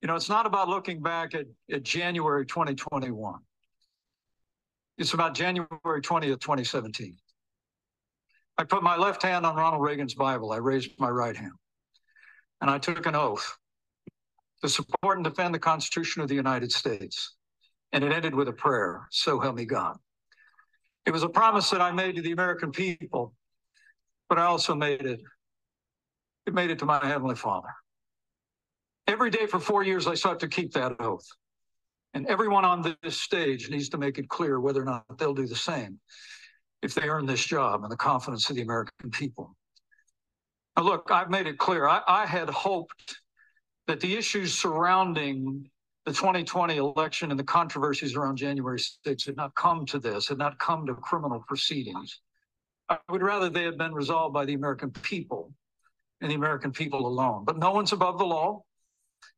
you 0.02 0.08
know, 0.08 0.16
it's 0.16 0.30
not 0.30 0.46
about 0.46 0.70
looking 0.70 1.02
back 1.02 1.34
at, 1.34 1.46
at 1.72 1.84
January 1.84 2.46
2021. 2.46 3.40
It's 4.98 5.14
about 5.14 5.34
January 5.34 5.68
20th, 5.86 6.42
2017. 6.42 7.16
I 8.58 8.64
put 8.66 8.84
my 8.84 8.98
left 8.98 9.24
hand 9.24 9.46
on 9.46 9.56
Ronald 9.56 9.82
Reagan's 9.82 10.14
Bible. 10.14 10.52
I 10.52 10.58
raised 10.58 10.92
my 11.00 11.10
right 11.10 11.36
hand. 11.36 11.54
And 12.62 12.70
I 12.70 12.78
took 12.78 13.06
an 13.06 13.16
oath 13.16 13.58
to 14.62 14.68
support 14.68 15.18
and 15.18 15.24
defend 15.24 15.56
the 15.56 15.60
Constitution 15.60 16.22
of 16.22 16.28
the 16.28 16.36
United 16.36 16.72
States. 16.72 17.36
And 17.92 18.04
it 18.04 18.12
ended 18.12 18.36
with 18.36 18.48
a 18.48 18.54
prayer, 18.54 19.08
so 19.10 19.40
help 19.40 19.56
me 19.56 19.66
God. 19.66 19.98
It 21.06 21.12
was 21.12 21.24
a 21.24 21.30
promise 21.30 21.70
that 21.72 21.82
I 21.82 21.92
made 21.92 22.16
to 22.18 22.22
the 22.22 22.32
American 22.32 22.72
people, 22.72 23.34
but 24.28 24.38
I 24.38 24.44
also 24.46 24.76
made 24.76 25.06
it, 25.06 25.22
it 26.46 26.54
made 26.54 26.70
it 26.70 26.80
to 26.80 26.86
my 26.86 27.04
Heavenly 27.04 27.36
Father. 27.36 27.70
Every 29.08 29.32
day 29.32 29.48
for 29.48 29.60
four 29.60 29.84
years, 29.84 30.06
I 30.06 30.14
sought 30.14 30.40
to 30.42 30.48
keep 30.48 30.72
that 30.74 31.00
oath. 31.00 31.26
And 32.14 32.28
everyone 32.28 32.66
on 32.66 32.96
this 33.02 33.20
stage 33.20 33.70
needs 33.70 33.90
to 33.90 33.98
make 33.98 34.18
it 34.18 34.30
clear 34.30 34.60
whether 34.60 34.82
or 34.82 34.86
not 34.86 35.06
they'll 35.18 35.34
do 35.34 35.48
the 35.48 35.56
same 35.56 36.00
if 36.82 36.94
they 36.94 37.08
earn 37.10 37.26
this 37.26 37.44
job 37.44 37.84
and 37.84 37.92
the 37.92 37.98
confidence 37.98 38.50
of 38.50 38.56
the 38.56 38.62
American 38.62 39.10
people. 39.12 39.56
Now, 40.78 40.84
look, 40.84 41.10
I've 41.12 41.30
made 41.30 41.48
it 41.48 41.58
clear. 41.58 41.88
I, 41.88 42.02
I 42.08 42.26
had 42.26 42.50
hoped 42.50 43.18
that 43.88 44.00
the 44.00 44.16
issues 44.16 44.58
surrounding 44.58 45.70
the 46.06 46.14
2020 46.14 46.78
election 46.78 47.32
and 47.32 47.40
the 47.40 47.44
controversies 47.44 48.16
around 48.16 48.38
January 48.38 48.80
6th 48.80 49.26
had 49.26 49.36
not 49.36 49.54
come 49.56 49.86
to 49.88 50.00
this, 50.00 50.28
had 50.28 50.38
not 50.38 50.58
come 50.60 50.86
to 50.86 50.94
criminal 50.96 51.44
proceedings. 51.48 52.22
I 52.90 52.98
would 53.10 53.22
rather 53.22 53.50
they 53.50 53.66
had 53.66 53.78
been 53.78 53.94
resolved 53.94 54.34
by 54.34 54.46
the 54.46 54.54
American 54.54 54.92
people 54.92 55.54
and 56.22 56.32
the 56.32 56.36
American 56.36 56.72
people 56.72 57.06
alone. 57.06 57.46
But 57.46 57.58
no 57.58 57.72
one's 57.72 57.92
above 57.92 58.18
the 58.18 58.26
law. 58.26 58.64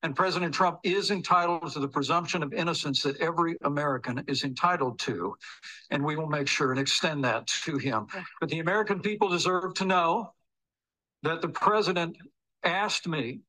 And 0.03 0.15
President 0.15 0.53
Trump 0.53 0.79
is 0.83 1.11
entitled 1.11 1.71
to 1.73 1.79
the 1.79 1.87
presumption 1.87 2.43
of 2.43 2.53
innocence 2.53 3.03
that 3.03 3.19
every 3.19 3.57
American 3.63 4.23
is 4.27 4.43
entitled 4.43 4.99
to. 4.99 5.35
And 5.89 6.03
we 6.03 6.15
will 6.15 6.27
make 6.27 6.47
sure 6.47 6.71
and 6.71 6.79
extend 6.79 7.23
that 7.23 7.47
to 7.65 7.77
him. 7.77 8.07
But 8.39 8.49
the 8.49 8.59
American 8.59 8.99
people 8.99 9.29
deserve 9.29 9.73
to 9.75 9.85
know 9.85 10.33
that 11.23 11.41
the 11.41 11.49
president 11.49 12.17
asked 12.63 13.07
me 13.07 13.41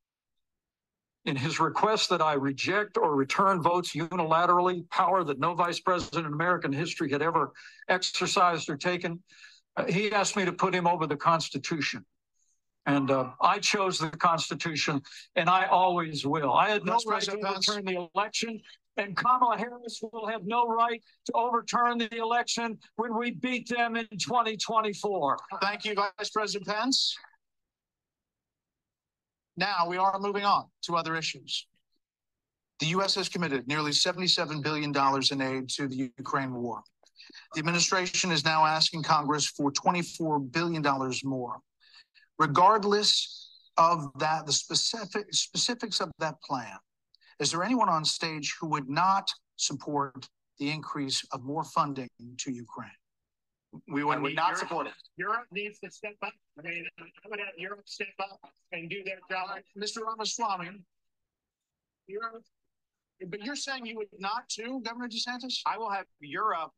in 1.24 1.36
his 1.36 1.60
request 1.60 2.10
that 2.10 2.20
I 2.20 2.34
reject 2.34 2.96
or 2.96 3.14
return 3.14 3.62
votes 3.62 3.94
unilaterally, 3.94 4.88
power 4.90 5.22
that 5.24 5.38
no 5.38 5.54
vice 5.54 5.78
president 5.78 6.26
in 6.26 6.32
American 6.32 6.72
history 6.72 7.10
had 7.10 7.22
ever 7.22 7.52
exercised 7.88 8.68
or 8.68 8.76
taken. 8.76 9.22
Uh, 9.76 9.84
he 9.84 10.12
asked 10.12 10.36
me 10.36 10.44
to 10.44 10.52
put 10.52 10.74
him 10.74 10.86
over 10.86 11.06
the 11.06 11.16
Constitution. 11.16 12.04
And 12.86 13.12
uh, 13.12 13.30
I 13.40 13.60
chose 13.60 14.00
the 14.00 14.10
Constitution, 14.10 15.00
and 15.36 15.48
I 15.48 15.66
always 15.66 16.26
will. 16.26 16.52
I 16.52 16.70
had 16.70 16.84
no 16.84 16.98
right 17.06 17.22
to 17.22 17.38
overturn 17.38 17.84
the 17.84 18.08
election, 18.12 18.60
and 18.96 19.16
Kamala 19.16 19.56
Harris 19.56 20.00
will 20.12 20.26
have 20.26 20.42
no 20.44 20.66
right 20.66 21.00
to 21.26 21.32
overturn 21.32 21.98
the 21.98 22.12
election 22.16 22.76
when 22.96 23.16
we 23.16 23.30
beat 23.30 23.68
them 23.68 23.94
in 23.94 24.08
2024. 24.18 25.38
Thank 25.60 25.84
you, 25.84 25.94
Vice 25.94 26.30
President 26.30 26.66
Pence. 26.66 27.16
Now 29.56 29.86
we 29.88 29.96
are 29.98 30.18
moving 30.18 30.44
on 30.44 30.64
to 30.82 30.96
other 30.96 31.16
issues. 31.16 31.66
The 32.80 32.86
U.S. 32.86 33.14
has 33.14 33.28
committed 33.28 33.68
nearly 33.68 33.92
$77 33.92 34.62
billion 34.62 34.92
in 35.30 35.40
aid 35.40 35.68
to 35.70 35.86
the 35.86 36.10
Ukraine 36.18 36.54
war. 36.54 36.82
The 37.54 37.60
administration 37.60 38.32
is 38.32 38.44
now 38.44 38.64
asking 38.64 39.02
Congress 39.02 39.46
for 39.46 39.70
$24 39.70 40.50
billion 40.50 40.84
more. 41.24 41.58
Regardless 42.38 43.50
of 43.76 44.10
that, 44.18 44.46
the 44.46 44.52
specific 44.52 45.32
specifics 45.32 46.00
of 46.00 46.10
that 46.18 46.40
plan, 46.42 46.76
is 47.38 47.52
there 47.52 47.62
anyone 47.62 47.88
on 47.88 48.04
stage 48.04 48.54
who 48.60 48.66
would 48.68 48.88
not 48.88 49.30
support 49.56 50.28
the 50.58 50.70
increase 50.70 51.24
of 51.32 51.44
more 51.44 51.64
funding 51.64 52.08
to 52.38 52.50
Ukraine? 52.50 52.90
We 53.88 54.04
would 54.04 54.34
not 54.34 54.58
support 54.58 54.86
it. 54.86 54.92
Europe 55.16 55.46
needs 55.50 55.78
to 55.80 55.90
step 55.90 56.16
up. 56.22 56.32
I 56.58 56.62
mean, 56.62 56.86
I 56.98 57.28
would 57.28 57.38
have 57.38 57.48
Europe 57.56 57.82
step 57.86 58.08
up 58.20 58.40
and 58.72 58.90
do 58.90 59.02
their 59.04 59.18
job. 59.30 59.58
Mr. 59.78 60.04
Ramaswamy. 60.04 60.70
Europe, 62.06 62.44
but 63.28 63.40
you're 63.42 63.56
saying 63.56 63.86
you 63.86 63.96
would 63.96 64.08
not 64.18 64.48
too, 64.48 64.80
Governor 64.84 65.08
DeSantis? 65.08 65.60
I 65.66 65.78
will 65.78 65.90
have 65.90 66.06
Europe 66.20 66.72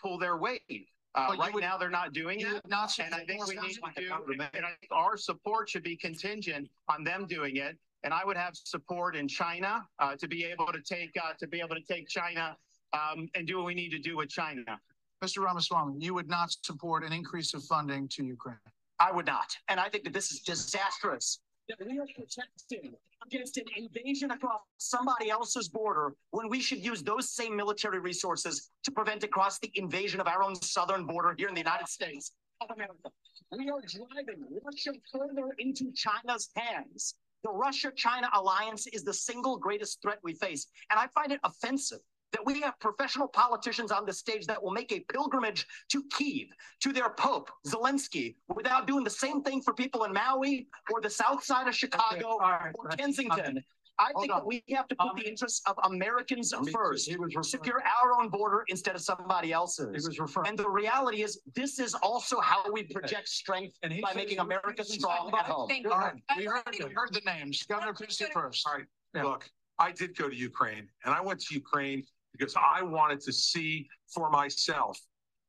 pull 0.00 0.18
their 0.18 0.36
weight. 0.36 0.88
Uh, 1.14 1.36
right 1.38 1.52
would- 1.52 1.60
now, 1.60 1.76
they're 1.76 1.90
not 1.90 2.12
doing 2.12 2.40
it. 2.40 2.66
not 2.68 2.98
And 2.98 3.14
I 3.14 3.24
think 3.24 3.46
we 3.46 3.56
need 3.56 3.74
to 3.74 3.92
do, 3.96 4.32
and 4.32 4.42
I 4.42 4.74
think 4.80 4.92
our 4.92 5.16
support 5.16 5.68
should 5.68 5.82
be 5.82 5.96
contingent 5.96 6.70
on 6.88 7.04
them 7.04 7.26
doing 7.26 7.56
it. 7.56 7.78
And 8.04 8.14
I 8.14 8.24
would 8.24 8.36
have 8.36 8.56
support 8.56 9.14
in 9.14 9.28
China, 9.28 9.86
uh, 9.98 10.16
to 10.16 10.26
be 10.26 10.44
able 10.44 10.66
to 10.66 10.80
take, 10.80 11.10
uh, 11.22 11.34
to 11.34 11.46
be 11.46 11.60
able 11.60 11.76
to 11.76 11.82
take 11.82 12.08
China, 12.08 12.56
um, 12.92 13.28
and 13.34 13.46
do 13.46 13.58
what 13.58 13.66
we 13.66 13.74
need 13.74 13.90
to 13.90 13.98
do 13.98 14.16
with 14.16 14.30
China. 14.30 14.80
Mr. 15.22 15.40
Ramaswamy, 15.44 16.04
you 16.04 16.14
would 16.14 16.28
not 16.28 16.54
support 16.62 17.04
an 17.04 17.12
increase 17.12 17.54
of 17.54 17.62
funding 17.62 18.08
to 18.08 18.24
Ukraine? 18.24 18.56
I 18.98 19.12
would 19.12 19.26
not. 19.26 19.56
And 19.68 19.78
I 19.78 19.88
think 19.88 20.02
that 20.04 20.12
this 20.12 20.32
is 20.32 20.40
disastrous. 20.40 21.38
That 21.68 21.78
we 21.86 21.96
are 22.00 22.06
protecting 22.06 22.92
against 23.24 23.56
an 23.56 23.66
invasion 23.76 24.32
across 24.32 24.62
somebody 24.78 25.30
else's 25.30 25.68
border 25.68 26.14
when 26.32 26.48
we 26.48 26.60
should 26.60 26.84
use 26.84 27.04
those 27.04 27.30
same 27.30 27.56
military 27.56 28.00
resources 28.00 28.70
to 28.82 28.90
prevent 28.90 29.22
across 29.22 29.60
the 29.60 29.70
invasion 29.76 30.20
of 30.20 30.26
our 30.26 30.42
own 30.42 30.56
southern 30.56 31.06
border 31.06 31.34
here 31.38 31.46
in 31.48 31.54
the 31.54 31.60
United 31.60 31.86
States 31.86 32.32
of 32.60 32.70
America. 32.74 33.10
We 33.52 33.70
are 33.70 33.80
driving 33.80 34.44
Russia 34.64 34.92
further 35.12 35.54
into 35.58 35.92
China's 35.92 36.50
hands. 36.56 37.14
The 37.44 37.50
Russia 37.50 37.92
China 37.94 38.28
alliance 38.34 38.88
is 38.88 39.04
the 39.04 39.14
single 39.14 39.56
greatest 39.56 40.02
threat 40.02 40.18
we 40.24 40.34
face. 40.34 40.66
And 40.90 40.98
I 40.98 41.06
find 41.08 41.30
it 41.30 41.40
offensive 41.44 42.00
that 42.32 42.44
we 42.44 42.60
have 42.60 42.78
professional 42.80 43.28
politicians 43.28 43.92
on 43.92 44.06
the 44.06 44.12
stage 44.12 44.46
that 44.46 44.62
will 44.62 44.72
make 44.72 44.92
a 44.92 45.00
pilgrimage 45.00 45.66
to 45.90 46.02
Kiev, 46.10 46.48
to 46.80 46.92
their 46.92 47.10
Pope, 47.10 47.50
Zelensky, 47.66 48.36
without 48.54 48.86
doing 48.86 49.04
the 49.04 49.10
same 49.10 49.42
thing 49.42 49.62
for 49.62 49.74
people 49.74 50.04
in 50.04 50.12
Maui 50.12 50.66
or 50.90 51.00
the 51.00 51.10
south 51.10 51.44
side 51.44 51.68
of 51.68 51.74
Chicago 51.74 52.38
or 52.40 52.72
Kensington. 52.98 53.62
I 53.98 54.12
think 54.18 54.32
that 54.32 54.44
we 54.44 54.64
have 54.70 54.88
to 54.88 54.96
put 54.96 55.10
um, 55.10 55.16
the 55.16 55.28
interests 55.28 55.62
of 55.66 55.76
Americans 55.84 56.52
first, 56.72 57.10
secure 57.42 57.82
our 57.82 58.18
own 58.18 58.30
border 58.30 58.64
instead 58.68 58.96
of 58.96 59.02
somebody 59.02 59.52
else's. 59.52 60.08
And 60.46 60.58
the 60.58 60.68
reality 60.68 61.22
is, 61.22 61.40
this 61.54 61.78
is 61.78 61.94
also 61.94 62.40
how 62.40 62.64
we 62.72 62.84
project 62.84 63.28
strength 63.28 63.76
by 63.82 64.14
making 64.14 64.38
America 64.38 64.82
strong 64.82 65.30
at 65.38 65.44
home. 65.44 65.68
Thank 65.68 65.86
All 65.86 65.98
right, 65.98 66.14
you. 66.14 66.36
we 66.38 66.44
heard, 66.46 66.62
we 66.72 66.94
heard 66.94 67.12
the 67.12 67.20
names. 67.26 67.62
Governor 67.64 67.92
Christie 67.92 68.24
first. 68.32 68.66
All 68.66 68.74
right, 68.74 69.24
look, 69.24 69.48
I 69.78 69.92
did 69.92 70.16
go 70.16 70.28
to 70.28 70.34
Ukraine 70.34 70.88
and 71.04 71.14
I 71.14 71.20
went 71.20 71.40
to 71.40 71.54
Ukraine 71.54 72.04
because 72.32 72.54
I 72.56 72.82
wanted 72.82 73.20
to 73.20 73.32
see 73.32 73.88
for 74.12 74.30
myself 74.30 74.98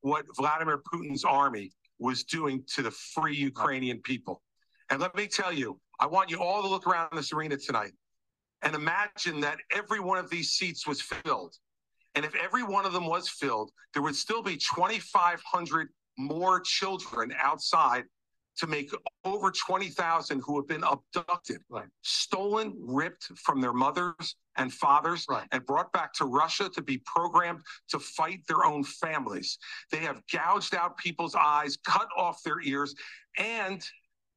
what 0.02 0.26
Vladimir 0.36 0.82
Putin's 0.92 1.24
army 1.24 1.72
was 2.00 2.24
doing 2.24 2.64
to 2.76 2.82
the 2.82 2.92
free 2.92 3.36
Ukrainian 3.36 4.00
people. 4.02 4.42
And 4.90 5.00
let 5.00 5.16
me 5.16 5.28
tell 5.28 5.54
you, 5.54 5.80
I 6.00 6.06
want 6.06 6.30
you 6.30 6.40
all 6.42 6.62
to 6.62 6.68
look 6.68 6.86
around 6.86 7.10
this 7.14 7.32
arena 7.32 7.58
tonight 7.58 7.94
and 8.62 8.76
imagine 8.76 9.40
that 9.42 9.58
every 9.72 10.00
one 10.00 10.18
of 10.18 10.30
these 10.30 10.52
seats 10.52 10.86
was 10.86 11.02
filled. 11.02 11.56
And 12.16 12.26
if 12.26 12.36
every 12.36 12.64
one 12.64 12.86
of 12.86 12.94
them 12.94 13.08
was 13.08 13.30
filled, 13.30 13.72
there 13.94 14.04
would 14.04 14.16
still 14.16 14.44
be 14.44 14.58
2,500 14.58 15.90
more 16.18 16.60
children 16.60 17.34
outside 17.42 18.04
to 18.58 18.68
make 18.68 18.92
over 19.24 19.52
20,000 19.52 20.42
who 20.46 20.56
have 20.58 20.68
been 20.68 20.84
abducted, 20.84 21.62
right. 21.70 21.88
stolen, 22.02 22.76
ripped 22.80 23.32
from 23.38 23.62
their 23.62 23.74
mothers 23.74 24.36
and 24.58 24.72
fathers, 24.72 25.26
right. 25.30 25.48
and 25.52 25.66
brought 25.66 25.92
back 25.92 26.14
to 26.14 26.26
Russia 26.26 26.70
to 26.70 26.82
be 26.82 27.02
programmed 27.06 27.62
to 27.90 28.00
fight 28.00 28.42
their 28.48 28.66
own 28.66 28.84
families. 28.84 29.58
They 29.92 29.98
have 30.00 30.22
gouged 30.32 30.76
out 30.76 30.98
people's 30.98 31.36
eyes, 31.36 31.78
cut 31.84 32.10
off 32.16 32.44
their 32.44 32.62
ears, 32.62 32.94
and 33.38 33.84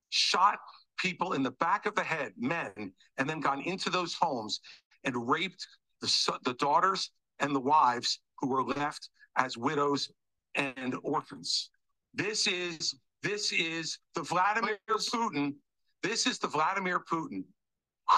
shot 0.08 0.58
people 0.98 1.34
in 1.34 1.42
the 1.42 1.50
back 1.52 1.84
of 1.84 1.94
the 1.94 2.02
head, 2.02 2.32
men, 2.38 2.92
and 3.18 3.28
then 3.28 3.40
gone 3.40 3.60
into 3.62 3.90
those 3.90 4.14
homes 4.14 4.60
and 5.04 5.28
raped 5.28 5.66
the, 6.00 6.38
the 6.44 6.54
daughters 6.54 7.10
and 7.40 7.54
the 7.54 7.60
wives 7.60 8.20
who 8.38 8.48
were 8.48 8.64
left 8.64 9.10
as 9.36 9.58
widows 9.58 10.10
and 10.54 10.96
orphans. 11.02 11.70
This 12.14 12.46
is 12.46 12.94
this 13.22 13.52
is 13.52 13.98
the 14.14 14.22
Vladimir 14.22 14.78
Putin. 14.88 15.54
This 16.02 16.26
is 16.26 16.38
the 16.38 16.48
Vladimir 16.48 17.00
Putin 17.00 17.44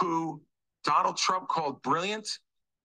who 0.01 0.43
Donald 0.85 1.17
Trump 1.17 1.49
called 1.49 1.83
brilliant 1.83 2.29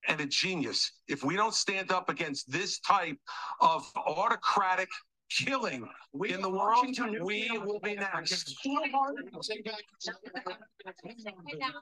and 0.07 0.19
a 0.21 0.25
genius. 0.25 0.91
If 1.07 1.23
we 1.23 1.35
don't 1.35 1.53
stand 1.53 1.91
up 1.91 2.09
against 2.09 2.51
this 2.51 2.79
type 2.79 3.17
of 3.61 3.85
autocratic 3.95 4.89
killing 5.37 5.87
in 6.25 6.41
the 6.41 6.49
world, 6.49 6.85
we 7.21 7.49
will 7.65 7.79
be 7.79 7.95
next. 7.95 8.57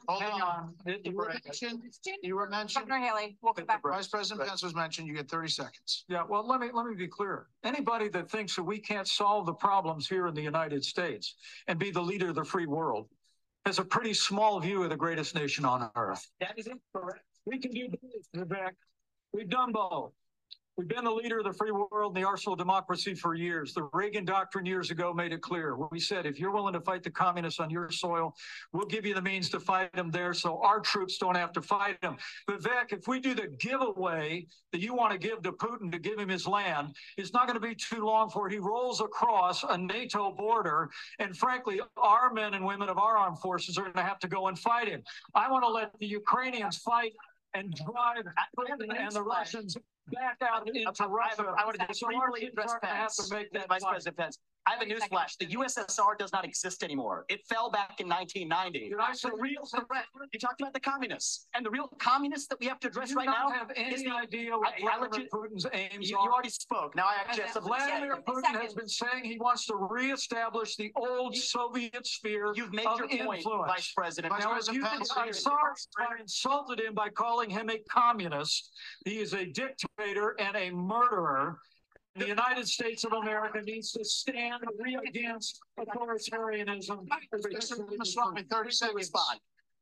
Hold 0.08 0.42
on. 0.42 0.74
You 1.04 1.16
were 1.16 1.34
mentioned, 1.46 1.84
you 2.22 2.36
were 2.36 2.50
mentioned. 2.50 2.88
Governor 2.88 3.06
Haley, 3.06 3.38
welcome 3.42 3.66
back. 3.66 3.82
Vice 3.84 4.08
President 4.08 4.48
Pence 4.48 4.64
was 4.64 4.76
mentioned. 4.76 5.08
You 5.08 5.16
get 5.16 5.30
30 5.30 5.50
seconds. 5.50 6.06
Yeah, 6.08 6.24
well, 6.28 6.48
let 6.48 6.60
me 6.60 6.70
let 6.74 6.86
me 6.86 6.96
be 6.96 7.08
clear. 7.08 7.48
Anybody 7.64 8.08
that 8.10 8.30
thinks 8.30 8.56
that 8.56 8.64
we 8.64 8.80
can't 8.80 9.08
solve 9.08 9.46
the 9.46 9.54
problems 9.54 10.08
here 10.08 10.28
in 10.28 10.34
the 10.34 10.42
United 10.42 10.84
States 10.84 11.36
and 11.68 11.78
be 11.78 11.92
the 11.92 12.02
leader 12.02 12.30
of 12.30 12.36
the 12.36 12.44
free 12.44 12.66
world 12.66 13.08
has 13.66 13.80
a 13.80 13.86
pretty 13.86 14.14
small 14.14 14.60
view 14.60 14.84
of 14.84 14.90
the 14.90 14.96
greatest 14.96 15.36
nation 15.36 15.66
on 15.66 15.90
earth. 15.96 16.28
That 16.40 16.58
is 16.58 16.68
incorrect. 16.68 17.24
We 17.46 17.60
can 17.60 17.72
do 17.72 17.90
both, 17.90 18.48
Vivek. 18.48 18.72
We've 19.34 19.50
done 19.50 19.72
both. 19.72 20.14
We've 20.78 20.88
been 20.88 21.04
the 21.04 21.12
leader 21.12 21.40
of 21.40 21.44
the 21.44 21.54
free 21.54 21.72
world 21.72 22.16
and 22.16 22.24
the 22.24 22.26
arsenal 22.26 22.54
of 22.54 22.60
democracy 22.60 23.14
for 23.14 23.36
years. 23.36 23.74
The 23.74 23.90
Reagan 23.92 24.24
Doctrine 24.24 24.66
years 24.66 24.90
ago 24.90 25.14
made 25.14 25.34
it 25.34 25.42
clear. 25.42 25.76
We 25.76 26.00
said, 26.00 26.26
if 26.26 26.40
you're 26.40 26.52
willing 26.52 26.74
to 26.74 26.80
fight 26.80 27.04
the 27.04 27.12
communists 27.12 27.60
on 27.60 27.70
your 27.70 27.92
soil, 27.92 28.34
we'll 28.72 28.86
give 28.86 29.06
you 29.06 29.14
the 29.14 29.22
means 29.22 29.50
to 29.50 29.60
fight 29.60 29.92
them 29.94 30.12
there 30.12 30.34
so 30.34 30.62
our 30.64 30.80
troops 30.80 31.18
don't 31.18 31.36
have 31.36 31.52
to 31.54 31.62
fight 31.62 32.00
them. 32.02 32.16
But 32.48 32.62
Vivek, 32.62 32.94
if 32.94 33.08
we 33.08 33.20
do 33.20 33.36
the 33.36 33.48
giveaway 33.60 34.48
that 34.72 34.80
you 34.80 34.96
want 34.96 35.12
to 35.12 35.18
give 35.18 35.42
to 35.42 35.52
Putin 35.52 35.92
to 35.92 36.00
give 36.00 36.18
him 36.18 36.30
his 36.30 36.48
land, 36.48 36.96
it's 37.18 37.34
not 37.34 37.48
going 37.48 37.60
to 37.62 37.68
be 37.68 37.76
too 37.76 38.06
long 38.06 38.30
before 38.30 38.48
he 38.48 38.58
rolls 38.58 39.02
across 39.02 39.64
a 39.64 39.78
NATO 39.78 40.32
border. 40.32 40.90
And 41.20 41.36
frankly, 41.36 41.82
our 41.98 42.32
men 42.32 42.54
and 42.54 42.66
women 42.66 42.88
of 42.88 42.98
our 42.98 43.18
armed 43.18 43.40
forces 43.40 43.78
are 43.78 43.84
going 43.84 43.94
to 43.94 44.04
have 44.04 44.20
to 44.20 44.30
go 44.30 44.48
and 44.48 44.58
fight 44.58 44.88
him. 44.88 45.04
I 45.36 45.52
want 45.52 45.66
to 45.66 45.70
let 45.70 45.92
the 46.00 46.08
Ukrainians 46.08 46.78
fight 46.78 47.12
and 47.54 47.74
drive 47.74 48.24
Putin 48.58 48.98
and 48.98 49.12
the 49.12 49.22
Russians 49.22 49.76
back 50.14 50.38
out 50.42 50.68
into 50.68 51.08
Russia. 51.08 51.54
I 51.58 51.66
want 51.66 51.80
to 51.80 51.88
just 51.88 52.02
briefly 52.02 52.48
address 52.48 52.74
Pence, 52.82 53.30
Vice 53.68 53.84
President 53.84 54.18
Pence. 54.18 54.38
I 54.68 54.74
have 54.74 54.82
a 54.82 54.86
newsflash. 54.86 55.38
The 55.40 55.48
USSR 55.48 56.18
does 56.20 56.32
not 56.32 56.46
exist 56.46 56.84
anymore. 56.84 57.26
It 57.30 57.42
fell 57.48 57.72
back 57.72 58.00
in 58.00 58.08
1990. 58.08 58.90
Did 58.90 59.00
I 59.00 59.14
the 59.14 59.32
real 59.40 59.66
threat. 59.66 60.06
You 60.32 60.40
talked 60.40 60.62
about 60.62 60.74
the 60.74 60.80
communists, 60.80 61.48
and 61.56 61.66
the 61.66 61.70
real 61.70 61.88
communists 62.00 62.48
that 62.48 62.60
we 62.60 62.68
have 62.68 62.80
to 62.82 62.88
address 62.88 63.14
right 63.14 63.26
now. 63.26 63.50
have 63.50 63.72
any 63.76 63.96
is 63.96 64.04
the, 64.04 64.12
idea 64.12 64.58
what 64.58 64.74
I, 64.78 64.82
Vladimir 64.82 65.28
Putin's 65.34 65.66
aims 65.74 66.10
you, 66.10 66.18
are. 66.18 66.26
You 66.26 66.32
already 66.32 66.50
spoke. 66.50 66.96
Now 66.96 67.06
I 67.06 67.16
actually 67.22 67.46
have 67.46 67.64
Vladimir 67.64 68.16
to 68.16 68.16
say. 68.18 68.32
Putin 68.32 68.62
has 68.62 68.74
been 68.74 68.88
saying 68.88 69.24
he 69.24 69.38
wants 69.40 69.66
to 69.68 69.76
reestablish 69.76 70.76
the 70.76 70.92
old 70.96 71.36
Soviet 71.36 72.06
sphere. 72.06 72.54
You've 72.56 72.74
made 72.74 72.86
of 72.86 73.00
your 73.00 73.08
point, 73.26 73.40
influence. 73.40 73.72
Vice 73.72 73.94
President. 73.94 74.34
Now, 74.40 74.58
if 74.58 74.72
you 74.72 74.86
I'm 74.86 75.04
sorry, 75.04 75.32
I 75.98 76.20
insulted 76.20 76.80
him 76.80 76.94
by 76.94 77.10
calling 77.10 77.50
him 77.50 77.70
a 77.70 77.80
communist. 77.90 78.72
He 79.06 79.20
is 79.20 79.34
a 79.34 79.46
dictator 79.46 80.36
and 80.40 80.56
a 80.56 80.70
murderer. 80.72 81.58
The 82.16 82.28
United 82.28 82.68
States 82.68 83.06
of 83.06 83.14
America 83.14 83.62
needs 83.62 83.92
to 83.94 84.04
stand 84.04 84.64
against 85.08 85.62
authoritarianism. 85.80 87.08
Swami, 88.04 88.44
30. 88.44 88.70
Respond. 88.94 89.40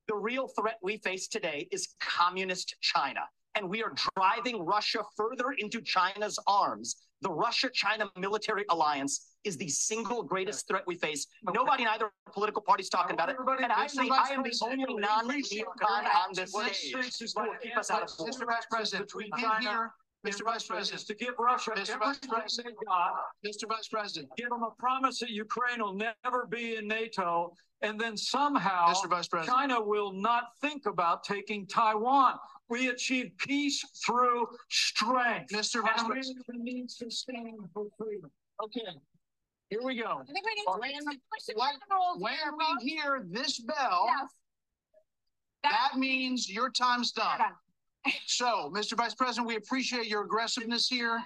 The 0.07 0.15
real 0.15 0.47
threat 0.47 0.77
we 0.83 0.97
face 0.97 1.27
today 1.27 1.67
is 1.71 1.95
communist 1.99 2.75
China. 2.81 3.21
And 3.55 3.67
we 3.67 3.81
are 3.81 3.93
driving 4.15 4.63
Russia 4.63 4.99
further 5.17 5.55
into 5.57 5.81
China's 5.81 6.37
arms. 6.45 6.97
The 7.21 7.31
Russia 7.31 7.69
China 7.73 8.09
military 8.15 8.63
alliance 8.69 9.35
is 9.43 9.57
the 9.57 9.67
single 9.67 10.21
greatest 10.21 10.67
threat 10.67 10.83
we 10.85 10.95
face. 10.95 11.25
Nobody 11.53 11.83
in 11.83 11.89
either 11.89 12.11
political 12.31 12.61
party 12.61 12.83
is 12.83 12.89
talking 12.89 13.15
about 13.15 13.29
it. 13.29 13.37
And 13.61 13.71
I, 13.71 13.87
think 13.87 14.11
I 14.11 14.29
am 14.29 14.43
the 14.43 14.55
only 14.61 14.95
non 14.95 15.27
neocon 15.27 16.05
on 16.05 16.33
this 16.33 16.51
stage. 16.51 16.93
Keep 17.63 17.77
us 17.77 17.89
out 17.89 18.03
of 18.03 18.09
Mr. 18.09 18.45
Vice 18.45 18.65
President, 18.69 19.11
we 19.15 19.29
can't 19.31 19.63
hear 19.63 19.91
Mr. 20.25 20.43
Vice 20.43 20.65
President, 20.67 21.07
to 21.07 21.15
give 21.15 21.33
Russia 21.39 21.71
Mr. 21.71 21.91
everything 21.91 21.99
Vice 21.99 22.19
President, 22.27 22.75
they 22.79 22.85
got, 22.85 23.13
Mr. 23.45 23.69
Vice 23.69 23.87
President, 23.87 24.29
give 24.35 24.49
them 24.49 24.63
a 24.63 24.71
promise 24.77 25.19
that 25.19 25.29
Ukraine 25.29 25.81
will 25.81 25.93
never 25.93 26.45
be 26.49 26.75
in 26.75 26.87
NATO, 26.87 27.53
and 27.81 27.99
then 27.99 28.17
somehow 28.17 28.93
Mr. 28.93 29.09
Vice 29.09 29.29
President. 29.29 29.57
China 29.57 29.81
will 29.81 30.11
not 30.11 30.49
think 30.59 30.85
about 30.87 31.23
taking 31.23 31.65
Taiwan. 31.67 32.35
We 32.67 32.89
achieve 32.89 33.31
peace 33.37 33.83
through 34.05 34.47
strength. 34.69 35.53
Mr. 35.53 35.81
Vice 35.81 36.03
President. 36.03 36.43
America 36.49 36.63
needs 36.63 36.97
to 36.97 37.09
stand 37.09 37.57
for 37.73 37.85
freedom. 37.97 38.29
Okay, 38.61 38.81
here 39.69 39.79
we 39.81 39.95
go. 39.95 40.21
I 40.21 40.33
think 40.33 40.45
we 40.45 40.53
need 40.55 40.65
to 40.65 40.71
land 40.79 41.05
the 41.05 41.17
question. 41.29 41.55
When, 41.55 42.19
when 42.19 42.77
we 42.83 42.89
hear 42.89 43.25
this 43.29 43.59
bell, 43.59 44.07
Yes. 44.07 44.29
that 45.63 45.97
means 45.97 46.49
your 46.49 46.69
time's 46.69 47.13
done. 47.13 47.39
So, 48.25 48.71
Mr. 48.73 48.95
Vice 48.95 49.15
President, 49.15 49.47
we 49.47 49.55
appreciate 49.55 50.07
your 50.07 50.23
aggressiveness 50.23 50.87
here. 50.87 51.21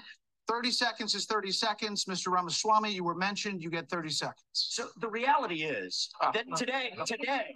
30 0.47 0.71
seconds 0.71 1.15
is 1.15 1.25
30 1.25 1.51
seconds. 1.51 2.05
Mr. 2.05 2.31
Ramaswamy, 2.31 2.91
you 2.91 3.03
were 3.03 3.15
mentioned. 3.15 3.61
You 3.61 3.69
get 3.69 3.89
30 3.89 4.09
seconds. 4.09 4.37
So 4.51 4.87
the 4.99 5.07
reality 5.07 5.63
is 5.63 6.09
that 6.33 6.45
today, 6.57 6.93
today, 7.05 7.53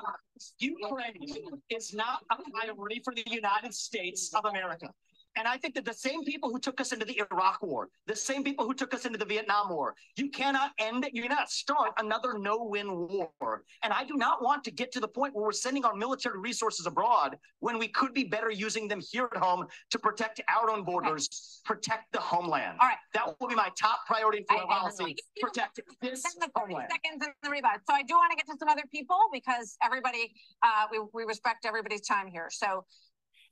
Ukraine 0.60 1.52
is 1.70 1.94
not 1.94 2.24
a 2.32 2.38
priority 2.52 3.02
for 3.04 3.14
the 3.14 3.24
United 3.28 3.74
States 3.74 4.34
of 4.34 4.46
America. 4.46 4.90
And 5.38 5.48
I 5.48 5.56
think 5.58 5.76
that 5.76 5.86
the 5.86 5.94
same 5.94 6.24
people 6.24 6.50
who 6.50 6.58
took 6.58 6.82
us 6.82 6.92
into 6.94 7.06
the 7.06 7.22
Iraq 7.32 7.62
War, 7.62 7.90
the 8.08 8.16
same 8.16 8.44
people 8.44 8.66
who 8.66 8.74
took 8.74 8.94
us 8.94 9.06
into 9.06 9.20
the 9.20 9.26
Vietnam 9.26 9.70
War, 9.70 9.94
you 10.16 10.30
cannot 10.30 10.72
end 10.80 11.06
it. 11.06 11.14
You 11.14 11.22
cannot 11.22 11.52
start 11.52 11.92
another 12.00 12.40
no-win 12.40 13.08
war. 13.08 13.64
And 13.84 13.94
I 13.94 14.04
do 14.04 14.16
not 14.16 14.42
want 14.44 14.64
to 14.64 14.72
get 14.72 14.92
to 14.94 15.00
the 15.00 15.08
point 15.08 15.36
where 15.36 15.46
we're 15.46 15.52
sending 15.52 15.86
our 15.86 15.94
military 15.94 16.40
resources 16.40 16.88
abroad 16.88 17.38
when 17.60 17.78
we 17.78 17.88
could 17.88 18.14
be 18.16 18.24
better 18.24 18.50
using 18.50 18.88
them 18.88 19.00
here 19.00 19.30
at 19.36 19.40
home 19.42 19.68
to 19.92 20.00
protect 20.00 20.42
our 20.50 20.72
own 20.72 20.84
borders, 20.84 21.62
protect 21.66 22.12
the 22.14 22.20
homeland. 22.20 22.78
All 22.82 22.88
right. 22.88 22.98
That 23.14 23.40
will 23.40 23.48
be 23.48 23.56
my 23.56 23.70
top 23.80 24.00
priority 24.08 24.40
in 24.40 24.46
foreign 24.46 24.68
I- 24.72 24.80
policy. 24.80 25.16
Protect 25.40 25.80
this 26.02 26.24
Then 26.24 26.32
the 26.40 26.48
30 26.60 26.74
homeland. 26.74 26.90
seconds 26.92 27.24
and 27.24 27.34
the 27.44 27.50
rebut. 27.52 27.80
So 27.88 27.94
I 27.94 28.02
do 28.02 28.16
want 28.16 28.32
to 28.32 28.38
get 28.38 28.48
to 28.48 28.56
some 28.58 28.70
other 28.70 28.84
people 28.92 29.18
because 29.32 29.78
everybody, 29.84 30.34
uh, 30.64 30.88
we, 30.92 31.00
we 31.14 31.26
respect 31.26 31.66
everybody's 31.66 32.02
time 32.08 32.28
here. 32.28 32.48
So 32.50 32.86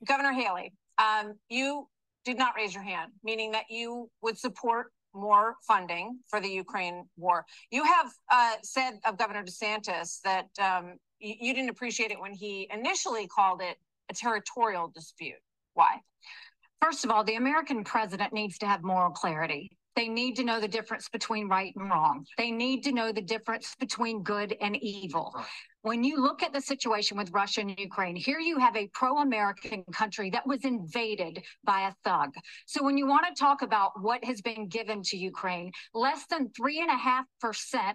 Governor 0.07 0.33
Haley, 0.33 0.73
um, 0.97 1.35
you 1.49 1.87
did 2.23 2.37
not 2.37 2.53
raise 2.55 2.73
your 2.73 2.83
hand, 2.83 3.11
meaning 3.23 3.51
that 3.51 3.65
you 3.69 4.09
would 4.21 4.37
support 4.37 4.91
more 5.13 5.55
funding 5.65 6.19
for 6.29 6.39
the 6.39 6.49
Ukraine 6.49 7.05
war. 7.17 7.45
You 7.71 7.83
have 7.83 8.11
uh, 8.31 8.55
said 8.63 8.99
of 9.05 9.17
Governor 9.17 9.43
DeSantis 9.43 10.19
that 10.23 10.47
um, 10.59 10.95
you, 11.19 11.35
you 11.39 11.53
didn't 11.53 11.69
appreciate 11.69 12.11
it 12.11 12.19
when 12.19 12.33
he 12.33 12.67
initially 12.73 13.27
called 13.27 13.61
it 13.61 13.77
a 14.09 14.13
territorial 14.13 14.91
dispute. 14.93 15.39
Why? 15.73 16.01
First 16.81 17.05
of 17.05 17.11
all, 17.11 17.23
the 17.23 17.35
American 17.35 17.83
president 17.83 18.33
needs 18.33 18.57
to 18.59 18.67
have 18.67 18.83
moral 18.83 19.11
clarity. 19.11 19.77
They 19.95 20.09
need 20.09 20.35
to 20.35 20.43
know 20.43 20.59
the 20.59 20.67
difference 20.67 21.07
between 21.07 21.47
right 21.47 21.73
and 21.75 21.89
wrong. 21.89 22.25
They 22.37 22.51
need 22.51 22.83
to 22.83 22.91
know 22.91 23.11
the 23.13 23.21
difference 23.21 23.75
between 23.79 24.23
good 24.23 24.55
and 24.59 24.75
evil. 24.75 25.33
When 25.83 26.03
you 26.03 26.21
look 26.21 26.43
at 26.43 26.51
the 26.51 26.59
situation 26.59 27.15
with 27.15 27.31
Russia 27.31 27.61
and 27.61 27.77
Ukraine, 27.79 28.15
here 28.15 28.39
you 28.39 28.57
have 28.57 28.75
a 28.75 28.87
pro 28.87 29.19
American 29.19 29.83
country 29.93 30.29
that 30.31 30.45
was 30.45 30.65
invaded 30.65 31.43
by 31.63 31.87
a 31.87 31.93
thug. 32.03 32.33
So, 32.65 32.83
when 32.83 32.97
you 32.97 33.07
want 33.07 33.25
to 33.27 33.39
talk 33.39 33.61
about 33.61 34.01
what 34.01 34.23
has 34.25 34.41
been 34.41 34.67
given 34.67 35.01
to 35.03 35.17
Ukraine, 35.17 35.71
less 35.93 36.25
than 36.25 36.49
3.5% 36.49 37.93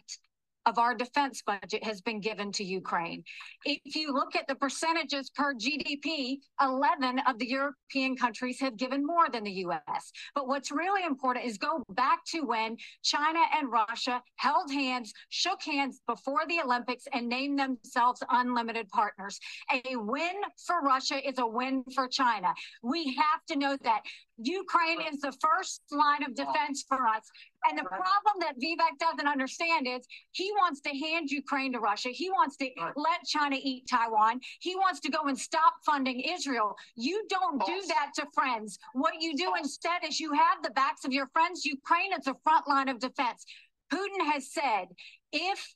of 0.66 0.78
our 0.78 0.95
defense 0.95 1.43
budget 1.43 1.82
has 1.85 2.01
been 2.01 2.20
given 2.20 2.53
to 2.53 2.65
Ukraine. 2.65 3.24
If 3.65 3.97
you 3.97 4.12
look 4.12 4.37
at 4.37 4.47
the 4.47 4.55
percentages 4.55 5.31
per 5.31 5.55
GDP, 5.55 6.39
11 6.61 7.20
of 7.27 7.39
the 7.39 7.49
European 7.49 8.16
countries 8.16 8.61
have 8.61 8.77
given 8.77 9.07
more 9.07 9.28
than 9.31 9.45
the 9.45 9.53
US. 9.66 10.12
But 10.35 10.49
what's 10.49 10.70
really 10.70 11.05
important 11.05 11.47
is 11.47 11.59
go 11.59 11.82
back 11.91 12.24
to 12.27 12.43
when 12.43 12.77
China 13.03 13.41
and 13.57 13.70
Russia 13.70 14.23
held 14.37 14.70
hands, 14.70 15.12
shook 15.31 15.62
hands 15.62 16.01
before 16.07 16.43
the 16.49 16.61
Olympics, 16.61 17.05
and 17.12 17.28
named 17.28 17.59
themselves 17.59 18.23
unlimited 18.31 18.89
partners. 18.89 19.39
A 19.73 19.97
win 19.97 20.35
for 20.66 20.81
Russia 20.82 21.27
is 21.27 21.39
a 21.39 21.47
win 21.47 21.85
for 21.95 22.09
China. 22.09 22.53
We 22.82 23.15
have 23.15 23.45
to 23.49 23.57
know 23.57 23.77
that 23.82 24.03
Ukraine 24.42 25.00
is 25.12 25.20
the 25.20 25.32
first 25.40 25.82
line 25.90 26.22
of 26.22 26.34
defense 26.34 26.84
for 26.88 27.06
us. 27.06 27.30
And 27.68 27.78
the 27.78 27.84
problem 27.84 28.34
that 28.40 28.54
Vivek 28.56 28.98
doesn't 28.98 29.28
understand 29.28 29.86
is 29.86 30.06
he 30.32 30.50
wants 30.52 30.80
to 30.82 30.90
hand 30.90 31.30
Ukraine 31.30 31.72
to 31.74 31.80
Russia. 31.80 32.08
He 32.08 32.30
wants 32.30 32.56
to 32.58 32.70
let 32.96 33.24
China 33.26 33.56
eat 33.60 33.86
Taiwan. 33.88 34.40
He 34.60 34.74
wants 34.76 35.00
to 35.00 35.10
go 35.10 35.24
and 35.26 35.38
stop 35.38 35.74
funding 35.84 36.20
Israel. 36.20 36.74
You 36.96 37.26
don't 37.28 37.64
do 37.66 37.82
that 37.88 38.12
to 38.16 38.26
friends. 38.32 38.78
What 38.94 39.14
you 39.20 39.36
do 39.36 39.52
instead 39.58 40.04
is 40.06 40.18
you 40.18 40.32
have 40.32 40.62
the 40.62 40.70
backs 40.70 41.04
of 41.04 41.12
your 41.12 41.28
friends. 41.28 41.64
Ukraine 41.64 42.12
is 42.18 42.26
a 42.26 42.36
front 42.42 42.66
line 42.66 42.88
of 42.88 42.98
defense. 42.98 43.44
Putin 43.92 44.32
has 44.32 44.52
said 44.52 44.86
if 45.32 45.74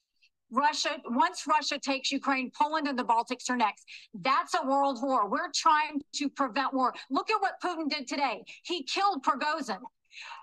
Russia, 0.54 1.00
once 1.06 1.46
Russia 1.46 1.78
takes 1.78 2.12
Ukraine, 2.12 2.50
Poland 2.50 2.86
and 2.86 2.98
the 2.98 3.04
Baltics 3.04 3.50
are 3.50 3.56
next. 3.56 3.84
That's 4.14 4.54
a 4.54 4.64
world 4.64 5.02
war. 5.02 5.28
We're 5.28 5.50
trying 5.52 6.00
to 6.14 6.28
prevent 6.28 6.72
war. 6.72 6.94
Look 7.10 7.30
at 7.30 7.40
what 7.40 7.60
Putin 7.60 7.90
did 7.90 8.06
today. 8.06 8.44
He 8.62 8.84
killed 8.84 9.24
Prigozhin. 9.24 9.80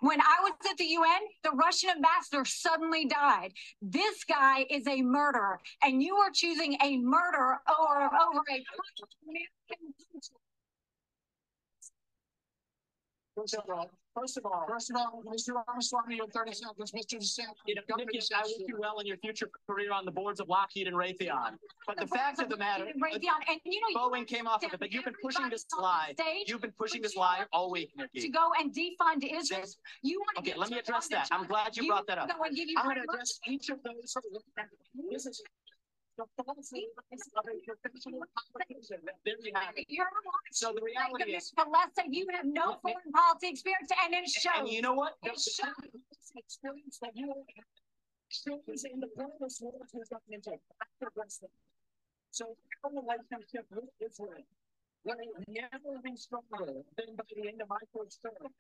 When 0.01 0.19
I 0.19 0.35
was 0.41 0.51
at 0.69 0.77
the 0.77 0.83
UN, 0.83 1.21
the 1.43 1.51
Russian 1.51 1.91
ambassador 1.91 2.43
suddenly 2.43 3.05
died. 3.05 3.53
This 3.81 4.25
guy 4.25 4.65
is 4.69 4.85
a 4.85 5.01
murderer, 5.01 5.61
and 5.81 6.03
you 6.03 6.17
are 6.17 6.29
choosing 6.29 6.75
a 6.81 6.97
murderer 6.97 7.61
over, 7.69 8.03
over 8.03 8.41
a 8.49 8.63
all, 13.69 13.89
first 14.15 14.37
of 14.37 14.45
all, 14.45 14.65
first 14.67 14.89
of 14.89 14.95
all, 14.97 15.23
Mr. 15.25 15.53
Ramaswamy, 15.67 16.15
you 16.15 16.21
have 16.21 16.31
thirty 16.31 16.53
seconds, 16.53 16.91
Mr. 16.91 17.15
DeSantis. 17.15 17.47
You 17.65 17.75
know, 17.75 17.81
Nikki, 17.97 18.19
I 18.35 18.41
wish 18.43 18.53
you 18.67 18.77
well 18.79 18.99
in 18.99 19.07
your 19.07 19.17
future 19.17 19.49
career 19.69 19.91
on 19.91 20.05
the 20.05 20.11
boards 20.11 20.39
of 20.39 20.47
Lockheed 20.49 20.87
and 20.87 20.95
Raytheon. 20.95 21.57
But 21.87 21.97
the 21.97 22.07
fact 22.07 22.41
of 22.41 22.49
the 22.49 22.57
matter, 22.57 22.85
Raytheon, 23.03 23.41
and 23.49 23.59
you 23.65 23.81
know, 23.93 23.99
Boeing 23.99 24.27
came 24.27 24.47
off 24.47 24.63
of 24.63 24.73
it, 24.73 24.79
but 24.79 24.91
you've 24.91 25.05
been 25.05 25.15
pushing 25.21 25.49
this 25.49 25.65
lie. 25.77 26.13
stage 26.13 26.49
You've 26.49 26.61
been 26.61 26.73
pushing 26.77 27.01
this 27.01 27.15
lie 27.15 27.45
all 27.51 27.71
week, 27.71 27.91
to 28.15 28.29
go 28.29 28.51
and 28.59 28.73
defund 28.73 29.23
Israel. 29.23 29.63
You 30.03 30.19
want 30.19 30.45
to 30.45 30.51
Okay, 30.51 30.59
let 30.59 30.69
me 30.69 30.79
address 30.79 31.07
that. 31.09 31.27
I'm 31.31 31.45
glad 31.45 31.75
you 31.77 31.87
brought 31.87 32.07
that 32.07 32.17
up. 32.17 32.29
I'm 32.31 32.37
going 32.37 32.55
to 32.55 33.01
address 33.01 33.39
each 33.47 33.69
of 33.69 33.79
those. 33.83 34.15
This 35.11 35.25
is 35.25 35.43
So 40.51 40.73
the 40.73 40.81
reality 40.81 41.31
is. 41.31 41.53
Melissa, 41.57 42.03
you 42.09 42.27
have 42.33 42.45
no 42.45 42.77
foreign 42.81 43.11
policy 43.13 43.47
experience, 43.49 43.89
and 44.03 44.13
it 44.13 44.29
shows. 44.29 44.53
And 44.59 44.69
you 44.69 44.81
know 44.81 44.93
what? 44.93 45.15
It 45.23 45.39
shows. 45.39 45.73
experience 46.35 46.99
that 47.01 47.11
you 47.15 47.27
have 47.27 47.35
in 48.91 48.99
the 48.99 49.07
promise 49.15 49.59
war 49.61 49.73
has 49.93 50.09
gotten 50.09 50.33
into 50.33 50.51
So 52.31 52.55
our 52.83 52.91
relationship 52.91 53.65
with 53.71 53.89
Israel 53.99 54.43
will 55.03 55.17
never 55.47 55.99
be 56.03 56.15
stronger 56.15 56.83
than 56.97 57.15
by 57.15 57.23
the 57.35 57.47
end 57.49 57.61
of 57.61 57.69
my 57.69 57.83
first 57.95 58.21
term. 58.21 58.51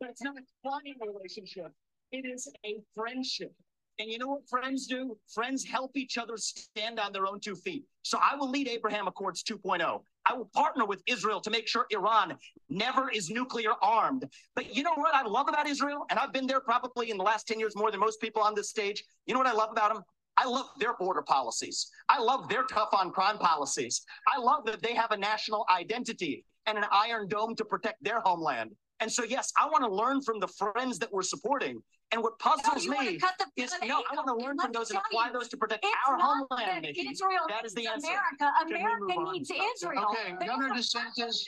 But 0.00 0.10
it's 0.10 0.22
not 0.22 0.36
a 0.36 0.42
flying 0.62 0.96
relationship. 1.00 1.72
It 2.12 2.24
is 2.24 2.48
a 2.64 2.80
friendship. 2.94 3.52
And 4.00 4.08
you 4.08 4.18
know 4.18 4.28
what 4.28 4.48
friends 4.48 4.86
do? 4.86 5.16
Friends 5.34 5.64
help 5.64 5.96
each 5.96 6.18
other 6.18 6.36
stand 6.36 7.00
on 7.00 7.12
their 7.12 7.26
own 7.26 7.40
two 7.40 7.56
feet. 7.56 7.84
So 8.02 8.18
I 8.22 8.36
will 8.36 8.48
lead 8.48 8.68
Abraham 8.68 9.08
Accords 9.08 9.42
2.0. 9.42 10.00
I 10.24 10.34
will 10.34 10.48
partner 10.54 10.84
with 10.84 11.02
Israel 11.08 11.40
to 11.40 11.50
make 11.50 11.66
sure 11.66 11.84
Iran 11.90 12.36
never 12.68 13.10
is 13.10 13.28
nuclear 13.28 13.72
armed. 13.82 14.24
But 14.54 14.76
you 14.76 14.84
know 14.84 14.94
what 14.94 15.16
I 15.16 15.26
love 15.26 15.48
about 15.48 15.66
Israel? 15.66 16.06
And 16.10 16.18
I've 16.18 16.32
been 16.32 16.46
there 16.46 16.60
probably 16.60 17.10
in 17.10 17.16
the 17.18 17.24
last 17.24 17.48
10 17.48 17.58
years 17.58 17.74
more 17.74 17.90
than 17.90 17.98
most 17.98 18.20
people 18.20 18.40
on 18.40 18.54
this 18.54 18.70
stage. 18.70 19.02
You 19.26 19.34
know 19.34 19.40
what 19.40 19.48
I 19.48 19.52
love 19.52 19.70
about 19.72 19.92
them? 19.92 20.04
I 20.36 20.46
love 20.46 20.66
their 20.78 20.94
border 20.94 21.22
policies. 21.22 21.90
I 22.08 22.20
love 22.20 22.48
their 22.48 22.62
tough 22.62 22.90
on 22.92 23.10
crime 23.10 23.38
policies. 23.38 24.02
I 24.32 24.38
love 24.38 24.64
that 24.66 24.80
they 24.80 24.94
have 24.94 25.10
a 25.10 25.16
national 25.16 25.66
identity 25.68 26.44
and 26.66 26.78
an 26.78 26.84
iron 26.92 27.26
dome 27.26 27.56
to 27.56 27.64
protect 27.64 28.04
their 28.04 28.20
homeland. 28.20 28.76
And 29.00 29.10
so, 29.10 29.24
yes, 29.24 29.52
I 29.58 29.66
want 29.66 29.84
to 29.84 29.90
learn 29.90 30.22
from 30.22 30.38
the 30.38 30.46
friends 30.46 31.00
that 31.00 31.12
we're 31.12 31.22
supporting. 31.22 31.82
And 32.10 32.22
what 32.22 32.38
puzzles 32.38 32.88
wanna 32.88 33.10
me 33.10 33.18
cut 33.18 33.34
the 33.38 33.62
is 33.62 33.74
no, 33.84 34.02
I 34.10 34.14
want 34.14 34.26
to 34.28 34.34
learn 34.46 34.58
from 34.58 34.72
those 34.72 34.90
and 34.90 34.98
apply 34.98 35.30
those 35.30 35.48
to 35.48 35.56
protect 35.58 35.84
our 36.06 36.18
homeland. 36.18 36.84
that 36.86 36.96
Israel 36.96 37.40
That 37.48 37.66
is 37.66 37.74
the 37.74 37.86
answer. 37.86 38.08
America. 38.08 38.52
America 38.66 39.32
needs 39.32 39.50
Israel. 39.74 40.06
Okay, 40.12 40.34
They 40.40 40.46
Governor 40.46 40.70
DeSantis, 40.74 41.44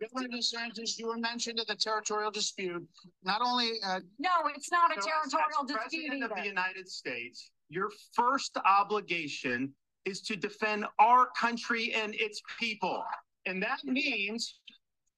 Governor 0.00 0.28
DeSantis, 0.36 0.98
you 0.98 1.06
were 1.06 1.16
mentioned 1.16 1.58
in 1.58 1.64
the 1.68 1.74
territorial 1.76 2.30
dispute. 2.30 2.86
Not 3.22 3.40
only, 3.40 3.80
uh, 3.82 4.00
No, 4.18 4.30
it's 4.54 4.70
not 4.70 4.96
a 4.96 5.00
So, 5.00 5.08
territorial 5.08 5.64
dispute 5.66 6.08
President 6.08 6.24
of 6.24 6.36
the. 6.36 6.44
United 6.44 6.86
States, 6.88 7.50
your 7.70 7.90
first 8.12 8.58
obligation 8.66 9.72
is 10.04 10.20
to 10.22 10.36
defend 10.36 10.84
our 10.98 11.28
country 11.38 11.94
and 11.94 12.14
its 12.16 12.42
people. 12.58 13.02
And 13.46 13.62
that 13.62 13.82
means 13.84 14.60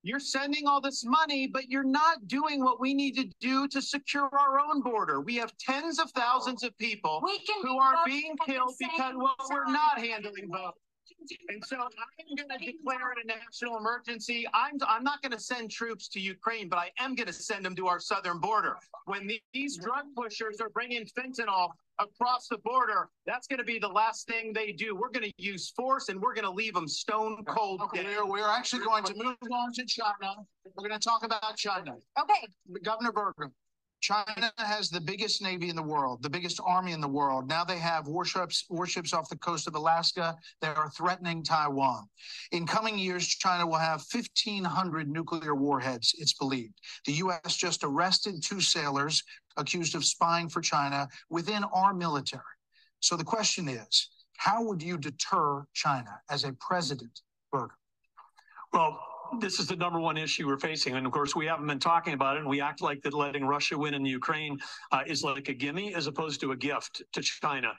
you're 0.08 0.20
sending 0.20 0.66
all 0.66 0.80
this 0.80 1.04
money, 1.04 1.46
but 1.46 1.68
you're 1.68 1.84
not 1.84 2.26
doing 2.28 2.62
what 2.62 2.80
we 2.80 2.94
need 2.94 3.16
to 3.16 3.24
do 3.40 3.68
to 3.68 3.82
secure 3.82 4.28
our 4.32 4.60
own 4.60 4.80
border. 4.82 5.20
We 5.20 5.36
have 5.36 5.56
tens 5.58 5.98
of 5.98 6.10
thousands 6.12 6.62
of 6.62 6.76
people 6.78 7.22
who 7.62 7.78
are 7.78 7.96
being 8.04 8.36
killed 8.44 8.74
because 8.78 9.14
well, 9.16 9.36
we're 9.50 9.70
not 9.70 9.98
handling 9.98 10.48
both. 10.48 10.74
And 11.48 11.64
so 11.64 11.76
I'm 11.76 12.36
going 12.36 12.48
to 12.48 12.64
declare 12.64 13.12
it 13.12 13.18
a 13.24 13.26
national 13.26 13.78
emergency. 13.78 14.46
I'm 14.54 14.78
I'm 14.86 15.02
not 15.02 15.22
going 15.22 15.32
to 15.32 15.40
send 15.40 15.70
troops 15.70 16.08
to 16.08 16.20
Ukraine, 16.20 16.68
but 16.68 16.78
I 16.78 16.90
am 16.98 17.14
going 17.14 17.26
to 17.26 17.32
send 17.32 17.64
them 17.64 17.74
to 17.76 17.88
our 17.88 17.98
southern 17.98 18.38
border. 18.38 18.76
When 19.06 19.26
the- 19.26 19.40
these 19.52 19.76
drug 19.76 20.04
pushers 20.16 20.60
are 20.60 20.68
bringing 20.68 21.04
fentanyl 21.06 21.70
across 21.98 22.48
the 22.48 22.58
border, 22.58 23.08
that's 23.24 23.46
going 23.46 23.58
to 23.58 23.64
be 23.64 23.78
the 23.78 23.88
last 23.88 24.26
thing 24.26 24.52
they 24.52 24.72
do. 24.72 24.94
We're 24.94 25.10
going 25.10 25.30
to 25.30 25.32
use 25.38 25.70
force, 25.70 26.08
and 26.08 26.20
we're 26.20 26.34
going 26.34 26.44
to 26.44 26.50
leave 26.50 26.74
them 26.74 26.88
stone 26.88 27.42
cold 27.44 27.80
okay, 27.82 28.02
dead. 28.02 28.16
we're, 28.18 28.26
we're 28.26 28.48
actually 28.48 28.84
going 28.84 29.04
to 29.04 29.14
move 29.14 29.36
on 29.50 29.72
to 29.72 29.84
China. 29.84 30.34
We're 30.76 30.88
going 30.88 31.00
to 31.00 31.08
talk 31.08 31.24
about 31.24 31.56
China. 31.56 31.94
Okay, 32.20 32.46
Governor 32.82 33.12
Burgum, 33.12 33.50
China 34.06 34.52
has 34.58 34.88
the 34.88 35.00
biggest 35.00 35.42
navy 35.42 35.68
in 35.68 35.74
the 35.74 35.82
world, 35.82 36.22
the 36.22 36.30
biggest 36.30 36.60
army 36.64 36.92
in 36.92 37.00
the 37.00 37.08
world. 37.08 37.48
Now 37.48 37.64
they 37.64 37.78
have 37.78 38.06
warships, 38.06 38.64
warships 38.70 39.12
off 39.12 39.28
the 39.28 39.36
coast 39.38 39.66
of 39.66 39.74
Alaska. 39.74 40.36
They 40.60 40.68
are 40.68 40.90
threatening 40.90 41.42
Taiwan. 41.42 42.06
In 42.52 42.68
coming 42.68 43.00
years, 43.00 43.26
China 43.26 43.66
will 43.66 43.78
have 43.78 44.04
1,500 44.12 45.08
nuclear 45.08 45.56
warheads, 45.56 46.14
it's 46.18 46.34
believed. 46.34 46.74
The 47.04 47.14
U.S. 47.14 47.56
just 47.56 47.82
arrested 47.82 48.44
two 48.44 48.60
sailors 48.60 49.24
accused 49.56 49.96
of 49.96 50.04
spying 50.04 50.48
for 50.48 50.60
China 50.60 51.08
within 51.28 51.64
our 51.64 51.92
military. 51.92 52.42
So 53.00 53.16
the 53.16 53.24
question 53.24 53.68
is, 53.68 54.10
how 54.36 54.62
would 54.62 54.84
you 54.84 54.98
deter 54.98 55.64
China 55.74 56.20
as 56.30 56.44
a 56.44 56.52
president, 56.60 57.22
Burgum? 57.52 57.70
Well, 58.72 59.00
this 59.40 59.58
is 59.60 59.66
the 59.66 59.76
number 59.76 60.00
one 60.00 60.16
issue 60.16 60.46
we're 60.46 60.58
facing. 60.58 60.94
And 60.94 61.06
of 61.06 61.12
course, 61.12 61.34
we 61.34 61.46
haven't 61.46 61.66
been 61.66 61.78
talking 61.78 62.14
about 62.14 62.36
it. 62.36 62.40
And 62.40 62.48
we 62.48 62.60
act 62.60 62.80
like 62.80 63.02
that 63.02 63.14
letting 63.14 63.44
Russia 63.44 63.76
win 63.78 63.94
in 63.94 64.04
Ukraine 64.04 64.58
uh, 64.92 65.02
is 65.06 65.22
like 65.22 65.48
a 65.48 65.54
gimme 65.54 65.94
as 65.94 66.06
opposed 66.06 66.40
to 66.40 66.52
a 66.52 66.56
gift 66.56 67.02
to 67.12 67.20
China. 67.20 67.72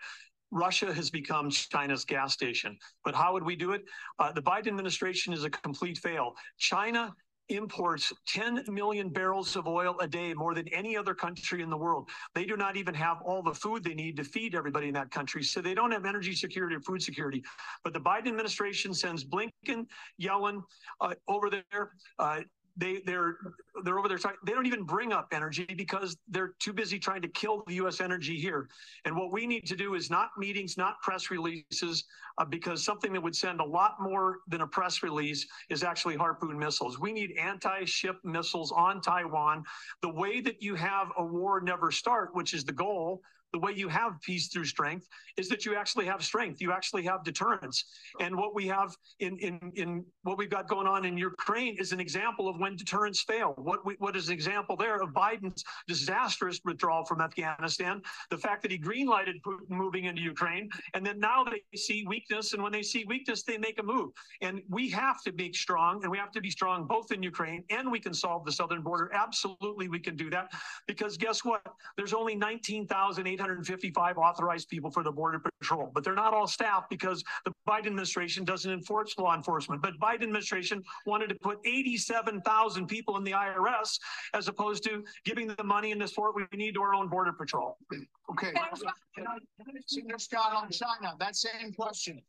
Russia 0.52 0.94
has 0.94 1.10
become 1.10 1.50
China's 1.50 2.06
gas 2.06 2.34
station. 2.34 2.78
But 3.04 3.16
how 3.16 3.34
would 3.34 3.44
we 3.44 3.56
do 3.56 3.72
it? 3.72 3.84
Uh, 4.20 4.32
the 4.32 4.42
Biden 4.42 4.68
administration 4.68 5.34
is 5.34 5.44
a 5.44 5.50
complete 5.50 5.98
fail. 5.98 6.34
China 6.58 7.14
imports 7.50 8.12
10 8.28 8.64
million 8.68 9.10
barrels 9.10 9.56
of 9.56 9.68
oil 9.68 9.96
a 10.02 10.08
day, 10.08 10.34
more 10.34 10.54
than 10.54 10.68
any 10.70 10.98
other 10.98 11.14
country 11.14 11.62
in 11.62 11.70
the 11.70 11.78
world. 11.78 12.10
They 12.36 12.46
do 12.46 12.58
not 12.58 12.76
even 12.76 12.94
have 12.94 13.18
all 13.24 13.42
the 13.42 13.54
food 13.54 13.84
they 13.84 13.94
need 13.94 14.18
to 14.18 14.24
feed 14.24 14.56
everybody 14.56 14.88
in 14.88 14.94
that 14.96 15.12
country. 15.12 15.44
So 15.44 15.62
they 15.62 15.74
don't 15.74 15.92
have 15.92 16.06
energy 16.06 16.34
security 16.34 16.76
or 16.76 16.82
food 16.82 17.02
security. 17.02 17.44
But 17.84 17.94
the 17.94 18.00
Biden 18.00 18.28
administration 18.28 18.94
sends 18.94 19.24
Blinken, 19.24 19.86
Yellen 20.22 20.62
uh, 21.02 21.14
over 21.28 21.50
there. 21.50 21.92
Uh, 22.20 22.42
they 22.78 23.02
they're 23.06 23.38
they're 23.84 24.00
over 24.00 24.08
there 24.08 24.18
talking, 24.18 24.38
they 24.46 24.54
don't 24.54 24.66
even 24.66 24.84
bring 24.84 25.12
up 25.12 25.28
energy 25.32 25.66
because 25.76 26.18
they're 26.28 26.54
too 26.60 26.74
busy 26.74 26.98
trying 27.00 27.22
to 27.22 27.28
kill 27.28 27.64
the 27.68 27.76
US 27.76 28.02
energy 28.02 28.40
here. 28.40 28.70
And 29.06 29.16
what 29.16 29.32
we 29.32 29.46
need 29.46 29.66
to 29.68 29.76
do 29.76 29.96
is 29.96 30.10
not 30.10 30.30
meetings 30.38 30.78
not 30.78 31.02
press 31.02 31.30
releases 31.30 32.06
uh, 32.38 32.46
because 32.46 32.84
something 32.84 33.14
that 33.14 33.22
would 33.22 33.36
send 33.36 33.60
a 33.60 33.66
lot 33.66 33.96
more 34.00 34.38
than 34.48 34.62
a 34.62 34.68
press 34.68 35.04
release 35.04 35.46
is 35.70 35.84
actually 35.84 36.16
harpoon 36.16 36.58
missiles. 36.58 37.00
We 37.00 37.12
need 37.12 37.32
anti-ship 37.38 38.18
missiles 38.24 38.72
on 38.72 39.02
Taiwan. 39.02 39.64
The 40.02 40.10
way 40.10 40.42
that 40.42 40.62
you 40.62 40.76
have 40.76 41.12
a 41.18 41.24
war 41.24 41.62
never 41.62 41.92
start 41.92 42.30
which 42.34 42.54
is 42.54 42.64
the 42.64 42.72
goal 42.72 43.22
the 43.54 43.60
way 43.60 43.72
you 43.76 43.88
have 43.88 44.14
peace 44.22 44.48
through 44.48 44.66
strength 44.66 45.08
is 45.38 45.48
that 45.50 45.66
you 45.66 45.76
actually 45.76 46.06
have 46.06 46.24
strength. 46.24 46.62
You 46.62 46.72
actually 46.72 47.04
have 47.04 47.24
deterrence. 47.24 47.86
And 48.20 48.36
what 48.36 48.54
we 48.54 48.68
have 48.68 48.96
in 49.20 49.38
in 49.38 49.72
in 49.76 50.06
what 50.24 50.38
we've 50.38 50.50
got 50.50 50.68
going 50.68 50.88
on 50.88 51.06
in 51.06 51.18
Ukraine 51.18 51.78
is 51.78 51.92
an 51.92 52.00
example 52.00 52.50
of 52.50 52.60
when 52.60 52.76
deterrence 52.76 53.22
fail. 53.22 53.54
What 53.58 53.86
we, 53.86 53.96
what 54.00 54.16
is 54.16 54.28
an 54.28 54.34
example 54.34 54.76
there 54.76 55.02
of 55.02 55.10
Biden's 55.10 55.64
disastrous 55.88 56.60
withdrawal 56.66 57.06
from 57.06 57.22
Afghanistan, 57.22 58.02
the 58.30 58.38
fact 58.38 58.62
that 58.64 58.72
he 58.72 58.78
greenlighted 58.78 59.42
Putin 59.46 59.70
moving 59.70 60.06
into 60.06 60.22
Ukraine, 60.22 60.70
and 60.94 61.06
then 61.06 61.20
now 61.20 61.44
they 61.44 61.62
see 61.78 62.06
weakness, 62.08 62.54
and 62.54 62.62
when 62.62 62.72
they 62.72 62.84
see 62.84 63.06
weakness, 63.06 63.44
they 63.44 63.58
make 63.58 63.80
a 63.80 63.84
move. 63.84 64.12
And 64.42 64.62
we 64.70 64.90
have 64.90 65.22
to 65.24 65.32
be 65.32 65.54
strong, 65.54 66.04
and 66.04 66.12
we 66.12 66.18
have 66.18 66.32
to 66.32 66.42
be 66.42 66.50
strong 66.50 66.88
both 66.88 67.12
in 67.12 67.22
Ukraine 67.24 67.64
and 67.70 67.92
we 67.92 68.00
can 68.00 68.14
solve 68.14 68.46
the 68.46 68.52
southern 68.52 68.82
border. 68.82 69.12
Absolutely, 69.14 69.88
we 69.88 70.00
can 70.00 70.16
do 70.16 70.30
that 70.30 70.52
because 70.88 71.18
guess 71.18 71.44
what? 71.44 71.62
There's 71.96 72.14
only 72.14 72.36
19,855 73.38 74.18
authorized 74.18 74.70
people 74.70 74.90
for 74.90 75.04
the 75.04 75.12
Border 75.12 75.42
Patrol, 75.60 75.92
but 75.94 76.04
they're 76.04 76.16
not 76.16 76.34
all 76.34 76.48
staff 76.48 76.86
because 76.90 77.24
the 77.46 77.52
Biden 77.68 77.88
administration 77.88 78.44
doesn't 78.44 78.72
enforce 78.72 79.18
law 79.18 79.36
enforcement. 79.36 79.82
But 79.82 80.00
Biden 80.00 80.24
administration 80.24 80.84
wanted 81.06 81.30
to 81.30 81.36
put 81.36 81.60
87,000 81.66 82.88
people 82.88 83.18
in 83.18 83.24
the 83.24 83.32
IRS 83.32 84.00
as 84.34 84.48
opposed 84.48 84.84
to 84.86 85.04
giving 85.26 85.48
the 85.48 85.64
money 85.64 85.92
and 85.92 86.02
the 86.02 86.08
support 86.08 86.36
we 86.36 86.46
need 86.58 86.74
to 86.76 86.82
our 86.82 86.94
own 86.94 87.08
Border 87.08 87.34
Patrol. 87.34 87.78
Okay. 88.32 88.54
Senator 89.88 90.20
Scott 90.20 90.54
on 90.54 90.70
China, 90.70 91.16
that 91.20 91.36
same 91.36 91.74
question. 91.74 92.22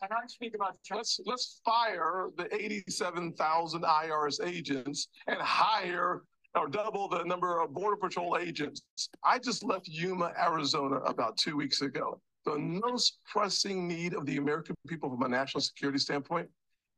Can 0.00 0.10
I 0.10 0.26
speak 0.26 0.54
about 0.56 0.76
Let's 0.90 1.20
let's 1.26 1.60
fire 1.64 2.30
the 2.36 2.52
87,000 2.52 3.82
IRS 3.82 4.44
agents 4.44 5.06
and 5.28 5.38
hire 5.40 6.22
or 6.54 6.68
double 6.68 7.08
the 7.08 7.24
number 7.24 7.60
of 7.60 7.72
Border 7.72 7.96
Patrol 7.96 8.36
agents. 8.38 8.82
I 9.24 9.38
just 9.38 9.64
left 9.64 9.88
Yuma, 9.88 10.32
Arizona 10.40 10.96
about 10.96 11.36
two 11.36 11.56
weeks 11.56 11.80
ago. 11.80 12.20
The 12.44 12.58
most 12.58 13.18
pressing 13.24 13.86
need 13.86 14.14
of 14.14 14.26
the 14.26 14.36
American 14.36 14.74
people 14.86 15.08
from 15.10 15.22
a 15.22 15.28
national 15.28 15.60
security 15.60 15.98
standpoint 15.98 16.48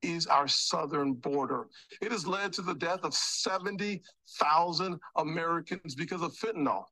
is 0.03 0.27
our 0.27 0.49
southern 0.49 1.15
border. 1.15 1.67
It 2.01 2.13
has 2.13 2.27
led 2.27 2.53
to 2.55 2.63
the 2.63 2.75
death 2.75 3.01
of 3.05 3.15
70,000 3.15 5.01
Americans 5.17 5.95
because 5.95 6.23
of 6.23 6.35
fentanyl, 6.35 6.85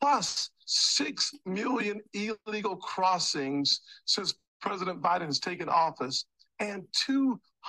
plus 0.00 0.50
6 0.66 1.32
million 1.44 2.00
illegal 2.12 2.76
crossings 2.76 3.80
since 4.06 4.34
President 4.60 5.00
Biden 5.00 5.26
has 5.26 5.38
taken 5.38 5.68
office, 5.68 6.24
and 6.58 6.84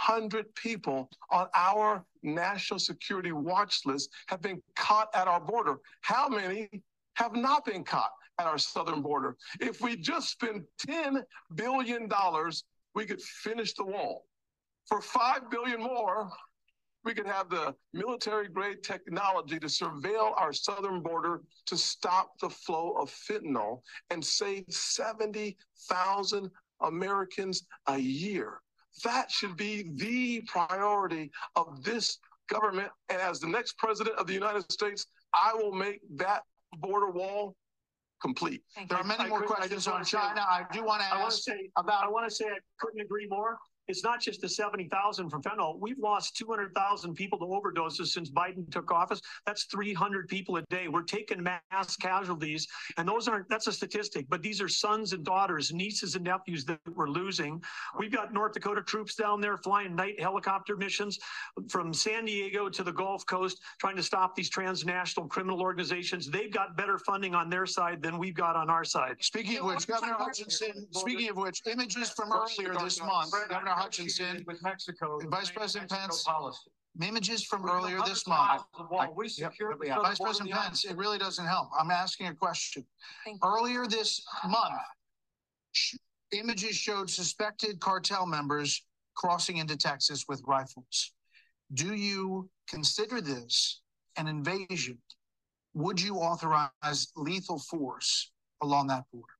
200 0.08 0.54
people 0.56 1.10
on 1.30 1.48
our 1.56 2.06
national 2.24 2.80
security 2.80 3.32
watch 3.32 3.82
list 3.86 4.10
have 4.28 4.42
been 4.42 4.62
caught 4.76 5.10
at 5.14 5.28
our 5.28 5.40
border. 5.40 5.80
How 6.02 6.28
many 6.30 6.70
have 7.16 7.36
not 7.36 7.66
been 7.66 7.84
caught 7.84 8.12
at 8.40 8.48
our 8.48 8.58
southern 8.58 9.02
border? 9.02 9.36
If 9.60 9.82
we 9.82 9.98
just 9.98 10.30
spend 10.30 10.64
$10 10.88 11.24
billion, 11.56 12.10
we 12.96 13.06
could 13.06 13.22
finish 13.22 13.74
the 13.74 13.86
wall. 13.86 14.26
For 14.88 15.02
5 15.02 15.52
billion 15.52 15.82
more, 15.82 16.32
we 17.06 17.14
could 17.14 17.28
have 17.28 17.50
the 17.50 17.76
military 17.94 18.48
grade 18.48 18.84
technology 18.84 19.60
to 19.60 19.68
surveil 19.68 20.34
our 20.38 20.54
southern 20.54 21.02
border 21.02 21.42
to 21.68 21.78
stop 21.78 22.32
the 22.40 22.50
flow 22.50 22.92
of 23.00 23.10
fentanyl 23.10 23.82
and 24.10 24.24
save 24.24 24.66
70,000 24.70 26.50
Americans 26.82 27.64
a 27.88 27.98
year. 27.98 28.60
That 29.04 29.32
should 29.32 29.56
be 29.56 29.90
the 29.96 30.42
priority 30.42 31.32
of 31.56 31.84
this 31.84 32.20
government. 32.50 32.92
And 33.10 33.22
as 33.22 33.40
the 33.40 33.48
next 33.48 33.78
president 33.78 34.18
of 34.18 34.28
the 34.28 34.34
United 34.34 34.70
States, 34.72 35.06
I 35.34 35.54
will 35.54 35.72
make 35.72 36.02
that 36.18 36.44
border 36.78 37.10
wall 37.12 37.56
complete. 38.22 38.64
There 38.90 38.98
are 38.98 39.04
many 39.04 39.30
more 39.30 39.44
questions 39.44 39.88
on 39.88 40.04
China. 40.04 40.42
I 40.42 40.66
do 40.72 40.84
want 40.84 41.02
to 41.02 41.08
I 41.08 41.20
want 41.20 41.32
to 41.32 41.36
ask 41.38 41.44
say 41.44 41.70
about. 41.78 42.04
I 42.04 42.10
want 42.10 42.30
to 42.30 42.36
say 42.36 42.46
I 42.46 42.58
couldn't 42.80 43.02
agree 43.02 43.28
more. 43.30 43.58
It's 43.90 44.04
not 44.04 44.22
just 44.22 44.40
the 44.40 44.48
70,000 44.48 45.32
from 45.32 45.42
fentanyl. 45.42 45.80
We've 45.80 45.98
lost 45.98 46.38
200,000 46.38 47.16
people 47.16 47.40
to 47.40 47.46
overdoses 47.46 48.10
since 48.10 48.30
Biden 48.30 48.72
took 48.72 48.92
office. 48.92 49.20
That's 49.48 49.64
300 49.64 50.28
people 50.28 50.58
a 50.58 50.62
day. 50.70 50.88
We're 50.88 51.02
taking 51.02 51.42
mass 51.42 51.96
casualties. 52.00 52.68
And 52.98 53.10
those 53.10 53.28
aren't, 53.28 53.50
that's 53.50 53.66
a 53.66 53.74
statistic, 53.74 54.28
but 54.30 54.44
these 54.44 54.62
are 54.62 54.68
sons 54.68 55.14
and 55.14 55.26
daughters, 55.26 55.74
nieces 55.74 56.14
and 56.14 56.24
nephews 56.24 56.66
that 56.66 56.80
we're 56.94 57.10
losing. 57.10 57.64
We've 57.98 58.12
got 58.12 58.32
North 58.32 58.54
Dakota 58.54 58.84
troops 58.84 59.16
down 59.16 59.42
there 59.42 59.58
flying 59.58 59.96
night 59.96 60.20
helicopter 60.20 60.76
missions 60.76 61.18
from 61.68 61.92
San 61.92 62.26
Diego 62.26 62.70
to 62.70 62.84
the 62.84 62.94
Gulf 62.94 63.26
Coast, 63.26 63.60
trying 63.80 63.96
to 63.96 64.04
stop 64.04 64.36
these 64.36 64.50
transnational 64.50 65.28
criminal 65.28 65.62
organizations. 65.62 66.30
They've 66.30 66.54
got 66.54 66.78
better 66.78 67.00
funding 67.00 67.34
on 67.34 67.50
their 67.50 67.66
side 67.66 68.04
than 68.04 68.20
we've 68.20 68.36
got 68.36 68.56
on 68.56 68.70
our 68.70 68.84
side. 68.84 69.16
Speaking 69.22 69.58
of 69.58 69.66
which, 69.66 69.88
Governor 69.88 70.14
Hutchinson, 70.14 70.86
speaking 70.92 71.32
of 71.32 71.38
which, 71.38 71.64
images 71.66 72.12
from 72.12 72.32
earlier 72.32 72.76
this 72.76 73.02
month, 73.02 73.32
Governor 73.50 73.79
Hutchinson, 73.80 74.44
with 74.48 74.62
Mexico, 74.62 75.20
Vice 75.30 75.52
President 75.52 75.90
Pence, 75.90 76.24
policy. 76.24 76.70
images 77.02 77.44
from 77.46 77.70
earlier 77.70 78.00
this 78.06 78.28
month. 78.28 78.64
We 79.16 79.28
Yep. 79.28 79.52
secured 79.52 79.80
the 79.80 79.88
Vice 80.02 80.20
President 80.20 80.52
Pence, 80.52 80.84
it 80.86 80.98
really 80.98 81.18
doesn't 81.18 81.46
help. 81.46 81.70
I'm 81.78 81.92
asking 81.92 82.28
a 82.28 82.36
question. 82.36 82.86
Earlier 83.44 83.88
this 83.88 84.22
month, 84.44 84.82
sh- 85.72 85.96
images 86.32 86.76
showed 86.76 87.10
suspected 87.10 87.80
cartel 87.80 88.26
members 88.26 88.86
crossing 89.16 89.58
into 89.58 89.78
Texas 89.78 90.26
with 90.28 90.42
rifles. 90.46 91.14
Do 91.74 91.94
you 91.94 92.50
consider 92.68 93.22
this 93.22 93.82
an 94.18 94.28
invasion? 94.28 95.02
Would 95.74 96.02
you 96.02 96.18
authorize 96.18 97.12
lethal 97.16 97.60
force 97.60 98.32
along 98.62 98.88
that 98.88 99.06
border? 99.12 99.39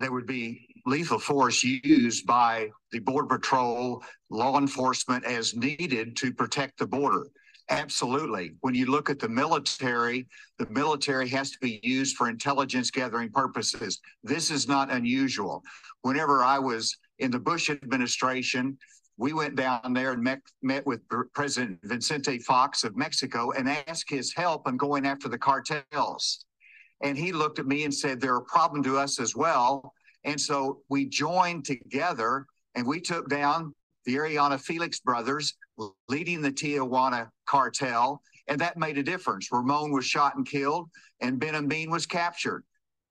There 0.00 0.12
would 0.12 0.26
be 0.26 0.66
lethal 0.86 1.18
force 1.18 1.62
used 1.62 2.26
by 2.26 2.70
the 2.92 2.98
Border 3.00 3.26
Patrol, 3.26 4.02
law 4.30 4.58
enforcement 4.58 5.24
as 5.24 5.54
needed 5.54 6.16
to 6.16 6.32
protect 6.32 6.78
the 6.78 6.86
border. 6.86 7.26
Absolutely. 7.70 8.52
When 8.60 8.74
you 8.74 8.86
look 8.86 9.10
at 9.10 9.18
the 9.18 9.28
military, 9.28 10.26
the 10.58 10.66
military 10.70 11.28
has 11.28 11.50
to 11.50 11.58
be 11.60 11.80
used 11.82 12.16
for 12.16 12.30
intelligence 12.30 12.90
gathering 12.90 13.30
purposes. 13.30 14.00
This 14.24 14.50
is 14.50 14.66
not 14.66 14.90
unusual. 14.90 15.62
Whenever 16.02 16.42
I 16.42 16.58
was 16.58 16.96
in 17.18 17.30
the 17.30 17.38
Bush 17.38 17.68
administration, 17.68 18.78
we 19.18 19.34
went 19.34 19.56
down 19.56 19.92
there 19.92 20.12
and 20.12 20.22
met, 20.22 20.40
met 20.62 20.86
with 20.86 21.00
President 21.34 21.78
Vicente 21.82 22.38
Fox 22.38 22.84
of 22.84 22.96
Mexico 22.96 23.50
and 23.50 23.68
asked 23.68 24.08
his 24.08 24.32
help 24.32 24.66
in 24.68 24.76
going 24.78 25.04
after 25.04 25.28
the 25.28 25.36
cartels. 25.36 26.46
And 27.00 27.16
he 27.16 27.32
looked 27.32 27.58
at 27.58 27.66
me 27.66 27.84
and 27.84 27.94
said, 27.94 28.20
they're 28.20 28.36
a 28.36 28.44
problem 28.44 28.82
to 28.84 28.98
us 28.98 29.20
as 29.20 29.36
well. 29.36 29.92
And 30.24 30.40
so 30.40 30.80
we 30.88 31.06
joined 31.06 31.64
together 31.64 32.46
and 32.74 32.86
we 32.86 33.00
took 33.00 33.28
down 33.28 33.74
the 34.04 34.16
Arellano 34.16 34.60
Felix 34.60 35.00
brothers 35.00 35.56
leading 36.08 36.42
the 36.42 36.52
Tijuana 36.52 37.28
cartel. 37.46 38.20
And 38.48 38.60
that 38.60 38.76
made 38.76 38.98
a 38.98 39.02
difference. 39.02 39.48
Ramon 39.52 39.92
was 39.92 40.06
shot 40.06 40.36
and 40.36 40.46
killed 40.46 40.88
and 41.20 41.38
Benjamin 41.38 41.90
was 41.90 42.06
captured. 42.06 42.64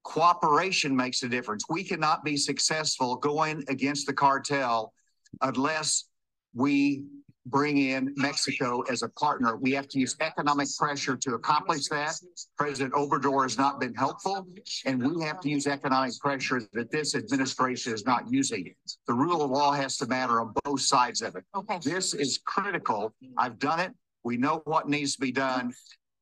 Cooperation 0.04 0.96
makes 0.96 1.24
a 1.24 1.30
difference. 1.30 1.66
We 1.70 1.84
cannot 1.84 2.24
be 2.24 2.38
successful 2.38 3.18
going 3.18 3.64
against 3.68 4.08
the 4.08 4.14
cartel 4.14 4.94
unless 5.42 6.06
we 6.54 7.04
bring 7.50 7.78
in 7.78 8.14
Mexico 8.18 8.82
as 8.92 9.04
a 9.04 9.10
partner. 9.10 9.56
We 9.56 9.72
have 9.72 9.88
to 9.90 10.00
use 10.00 10.16
economic 10.22 10.68
pressure 10.78 11.16
to 11.16 11.36
accomplish 11.36 11.88
that. 11.88 12.16
President 12.58 12.94
Obrador 12.94 13.44
has 13.44 13.58
not 13.58 13.80
been 13.80 13.94
helpful, 13.94 14.48
and 14.86 15.02
we 15.02 15.24
have 15.24 15.40
to 15.42 15.50
use 15.50 15.68
economic 15.68 16.14
pressure 16.20 16.62
that 16.74 16.92
this 16.92 17.16
administration 17.16 17.94
is 17.94 18.06
not 18.06 18.30
using. 18.30 18.74
The 19.08 19.14
rule 19.14 19.42
of 19.42 19.52
law 19.52 19.72
has 19.72 19.98
to 19.98 20.08
matter 20.08 20.42
on 20.42 20.54
both 20.64 20.82
sides 20.82 21.22
of 21.22 21.36
it. 21.36 21.44
Okay. 21.56 21.80
This 21.84 22.14
is 22.14 22.40
critical. 22.46 23.14
I've 23.38 23.60
done 23.60 23.80
it. 23.80 23.94
We 24.24 24.38
know 24.38 24.62
what 24.66 24.90
needs 24.90 25.16
to 25.16 25.22
be 25.22 25.32
done. 25.32 25.74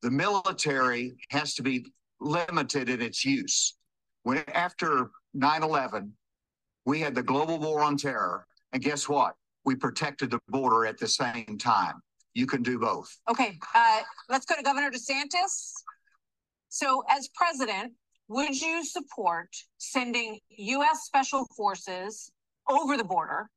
The 0.02 0.12
military 0.12 1.16
has 1.32 1.56
to 1.56 1.64
be 1.64 1.92
limited 2.20 2.90
in 2.90 3.02
its 3.02 3.26
use. 3.26 3.76
When 4.24 4.44
after 4.54 5.10
9-11, 5.36 6.12
we 6.86 7.00
had 7.00 7.16
the 7.16 7.24
global 7.24 7.58
war 7.58 7.82
on 7.82 7.98
terror. 7.98 8.46
And 8.74 8.84
guess 8.84 9.08
what? 9.10 9.36
We 9.66 9.76
protected 9.76 10.32
the 10.32 10.40
border 10.48 10.86
at 10.86 10.98
the 10.98 11.08
same 11.08 11.58
time. 11.60 11.96
You 12.34 12.46
can 12.46 12.62
do 12.62 12.78
both. 12.78 13.10
Okay, 13.30 13.58
uh, 13.74 14.02
let's 14.30 14.46
go 14.46 14.56
to 14.56 14.64
Governor 14.64 14.92
DeSantis. 14.92 15.72
So 16.70 17.04
as 17.10 17.30
president, 17.36 17.94
would 18.28 18.60
you 18.60 18.84
support 18.84 19.50
sending 19.78 20.40
U.S. 20.50 21.04
Special 21.06 21.46
Forces 21.56 22.32
over 22.70 22.98
the 22.98 23.04
border 23.04 23.50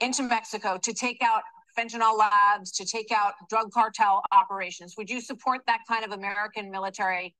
into 0.00 0.22
Mexico 0.22 0.78
to 0.82 0.92
take 0.92 1.22
out 1.22 1.42
fentanyl 1.78 2.18
labs, 2.18 2.72
to 2.72 2.84
take 2.84 3.12
out 3.12 3.34
drug 3.48 3.72
cartel 3.72 4.22
operations? 4.32 4.94
Would 4.98 5.08
you 5.08 5.20
support 5.20 5.62
that 5.66 5.80
kind 5.88 6.04
of 6.04 6.12
American 6.12 6.70
military 6.70 7.34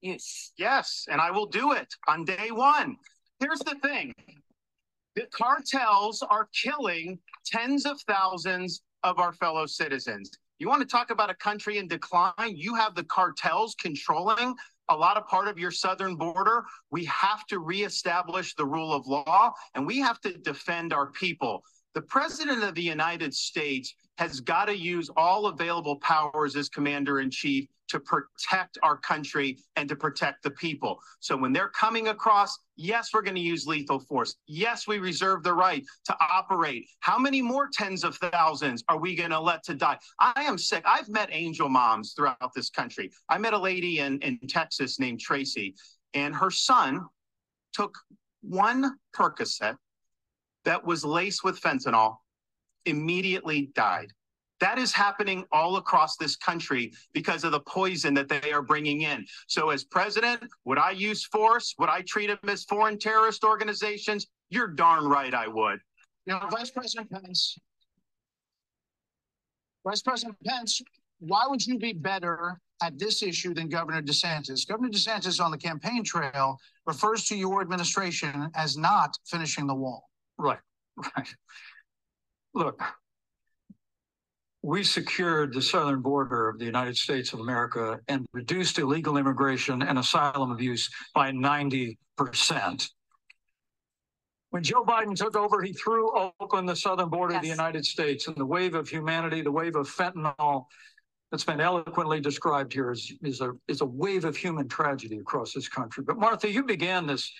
use? 0.00 0.52
Yes, 0.56 1.06
and 1.10 1.20
I 1.20 1.30
will 1.30 1.46
do 1.46 1.72
it 1.72 1.88
on 2.08 2.24
day 2.24 2.50
one. 2.50 2.96
Here's 3.40 3.60
the 3.60 3.76
thing. 3.82 4.14
The 5.14 5.26
cartels 5.32 6.22
are 6.22 6.48
killing 6.54 7.18
tens 7.44 7.84
of 7.84 8.00
thousands 8.02 8.82
of 9.02 9.18
our 9.18 9.32
fellow 9.34 9.66
citizens. 9.66 10.30
You 10.58 10.68
want 10.68 10.80
to 10.80 10.86
talk 10.86 11.10
about 11.10 11.28
a 11.28 11.34
country 11.34 11.78
in 11.78 11.86
decline? 11.86 12.54
You 12.54 12.74
have 12.76 12.94
the 12.94 13.04
cartels 13.04 13.74
controlling 13.74 14.54
a 14.88 14.96
lot 14.96 15.16
of 15.16 15.26
part 15.26 15.48
of 15.48 15.58
your 15.58 15.70
southern 15.70 16.16
border. 16.16 16.64
We 16.90 17.04
have 17.06 17.46
to 17.48 17.58
reestablish 17.58 18.54
the 18.54 18.64
rule 18.64 18.92
of 18.92 19.06
law 19.06 19.52
and 19.74 19.86
we 19.86 19.98
have 19.98 20.20
to 20.20 20.38
defend 20.38 20.92
our 20.92 21.10
people. 21.10 21.62
The 21.94 22.02
president 22.02 22.62
of 22.62 22.74
the 22.74 22.82
United 22.82 23.34
States 23.34 23.94
has 24.18 24.40
got 24.40 24.66
to 24.66 24.76
use 24.76 25.10
all 25.16 25.46
available 25.46 25.96
powers 25.96 26.56
as 26.56 26.68
commander 26.68 27.20
in 27.20 27.30
chief 27.30 27.68
to 27.88 28.00
protect 28.00 28.78
our 28.82 28.96
country 28.96 29.58
and 29.76 29.86
to 29.86 29.94
protect 29.94 30.42
the 30.42 30.50
people. 30.52 30.98
So 31.20 31.36
when 31.36 31.52
they're 31.52 31.68
coming 31.68 32.08
across, 32.08 32.58
yes, 32.76 33.10
we're 33.12 33.20
going 33.20 33.34
to 33.34 33.42
use 33.42 33.66
lethal 33.66 33.98
force. 33.98 34.36
Yes, 34.46 34.86
we 34.86 34.98
reserve 34.98 35.42
the 35.42 35.52
right 35.52 35.84
to 36.06 36.16
operate. 36.18 36.88
How 37.00 37.18
many 37.18 37.42
more 37.42 37.68
tens 37.70 38.04
of 38.04 38.16
thousands 38.16 38.82
are 38.88 38.98
we 38.98 39.14
going 39.14 39.30
to 39.30 39.40
let 39.40 39.62
to 39.64 39.74
die? 39.74 39.98
I 40.18 40.42
am 40.44 40.56
sick. 40.56 40.82
I've 40.86 41.10
met 41.10 41.28
angel 41.30 41.68
moms 41.68 42.14
throughout 42.14 42.52
this 42.54 42.70
country. 42.70 43.10
I 43.28 43.36
met 43.36 43.52
a 43.52 43.58
lady 43.58 43.98
in, 43.98 44.18
in 44.20 44.38
Texas 44.48 44.98
named 44.98 45.20
Tracy, 45.20 45.74
and 46.14 46.34
her 46.34 46.50
son 46.50 47.04
took 47.74 47.98
one 48.40 48.96
Percocet 49.14 49.76
that 50.64 50.84
was 50.84 51.04
laced 51.04 51.44
with 51.44 51.60
fentanyl, 51.60 52.16
immediately 52.86 53.70
died. 53.74 54.12
That 54.60 54.78
is 54.78 54.92
happening 54.92 55.44
all 55.50 55.76
across 55.76 56.16
this 56.16 56.36
country 56.36 56.92
because 57.12 57.42
of 57.42 57.50
the 57.50 57.60
poison 57.60 58.14
that 58.14 58.28
they 58.28 58.52
are 58.52 58.62
bringing 58.62 59.02
in. 59.02 59.26
So, 59.48 59.70
as 59.70 59.82
president, 59.82 60.44
would 60.64 60.78
I 60.78 60.92
use 60.92 61.24
force? 61.26 61.74
Would 61.78 61.88
I 61.88 62.02
treat 62.02 62.28
them 62.28 62.38
as 62.48 62.64
foreign 62.64 62.96
terrorist 62.96 63.42
organizations? 63.42 64.28
You're 64.50 64.68
darn 64.68 65.04
right 65.04 65.34
I 65.34 65.48
would. 65.48 65.80
Now, 66.26 66.48
Vice 66.48 66.70
President 66.70 67.10
Pence, 67.10 67.58
Vice 69.84 70.02
President 70.02 70.36
Pence, 70.44 70.80
why 71.18 71.44
would 71.48 71.66
you 71.66 71.78
be 71.78 71.92
better 71.92 72.60
at 72.82 72.98
this 72.98 73.22
issue 73.22 73.54
than 73.54 73.68
Governor 73.68 74.02
DeSantis? 74.02 74.66
Governor 74.66 74.90
DeSantis 74.90 75.44
on 75.44 75.50
the 75.50 75.58
campaign 75.58 76.04
trail 76.04 76.56
refers 76.86 77.24
to 77.26 77.36
your 77.36 77.60
administration 77.60 78.48
as 78.54 78.76
not 78.76 79.16
finishing 79.26 79.66
the 79.66 79.74
wall. 79.74 80.08
Right, 80.42 80.58
right. 81.16 81.34
Look, 82.52 82.82
we 84.62 84.82
secured 84.82 85.54
the 85.54 85.62
southern 85.62 86.02
border 86.02 86.48
of 86.48 86.58
the 86.58 86.64
United 86.64 86.96
States 86.96 87.32
of 87.32 87.38
America 87.38 88.00
and 88.08 88.26
reduced 88.32 88.80
illegal 88.80 89.16
immigration 89.16 89.82
and 89.82 90.00
asylum 90.00 90.50
abuse 90.50 90.90
by 91.14 91.30
90%. 91.30 91.96
When 94.50 94.64
Joe 94.64 94.84
Biden 94.84 95.14
took 95.14 95.36
over, 95.36 95.62
he 95.62 95.72
threw 95.72 96.32
open 96.40 96.66
the 96.66 96.76
southern 96.76 97.08
border 97.08 97.34
yes. 97.34 97.38
of 97.38 97.42
the 97.42 97.48
United 97.48 97.86
States, 97.86 98.26
and 98.26 98.36
the 98.36 98.44
wave 98.44 98.74
of 98.74 98.88
humanity, 98.88 99.42
the 99.42 99.52
wave 99.52 99.76
of 99.76 99.88
fentanyl 99.88 100.66
that's 101.30 101.44
been 101.44 101.60
eloquently 101.60 102.20
described 102.20 102.72
here 102.72 102.90
is, 102.90 103.12
is, 103.22 103.40
a, 103.40 103.52
is 103.68 103.80
a 103.80 103.86
wave 103.86 104.24
of 104.24 104.36
human 104.36 104.68
tragedy 104.68 105.18
across 105.18 105.52
this 105.54 105.68
country. 105.68 106.04
But 106.04 106.18
Martha, 106.18 106.50
you 106.50 106.64
began 106.64 107.06
this 107.06 107.32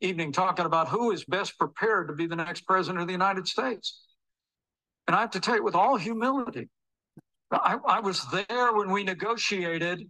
evening 0.00 0.32
talking 0.32 0.66
about 0.66 0.88
who 0.88 1.10
is 1.10 1.24
best 1.24 1.58
prepared 1.58 2.08
to 2.08 2.14
be 2.14 2.26
the 2.26 2.36
next 2.36 2.62
president 2.66 3.00
of 3.00 3.06
the 3.06 3.12
United 3.12 3.48
States. 3.48 4.02
And 5.06 5.16
I 5.16 5.20
have 5.20 5.30
to 5.32 5.40
tell 5.40 5.56
you, 5.56 5.64
with 5.64 5.74
all 5.74 5.96
humility, 5.96 6.68
I, 7.50 7.78
I 7.86 8.00
was 8.00 8.24
there 8.30 8.74
when 8.74 8.90
we 8.90 9.04
negotiated 9.04 10.08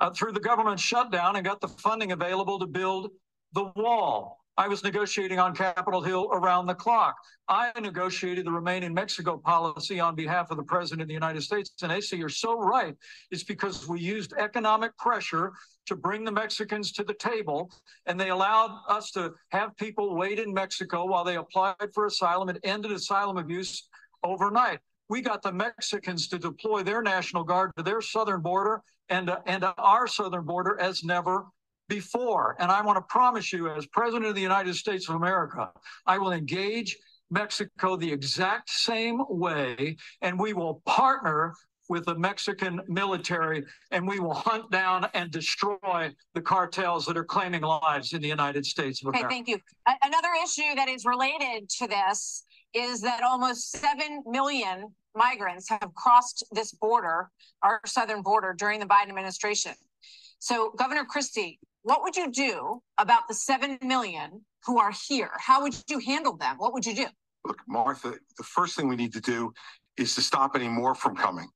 uh, 0.00 0.10
through 0.10 0.32
the 0.32 0.40
government 0.40 0.80
shutdown 0.80 1.36
and 1.36 1.44
got 1.44 1.60
the 1.60 1.68
funding 1.68 2.12
available 2.12 2.58
to 2.58 2.66
build 2.66 3.10
the 3.52 3.70
wall. 3.76 4.43
I 4.56 4.68
was 4.68 4.84
negotiating 4.84 5.40
on 5.40 5.54
Capitol 5.54 6.00
Hill 6.00 6.28
around 6.32 6.66
the 6.66 6.74
clock. 6.74 7.16
I 7.48 7.72
negotiated 7.80 8.46
the 8.46 8.52
Remain 8.52 8.84
in 8.84 8.94
Mexico 8.94 9.36
policy 9.36 9.98
on 9.98 10.14
behalf 10.14 10.50
of 10.52 10.56
the 10.56 10.62
President 10.62 11.02
of 11.02 11.08
the 11.08 11.14
United 11.14 11.42
States. 11.42 11.72
And 11.82 11.90
they 11.90 12.00
say, 12.00 12.16
you're 12.16 12.28
so 12.28 12.56
right. 12.60 12.94
It's 13.32 13.42
because 13.42 13.88
we 13.88 14.00
used 14.00 14.32
economic 14.38 14.96
pressure 14.96 15.52
to 15.86 15.96
bring 15.96 16.24
the 16.24 16.30
Mexicans 16.30 16.92
to 16.92 17.02
the 17.02 17.14
table. 17.14 17.70
And 18.06 18.18
they 18.18 18.30
allowed 18.30 18.80
us 18.88 19.10
to 19.12 19.32
have 19.50 19.76
people 19.76 20.14
wait 20.14 20.38
in 20.38 20.54
Mexico 20.54 21.04
while 21.04 21.24
they 21.24 21.36
applied 21.36 21.92
for 21.92 22.06
asylum 22.06 22.48
and 22.48 22.60
ended 22.62 22.92
asylum 22.92 23.38
abuse 23.38 23.88
overnight. 24.22 24.78
We 25.08 25.20
got 25.20 25.42
the 25.42 25.52
Mexicans 25.52 26.28
to 26.28 26.38
deploy 26.38 26.84
their 26.84 27.02
National 27.02 27.42
Guard 27.42 27.72
to 27.76 27.82
their 27.82 28.00
southern 28.00 28.40
border 28.40 28.82
and, 29.08 29.28
uh, 29.28 29.40
and 29.46 29.64
uh, 29.64 29.74
our 29.78 30.06
southern 30.06 30.44
border 30.44 30.80
as 30.80 31.02
never 31.02 31.46
before. 31.88 32.56
And 32.58 32.70
I 32.70 32.82
want 32.82 32.96
to 32.96 33.02
promise 33.02 33.52
you, 33.52 33.70
as 33.70 33.86
President 33.86 34.26
of 34.26 34.34
the 34.34 34.40
United 34.40 34.74
States 34.74 35.08
of 35.08 35.16
America, 35.16 35.70
I 36.06 36.18
will 36.18 36.32
engage 36.32 36.96
Mexico 37.30 37.96
the 37.96 38.12
exact 38.12 38.70
same 38.70 39.20
way, 39.28 39.96
and 40.22 40.38
we 40.38 40.52
will 40.52 40.82
partner 40.86 41.54
with 41.88 42.06
the 42.06 42.14
Mexican 42.14 42.80
military, 42.88 43.62
and 43.90 44.08
we 44.08 44.18
will 44.18 44.34
hunt 44.34 44.70
down 44.70 45.06
and 45.14 45.30
destroy 45.30 46.10
the 46.32 46.40
cartels 46.40 47.04
that 47.06 47.16
are 47.16 47.24
claiming 47.24 47.60
lives 47.60 48.14
in 48.14 48.22
the 48.22 48.28
United 48.28 48.64
States 48.64 49.02
of 49.02 49.08
America. 49.08 49.26
Okay, 49.26 49.34
thank 49.34 49.48
you. 49.48 49.58
Another 50.02 50.30
issue 50.42 50.74
that 50.76 50.88
is 50.88 51.04
related 51.04 51.68
to 51.78 51.86
this 51.86 52.44
is 52.72 53.00
that 53.02 53.22
almost 53.22 53.72
7 53.72 54.22
million 54.26 54.86
migrants 55.14 55.68
have 55.68 55.94
crossed 55.94 56.44
this 56.52 56.72
border, 56.72 57.30
our 57.62 57.80
southern 57.86 58.22
border, 58.22 58.54
during 58.56 58.80
the 58.80 58.86
Biden 58.86 59.10
administration. 59.10 59.72
So, 60.38 60.72
Governor 60.76 61.04
Christie, 61.04 61.58
what 61.84 62.02
would 62.02 62.16
you 62.16 62.30
do 62.30 62.82
about 62.98 63.28
the 63.28 63.34
7 63.34 63.78
million 63.82 64.40
who 64.64 64.78
are 64.78 64.92
here? 65.06 65.30
How 65.38 65.62
would 65.62 65.74
you 65.86 66.00
handle 66.00 66.36
them? 66.36 66.56
What 66.56 66.72
would 66.72 66.84
you 66.84 66.94
do? 66.94 67.06
Look, 67.44 67.58
Martha, 67.68 68.14
the 68.38 68.42
first 68.42 68.74
thing 68.74 68.88
we 68.88 68.96
need 68.96 69.12
to 69.12 69.20
do 69.20 69.52
is 69.98 70.14
to 70.14 70.22
stop 70.22 70.56
any 70.56 70.68
more 70.68 70.94
from 70.94 71.14
coming. 71.14 71.46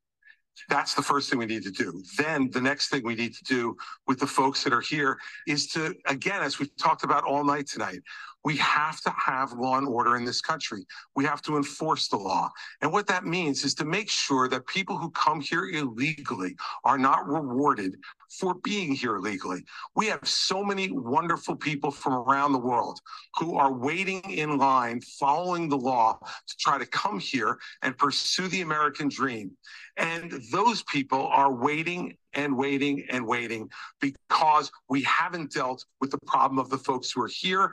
That's 0.68 0.92
the 0.92 1.02
first 1.02 1.30
thing 1.30 1.38
we 1.38 1.46
need 1.46 1.62
to 1.62 1.70
do. 1.70 2.02
Then 2.18 2.50
the 2.50 2.60
next 2.60 2.88
thing 2.88 3.04
we 3.04 3.14
need 3.14 3.34
to 3.34 3.44
do 3.44 3.76
with 4.06 4.18
the 4.18 4.26
folks 4.26 4.62
that 4.64 4.72
are 4.72 4.82
here 4.82 5.16
is 5.46 5.68
to, 5.68 5.94
again, 6.06 6.42
as 6.42 6.58
we've 6.58 6.76
talked 6.76 7.04
about 7.04 7.24
all 7.24 7.44
night 7.44 7.66
tonight, 7.66 8.00
we 8.44 8.56
have 8.56 9.00
to 9.02 9.10
have 9.10 9.52
law 9.52 9.78
and 9.78 9.86
order 9.86 10.16
in 10.16 10.24
this 10.24 10.40
country. 10.40 10.84
We 11.16 11.24
have 11.24 11.42
to 11.42 11.56
enforce 11.56 12.08
the 12.08 12.16
law. 12.16 12.50
And 12.80 12.92
what 12.92 13.06
that 13.08 13.24
means 13.24 13.64
is 13.64 13.74
to 13.74 13.84
make 13.84 14.08
sure 14.08 14.48
that 14.48 14.66
people 14.66 14.96
who 14.96 15.10
come 15.10 15.40
here 15.40 15.68
illegally 15.68 16.54
are 16.84 16.98
not 16.98 17.28
rewarded 17.28 17.96
for 18.30 18.54
being 18.62 18.94
here 18.94 19.16
illegally. 19.16 19.64
We 19.96 20.06
have 20.06 20.26
so 20.26 20.62
many 20.62 20.90
wonderful 20.92 21.56
people 21.56 21.90
from 21.90 22.14
around 22.14 22.52
the 22.52 22.58
world 22.58 23.00
who 23.38 23.56
are 23.56 23.72
waiting 23.72 24.20
in 24.30 24.58
line, 24.58 25.00
following 25.00 25.68
the 25.68 25.78
law 25.78 26.18
to 26.22 26.56
try 26.58 26.78
to 26.78 26.86
come 26.86 27.18
here 27.18 27.58
and 27.82 27.96
pursue 27.96 28.48
the 28.48 28.60
American 28.60 29.08
dream. 29.08 29.50
And 29.96 30.40
those 30.52 30.82
people 30.84 31.26
are 31.26 31.52
waiting 31.52 32.16
and 32.34 32.56
waiting 32.56 33.04
and 33.10 33.26
waiting 33.26 33.68
because 34.00 34.70
we 34.88 35.02
haven't 35.02 35.52
dealt 35.52 35.84
with 36.00 36.10
the 36.10 36.18
problem 36.26 36.58
of 36.58 36.70
the 36.70 36.78
folks 36.78 37.10
who 37.10 37.22
are 37.22 37.30
here 37.32 37.72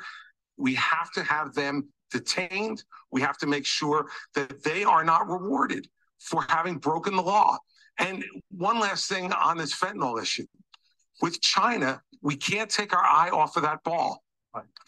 we 0.57 0.75
have 0.75 1.11
to 1.11 1.23
have 1.23 1.53
them 1.53 1.87
detained. 2.11 2.83
We 3.11 3.21
have 3.21 3.37
to 3.39 3.47
make 3.47 3.65
sure 3.65 4.07
that 4.33 4.63
they 4.63 4.83
are 4.83 5.03
not 5.03 5.27
rewarded 5.27 5.87
for 6.19 6.45
having 6.47 6.77
broken 6.77 7.15
the 7.15 7.21
law. 7.21 7.57
And 7.97 8.23
one 8.51 8.79
last 8.79 9.07
thing 9.09 9.31
on 9.31 9.57
this 9.57 9.73
fentanyl 9.73 10.21
issue. 10.21 10.45
With 11.21 11.41
China, 11.41 12.01
we 12.21 12.35
can't 12.35 12.69
take 12.69 12.93
our 12.93 13.03
eye 13.03 13.29
off 13.29 13.55
of 13.55 13.63
that 13.63 13.83
ball. 13.83 14.21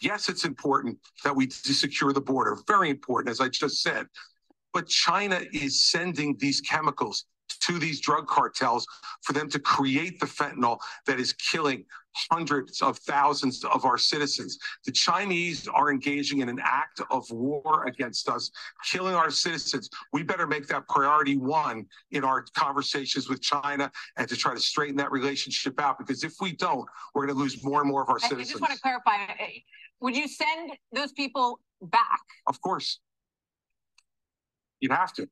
Yes, 0.00 0.28
it's 0.28 0.44
important 0.44 0.98
that 1.24 1.34
we 1.34 1.50
secure 1.50 2.12
the 2.12 2.20
border, 2.20 2.56
very 2.66 2.90
important, 2.90 3.30
as 3.30 3.40
I 3.40 3.48
just 3.48 3.82
said. 3.82 4.06
But 4.72 4.86
China 4.88 5.40
is 5.52 5.82
sending 5.82 6.36
these 6.38 6.60
chemicals 6.60 7.24
to 7.60 7.78
these 7.78 8.00
drug 8.00 8.26
cartels 8.26 8.86
for 9.22 9.32
them 9.32 9.48
to 9.50 9.58
create 9.58 10.20
the 10.20 10.26
fentanyl 10.26 10.78
that 11.06 11.18
is 11.18 11.32
killing 11.32 11.84
hundreds 12.30 12.82
of 12.82 12.98
thousands 12.98 13.64
of 13.64 13.84
our 13.84 13.98
citizens. 13.98 14.58
The 14.84 14.92
Chinese 14.92 15.68
are 15.68 15.90
engaging 15.90 16.40
in 16.40 16.48
an 16.48 16.60
act 16.62 17.00
of 17.10 17.30
war 17.30 17.86
against 17.86 18.28
us, 18.28 18.50
killing 18.84 19.14
our 19.14 19.30
citizens. 19.30 19.88
We 20.12 20.22
better 20.22 20.46
make 20.46 20.66
that 20.68 20.88
priority 20.88 21.36
one 21.36 21.86
in 22.10 22.24
our 22.24 22.44
conversations 22.54 23.28
with 23.28 23.40
China 23.40 23.90
and 24.16 24.28
to 24.28 24.36
try 24.36 24.54
to 24.54 24.60
straighten 24.60 24.96
that 24.96 25.12
relationship 25.12 25.80
out. 25.80 25.98
Because 25.98 26.24
if 26.24 26.34
we 26.40 26.52
don't, 26.52 26.88
we're 27.14 27.26
going 27.26 27.36
to 27.36 27.42
lose 27.42 27.62
more 27.64 27.80
and 27.80 27.88
more 27.88 28.02
of 28.02 28.08
our 28.08 28.18
I, 28.22 28.28
citizens. 28.28 28.48
I 28.48 28.52
just 28.52 28.60
want 28.60 28.74
to 28.74 28.80
clarify 28.80 29.18
would 30.00 30.16
you 30.16 30.28
send 30.28 30.72
those 30.92 31.12
people 31.12 31.60
back? 31.82 32.20
Of 32.46 32.60
course. 32.60 33.00
You'd 34.80 34.92
have 34.92 35.12
to. 35.14 35.28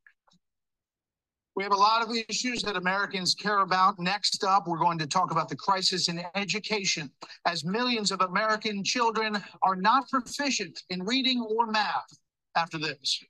We 1.57 1.63
have 1.63 1.73
a 1.73 1.77
lot 1.77 2.03
of 2.03 2.15
issues 2.29 2.63
that 2.65 2.77
Americans 2.77 3.35
care 3.35 3.61
about. 3.61 3.99
Next 3.99 4.45
up, 4.45 4.69
we're 4.69 4.77
going 4.77 4.99
to 4.99 5.07
talk 5.07 5.31
about 5.31 5.49
the 5.49 5.57
crisis 5.57 6.09
in 6.09 6.23
education, 6.35 7.11
as 7.47 7.65
millions 7.65 8.13
of 8.13 8.21
American 8.21 8.85
children 8.85 9.43
are 9.63 9.75
not 9.75 10.07
proficient 10.11 10.83
in 10.91 11.03
reading 11.03 11.41
or 11.41 11.67
math 11.67 12.19
after 12.57 12.77
this. 12.77 13.25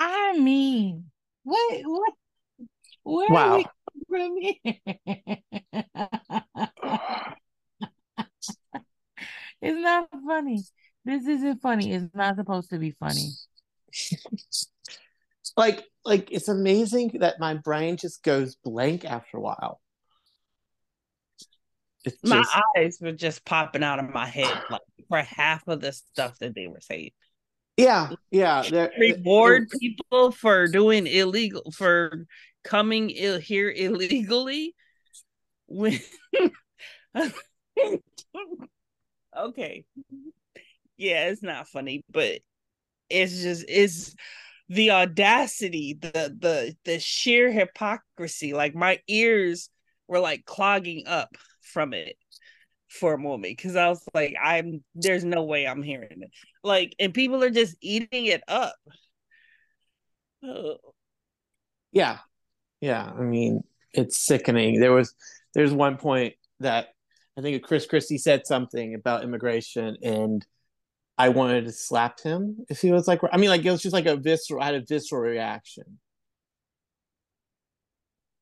I 0.00 0.36
mean, 0.36 1.04
what, 1.44 1.80
what, 1.84 2.12
where 3.04 3.28
wow. 3.30 3.52
are 3.52 3.58
we 3.58 3.66
from 4.08 4.36
here? 4.40 4.54
it's 9.62 9.80
not 9.80 10.08
funny. 10.26 10.64
This 11.08 11.26
isn't 11.26 11.62
funny. 11.62 11.94
It's 11.94 12.14
not 12.14 12.36
supposed 12.36 12.68
to 12.68 12.78
be 12.78 12.90
funny. 12.90 13.30
like 15.56 15.82
like 16.04 16.30
it's 16.30 16.48
amazing 16.48 17.12
that 17.20 17.40
my 17.40 17.54
brain 17.54 17.96
just 17.96 18.22
goes 18.22 18.56
blank 18.56 19.06
after 19.06 19.38
a 19.38 19.40
while. 19.40 19.80
It's 22.04 22.22
my 22.22 22.42
just... 22.42 22.56
eyes 22.76 22.98
were 23.00 23.12
just 23.12 23.46
popping 23.46 23.82
out 23.82 23.98
of 23.98 24.10
my 24.12 24.26
head 24.26 24.54
like 24.68 24.82
for 25.08 25.22
half 25.22 25.66
of 25.66 25.80
the 25.80 25.92
stuff 25.92 26.38
that 26.40 26.54
they 26.54 26.66
were 26.66 26.82
saying. 26.82 27.12
Yeah, 27.78 28.10
yeah. 28.30 28.88
Reward 28.98 29.70
people 29.80 30.30
for 30.30 30.66
doing 30.66 31.06
illegal 31.06 31.72
for 31.72 32.26
coming 32.64 33.08
Ill, 33.08 33.38
here 33.38 33.70
illegally. 33.70 34.74
When 35.68 35.98
okay, 39.38 39.86
yeah, 40.98 41.28
it's 41.28 41.42
not 41.42 41.68
funny, 41.68 42.02
but 42.10 42.40
it's 43.08 43.40
just 43.40 43.64
it's 43.68 44.14
the 44.68 44.90
audacity, 44.90 45.98
the 46.00 46.36
the 46.38 46.76
the 46.84 47.00
sheer 47.00 47.50
hypocrisy. 47.50 48.52
Like 48.52 48.74
my 48.74 49.00
ears 49.08 49.70
were 50.08 50.20
like 50.20 50.44
clogging 50.44 51.04
up 51.06 51.30
from 51.62 51.94
it 51.94 52.16
for 52.88 53.14
a 53.14 53.18
moment 53.18 53.56
because 53.56 53.76
I 53.76 53.88
was 53.88 54.02
like, 54.14 54.34
I'm 54.42 54.82
there's 54.94 55.24
no 55.24 55.44
way 55.44 55.66
I'm 55.66 55.82
hearing 55.82 56.22
it. 56.22 56.30
Like, 56.62 56.94
and 56.98 57.14
people 57.14 57.42
are 57.44 57.50
just 57.50 57.76
eating 57.80 58.26
it 58.26 58.42
up. 58.48 58.74
Oh. 60.42 60.76
Yeah. 61.92 62.18
Yeah. 62.80 63.04
I 63.04 63.22
mean, 63.22 63.62
it's 63.92 64.18
sickening. 64.26 64.80
There 64.80 64.92
was 64.92 65.14
there's 65.54 65.72
one 65.72 65.96
point 65.96 66.34
that 66.60 66.88
I 67.36 67.40
think 67.40 67.62
Chris 67.62 67.86
Christie 67.86 68.18
said 68.18 68.46
something 68.46 68.94
about 68.94 69.24
immigration 69.24 69.96
and 70.02 70.44
I 71.18 71.30
wanted 71.30 71.64
to 71.64 71.72
slap 71.72 72.20
him 72.20 72.64
if 72.68 72.80
he 72.80 72.92
was 72.92 73.08
like 73.08 73.20
I 73.32 73.36
mean 73.36 73.50
like 73.50 73.64
it 73.64 73.70
was 73.70 73.82
just 73.82 73.92
like 73.92 74.06
a 74.06 74.16
visceral 74.16 74.62
I 74.62 74.66
had 74.66 74.74
a 74.76 74.84
visceral 74.86 75.22
reaction. 75.22 75.98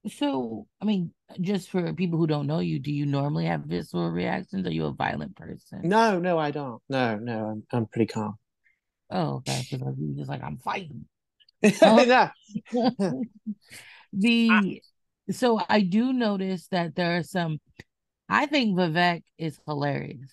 So, 0.08 0.68
I 0.80 0.84
mean, 0.84 1.12
just 1.40 1.70
for 1.70 1.92
people 1.92 2.18
who 2.18 2.26
don't 2.26 2.46
know 2.46 2.60
you, 2.60 2.78
do 2.78 2.92
you 2.92 3.06
normally 3.06 3.46
have 3.46 3.62
visceral 3.62 4.08
reactions? 4.10 4.66
Are 4.66 4.72
you 4.72 4.86
a 4.86 4.92
violent 4.92 5.34
person? 5.34 5.80
No, 5.82 6.20
no, 6.20 6.38
I 6.38 6.52
don't. 6.52 6.80
No, 6.88 7.16
no, 7.16 7.46
I'm 7.46 7.66
I'm 7.72 7.86
pretty 7.86 8.06
calm. 8.06 8.36
Oh, 9.10 9.36
okay. 9.36 9.66
Because 9.70 9.94
you 9.98 10.14
just 10.16 10.28
like 10.28 10.42
I'm 10.42 10.58
fighting. 10.58 11.06
Oh. 11.82 12.28
the 14.12 14.82
so 15.30 15.60
I 15.68 15.80
do 15.80 16.12
notice 16.12 16.68
that 16.68 16.94
there 16.94 17.16
are 17.16 17.22
some. 17.22 17.58
I 18.28 18.46
think 18.46 18.76
Vivek 18.76 19.22
is 19.38 19.58
hilarious. 19.66 20.30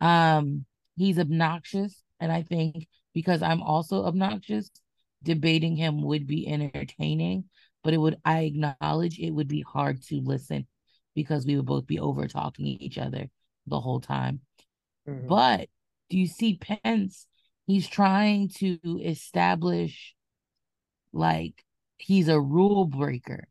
Um, 0.00 0.64
he's 0.96 1.18
obnoxious, 1.18 2.02
and 2.20 2.30
I 2.32 2.42
think 2.42 2.88
because 3.12 3.42
I'm 3.42 3.62
also 3.62 4.04
obnoxious, 4.04 4.70
debating 5.22 5.76
him 5.76 6.02
would 6.02 6.26
be 6.26 6.46
entertaining 6.48 7.44
but 7.84 7.92
it 7.92 7.98
would 7.98 8.16
I 8.24 8.40
acknowledge 8.40 9.18
it 9.18 9.30
would 9.30 9.46
be 9.46 9.60
hard 9.60 10.02
to 10.04 10.20
listen 10.20 10.66
because 11.14 11.46
we 11.46 11.54
would 11.54 11.66
both 11.66 11.86
be 11.86 12.00
over 12.00 12.26
talking 12.26 12.66
each 12.66 12.98
other 12.98 13.28
the 13.66 13.78
whole 13.78 14.00
time. 14.00 14.40
Mm-hmm. 15.08 15.28
But 15.28 15.68
do 16.08 16.18
you 16.18 16.26
see 16.26 16.58
Pence? 16.58 17.26
He's 17.66 17.86
trying 17.86 18.48
to 18.56 18.78
establish 19.02 20.14
like 21.12 21.62
he's 21.98 22.28
a 22.28 22.40
rule 22.40 22.86
breaker. 22.86 23.46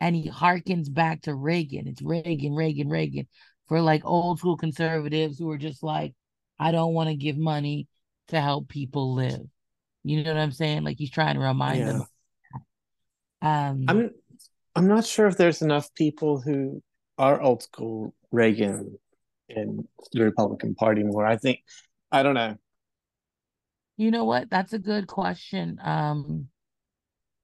And 0.00 0.14
he 0.14 0.28
harkens 0.28 0.92
back 0.92 1.22
to 1.22 1.34
Reagan. 1.34 1.86
It's 1.88 2.02
Reagan, 2.02 2.54
Reagan, 2.54 2.88
Reagan 2.88 3.26
for 3.68 3.80
like 3.80 4.04
old 4.04 4.38
school 4.38 4.56
conservatives 4.56 5.38
who 5.38 5.50
are 5.50 5.58
just 5.58 5.82
like, 5.82 6.12
I 6.64 6.72
don't 6.72 6.94
want 6.94 7.10
to 7.10 7.14
give 7.14 7.36
money 7.36 7.88
to 8.28 8.40
help 8.40 8.68
people 8.68 9.14
live. 9.14 9.42
You 10.02 10.22
know 10.22 10.32
what 10.32 10.40
I'm 10.40 10.52
saying? 10.52 10.84
Like 10.84 10.98
he's 10.98 11.10
trying 11.10 11.34
to 11.34 11.40
remind 11.40 11.80
yeah. 11.80 11.86
them 11.86 12.06
um, 13.44 13.84
I'm 13.88 14.10
I'm 14.74 14.88
not 14.88 15.04
sure 15.04 15.26
if 15.26 15.36
there's 15.36 15.60
enough 15.60 15.94
people 15.94 16.40
who 16.40 16.82
are 17.18 17.40
old 17.40 17.62
school 17.62 18.14
Reagan 18.32 18.98
in 19.50 19.86
the 20.12 20.22
Republican 20.22 20.74
Party 20.74 21.02
more. 21.04 21.26
I 21.26 21.36
think 21.36 21.60
I 22.10 22.22
don't 22.22 22.34
know. 22.34 22.56
You 23.98 24.10
know 24.10 24.24
what? 24.24 24.48
That's 24.50 24.72
a 24.72 24.78
good 24.78 25.06
question. 25.06 25.78
Um, 25.84 26.48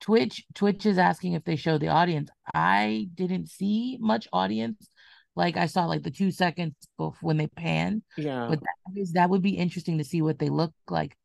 Twitch 0.00 0.42
Twitch 0.54 0.86
is 0.86 0.96
asking 0.96 1.34
if 1.34 1.44
they 1.44 1.56
show 1.56 1.76
the 1.76 1.88
audience. 1.88 2.30
I 2.54 3.08
didn't 3.14 3.50
see 3.50 3.98
much 4.00 4.26
audience. 4.32 4.88
Like 5.36 5.56
I 5.56 5.66
saw 5.66 5.86
like 5.86 6.02
the 6.02 6.10
two 6.10 6.30
seconds 6.30 6.74
when 7.20 7.36
they 7.36 7.46
pan. 7.46 8.02
Yeah. 8.16 8.46
But 8.48 8.60
that 8.60 9.00
is 9.00 9.12
that 9.12 9.30
would 9.30 9.42
be 9.42 9.56
interesting 9.56 9.98
to 9.98 10.04
see 10.04 10.22
what 10.22 10.38
they 10.38 10.48
look 10.48 10.72
like. 10.88 11.16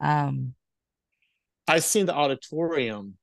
Um 0.00 0.54
I've 1.66 1.84
seen 1.84 2.06
the 2.06 2.14
auditorium 2.14 3.16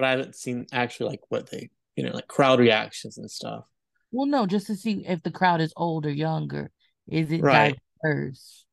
but 0.00 0.06
I 0.06 0.10
haven't 0.12 0.34
seen 0.34 0.66
actually 0.72 1.10
like 1.10 1.20
what 1.28 1.50
they, 1.50 1.68
you 1.94 2.04
know, 2.04 2.12
like 2.12 2.26
crowd 2.26 2.58
reactions 2.58 3.18
and 3.18 3.30
stuff. 3.30 3.64
Well, 4.10 4.26
no, 4.26 4.46
just 4.46 4.66
to 4.68 4.74
see 4.74 5.04
if 5.06 5.22
the 5.22 5.30
crowd 5.30 5.60
is 5.60 5.74
old 5.76 6.06
or 6.06 6.10
younger. 6.10 6.70
Is 7.06 7.30
it 7.30 7.42
right. 7.42 7.78
diverse? 8.02 8.64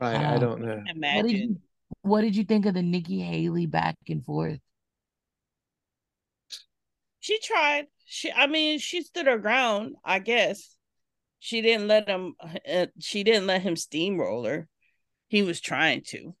Right. 0.00 0.14
Um, 0.14 0.26
I 0.26 0.38
don't 0.38 0.60
know. 0.60 0.80
Imagine. 0.88 1.16
What 1.16 1.26
did, 1.26 1.36
you, 1.36 1.56
what 2.02 2.20
did 2.20 2.36
you 2.36 2.44
think 2.44 2.66
of 2.66 2.74
the 2.74 2.82
Nikki 2.82 3.20
Haley 3.20 3.66
back 3.66 3.96
and 4.08 4.24
forth? 4.24 4.60
She 7.18 7.40
tried. 7.40 7.86
She, 8.12 8.32
I 8.32 8.48
mean, 8.48 8.80
she 8.80 9.02
stood 9.02 9.28
her 9.28 9.38
ground. 9.38 9.94
I 10.04 10.18
guess 10.18 10.74
she 11.38 11.62
didn't 11.62 11.86
let 11.86 12.08
him. 12.08 12.34
Uh, 12.68 12.86
she 12.98 13.22
didn't 13.22 13.46
let 13.46 13.62
him 13.62 13.76
steamroll 13.76 14.48
her. 14.48 14.66
He 15.28 15.42
was 15.42 15.60
trying 15.60 16.02
to. 16.08 16.34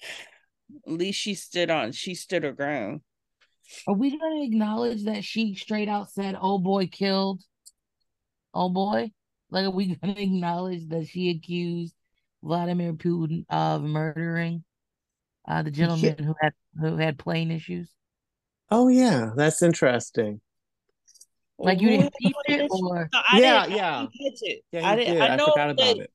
At 0.86 0.92
least 0.94 1.20
she 1.20 1.34
stood 1.34 1.70
on. 1.70 1.92
She 1.92 2.14
stood 2.14 2.42
her 2.42 2.52
ground. 2.52 3.02
Are 3.86 3.92
we 3.92 4.18
going 4.18 4.40
to 4.40 4.46
acknowledge 4.46 5.04
that 5.04 5.24
she 5.24 5.56
straight 5.56 5.90
out 5.90 6.10
said, 6.10 6.38
"Oh 6.40 6.58
boy, 6.58 6.86
killed"? 6.86 7.42
Oh 8.54 8.70
boy, 8.70 9.10
like 9.50 9.66
are 9.66 9.70
we 9.70 9.94
going 9.94 10.14
to 10.14 10.22
acknowledge 10.22 10.88
that 10.88 11.06
she 11.06 11.28
accused 11.28 11.94
Vladimir 12.42 12.94
Putin 12.94 13.44
of 13.50 13.82
murdering 13.82 14.64
uh, 15.46 15.62
the 15.62 15.70
gentleman 15.70 16.16
yeah. 16.18 16.24
who 16.24 16.34
had 16.40 16.54
who 16.80 16.96
had 16.96 17.18
plane 17.18 17.50
issues? 17.50 17.90
Oh 18.70 18.88
yeah, 18.88 19.30
that's 19.36 19.62
interesting. 19.62 20.40
Like 21.58 21.80
you 21.80 21.88
didn't 21.90 22.14
see 22.20 22.32
it, 22.48 22.68
or 22.70 23.08
no, 23.12 23.20
yeah, 23.34 23.66
yeah, 23.66 24.06
yeah. 24.72 24.90
I, 24.90 24.96
did, 24.96 25.20
I, 25.20 25.28
I 25.28 25.36
know 25.36 25.46
forgot 25.46 25.70
about 25.70 25.96
it. 25.98 26.10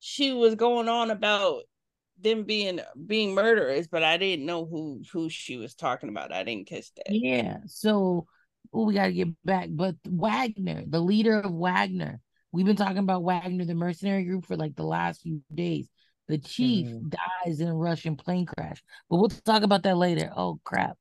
She 0.00 0.32
was 0.32 0.56
going 0.56 0.88
on 0.88 1.10
about 1.10 1.62
them 2.20 2.44
being 2.44 2.80
being 3.06 3.34
murderers, 3.34 3.86
but 3.86 4.02
I 4.02 4.16
didn't 4.16 4.46
know 4.46 4.66
who 4.66 5.02
who 5.12 5.28
she 5.28 5.56
was 5.56 5.74
talking 5.74 6.08
about. 6.08 6.32
I 6.32 6.42
didn't 6.42 6.66
catch 6.66 6.92
that. 6.94 7.06
Yeah. 7.10 7.58
So 7.66 8.26
oh, 8.72 8.84
we 8.84 8.94
got 8.94 9.06
to 9.06 9.12
get 9.12 9.28
back. 9.44 9.68
But 9.70 9.96
Wagner, 10.06 10.84
the 10.86 11.00
leader 11.00 11.40
of 11.40 11.52
Wagner, 11.52 12.20
we've 12.52 12.66
been 12.66 12.76
talking 12.76 12.98
about 12.98 13.22
Wagner, 13.22 13.64
the 13.64 13.74
mercenary 13.74 14.24
group, 14.24 14.46
for 14.46 14.56
like 14.56 14.74
the 14.74 14.84
last 14.84 15.22
few 15.22 15.42
days. 15.54 15.88
The 16.26 16.38
chief 16.38 16.86
mm. 16.86 17.14
dies 17.44 17.60
in 17.60 17.68
a 17.68 17.74
Russian 17.74 18.16
plane 18.16 18.46
crash, 18.46 18.82
but 19.10 19.18
we'll 19.18 19.28
talk 19.28 19.62
about 19.62 19.82
that 19.82 19.96
later. 19.96 20.32
Oh 20.34 20.58
crap! 20.64 20.96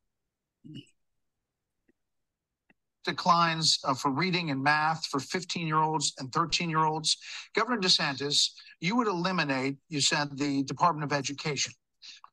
Declines 3.04 3.80
uh, 3.84 3.94
for 3.94 4.12
reading 4.12 4.50
and 4.52 4.62
math 4.62 5.06
for 5.08 5.20
15 5.20 5.68
year 5.68 5.78
olds 5.78 6.14
and 6.20 6.32
13 6.32 6.70
year 6.70 6.86
olds. 6.86 7.18
Governor 7.56 7.82
DeSantis, 7.82 8.52
you 8.82 8.96
would 8.96 9.08
eliminate, 9.08 9.78
you 9.90 10.02
said, 10.02 10.38
the 10.38 10.64
Department 10.64 11.04
of 11.04 11.18
Education. 11.18 11.74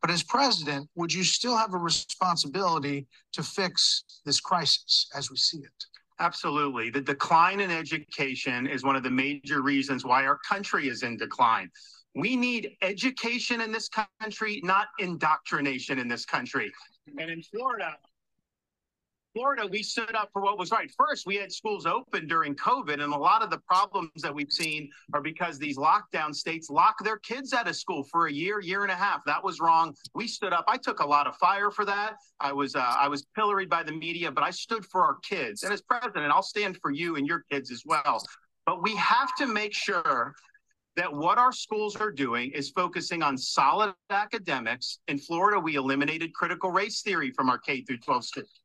But 0.01 0.11
as 0.11 0.23
president, 0.23 0.89
would 0.94 1.12
you 1.12 1.24
still 1.24 1.57
have 1.57 1.74
a 1.74 1.78
responsibility 1.78 3.07
to 3.32 3.43
fix 3.43 4.05
this 4.24 4.40
crisis 4.40 5.09
as 5.15 5.31
we 5.31 5.36
see 5.36 5.59
it? 5.59 5.85
Absolutely. 6.19 6.90
The 6.90 7.01
decline 7.01 7.61
in 7.61 7.70
education 7.70 8.66
is 8.66 8.82
one 8.82 8.97
of 8.97 9.02
the 9.02 9.11
major 9.11 9.62
reasons 9.62 10.05
why 10.05 10.27
our 10.27 10.39
country 10.47 10.89
is 10.89 11.02
in 11.02 11.16
decline. 11.16 11.70
We 12.15 12.35
need 12.36 12.77
education 12.82 13.61
in 13.61 13.73
this 13.73 13.89
country, 13.89 14.61
not 14.65 14.89
indoctrination 14.98 15.98
in 15.98 16.09
this 16.09 16.24
country. 16.24 16.73
And 17.19 17.31
in 17.31 17.43
Florida, 17.43 17.97
Florida, 19.32 19.69
we 19.70 19.82
stood 19.82 20.15
up 20.16 20.28
for 20.32 20.43
what 20.43 20.59
was 20.59 20.73
right. 20.73 20.90
First, 20.98 21.24
we 21.24 21.36
had 21.36 21.52
schools 21.52 21.86
open 21.86 22.27
during 22.27 22.57
COVID, 22.57 22.94
and 22.94 23.12
a 23.12 23.16
lot 23.16 23.43
of 23.43 23.51
the 23.51 23.59
problems 23.59 24.11
that 24.23 24.35
we've 24.35 24.51
seen 24.51 24.90
are 25.12 25.20
because 25.20 25.57
these 25.57 25.78
lockdown 25.78 26.35
states 26.35 26.69
lock 26.69 27.02
their 27.05 27.19
kids 27.19 27.52
out 27.52 27.69
of 27.69 27.77
school 27.77 28.02
for 28.02 28.27
a 28.27 28.32
year, 28.32 28.61
year 28.61 28.82
and 28.82 28.90
a 28.90 28.97
half. 28.97 29.20
That 29.27 29.43
was 29.43 29.61
wrong. 29.61 29.94
We 30.15 30.27
stood 30.27 30.52
up. 30.52 30.65
I 30.66 30.77
took 30.77 30.98
a 30.98 31.07
lot 31.07 31.28
of 31.28 31.36
fire 31.36 31.70
for 31.70 31.85
that. 31.85 32.15
I 32.40 32.52
was 32.52 32.74
uh, 32.74 32.81
I 32.81 33.07
was 33.07 33.24
pilloried 33.36 33.70
by 33.70 33.85
the 33.85 33.93
media, 33.93 34.32
but 34.32 34.43
I 34.43 34.51
stood 34.51 34.85
for 34.86 35.02
our 35.02 35.16
kids. 35.23 35.62
And 35.62 35.73
as 35.73 35.81
president, 35.81 36.32
I'll 36.32 36.43
stand 36.43 36.78
for 36.82 36.90
you 36.90 37.15
and 37.16 37.27
your 37.27 37.44
kids 37.51 37.70
as 37.70 37.85
well. 37.86 38.24
But 38.66 38.82
we 38.82 38.97
have 38.97 39.35
to 39.36 39.47
make 39.47 39.74
sure 39.74 40.35
that 40.97 41.12
what 41.12 41.39
our 41.39 41.52
schools 41.52 41.97
are 41.97 42.11
doing 42.11 42.51
is 42.51 42.70
focusing 42.70 43.23
on 43.23 43.39
solid 43.39 43.94
academics. 44.11 44.98
In 45.07 45.19
Florida, 45.19 45.61
we 45.61 45.77
eliminated 45.77 46.35
critical 46.35 46.73
race 46.73 47.02
theory 47.02 47.31
from 47.31 47.48
our 47.48 47.59
K 47.59 47.82
through 47.82 47.98
12 47.98 48.24
schools. 48.24 48.59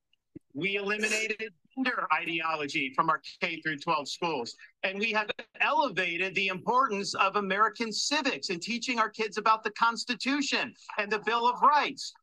We 0.56 0.77
eliminated 0.77 1.52
gender 1.76 2.07
ideology 2.14 2.94
from 2.95 3.10
our 3.10 3.22
K 3.41 3.60
through 3.61 3.77
12 3.80 4.07
schools. 4.07 4.56
And 4.84 4.98
we 4.98 5.11
have 5.11 5.30
elevated 5.60 6.34
the 6.34 6.48
importance 6.48 7.14
of 7.15 7.36
American 7.36 7.91
civics 7.91 8.49
and 8.49 8.61
teaching 8.61 8.98
our 8.98 9.10
kids 9.10 9.38
about 9.38 9.64
the 9.64 9.72
Constitution 9.72 10.73
and 10.98 11.11
the 11.11 11.19
Bill 11.19 11.48
of 11.48 11.61
Rights. 11.61 12.14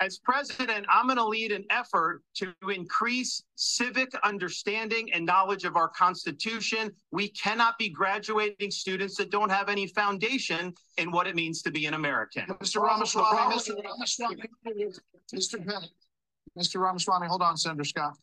As 0.00 0.18
president, 0.18 0.86
I'm 0.90 1.06
going 1.06 1.16
to 1.16 1.24
lead 1.24 1.52
an 1.52 1.64
effort 1.70 2.22
to 2.36 2.52
increase 2.68 3.42
civic 3.54 4.10
understanding 4.22 5.10
and 5.14 5.24
knowledge 5.24 5.64
of 5.64 5.76
our 5.76 5.88
Constitution. 5.88 6.90
We 7.12 7.28
cannot 7.30 7.78
be 7.78 7.88
graduating 7.88 8.70
students 8.70 9.16
that 9.16 9.30
don't 9.30 9.50
have 9.50 9.70
any 9.70 9.86
foundation 9.86 10.74
in 10.98 11.10
what 11.10 11.26
it 11.26 11.34
means 11.34 11.62
to 11.62 11.70
be 11.70 11.86
an 11.86 11.94
American. 11.94 12.46
Mr. 12.46 12.82
Ramaswamy, 12.82 13.54
Mr. 13.54 13.82
Ramaswamy, 13.82 14.42
Mr. 15.34 15.66
Bennett, 15.66 15.90
Mr. 16.56 16.80
Ramaswamy, 16.80 17.26
hold 17.26 17.42
on, 17.42 17.56
Senator 17.56 17.84
Scott. 17.84 18.16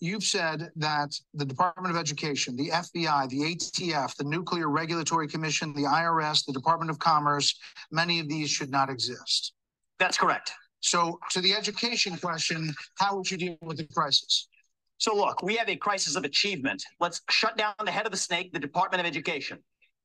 You've 0.00 0.24
said 0.24 0.70
that 0.76 1.14
the 1.34 1.44
Department 1.44 1.94
of 1.94 2.00
Education, 2.00 2.56
the 2.56 2.70
FBI, 2.70 3.28
the 3.28 3.54
ATF, 3.54 4.16
the 4.16 4.24
Nuclear 4.24 4.70
Regulatory 4.70 5.28
Commission, 5.28 5.74
the 5.74 5.82
IRS, 5.82 6.46
the 6.46 6.54
Department 6.54 6.90
of 6.90 6.98
Commerce, 6.98 7.54
many 7.90 8.18
of 8.18 8.28
these 8.28 8.48
should 8.48 8.70
not 8.70 8.88
exist. 8.88 9.52
That's 9.98 10.16
correct. 10.16 10.52
So 10.80 11.20
to 11.30 11.42
the 11.42 11.52
education 11.52 12.16
question, 12.16 12.74
how 12.96 13.16
would 13.16 13.30
you 13.30 13.36
deal 13.36 13.58
with 13.60 13.76
the 13.76 13.86
crisis? 13.94 14.48
So 14.96 15.14
look, 15.14 15.42
we 15.42 15.56
have 15.56 15.68
a 15.68 15.76
crisis 15.76 16.16
of 16.16 16.24
achievement. 16.24 16.82
Let's 16.98 17.20
shut 17.28 17.56
down 17.58 17.74
the 17.84 17.90
head 17.90 18.06
of 18.06 18.12
the 18.12 18.18
snake, 18.18 18.52
the 18.52 18.58
Department 18.58 19.00
of 19.00 19.06
Education. 19.06 19.58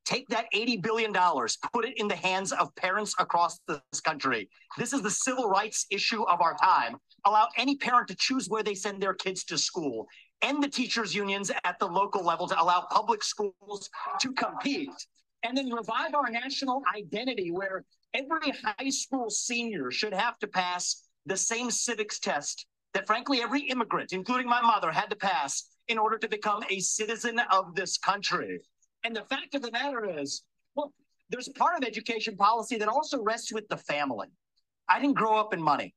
Take 0.05 0.27
that 0.29 0.45
$80 0.53 0.83
billion, 0.83 1.13
put 1.73 1.85
it 1.85 1.97
in 1.97 2.07
the 2.07 2.15
hands 2.15 2.51
of 2.51 2.75
parents 2.75 3.15
across 3.17 3.59
this 3.67 4.01
country. 4.03 4.49
This 4.77 4.93
is 4.93 5.01
the 5.01 5.09
civil 5.09 5.49
rights 5.49 5.87
issue 5.89 6.23
of 6.23 6.41
our 6.41 6.55
time. 6.57 6.97
Allow 7.25 7.47
any 7.57 7.75
parent 7.75 8.07
to 8.09 8.15
choose 8.15 8.47
where 8.49 8.63
they 8.63 8.75
send 8.75 9.01
their 9.01 9.13
kids 9.13 9.43
to 9.45 9.57
school. 9.57 10.07
End 10.41 10.63
the 10.63 10.69
teachers' 10.69 11.15
unions 11.15 11.51
at 11.63 11.79
the 11.79 11.87
local 11.87 12.23
level 12.23 12.47
to 12.47 12.61
allow 12.61 12.85
public 12.91 13.23
schools 13.23 13.89
to 14.19 14.31
compete. 14.33 14.89
And 15.43 15.57
then 15.57 15.71
revive 15.71 16.13
our 16.15 16.29
national 16.29 16.81
identity 16.95 17.51
where 17.51 17.83
every 18.13 18.51
high 18.63 18.89
school 18.89 19.29
senior 19.29 19.91
should 19.91 20.13
have 20.13 20.39
to 20.39 20.47
pass 20.47 21.03
the 21.25 21.37
same 21.37 21.71
civics 21.71 22.19
test 22.19 22.65
that, 22.93 23.07
frankly, 23.07 23.41
every 23.41 23.61
immigrant, 23.61 24.13
including 24.13 24.47
my 24.47 24.61
mother, 24.61 24.91
had 24.91 25.09
to 25.09 25.15
pass 25.15 25.69
in 25.87 25.97
order 25.97 26.17
to 26.17 26.27
become 26.27 26.63
a 26.69 26.79
citizen 26.79 27.39
of 27.51 27.75
this 27.75 27.97
country. 27.97 28.59
And 29.03 29.15
the 29.15 29.23
fact 29.23 29.53
of 29.53 29.61
the 29.61 29.71
matter 29.71 30.19
is, 30.19 30.43
well, 30.75 30.93
there's 31.29 31.49
part 31.49 31.77
of 31.77 31.87
education 31.87 32.35
policy 32.35 32.77
that 32.77 32.87
also 32.87 33.21
rests 33.21 33.51
with 33.51 33.67
the 33.67 33.77
family. 33.77 34.27
I 34.89 34.99
didn't 34.99 35.15
grow 35.15 35.37
up 35.39 35.53
in 35.53 35.61
money, 35.61 35.93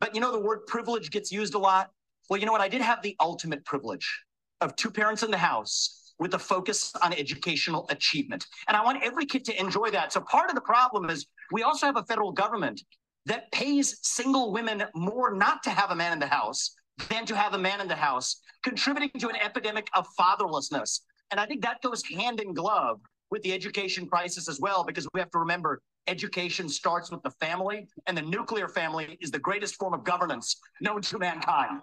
but 0.00 0.14
you 0.14 0.20
know, 0.20 0.32
the 0.32 0.40
word 0.40 0.66
privilege 0.66 1.10
gets 1.10 1.32
used 1.32 1.54
a 1.54 1.58
lot. 1.58 1.90
Well, 2.28 2.40
you 2.40 2.46
know 2.46 2.52
what? 2.52 2.60
I 2.60 2.68
did 2.68 2.80
have 2.80 3.02
the 3.02 3.16
ultimate 3.20 3.64
privilege 3.64 4.24
of 4.60 4.74
two 4.76 4.90
parents 4.90 5.22
in 5.22 5.30
the 5.30 5.38
house 5.38 6.14
with 6.18 6.34
a 6.34 6.38
focus 6.38 6.94
on 7.02 7.12
educational 7.12 7.86
achievement. 7.90 8.46
And 8.68 8.76
I 8.76 8.82
want 8.82 9.02
every 9.02 9.26
kid 9.26 9.44
to 9.46 9.60
enjoy 9.60 9.90
that. 9.90 10.12
So 10.12 10.20
part 10.20 10.48
of 10.48 10.54
the 10.54 10.62
problem 10.62 11.10
is 11.10 11.26
we 11.52 11.62
also 11.62 11.86
have 11.86 11.96
a 11.96 12.04
federal 12.04 12.32
government 12.32 12.82
that 13.26 13.50
pays 13.52 13.98
single 14.02 14.52
women 14.52 14.84
more 14.94 15.34
not 15.34 15.62
to 15.64 15.70
have 15.70 15.90
a 15.90 15.94
man 15.94 16.12
in 16.12 16.18
the 16.18 16.26
house 16.26 16.74
than 17.10 17.26
to 17.26 17.36
have 17.36 17.54
a 17.54 17.58
man 17.58 17.80
in 17.80 17.88
the 17.88 17.94
house, 17.96 18.40
contributing 18.62 19.10
to 19.20 19.28
an 19.28 19.36
epidemic 19.36 19.88
of 19.94 20.06
fatherlessness. 20.18 21.00
And 21.30 21.38
I 21.38 21.46
think 21.46 21.62
that 21.62 21.82
goes 21.82 22.02
hand 22.04 22.40
in 22.40 22.54
glove 22.54 23.00
with 23.30 23.42
the 23.42 23.52
education 23.52 24.06
crisis 24.06 24.48
as 24.48 24.60
well, 24.60 24.84
because 24.84 25.06
we 25.12 25.20
have 25.20 25.30
to 25.32 25.38
remember 25.38 25.82
education 26.08 26.68
starts 26.68 27.10
with 27.10 27.22
the 27.22 27.30
family, 27.30 27.88
and 28.06 28.16
the 28.16 28.22
nuclear 28.22 28.68
family 28.68 29.18
is 29.20 29.30
the 29.30 29.38
greatest 29.38 29.76
form 29.76 29.94
of 29.94 30.04
governance 30.04 30.56
known 30.80 31.02
to 31.02 31.18
mankind. 31.18 31.80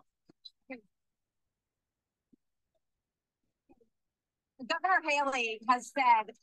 Governor 4.60 5.02
Haley 5.08 5.60
has 5.70 5.92
said, 5.92 6.34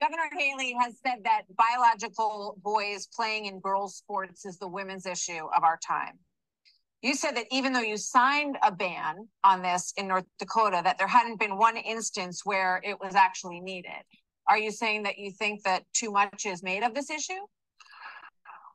Governor 0.00 0.30
Haley 0.32 0.74
has 0.80 0.94
said 1.04 1.18
that 1.24 1.42
biological 1.56 2.56
boys 2.62 3.08
playing 3.14 3.46
in 3.46 3.60
girls' 3.60 3.96
sports 3.96 4.46
is 4.46 4.58
the 4.58 4.68
women's 4.68 5.06
issue 5.06 5.46
of 5.54 5.64
our 5.64 5.78
time. 5.86 6.18
You 7.02 7.14
said 7.14 7.36
that 7.36 7.46
even 7.50 7.72
though 7.72 7.80
you 7.80 7.96
signed 7.96 8.58
a 8.62 8.72
ban 8.72 9.28
on 9.44 9.62
this 9.62 9.92
in 9.96 10.08
North 10.08 10.24
Dakota, 10.38 10.80
that 10.82 10.98
there 10.98 11.06
hadn't 11.06 11.38
been 11.38 11.56
one 11.56 11.76
instance 11.76 12.42
where 12.44 12.80
it 12.84 12.98
was 13.00 13.14
actually 13.14 13.60
needed. 13.60 14.02
Are 14.48 14.58
you 14.58 14.70
saying 14.70 15.02
that 15.02 15.18
you 15.18 15.30
think 15.30 15.62
that 15.64 15.84
too 15.92 16.10
much 16.10 16.46
is 16.46 16.62
made 16.62 16.82
of 16.82 16.94
this 16.94 17.10
issue? 17.10 17.40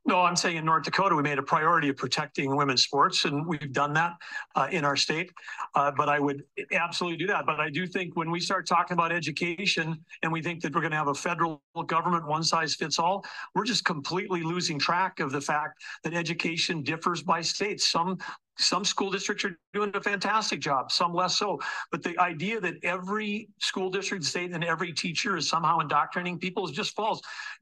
No, 0.06 0.20
I'm 0.20 0.36
saying 0.36 0.58
in 0.58 0.66
North 0.66 0.84
Dakota, 0.84 1.16
we 1.16 1.24
made 1.24 1.40
a 1.40 1.44
priority 1.44 1.88
of 1.88 1.95
protecting 1.95 2.54
women's 2.58 2.84
sports, 2.84 3.24
and 3.24 3.48
we've 3.48 3.72
done 3.72 3.94
that 3.94 4.16
uh, 4.54 4.68
in 4.70 4.84
our 4.84 4.98
state. 4.98 5.32
Uh, 5.76 5.91
but 5.95 6.10
I 6.10 6.20
would 6.20 6.44
absolutely 6.74 7.18
do 7.18 7.28
that. 7.28 7.45
But 7.45 7.62
I 7.62 7.70
do 7.70 7.88
think 7.88 8.18
when 8.18 8.30
we 8.30 8.41
start 8.41 8.68
talking 8.68 8.95
about 8.95 9.14
education 9.14 9.98
and 10.22 10.32
we 10.32 10.41
think 10.41 10.62
that 10.62 10.76
we're 10.76 10.82
going 10.82 10.91
to 10.91 10.98
have 10.98 11.08
a 11.08 11.14
federal 11.14 11.64
government 11.88 12.28
one 12.28 12.44
size 12.44 12.76
fits 12.76 13.00
all, 13.00 13.24
we're 13.56 13.64
just 13.64 13.86
completely 13.86 14.44
losing 14.44 14.78
track 14.78 15.22
of 15.22 15.32
the 15.32 15.40
fact 15.40 15.82
that 16.04 16.14
education 16.14 16.84
differs 16.84 17.24
by 17.24 17.40
states. 17.40 17.90
Some 17.90 18.18
some 18.58 18.86
school 18.86 19.10
districts 19.10 19.44
are 19.46 19.58
doing 19.74 19.92
a 19.96 20.02
fantastic 20.02 20.60
job, 20.60 20.92
some 20.92 21.14
less 21.14 21.38
so. 21.38 21.60
But 21.92 22.04
the 22.04 22.18
idea 22.20 22.60
that 22.62 22.76
every 22.84 23.50
school 23.60 23.90
district, 23.90 24.24
state, 24.26 24.52
and 24.52 24.64
every 24.64 24.94
teacher 24.94 25.38
is 25.38 25.50
somehow 25.50 25.80
indoctrinating 25.80 26.40
people 26.40 26.66
is 26.68 26.72
just 26.72 26.96
false. 26.96 27.20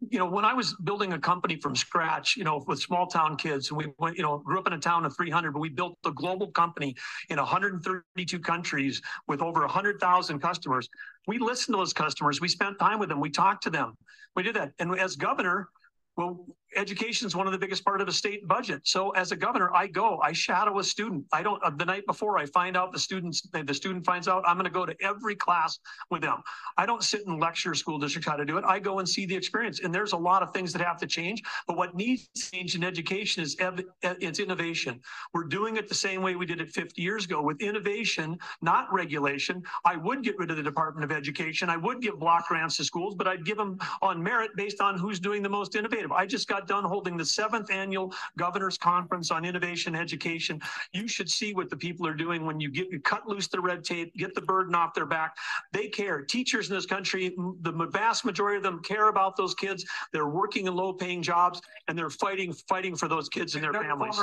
You 0.09 0.19
know, 0.19 0.25
when 0.25 0.43
I 0.43 0.53
was 0.53 0.75
building 0.83 1.13
a 1.13 1.19
company 1.19 1.55
from 1.55 1.75
scratch, 1.75 2.35
you 2.35 2.43
know, 2.43 2.63
with 2.67 2.79
small 2.79 3.07
town 3.07 3.37
kids, 3.37 3.69
and 3.69 3.77
we 3.77 3.87
went, 3.99 4.17
you 4.17 4.23
know, 4.23 4.39
grew 4.39 4.59
up 4.59 4.67
in 4.67 4.73
a 4.73 4.79
town 4.79 5.05
of 5.05 5.15
300, 5.15 5.51
but 5.51 5.59
we 5.59 5.69
built 5.69 5.97
a 6.05 6.11
global 6.11 6.51
company 6.51 6.95
in 7.29 7.37
132 7.37 8.39
countries 8.39 9.01
with 9.27 9.41
over 9.41 9.61
100,000 9.61 10.39
customers. 10.39 10.89
We 11.27 11.37
listened 11.37 11.73
to 11.75 11.77
those 11.77 11.93
customers. 11.93 12.41
We 12.41 12.47
spent 12.47 12.79
time 12.79 12.99
with 12.99 13.09
them. 13.09 13.19
We 13.19 13.29
talked 13.29 13.63
to 13.63 13.69
them. 13.69 13.95
We 14.35 14.43
did 14.43 14.55
that. 14.55 14.73
And 14.79 14.97
as 14.99 15.15
governor, 15.15 15.69
well, 16.17 16.45
education 16.75 17.27
is 17.27 17.35
one 17.35 17.47
of 17.47 17.53
the 17.53 17.59
biggest 17.59 17.83
part 17.85 18.01
of 18.01 18.07
a 18.07 18.11
state 18.11 18.47
budget. 18.47 18.81
So 18.85 19.11
as 19.11 19.31
a 19.31 19.35
governor, 19.35 19.73
I 19.73 19.87
go, 19.87 20.19
I 20.23 20.33
shadow 20.33 20.79
a 20.79 20.83
student. 20.83 21.25
I 21.33 21.43
don't, 21.43 21.63
uh, 21.63 21.71
the 21.71 21.85
night 21.85 22.05
before 22.07 22.37
I 22.37 22.45
find 22.47 22.77
out 22.77 22.93
the 22.93 22.99
students, 22.99 23.41
the 23.51 23.73
student 23.73 24.05
finds 24.05 24.27
out, 24.27 24.43
I'm 24.47 24.55
going 24.55 24.65
to 24.65 24.71
go 24.71 24.85
to 24.85 24.95
every 25.01 25.35
class 25.35 25.79
with 26.09 26.21
them. 26.21 26.41
I 26.77 26.85
don't 26.85 27.03
sit 27.03 27.25
and 27.27 27.39
lecture 27.39 27.73
school 27.75 27.99
districts 27.99 28.29
how 28.29 28.35
to 28.37 28.45
do 28.45 28.57
it. 28.57 28.65
I 28.65 28.79
go 28.79 28.99
and 28.99 29.07
see 29.07 29.25
the 29.25 29.35
experience. 29.35 29.81
And 29.81 29.93
there's 29.93 30.13
a 30.13 30.17
lot 30.17 30.43
of 30.43 30.53
things 30.53 30.73
that 30.73 30.81
have 30.81 30.97
to 30.99 31.07
change. 31.07 31.41
But 31.67 31.77
what 31.77 31.95
needs 31.95 32.29
to 32.35 32.51
change 32.51 32.75
in 32.75 32.83
education 32.83 33.43
is 33.43 33.55
ev- 33.59 33.83
it's 34.03 34.39
innovation. 34.39 35.01
We're 35.33 35.45
doing 35.45 35.77
it 35.77 35.89
the 35.89 35.95
same 35.95 36.21
way 36.21 36.35
we 36.35 36.45
did 36.45 36.61
it 36.61 36.69
50 36.69 37.01
years 37.01 37.25
ago 37.25 37.41
with 37.41 37.61
innovation, 37.61 38.37
not 38.61 38.91
regulation. 38.93 39.63
I 39.85 39.97
would 39.97 40.23
get 40.23 40.37
rid 40.37 40.51
of 40.51 40.57
the 40.57 40.63
Department 40.63 41.03
of 41.09 41.15
Education. 41.15 41.69
I 41.69 41.77
would 41.77 42.01
give 42.01 42.19
block 42.19 42.47
grants 42.47 42.77
to 42.77 42.83
schools, 42.83 43.15
but 43.15 43.27
I'd 43.27 43.45
give 43.45 43.57
them 43.57 43.79
on 44.01 44.21
merit 44.21 44.51
based 44.55 44.81
on 44.81 44.97
who's 44.97 45.19
doing 45.19 45.43
the 45.43 45.49
most 45.49 45.75
innovative. 45.75 46.11
I 46.11 46.25
just 46.25 46.47
got 46.47 46.60
done 46.67 46.83
holding 46.83 47.17
the 47.17 47.25
seventh 47.25 47.71
annual 47.71 48.13
Governor's 48.37 48.77
Conference 48.77 49.31
on 49.31 49.45
Innovation 49.45 49.95
Education. 49.95 50.61
You 50.93 51.07
should 51.07 51.29
see 51.29 51.53
what 51.53 51.69
the 51.69 51.77
people 51.77 52.07
are 52.07 52.13
doing 52.13 52.45
when 52.45 52.59
you 52.59 52.69
get 52.69 52.91
you 52.91 52.99
cut 52.99 53.27
loose 53.27 53.47
the 53.47 53.59
red 53.59 53.83
tape, 53.83 54.15
get 54.15 54.35
the 54.35 54.41
burden 54.41 54.75
off 54.75 54.93
their 54.93 55.05
back. 55.05 55.35
They 55.71 55.87
care. 55.87 56.21
Teachers 56.21 56.69
in 56.69 56.75
this 56.75 56.85
country, 56.85 57.35
the 57.61 57.87
vast 57.91 58.25
majority 58.25 58.57
of 58.57 58.63
them 58.63 58.81
care 58.83 59.09
about 59.09 59.35
those 59.35 59.53
kids. 59.53 59.85
They're 60.13 60.27
working 60.27 60.67
in 60.67 60.75
low-paying 60.75 61.21
jobs 61.21 61.61
and 61.87 61.97
they're 61.97 62.09
fighting 62.09 62.53
fighting 62.67 62.95
for 62.95 63.07
those 63.07 63.29
kids 63.29 63.55
and 63.55 63.63
their 63.63 63.73
families. 63.73 64.17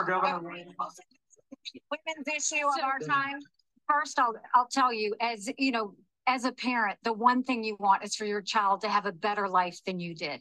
Women's 1.90 2.28
issue 2.28 2.66
of 2.66 2.82
our 2.82 2.98
time. 2.98 3.40
First, 3.88 4.18
I'll 4.18 4.34
I'll 4.54 4.68
tell 4.68 4.92
you, 4.92 5.14
as 5.20 5.50
you 5.58 5.72
know, 5.72 5.94
as 6.28 6.44
a 6.44 6.52
parent, 6.52 6.98
the 7.04 7.12
one 7.12 7.42
thing 7.42 7.64
you 7.64 7.74
want 7.80 8.04
is 8.04 8.14
for 8.14 8.26
your 8.26 8.42
child 8.42 8.82
to 8.82 8.88
have 8.88 9.06
a 9.06 9.12
better 9.12 9.48
life 9.48 9.78
than 9.86 9.98
you 9.98 10.14
did. 10.14 10.40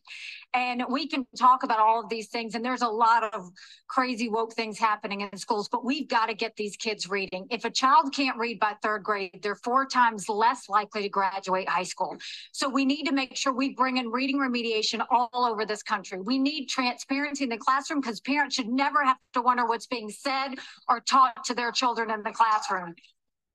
And 0.53 0.83
we 0.89 1.07
can 1.07 1.25
talk 1.39 1.63
about 1.63 1.79
all 1.79 2.01
of 2.03 2.09
these 2.09 2.27
things, 2.27 2.55
and 2.55 2.63
there's 2.63 2.81
a 2.81 2.87
lot 2.87 3.23
of 3.33 3.49
crazy 3.87 4.27
woke 4.27 4.53
things 4.53 4.77
happening 4.77 5.21
in 5.21 5.37
schools, 5.37 5.69
but 5.69 5.85
we've 5.85 6.09
got 6.09 6.25
to 6.25 6.33
get 6.33 6.57
these 6.57 6.75
kids 6.75 7.09
reading. 7.09 7.47
If 7.49 7.63
a 7.63 7.69
child 7.69 8.13
can't 8.13 8.37
read 8.37 8.59
by 8.59 8.75
third 8.83 9.03
grade, 9.03 9.39
they're 9.41 9.55
four 9.55 9.85
times 9.85 10.27
less 10.27 10.67
likely 10.67 11.03
to 11.03 11.09
graduate 11.09 11.69
high 11.69 11.83
school. 11.83 12.17
So 12.51 12.67
we 12.67 12.83
need 12.83 13.05
to 13.05 13.13
make 13.13 13.37
sure 13.37 13.53
we 13.53 13.73
bring 13.73 13.95
in 13.95 14.09
reading 14.09 14.39
remediation 14.39 15.05
all 15.09 15.29
over 15.33 15.65
this 15.65 15.83
country. 15.83 16.19
We 16.19 16.37
need 16.37 16.67
transparency 16.67 17.45
in 17.45 17.49
the 17.49 17.57
classroom 17.57 18.01
because 18.01 18.19
parents 18.19 18.55
should 18.55 18.67
never 18.67 19.05
have 19.05 19.17
to 19.33 19.41
wonder 19.41 19.65
what's 19.65 19.87
being 19.87 20.09
said 20.09 20.55
or 20.89 20.99
taught 20.99 21.45
to 21.45 21.53
their 21.53 21.71
children 21.71 22.11
in 22.11 22.23
the 22.23 22.31
classroom. 22.31 22.93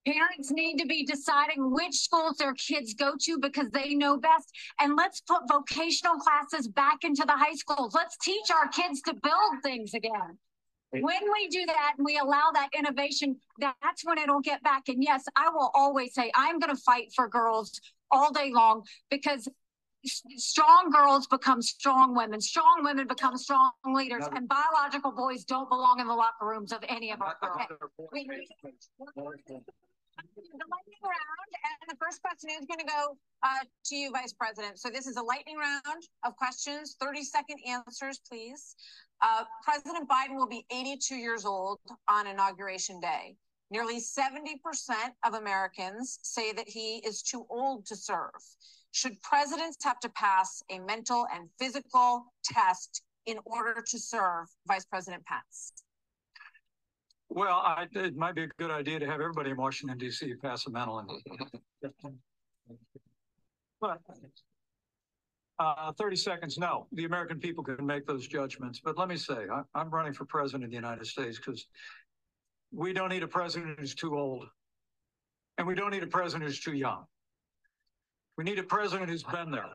Parents 0.04 0.50
need 0.50 0.78
to 0.78 0.86
be 0.86 1.04
deciding 1.04 1.72
which 1.72 1.94
schools 1.94 2.36
their 2.36 2.54
kids 2.54 2.94
go 2.94 3.14
to 3.20 3.38
because 3.38 3.70
they 3.70 3.94
know 3.94 4.16
best. 4.16 4.50
And 4.80 4.96
let's 4.96 5.20
put 5.20 5.42
vocational 5.48 6.16
classes 6.16 6.66
back 6.66 7.04
into 7.04 7.24
the 7.24 7.36
high 7.36 7.54
schools. 7.54 7.94
Let's 7.94 8.16
teach 8.18 8.50
our 8.50 8.68
kids 8.68 9.00
to 9.02 9.14
build 9.14 9.62
things 9.62 9.94
again. 9.94 10.38
When 10.90 11.22
we 11.32 11.48
do 11.48 11.64
that 11.66 11.94
and 11.96 12.04
we 12.04 12.18
allow 12.18 12.50
that 12.52 12.68
innovation, 12.76 13.36
that's 13.58 14.04
when 14.04 14.18
it'll 14.18 14.40
get 14.40 14.62
back. 14.62 14.88
And 14.88 15.02
yes, 15.02 15.24
I 15.36 15.48
will 15.48 15.70
always 15.74 16.12
say 16.14 16.30
I'm 16.34 16.58
going 16.58 16.74
to 16.74 16.82
fight 16.82 17.12
for 17.14 17.28
girls 17.28 17.80
all 18.10 18.30
day 18.30 18.50
long 18.52 18.82
because 19.10 19.48
strong 20.36 20.90
girls 20.90 21.26
become 21.28 21.62
strong 21.62 22.14
women, 22.14 22.40
strong 22.40 22.80
women 22.82 23.06
become 23.06 23.36
strong 23.38 23.70
leaders, 23.94 24.26
and 24.34 24.48
biological 24.48 25.12
boys 25.12 25.44
don't 25.44 25.68
belong 25.70 26.00
in 26.00 26.06
the 26.08 26.14
locker 26.14 26.46
rooms 26.46 26.72
of 26.72 26.80
any 26.88 27.10
of 27.12 27.22
our. 27.22 27.36
The 30.16 30.66
lightning 30.70 31.02
round, 31.02 31.50
and 31.80 31.90
the 31.90 31.96
first 31.96 32.20
question 32.22 32.50
is 32.50 32.66
going 32.66 32.80
to 32.80 32.86
go 32.86 33.16
uh, 33.42 33.64
to 33.86 33.96
you, 33.96 34.10
Vice 34.12 34.32
President. 34.32 34.78
So 34.78 34.90
this 34.90 35.06
is 35.06 35.16
a 35.16 35.22
lightning 35.22 35.56
round 35.56 36.02
of 36.24 36.36
questions, 36.36 36.96
30 37.00 37.22
second 37.22 37.58
answers, 37.66 38.20
please. 38.28 38.76
Uh, 39.20 39.44
President 39.62 40.08
Biden 40.08 40.36
will 40.36 40.48
be 40.48 40.66
82 40.70 41.14
years 41.14 41.44
old 41.44 41.78
on 42.08 42.26
Inauguration 42.26 43.00
Day. 43.00 43.36
Nearly 43.70 44.00
70% 44.00 44.56
of 45.24 45.34
Americans 45.34 46.18
say 46.22 46.52
that 46.52 46.68
he 46.68 46.96
is 46.98 47.22
too 47.22 47.46
old 47.48 47.86
to 47.86 47.96
serve. 47.96 48.30
Should 48.90 49.20
presidents 49.22 49.82
have 49.82 49.98
to 50.00 50.10
pass 50.10 50.62
a 50.70 50.78
mental 50.80 51.26
and 51.34 51.48
physical 51.58 52.26
test 52.44 53.02
in 53.24 53.38
order 53.46 53.82
to 53.86 53.98
serve 53.98 54.48
Vice 54.66 54.84
President 54.84 55.24
Pence? 55.24 55.72
Well, 57.34 57.62
I, 57.64 57.86
it 57.94 58.14
might 58.14 58.34
be 58.34 58.42
a 58.42 58.48
good 58.58 58.70
idea 58.70 58.98
to 58.98 59.06
have 59.06 59.20
everybody 59.20 59.50
in 59.50 59.56
Washington 59.56 59.96
D.C. 59.96 60.34
pass 60.34 60.66
a 60.66 60.70
mental. 60.70 61.06
But 63.80 63.98
uh, 65.58 65.92
30 65.92 66.16
seconds. 66.16 66.58
No, 66.58 66.86
the 66.92 67.06
American 67.06 67.40
people 67.40 67.64
can 67.64 67.86
make 67.86 68.06
those 68.06 68.28
judgments. 68.28 68.80
But 68.84 68.98
let 68.98 69.08
me 69.08 69.16
say, 69.16 69.46
I, 69.50 69.62
I'm 69.74 69.88
running 69.88 70.12
for 70.12 70.26
president 70.26 70.64
of 70.64 70.70
the 70.70 70.76
United 70.76 71.06
States 71.06 71.38
because 71.38 71.66
we 72.70 72.92
don't 72.92 73.08
need 73.08 73.22
a 73.22 73.28
president 73.28 73.80
who's 73.80 73.94
too 73.94 74.18
old, 74.18 74.46
and 75.56 75.66
we 75.66 75.74
don't 75.74 75.90
need 75.90 76.02
a 76.02 76.08
president 76.08 76.44
who's 76.48 76.60
too 76.60 76.74
young. 76.74 77.06
We 78.36 78.44
need 78.44 78.58
a 78.58 78.62
president 78.62 79.08
who's 79.08 79.22
been 79.22 79.50
there. 79.50 79.72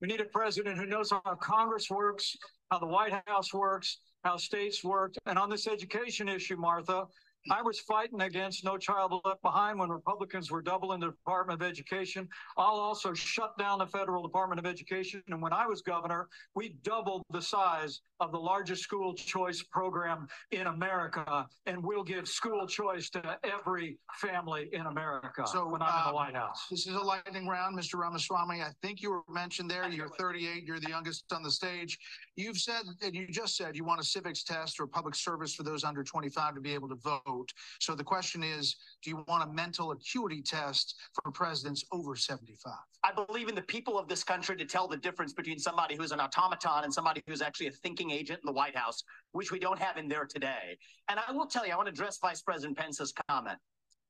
We 0.00 0.08
need 0.08 0.20
a 0.22 0.26
president 0.26 0.78
who 0.78 0.86
knows 0.86 1.10
how 1.10 1.20
Congress 1.40 1.90
works, 1.90 2.36
how 2.70 2.78
the 2.78 2.86
White 2.86 3.12
House 3.26 3.52
works, 3.52 3.98
how 4.24 4.36
states 4.36 4.84
worked. 4.84 5.18
And 5.26 5.38
on 5.38 5.50
this 5.50 5.66
education 5.66 6.28
issue, 6.28 6.56
Martha, 6.56 7.06
I 7.50 7.62
was 7.62 7.80
fighting 7.80 8.20
against 8.20 8.64
No 8.64 8.76
Child 8.76 9.22
Left 9.24 9.40
Behind 9.40 9.78
when 9.78 9.88
Republicans 9.88 10.50
were 10.50 10.60
doubling 10.60 11.00
the 11.00 11.06
Department 11.06 11.60
of 11.60 11.66
Education. 11.66 12.28
I'll 12.58 12.74
also 12.74 13.14
shut 13.14 13.56
down 13.56 13.78
the 13.78 13.86
federal 13.86 14.22
Department 14.22 14.58
of 14.58 14.66
Education. 14.66 15.22
And 15.28 15.40
when 15.40 15.52
I 15.52 15.66
was 15.66 15.80
governor, 15.80 16.28
we 16.54 16.76
doubled 16.82 17.22
the 17.30 17.40
size 17.40 18.02
of 18.20 18.32
the 18.32 18.38
largest 18.38 18.82
school 18.82 19.14
choice 19.14 19.62
program 19.62 20.28
in 20.50 20.66
America. 20.66 21.46
And 21.64 21.82
we'll 21.82 22.04
give 22.04 22.28
school 22.28 22.66
choice 22.66 23.08
to 23.10 23.38
every 23.42 23.98
family 24.20 24.68
in 24.72 24.82
America 24.82 25.44
So 25.46 25.66
when 25.66 25.80
I'm 25.80 25.88
in 25.88 26.02
uh, 26.02 26.08
the 26.08 26.14
White 26.14 26.36
House. 26.36 26.66
This 26.70 26.86
is 26.86 26.94
a 26.94 27.00
lightning 27.00 27.48
round, 27.48 27.78
Mr. 27.78 27.98
Ramaswamy. 27.98 28.60
I 28.60 28.70
think 28.82 29.00
you 29.00 29.10
were 29.10 29.22
mentioned 29.30 29.70
there. 29.70 29.88
You're 29.88 30.08
38. 30.08 30.64
You're 30.64 30.80
the 30.80 30.90
youngest 30.90 31.24
on 31.32 31.42
the 31.42 31.50
stage. 31.50 31.98
You've 32.40 32.58
said, 32.58 32.82
and 33.02 33.14
you 33.14 33.26
just 33.26 33.54
said, 33.54 33.76
you 33.76 33.84
want 33.84 34.00
a 34.00 34.04
civics 34.04 34.42
test 34.42 34.80
or 34.80 34.86
public 34.86 35.14
service 35.14 35.54
for 35.54 35.62
those 35.62 35.84
under 35.84 36.02
25 36.02 36.54
to 36.54 36.60
be 36.60 36.72
able 36.72 36.88
to 36.88 36.94
vote. 36.94 37.52
So 37.80 37.94
the 37.94 38.02
question 38.02 38.42
is, 38.42 38.76
do 39.02 39.10
you 39.10 39.22
want 39.28 39.48
a 39.48 39.52
mental 39.52 39.90
acuity 39.90 40.40
test 40.40 40.96
for 41.22 41.30
presidents 41.30 41.84
over 41.92 42.16
75? 42.16 42.72
I 43.04 43.12
believe 43.12 43.48
in 43.48 43.54
the 43.54 43.62
people 43.62 43.98
of 43.98 44.08
this 44.08 44.24
country 44.24 44.56
to 44.56 44.64
tell 44.64 44.88
the 44.88 44.96
difference 44.96 45.34
between 45.34 45.58
somebody 45.58 45.96
who's 45.96 46.12
an 46.12 46.20
automaton 46.20 46.84
and 46.84 46.92
somebody 46.92 47.22
who's 47.26 47.42
actually 47.42 47.66
a 47.66 47.72
thinking 47.72 48.10
agent 48.10 48.40
in 48.42 48.46
the 48.46 48.52
White 48.52 48.76
House, 48.76 49.02
which 49.32 49.52
we 49.52 49.58
don't 49.58 49.78
have 49.78 49.98
in 49.98 50.08
there 50.08 50.24
today. 50.24 50.78
And 51.10 51.20
I 51.20 51.32
will 51.32 51.46
tell 51.46 51.66
you, 51.66 51.74
I 51.74 51.76
want 51.76 51.88
to 51.88 51.92
address 51.92 52.18
Vice 52.22 52.40
President 52.40 52.78
Pence's 52.78 53.12
comment. 53.28 53.58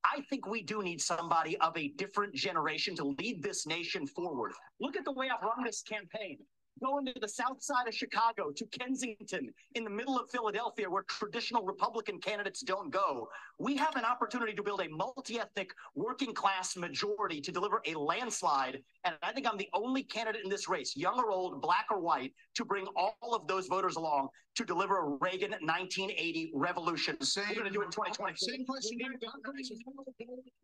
I 0.05 0.23
think 0.31 0.47
we 0.47 0.63
do 0.63 0.83
need 0.83 1.01
somebody 1.01 1.59
of 1.59 1.77
a 1.77 1.89
different 1.89 2.35
generation 2.35 2.95
to 2.97 3.05
lead 3.19 3.43
this 3.43 3.67
nation 3.67 4.07
forward. 4.07 4.53
Look 4.81 4.97
at 4.97 5.05
the 5.05 5.13
way 5.13 5.29
I've 5.29 5.43
run 5.43 5.65
this 5.65 5.83
campaign. 5.83 6.39
Going 6.83 7.05
to 7.07 7.15
the 7.21 7.29
south 7.29 7.63
side 7.63 7.89
of 7.89 7.95
Chicago, 7.95 8.51
to 8.53 8.65
Kensington, 8.67 9.53
in 9.75 9.85
the 9.85 9.91
middle 9.91 10.19
of 10.19 10.31
Philadelphia, 10.31 10.89
where 10.89 11.03
traditional 11.03 11.63
Republican 11.63 12.19
candidates 12.19 12.63
don't 12.63 12.91
go. 12.91 13.29
We 13.59 13.77
have 13.77 13.97
an 13.97 14.05
opportunity 14.05 14.55
to 14.55 14.63
build 14.63 14.81
a 14.81 14.89
multi 14.89 15.39
ethnic 15.39 15.75
working 15.95 16.33
class 16.33 16.79
majority 16.79 17.43
to 17.43 17.53
deliver 17.53 17.83
a 17.87 17.95
landslide. 17.95 18.83
And 19.05 19.15
I 19.23 19.33
think 19.33 19.47
I'm 19.47 19.59
the 19.59 19.69
only 19.75 20.03
candidate 20.03 20.43
in 20.43 20.49
this 20.49 20.69
race, 20.69 20.97
young 20.97 21.19
or 21.19 21.31
old, 21.31 21.61
black 21.61 21.87
or 21.91 22.01
white, 22.01 22.33
to 22.55 22.65
bring 22.65 22.87
all 22.97 23.35
of 23.35 23.47
those 23.47 23.67
voters 23.67 23.97
along 23.97 24.31
to 24.57 24.65
deliver 24.65 24.99
a 24.99 25.17
Reagan 25.21 25.53
1980 25.53 26.53
revolution. 26.55 27.17
We're 27.37 27.55
going 27.55 27.67
to 27.67 27.71
do 27.71 27.83
it 27.83 27.87
in 27.87 27.91
2020. 27.91 28.37
Same 28.37 28.65
question. 28.67 28.99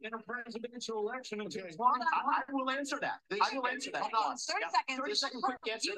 In 0.03 0.13
a 0.13 0.19
presidential 0.19 0.99
election 0.99 1.41
in 1.41 1.49
I, 1.49 2.43
I 2.49 2.53
will 2.53 2.71
answer 2.71 2.99
that. 3.01 3.21
I 3.33 3.57
will 3.57 3.67
answer 3.67 3.91
that. 3.93 4.03
Hold 4.03 4.13
on. 4.15 4.37
30 4.37 4.61
Yeah, 4.61 4.69
seconds. 4.69 4.99
30 4.99 5.15
second 5.15 5.43
quick 5.43 5.59
answer. 5.71 5.93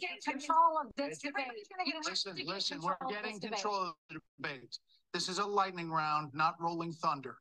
Get 0.00 0.24
control 0.24 0.78
of 0.80 0.92
this 0.96 1.18
debate. 1.18 1.44
Listen, 2.04 2.36
listen, 2.46 2.80
we're 2.80 2.96
getting 3.08 3.40
control 3.40 3.74
of 3.74 3.94
the 4.08 4.20
debate. 4.40 4.78
This 5.12 5.28
is 5.28 5.38
a 5.38 5.44
lightning 5.44 5.90
round, 5.90 6.32
not 6.34 6.54
rolling 6.60 6.92
thunder. 6.92 7.36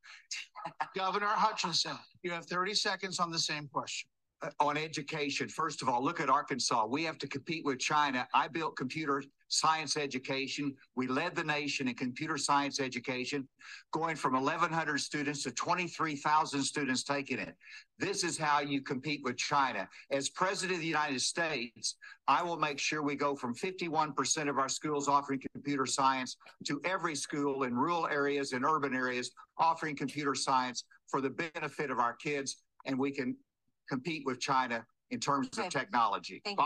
Governor 0.95 1.27
Hutchinson, 1.27 1.97
you 2.23 2.31
have 2.31 2.45
30 2.45 2.73
seconds 2.73 3.19
on 3.19 3.31
the 3.31 3.39
same 3.39 3.67
question. 3.67 4.09
On 4.59 4.77
education, 4.77 5.49
first 5.49 5.81
of 5.81 5.89
all, 5.89 6.03
look 6.03 6.21
at 6.21 6.29
Arkansas. 6.29 6.85
We 6.85 7.03
have 7.03 7.17
to 7.19 7.27
compete 7.27 7.65
with 7.65 7.79
China. 7.79 8.27
I 8.33 8.47
built 8.47 8.77
computer 8.77 9.23
science 9.49 9.97
education. 9.97 10.75
We 10.95 11.07
led 11.07 11.35
the 11.35 11.43
nation 11.43 11.87
in 11.87 11.95
computer 11.95 12.37
science 12.37 12.79
education, 12.79 13.47
going 13.91 14.15
from 14.15 14.33
1,100 14.33 14.99
students 14.99 15.43
to 15.43 15.51
23,000 15.51 16.63
students 16.63 17.03
taking 17.03 17.39
it. 17.39 17.55
This 17.97 18.23
is 18.23 18.37
how 18.37 18.61
you 18.61 18.81
compete 18.81 19.21
with 19.23 19.37
China. 19.37 19.89
As 20.11 20.29
president 20.29 20.77
of 20.77 20.81
the 20.81 20.87
United 20.87 21.21
States, 21.21 21.95
I 22.27 22.41
will 22.43 22.57
make 22.57 22.79
sure 22.79 23.01
we 23.01 23.15
go 23.15 23.35
from 23.35 23.53
51% 23.53 24.49
of 24.49 24.57
our 24.57 24.69
schools 24.69 25.09
offering 25.09 25.41
computer 25.53 25.85
science 25.85 26.37
to 26.65 26.79
every 26.85 27.15
school 27.15 27.63
in 27.63 27.75
rural 27.75 28.07
areas 28.07 28.53
and 28.53 28.63
urban 28.63 28.95
areas 28.95 29.31
offering 29.57 29.97
computer 29.97 30.35
science 30.35 30.85
for 31.07 31.19
the 31.19 31.29
benefit 31.29 31.91
of 31.91 31.99
our 31.99 32.13
kids. 32.13 32.57
And 32.85 32.97
we 32.97 33.11
can 33.11 33.35
compete 33.89 34.23
with 34.25 34.39
China 34.39 34.85
in 35.11 35.19
terms 35.19 35.49
Okay. 35.57 35.67
of 35.67 35.73
technology. 35.73 36.41
Thank 36.45 36.59
you. 36.59 36.65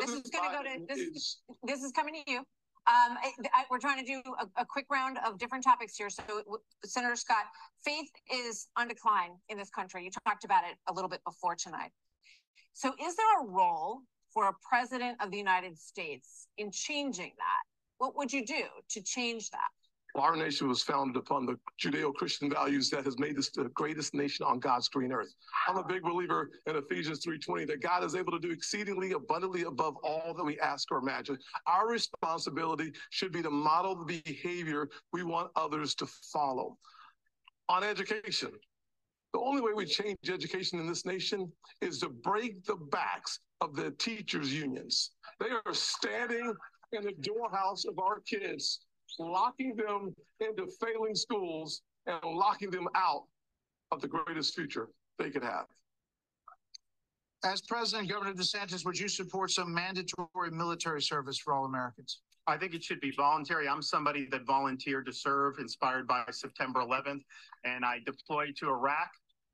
This 0.00 0.10
is 0.10 0.30
going 0.30 0.50
to 0.50 0.56
go 0.56 0.62
to, 0.64 0.86
this 0.88 0.98
is, 0.98 1.38
this 1.62 1.82
is 1.82 1.92
coming 1.92 2.14
to 2.26 2.30
you. 2.30 2.38
Um, 2.38 3.16
I, 3.22 3.32
I- 3.54 3.64
we're 3.70 3.78
trying 3.78 4.04
to 4.04 4.06
do 4.12 4.20
a, 4.40 4.62
a 4.62 4.66
quick 4.66 4.86
round 4.90 5.18
of 5.24 5.38
different 5.38 5.62
topics 5.62 5.96
here. 5.96 6.10
So 6.10 6.22
w- 6.26 6.58
Senator 6.84 7.16
Scott, 7.16 7.44
faith 7.84 8.08
is 8.34 8.68
on 8.76 8.88
decline 8.88 9.30
in 9.48 9.56
this 9.58 9.70
country. 9.70 10.04
You 10.04 10.10
talked 10.26 10.44
about 10.44 10.64
it 10.64 10.76
a 10.88 10.92
little 10.92 11.08
bit 11.08 11.22
before 11.24 11.54
tonight. 11.54 11.90
So 12.72 12.92
is 13.00 13.14
there 13.16 13.42
a 13.42 13.46
role 13.46 14.00
for 14.32 14.48
a 14.48 14.52
president 14.68 15.22
of 15.22 15.30
the 15.30 15.36
United 15.38 15.78
States 15.78 16.48
in 16.56 16.70
changing 16.70 17.32
that? 17.36 17.62
What 17.98 18.16
would 18.16 18.32
you 18.32 18.44
do 18.44 18.62
to 18.90 19.02
change 19.02 19.50
that? 19.50 19.68
Our 20.18 20.34
nation 20.34 20.68
was 20.68 20.82
founded 20.82 21.16
upon 21.16 21.46
the 21.46 21.58
Judeo-Christian 21.80 22.50
values 22.50 22.90
that 22.90 23.04
has 23.04 23.18
made 23.18 23.36
this 23.36 23.50
the 23.50 23.68
greatest 23.74 24.14
nation 24.14 24.44
on 24.44 24.58
God's 24.58 24.88
green 24.88 25.12
earth. 25.12 25.32
I'm 25.68 25.76
a 25.76 25.84
big 25.84 26.02
believer 26.02 26.50
in 26.66 26.74
Ephesians 26.74 27.24
3:20 27.24 27.66
that 27.66 27.80
God 27.80 28.02
is 28.02 28.16
able 28.16 28.32
to 28.32 28.40
do 28.40 28.50
exceedingly 28.50 29.12
abundantly 29.12 29.62
above 29.62 29.96
all 30.02 30.34
that 30.34 30.42
we 30.42 30.58
ask 30.58 30.90
or 30.90 30.98
imagine. 30.98 31.38
Our 31.66 31.88
responsibility 31.88 32.92
should 33.10 33.32
be 33.32 33.42
to 33.42 33.50
model 33.50 33.94
the 33.94 34.20
behavior 34.24 34.88
we 35.12 35.22
want 35.22 35.52
others 35.54 35.94
to 35.96 36.06
follow. 36.06 36.78
On 37.68 37.84
education, 37.84 38.50
the 39.32 39.40
only 39.40 39.60
way 39.60 39.72
we 39.72 39.86
change 39.86 40.18
education 40.28 40.80
in 40.80 40.88
this 40.88 41.04
nation 41.04 41.52
is 41.80 42.00
to 42.00 42.08
break 42.08 42.64
the 42.64 42.76
backs 42.76 43.38
of 43.60 43.76
the 43.76 43.92
teachers' 43.92 44.52
unions. 44.52 45.12
They 45.38 45.50
are 45.50 45.74
standing 45.74 46.54
in 46.92 47.04
the 47.04 47.12
doorhouse 47.20 47.84
of 47.84 47.98
our 47.98 48.20
kids, 48.20 48.80
locking 49.18 49.74
them 49.76 50.14
into 50.40 50.66
failing 50.80 51.14
schools 51.14 51.82
and 52.06 52.18
locking 52.24 52.70
them 52.70 52.88
out 52.94 53.24
of 53.90 54.00
the 54.00 54.08
greatest 54.08 54.54
future 54.54 54.88
they 55.18 55.30
could 55.30 55.42
have. 55.42 55.66
As 57.44 57.60
president, 57.60 58.08
Governor 58.08 58.34
DeSantis, 58.34 58.84
would 58.84 58.98
you 58.98 59.08
support 59.08 59.50
some 59.50 59.72
mandatory 59.72 60.50
military 60.50 61.00
service 61.00 61.38
for 61.38 61.52
all 61.54 61.66
Americans? 61.66 62.20
I 62.48 62.56
think 62.56 62.74
it 62.74 62.82
should 62.82 63.00
be 63.00 63.12
voluntary. 63.12 63.68
I'm 63.68 63.82
somebody 63.82 64.26
that 64.32 64.44
volunteered 64.44 65.06
to 65.06 65.12
serve, 65.12 65.58
inspired 65.58 66.08
by 66.08 66.24
September 66.30 66.80
11th, 66.80 67.20
and 67.64 67.84
I 67.84 68.00
deployed 68.04 68.56
to 68.56 68.70
Iraq 68.70 69.10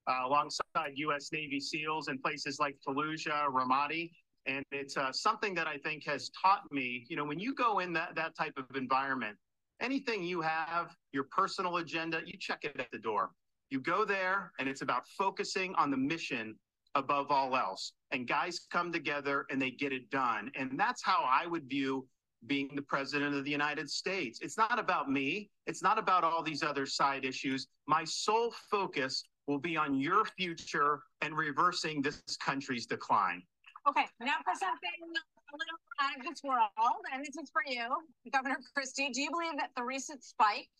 uh, 0.06 0.20
alongside 0.24 0.92
U.S. 0.94 1.30
Navy 1.32 1.60
SEALs 1.60 2.08
in 2.08 2.18
places 2.18 2.58
like 2.58 2.76
Fallujah, 2.86 3.48
Ramadi. 3.48 4.10
And 4.46 4.64
it's 4.72 4.96
uh, 4.96 5.12
something 5.12 5.54
that 5.54 5.66
I 5.66 5.78
think 5.78 6.04
has 6.04 6.30
taught 6.30 6.62
me, 6.70 7.06
you 7.08 7.16
know, 7.16 7.24
when 7.24 7.38
you 7.38 7.54
go 7.54 7.78
in 7.78 7.92
that, 7.94 8.14
that 8.14 8.36
type 8.36 8.54
of 8.56 8.76
environment, 8.76 9.36
anything 9.80 10.22
you 10.22 10.40
have, 10.40 10.94
your 11.12 11.24
personal 11.24 11.78
agenda, 11.78 12.20
you 12.24 12.34
check 12.38 12.60
it 12.64 12.78
at 12.78 12.90
the 12.92 12.98
door. 12.98 13.30
You 13.70 13.80
go 13.80 14.04
there, 14.04 14.52
and 14.58 14.68
it's 14.68 14.82
about 14.82 15.06
focusing 15.18 15.74
on 15.76 15.90
the 15.90 15.96
mission 15.96 16.54
above 16.94 17.30
all 17.30 17.56
else. 17.56 17.92
And 18.12 18.28
guys 18.28 18.60
come 18.70 18.92
together 18.92 19.46
and 19.50 19.60
they 19.60 19.70
get 19.70 19.92
it 19.92 20.10
done. 20.10 20.50
And 20.54 20.78
that's 20.78 21.02
how 21.02 21.24
I 21.26 21.46
would 21.46 21.68
view 21.68 22.06
being 22.46 22.70
the 22.74 22.82
president 22.82 23.34
of 23.34 23.44
the 23.44 23.50
United 23.50 23.90
States. 23.90 24.40
It's 24.42 24.58
not 24.58 24.78
about 24.78 25.10
me. 25.10 25.50
It's 25.66 25.82
not 25.82 25.98
about 25.98 26.24
all 26.24 26.42
these 26.42 26.62
other 26.62 26.86
side 26.86 27.24
issues. 27.24 27.66
My 27.86 28.04
sole 28.04 28.54
focus 28.70 29.24
will 29.46 29.58
be 29.58 29.76
on 29.76 29.98
your 29.98 30.24
future 30.24 31.00
and 31.20 31.36
reversing 31.36 32.02
this 32.02 32.22
country's 32.40 32.86
decline. 32.86 33.42
Okay, 33.86 34.06
now 34.20 34.40
for 34.44 34.54
something 34.58 34.90
a 35.00 35.56
little 35.56 35.78
out 36.00 36.16
of 36.18 36.24
this 36.24 36.42
world, 36.42 37.04
and 37.12 37.24
this 37.24 37.36
is 37.36 37.50
for 37.50 37.62
you, 37.66 37.84
Governor 38.32 38.56
Christie. 38.74 39.10
Do 39.12 39.20
you 39.20 39.30
believe 39.30 39.58
that 39.58 39.70
the 39.76 39.82
recent 39.82 40.24
spike 40.24 40.70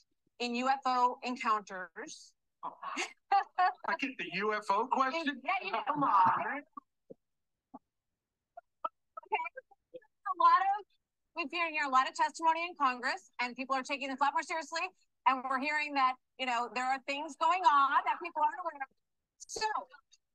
in 0.40 0.54
UFO 0.54 1.16
encounters. 1.22 2.32
I 2.64 3.94
get 4.00 4.10
the 4.18 4.30
UFO 4.40 4.88
question? 4.90 5.40
Yeah, 5.44 5.52
you 5.62 5.72
know, 5.72 5.80
come 5.86 6.02
on. 6.02 6.30
Okay. 6.40 6.62
A 10.24 10.34
lot 10.40 10.60
of, 10.62 10.84
we've 11.36 11.50
been 11.50 11.60
hearing 11.60 11.76
a 11.86 11.90
lot 11.90 12.08
of 12.08 12.14
testimony 12.14 12.64
in 12.64 12.74
Congress 12.74 13.30
and 13.40 13.54
people 13.54 13.76
are 13.76 13.82
taking 13.82 14.08
this 14.08 14.18
a 14.20 14.24
lot 14.24 14.32
more 14.34 14.42
seriously. 14.42 14.82
And 15.26 15.42
we're 15.48 15.60
hearing 15.60 15.94
that, 15.94 16.14
you 16.38 16.46
know, 16.46 16.68
there 16.74 16.84
are 16.84 16.98
things 17.06 17.36
going 17.40 17.62
on 17.62 18.00
that 18.04 18.16
people 18.22 18.42
aren't 18.42 18.60
aware 18.60 18.82
of. 18.82 18.88
So 19.38 19.66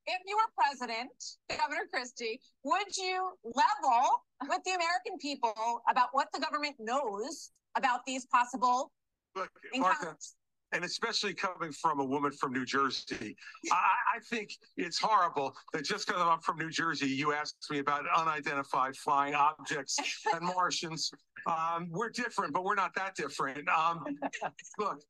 if 0.06 0.20
you 0.26 0.36
were 0.36 0.50
president, 0.56 1.10
Governor 1.48 1.86
Christie, 1.92 2.40
would 2.64 2.96
you 2.96 3.32
level 3.44 4.24
with 4.48 4.62
the 4.64 4.72
American 4.72 5.18
people 5.20 5.82
about 5.90 6.08
what 6.12 6.28
the 6.32 6.40
government 6.40 6.76
knows 6.78 7.50
about 7.76 8.00
these 8.06 8.26
possible 8.26 8.92
Look, 9.36 9.50
encounters? 9.72 10.04
Martha, 10.04 10.16
and 10.72 10.84
especially 10.84 11.34
coming 11.34 11.72
from 11.72 12.00
a 12.00 12.04
woman 12.04 12.30
from 12.32 12.52
New 12.52 12.64
Jersey, 12.64 13.36
I, 13.72 14.16
I 14.16 14.20
think 14.28 14.52
it's 14.76 14.98
horrible 14.98 15.54
that 15.72 15.84
just 15.84 16.06
because 16.06 16.22
I'm 16.22 16.40
from 16.40 16.58
New 16.58 16.70
Jersey, 16.70 17.08
you 17.08 17.32
asked 17.32 17.66
me 17.70 17.78
about 17.78 18.04
unidentified 18.16 18.96
flying 18.96 19.34
objects 19.34 19.98
and 20.34 20.42
Martians. 20.42 21.10
Um, 21.46 21.88
we're 21.90 22.10
different, 22.10 22.52
but 22.52 22.64
we're 22.64 22.76
not 22.76 22.94
that 22.94 23.16
different. 23.16 23.68
Um, 23.68 24.04
look, 24.78 25.02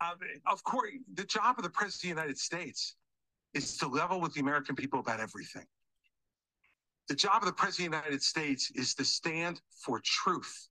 uh, 0.00 0.14
of 0.46 0.64
course, 0.64 0.90
the 1.14 1.24
job 1.24 1.56
of 1.58 1.62
the 1.62 1.70
President 1.70 2.12
of 2.12 2.16
the 2.16 2.22
United 2.22 2.38
States 2.38 2.96
is 3.54 3.76
to 3.78 3.88
level 3.88 4.20
with 4.20 4.34
the 4.34 4.40
American 4.40 4.74
people 4.74 5.00
about 5.00 5.20
everything. 5.20 5.64
The 7.08 7.14
job 7.14 7.42
of 7.42 7.46
the 7.46 7.52
President 7.52 7.94
of 7.94 8.00
the 8.00 8.06
United 8.06 8.22
States 8.22 8.70
is 8.74 8.94
to 8.94 9.04
stand 9.04 9.60
for 9.70 10.00
truth. 10.04 10.68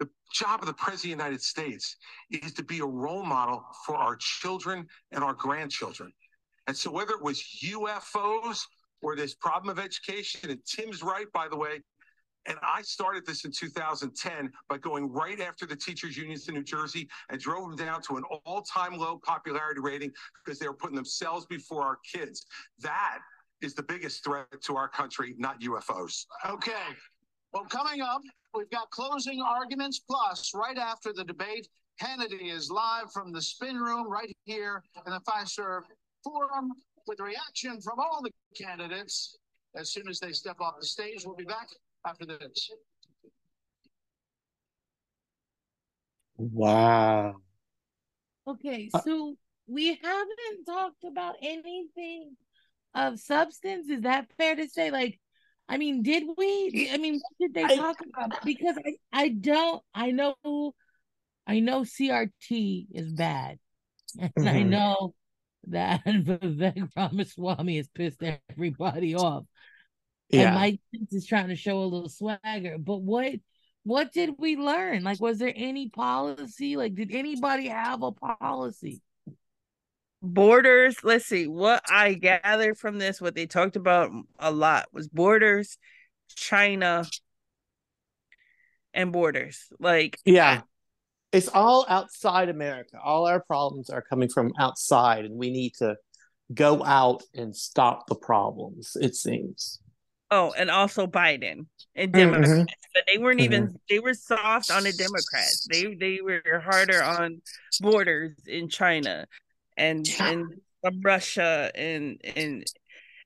The 0.00 0.08
job 0.32 0.60
of 0.60 0.66
the 0.66 0.74
President 0.74 1.14
of 1.14 1.18
the 1.18 1.24
United 1.24 1.42
States 1.42 1.96
is 2.30 2.52
to 2.54 2.64
be 2.64 2.80
a 2.80 2.86
role 2.86 3.24
model 3.24 3.64
for 3.86 3.96
our 3.96 4.16
children 4.16 4.86
and 5.12 5.22
our 5.22 5.34
grandchildren. 5.34 6.12
And 6.66 6.76
so, 6.76 6.90
whether 6.90 7.12
it 7.12 7.22
was 7.22 7.42
UFOs 7.62 8.62
or 9.02 9.16
this 9.16 9.34
problem 9.34 9.76
of 9.76 9.84
education, 9.84 10.50
and 10.50 10.64
Tim's 10.64 11.02
right, 11.02 11.30
by 11.32 11.46
the 11.46 11.56
way, 11.56 11.80
and 12.46 12.58
I 12.62 12.82
started 12.82 13.24
this 13.26 13.44
in 13.44 13.52
2010 13.52 14.52
by 14.68 14.78
going 14.78 15.10
right 15.10 15.40
after 15.40 15.66
the 15.66 15.76
teachers' 15.76 16.16
unions 16.16 16.48
in 16.48 16.54
New 16.54 16.62
Jersey 16.62 17.08
and 17.30 17.40
drove 17.40 17.68
them 17.68 17.86
down 17.86 18.02
to 18.02 18.16
an 18.16 18.24
all 18.44 18.62
time 18.62 18.96
low 18.96 19.18
popularity 19.24 19.80
rating 19.80 20.12
because 20.44 20.58
they 20.58 20.68
were 20.68 20.74
putting 20.74 20.96
themselves 20.96 21.46
before 21.46 21.82
our 21.82 21.98
kids. 22.10 22.46
That 22.80 23.18
is 23.62 23.74
the 23.74 23.82
biggest 23.82 24.24
threat 24.24 24.46
to 24.62 24.76
our 24.76 24.88
country, 24.88 25.34
not 25.38 25.60
UFOs. 25.60 26.26
Okay. 26.46 26.72
Well, 27.52 27.64
coming 27.64 28.02
up, 28.02 28.20
we've 28.52 28.70
got 28.70 28.90
closing 28.90 29.40
arguments. 29.40 30.00
Plus, 30.00 30.52
right 30.54 30.76
after 30.76 31.12
the 31.12 31.24
debate, 31.24 31.68
Hannity 32.02 32.52
is 32.52 32.70
live 32.70 33.12
from 33.12 33.32
the 33.32 33.40
spin 33.40 33.76
room 33.76 34.10
right 34.10 34.36
here 34.44 34.82
in 35.06 35.12
the 35.12 35.20
Fiserv 35.20 35.82
Forum 36.24 36.72
with 37.06 37.20
reaction 37.20 37.80
from 37.80 38.00
all 38.00 38.20
the 38.22 38.30
candidates. 38.60 39.38
As 39.76 39.92
soon 39.92 40.08
as 40.08 40.18
they 40.18 40.32
step 40.32 40.60
off 40.60 40.74
the 40.80 40.86
stage, 40.86 41.22
we'll 41.24 41.36
be 41.36 41.44
back 41.44 41.68
after 42.06 42.26
this. 42.26 42.70
Wow. 46.36 47.36
Okay, 48.46 48.90
Uh, 48.92 48.98
so 49.00 49.36
we 49.66 49.94
haven't 50.02 50.64
talked 50.66 51.04
about 51.04 51.36
anything 51.40 52.36
of 52.94 53.18
substance. 53.18 53.88
Is 53.88 54.02
that 54.02 54.30
fair 54.36 54.54
to 54.56 54.68
say? 54.68 54.90
Like, 54.90 55.18
I 55.68 55.78
mean, 55.78 56.02
did 56.02 56.24
we? 56.36 56.90
I 56.92 56.98
mean, 56.98 57.14
what 57.14 57.32
did 57.40 57.54
they 57.54 57.64
I- 57.64 57.76
talk 57.76 57.96
about? 58.12 58.32
Because 58.44 58.76
I, 58.84 58.96
I 59.12 59.28
don't. 59.28 59.82
I 59.94 60.10
know, 60.10 60.34
I 61.46 61.60
know 61.60 61.82
CRT 61.84 62.86
is 62.92 63.12
bad, 63.12 63.58
and 64.18 64.48
I 64.48 64.62
Mhm. 64.62 64.68
know 64.68 65.14
that 65.68 66.04
Vivek 66.06 66.90
Ramaswamy 66.94 67.78
has 67.78 67.88
pissed 67.88 68.22
everybody 68.50 69.14
off. 69.14 69.44
And 70.32 70.40
Yeah. 70.40 70.54
Mike 70.54 70.80
Pence 70.94 71.12
is 71.12 71.26
trying 71.26 71.48
to 71.48 71.56
show 71.56 71.78
a 71.78 71.84
little 71.84 72.08
swagger. 72.08 72.78
But 72.78 73.02
what 73.02 73.34
what 73.84 74.12
did 74.12 74.30
we 74.38 74.56
learn? 74.56 75.02
Like, 75.04 75.20
was 75.20 75.38
there 75.38 75.52
any 75.54 75.90
policy? 75.90 76.76
Like, 76.76 76.94
did 76.94 77.12
anybody 77.14 77.68
have 77.68 78.02
a 78.02 78.12
policy? 78.12 79.02
borders 80.26 80.96
let's 81.04 81.26
see 81.26 81.46
what 81.46 81.82
i 81.90 82.14
gathered 82.14 82.78
from 82.78 82.96
this 82.96 83.20
what 83.20 83.34
they 83.34 83.44
talked 83.44 83.76
about 83.76 84.10
a 84.38 84.50
lot 84.50 84.86
was 84.90 85.06
borders 85.06 85.76
china 86.34 87.04
and 88.94 89.12
borders 89.12 89.68
like 89.78 90.18
Yeah. 90.24 90.62
It's 91.32 91.48
all 91.48 91.84
outside 91.88 92.48
America. 92.48 92.96
All 93.02 93.26
our 93.26 93.40
problems 93.40 93.90
are 93.90 94.00
coming 94.00 94.28
from 94.28 94.52
outside, 94.56 95.24
and 95.24 95.34
we 95.34 95.50
need 95.50 95.74
to 95.78 95.96
go 96.54 96.84
out 96.84 97.24
and 97.34 97.54
stop 97.56 98.06
the 98.06 98.14
problems, 98.14 98.96
it 99.00 99.16
seems. 99.16 99.80
Oh 100.34 100.52
and 100.56 100.70
also 100.70 101.06
biden 101.06 101.66
and 101.94 102.12
Mhm. 102.12 102.32
democrats 102.32 102.86
but 102.92 103.04
they 103.06 103.18
weren't 103.18 103.40
Mhm. 103.40 103.44
even 103.44 103.78
they 103.88 103.98
were 103.98 104.14
soft 104.14 104.70
on 104.70 104.82
the 104.82 104.92
democrats 104.92 105.66
they 105.70 105.94
they 105.94 106.20
were 106.20 106.60
harder 106.60 107.02
on 107.02 107.40
borders 107.80 108.32
in 108.46 108.68
china 108.68 109.26
and 109.76 110.08
and 110.20 110.62
russia 111.02 111.70
and 111.74 112.20
and 112.36 112.64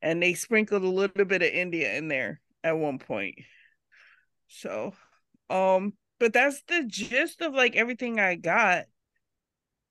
and 0.03 0.23
they 0.23 0.35
sprinkled 0.35 0.83
a 0.83 0.89
little 0.89 1.25
bit 1.25 1.43
of 1.43 1.49
india 1.49 1.95
in 1.95 2.09
there 2.09 2.41
at 2.63 2.77
one 2.77 2.99
point 2.99 3.35
so 4.49 4.95
um 5.51 5.93
but 6.21 6.33
that's 6.33 6.63
the 6.69 6.85
gist 6.87 7.41
of 7.41 7.55
like 7.55 7.77
everything 7.77 8.21
i 8.21 8.35
got 8.35 8.85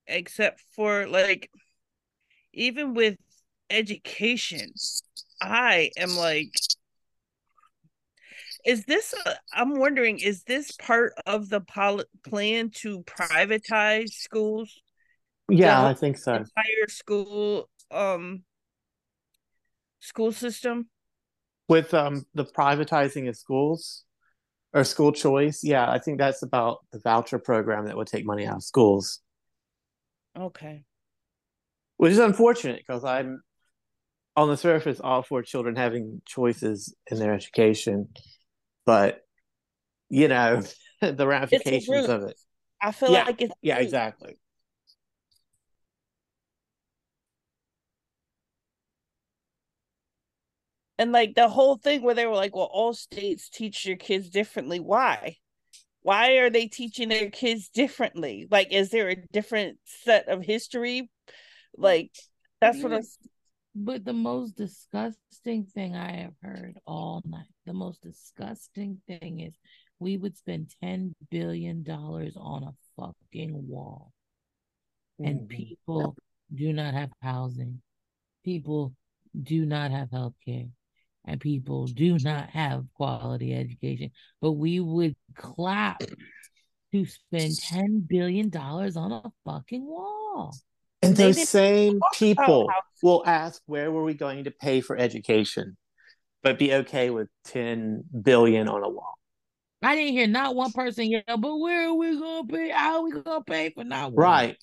except 0.06 0.60
for 0.74 1.06
like 1.06 1.50
even 2.52 2.94
with 2.94 3.16
education 3.70 4.72
i 5.40 5.90
am 5.96 6.16
like 6.16 6.62
is 8.64 8.84
this 8.84 9.14
i'm 9.52 9.78
wondering 9.78 10.18
is 10.18 10.42
this 10.44 10.72
part 10.72 11.12
of 11.26 11.48
the 11.48 11.60
pol- 11.60 12.04
plan 12.24 12.70
to 12.70 13.02
privatize 13.02 14.10
schools? 14.10 14.80
Yeah, 15.48 15.86
I 15.86 15.94
think 15.94 16.18
so. 16.18 16.34
entire 16.34 16.88
school 16.88 17.68
um 17.90 18.42
school 20.00 20.32
system? 20.32 20.88
With 21.68 21.92
um 21.94 22.24
the 22.34 22.44
privatizing 22.44 23.28
of 23.28 23.36
schools 23.36 24.04
or 24.74 24.84
school 24.84 25.12
choice, 25.12 25.64
yeah, 25.64 25.90
I 25.90 25.98
think 25.98 26.18
that's 26.18 26.42
about 26.42 26.78
the 26.92 27.00
voucher 27.00 27.38
program 27.38 27.86
that 27.86 27.96
would 27.96 28.06
take 28.06 28.26
money 28.26 28.46
out 28.46 28.56
of 28.56 28.62
schools, 28.62 29.20
okay. 30.38 30.84
Which 31.96 32.12
is 32.12 32.18
unfortunate 32.18 32.82
because 32.86 33.04
I'm 33.04 33.42
on 34.36 34.48
the 34.48 34.56
surface 34.56 35.00
all 35.00 35.22
for 35.22 35.42
children 35.42 35.74
having 35.74 36.22
choices 36.24 36.94
in 37.10 37.18
their 37.18 37.34
education, 37.34 38.08
but 38.88 39.20
you 40.08 40.28
know 40.28 40.62
the 41.02 41.26
ramifications 41.26 42.08
of 42.08 42.22
it. 42.22 42.38
i 42.80 42.90
feel 42.90 43.12
Yeah, 43.12 43.24
like 43.26 43.42
it's 43.42 43.54
yeah, 43.60 43.76
root. 43.76 43.84
exactly. 43.84 44.38
and 50.98 51.12
like 51.12 51.34
the 51.34 51.48
whole 51.48 51.76
thing 51.76 52.02
where 52.02 52.14
they 52.14 52.24
were 52.24 52.34
like 52.34 52.56
well 52.56 52.70
all 52.72 52.94
states 52.94 53.50
teach 53.50 53.84
your 53.84 53.98
kids 53.98 54.30
differently 54.30 54.80
why 54.80 55.36
why 56.00 56.38
are 56.38 56.48
they 56.48 56.66
teaching 56.66 57.10
their 57.10 57.28
kids 57.28 57.68
differently 57.68 58.48
like 58.50 58.72
is 58.72 58.88
there 58.88 59.10
a 59.10 59.26
different 59.32 59.76
set 59.84 60.28
of 60.28 60.42
history 60.42 61.10
like 61.76 62.10
that's 62.62 62.82
what 62.82 62.94
i'm 62.94 63.02
But 63.74 64.04
the 64.04 64.12
most 64.14 64.56
disgusting 64.56 65.64
thing 65.66 65.94
I 65.94 66.12
have 66.22 66.34
heard 66.42 66.78
all 66.86 67.22
night, 67.24 67.46
the 67.68 67.74
most 67.74 68.02
disgusting 68.02 69.00
thing 69.06 69.40
is 69.40 69.54
we 69.98 70.16
would 70.16 70.36
spend 70.36 70.74
$10 70.82 71.14
billion 71.30 71.84
on 71.88 72.62
a 72.64 72.74
fucking 72.96 73.68
wall. 73.68 74.12
And 75.18 75.40
Mhm. 75.40 75.48
people 75.48 76.16
do 76.54 76.72
not 76.72 76.94
have 76.94 77.10
housing. 77.20 77.82
People 78.44 78.94
do 79.40 79.66
not 79.66 79.90
have 79.90 80.10
health 80.10 80.34
care. 80.44 80.68
And 81.24 81.40
people 81.40 81.86
do 81.86 82.16
not 82.18 82.48
have 82.50 82.86
quality 82.94 83.54
education. 83.54 84.12
But 84.40 84.52
we 84.52 84.80
would 84.80 85.14
clap 85.34 86.02
to 86.92 87.04
spend 87.04 87.52
$10 87.52 88.08
billion 88.08 88.50
on 88.56 89.12
a 89.12 89.32
fucking 89.44 89.84
wall. 89.84 90.56
And 91.02 91.14
those 91.14 91.48
same 91.48 92.00
people 92.14 92.70
will 93.02 93.22
ask, 93.26 93.62
where 93.66 93.92
were 93.92 94.04
we 94.04 94.14
going 94.14 94.44
to 94.44 94.50
pay 94.50 94.80
for 94.80 94.96
education? 94.96 95.76
But 96.48 96.58
be 96.58 96.72
okay 96.72 97.10
with 97.10 97.28
10 97.44 98.04
billion 98.22 98.68
on 98.68 98.82
a 98.82 98.88
wall. 98.88 99.18
I 99.82 99.94
didn't 99.94 100.14
hear 100.14 100.26
not 100.26 100.56
one 100.56 100.72
person 100.72 101.10
yell, 101.10 101.22
but 101.36 101.56
where 101.58 101.88
are 101.88 101.94
we 101.94 102.18
gonna 102.18 102.48
pay? 102.48 102.70
How 102.70 102.96
are 102.96 103.02
we 103.02 103.10
gonna 103.12 103.44
pay 103.44 103.68
for 103.68 103.84
not 103.84 104.12
one? 104.12 104.16
Right. 104.22 104.56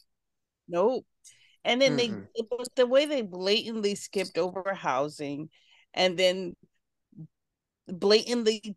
Nope. 0.67 1.05
And 1.63 1.79
then 1.79 1.95
Mm-mm. 1.95 2.27
they 2.33 2.43
but 2.49 2.75
the 2.75 2.87
way 2.87 3.05
they 3.05 3.21
blatantly 3.21 3.93
skipped 3.93 4.39
over 4.39 4.73
housing 4.73 5.49
and 5.93 6.17
then 6.17 6.55
blatantly 7.87 8.75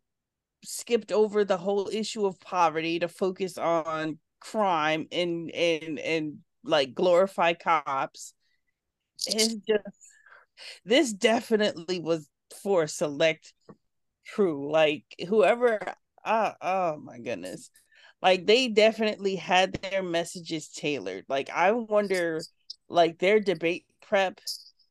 skipped 0.62 1.10
over 1.10 1.46
the 1.46 1.56
whole 1.56 1.88
issue 1.88 2.26
of 2.26 2.38
poverty 2.40 2.98
to 2.98 3.08
focus 3.08 3.56
on 3.56 4.18
crime 4.38 5.08
and 5.10 5.50
and 5.52 5.98
and 5.98 6.38
like 6.62 6.94
glorify 6.94 7.54
cops. 7.54 8.34
It's 9.26 9.54
just 9.54 9.96
this 10.84 11.12
definitely 11.12 12.00
was 12.00 12.28
for 12.62 12.84
a 12.84 12.88
select 12.88 13.52
crew. 14.32 14.70
Like 14.70 15.04
whoever 15.28 15.80
uh, 16.24 16.52
oh 16.60 16.98
my 16.98 17.18
goodness. 17.18 17.70
Like 18.20 18.46
they 18.46 18.68
definitely 18.68 19.36
had 19.36 19.74
their 19.74 20.02
messages 20.02 20.68
tailored. 20.68 21.24
Like 21.28 21.50
I 21.50 21.72
wonder 21.72 22.40
like 22.88 23.18
their 23.18 23.40
debate 23.40 23.84
prep 24.02 24.40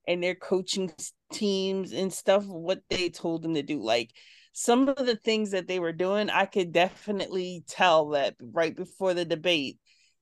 and 0.08 0.24
their 0.24 0.36
coaching 0.36 0.92
teams 1.32 1.92
and 1.92 2.12
stuff 2.12 2.46
what 2.46 2.82
they 2.90 3.10
told 3.10 3.44
them 3.44 3.54
to 3.56 3.64
do. 3.64 3.84
Like 3.84 4.12
some 4.54 4.88
of 4.88 5.06
the 5.06 5.18
things 5.18 5.52
that 5.52 5.68
they 5.68 5.80
were 5.80 5.92
doing, 5.94 6.30
I 6.30 6.46
could 6.46 6.72
definitely 6.72 7.64
tell 7.68 8.10
that 8.10 8.36
right 8.40 8.76
before 8.76 9.14
the 9.14 9.26
debate, 9.26 9.78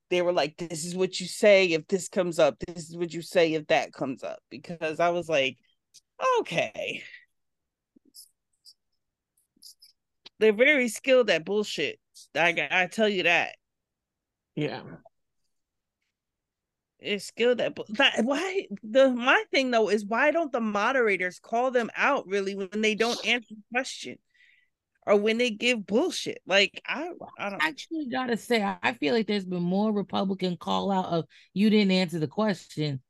they 0.10 0.22
were 0.22 0.34
like, 0.34 0.58
This 0.58 0.84
is 0.86 0.96
what 0.96 1.20
you 1.20 1.28
say 1.28 1.68
if 1.68 1.88
this 1.88 2.10
comes 2.10 2.40
up, 2.40 2.58
this 2.68 2.90
is 2.90 2.98
what 2.98 3.14
you 3.14 3.22
say 3.22 3.54
if 3.54 3.68
that 3.68 3.94
comes 3.94 4.24
up. 4.24 4.40
Because 4.50 5.00
I 5.00 5.10
was 5.10 5.30
like, 5.30 5.58
Okay. 6.40 7.04
They're 10.40 10.54
very 10.54 10.88
skilled 10.90 11.30
at 11.30 11.46
bullshit. 11.46 12.00
I, 12.36 12.68
I 12.72 12.88
tell 12.88 13.10
you 13.10 13.24
that. 13.24 13.56
Yeah. 14.56 14.82
It's 17.00 17.26
skilled 17.26 17.62
at 17.62 17.78
that. 17.90 18.24
Why 18.24 18.68
the 18.84 19.12
my 19.12 19.44
thing 19.52 19.72
though 19.72 19.90
is 19.90 20.06
why 20.06 20.32
don't 20.32 20.52
the 20.52 20.62
moderators 20.62 21.40
call 21.40 21.72
them 21.72 21.92
out 21.96 22.28
really 22.28 22.56
when 22.56 22.70
they 22.82 22.96
don't 22.96 23.26
answer 23.26 23.54
the 23.54 23.64
question? 23.74 24.18
or 25.06 25.16
when 25.18 25.38
they 25.38 25.52
give 25.52 25.86
bullshit. 25.86 26.42
Like 26.46 26.82
I, 26.86 27.10
I 27.38 27.50
don't 27.50 27.62
actually 27.62 28.08
gotta 28.08 28.38
say, 28.38 28.64
I 28.82 28.94
feel 28.94 29.14
like 29.14 29.28
there's 29.28 29.46
been 29.46 29.64
more 29.64 29.92
Republican 29.92 30.58
call 30.58 30.92
out 30.92 31.06
of 31.06 31.26
you 31.54 31.70
didn't 31.70 31.92
answer 31.92 32.20
the 32.20 32.28
question 32.28 33.02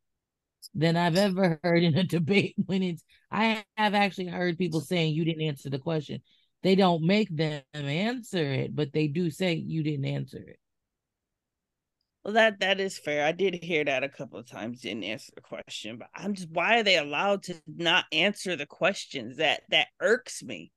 than 0.74 0.98
I've 0.98 1.16
ever 1.16 1.60
heard 1.64 1.84
in 1.84 1.96
a 1.96 2.04
debate. 2.08 2.56
When 2.66 2.84
it's, 2.84 3.04
I 3.32 3.64
have 3.78 3.94
actually 3.94 4.28
heard 4.28 4.58
people 4.58 4.82
saying 4.82 5.14
you 5.14 5.26
didn't 5.26 5.44
answer 5.44 5.70
the 5.70 5.80
question. 5.80 6.22
They 6.66 6.74
don't 6.74 7.04
make 7.04 7.30
them 7.30 7.62
answer 7.76 8.44
it, 8.44 8.76
but 8.76 8.92
they 8.92 9.08
do 9.08 9.30
say 9.30 9.54
you 9.54 9.84
didn't 9.84 10.06
answer 10.06 10.40
it. 10.40 10.58
Well, 12.24 12.34
that 12.34 12.60
that 12.62 12.80
is 12.80 12.98
fair. 12.98 13.24
I 13.24 13.34
did 13.34 13.64
hear 13.64 13.86
that 13.86 14.04
a 14.04 14.10
couple 14.10 14.40
of 14.40 14.50
times. 14.50 14.82
Didn't 14.82 15.04
answer 15.04 15.32
the 15.36 15.42
question, 15.42 16.00
but 16.00 16.08
I'm 16.16 16.34
just 16.34 16.50
why 16.50 16.80
are 16.80 16.84
they 16.84 16.98
allowed 16.98 17.44
to 17.44 17.62
not 17.68 18.06
answer 18.12 18.56
the 18.56 18.66
questions? 18.66 19.38
That 19.38 19.62
that 19.70 19.90
irks 20.02 20.42
me. 20.42 20.72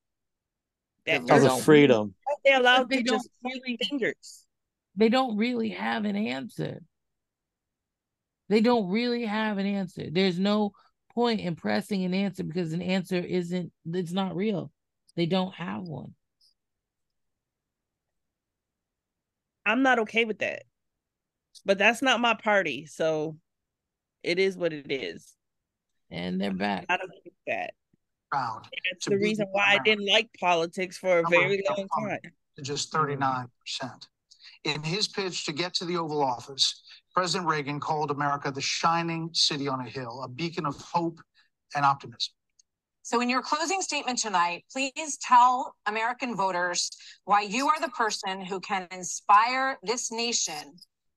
That 1.07 1.23
of 1.23 1.41
the 1.41 1.57
freedom. 1.65 2.13
They 2.45 2.53
allowed 2.53 2.91
they 2.91 2.99
to 2.99 3.05
don't 3.05 3.17
just 3.17 3.31
really, 3.43 3.79
fingers. 3.89 4.45
They 4.95 5.09
don't 5.09 5.39
really 5.39 5.71
have 5.71 6.05
an 6.05 6.17
answer. 6.17 6.83
They 8.51 8.61
don't 8.61 8.91
really 8.91 9.25
have 9.25 9.57
an 9.57 9.65
answer. 9.65 10.09
There's 10.13 10.39
no 10.39 10.73
point 11.15 11.41
in 11.41 11.57
pressing 11.57 12.05
an 12.05 12.13
answer 12.13 12.45
because 12.45 12.75
an 12.75 12.83
answer 12.83 13.17
isn't 13.17 13.73
it's 13.87 14.13
not 14.13 14.37
real. 14.37 14.71
They 15.19 15.27
don't 15.27 15.53
have 15.55 15.83
one. 15.83 16.15
I'm 19.67 19.83
not 19.83 19.99
okay 19.99 20.25
with 20.25 20.39
that. 20.39 20.63
But 21.65 21.77
that's 21.77 22.03
not 22.03 22.21
my 22.21 22.35
party, 22.35 22.87
so 22.87 23.37
it 24.23 24.39
is 24.39 24.57
what 24.57 24.73
it 24.73 24.93
is. 24.93 25.35
And 26.09 26.41
they're 26.41 26.53
back. 26.53 26.87
I 26.89 26.99
don't 26.99 27.11
like 27.11 27.35
that. 27.49 27.75
Proud 28.31 28.69
That's 28.93 29.07
the 29.07 29.19
reason 29.19 29.49
why 29.51 29.65
I 29.67 29.79
didn't 29.85 30.07
like 30.07 30.31
politics 30.39 30.97
for 30.97 31.19
a 31.19 31.29
very 31.29 31.65
long 31.69 31.89
time. 31.99 32.21
to 32.57 32.63
just 32.63 32.93
39%. 32.93 33.49
In 34.63 34.85
his 34.85 35.09
pitch 35.09 35.45
to 35.47 35.53
get 35.53 35.75
to 35.75 35.85
the 35.85 35.97
Oval 35.97 36.23
Office, 36.23 36.81
President 37.13 37.49
Reagan 37.49 37.81
called 37.81 38.13
America 38.13 38.53
the 38.53 38.61
shining 38.61 39.31
city 39.33 39.67
on 39.67 39.81
a 39.81 39.91
hill, 39.91 40.23
a 40.23 40.29
beacon 40.29 40.65
of 40.65 40.77
hope 40.77 41.19
and 41.75 41.85
optimism. 41.85 42.35
So, 43.09 43.23
in 43.23 43.31
your 43.31 43.41
closing 43.41 43.81
statement 43.81 44.19
tonight, 44.19 44.67
please 44.71 45.17
tell 45.23 45.75
American 45.87 46.37
voters 46.37 46.91
why 47.25 47.41
you 47.41 47.67
are 47.67 47.81
the 47.81 47.89
person 47.89 48.45
who 48.45 48.61
can 48.61 48.87
inspire 48.91 49.79
this 49.83 50.13
nation 50.13 50.77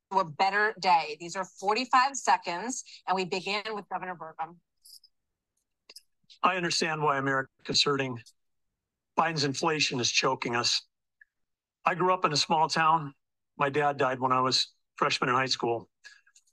to 0.09 0.19
a 0.19 0.23
better 0.23 0.73
day. 0.79 1.17
These 1.19 1.35
are 1.35 1.43
45 1.43 2.15
seconds, 2.15 2.85
and 3.05 3.15
we 3.17 3.25
begin 3.25 3.63
with 3.73 3.83
Governor 3.89 4.15
Burgum. 4.15 4.55
I 6.41 6.55
understand 6.55 7.03
why 7.03 7.17
America's 7.17 7.83
hurting. 7.83 8.17
Biden's 9.19 9.43
inflation 9.43 9.99
is 9.99 10.09
choking 10.09 10.55
us. 10.55 10.83
I 11.85 11.95
grew 11.95 12.13
up 12.13 12.23
in 12.23 12.31
a 12.31 12.37
small 12.37 12.69
town. 12.69 13.13
My 13.57 13.69
dad 13.69 13.97
died 13.97 14.21
when 14.21 14.31
I 14.31 14.39
was 14.39 14.69
freshman 14.95 15.29
in 15.29 15.35
high 15.35 15.45
school. 15.45 15.89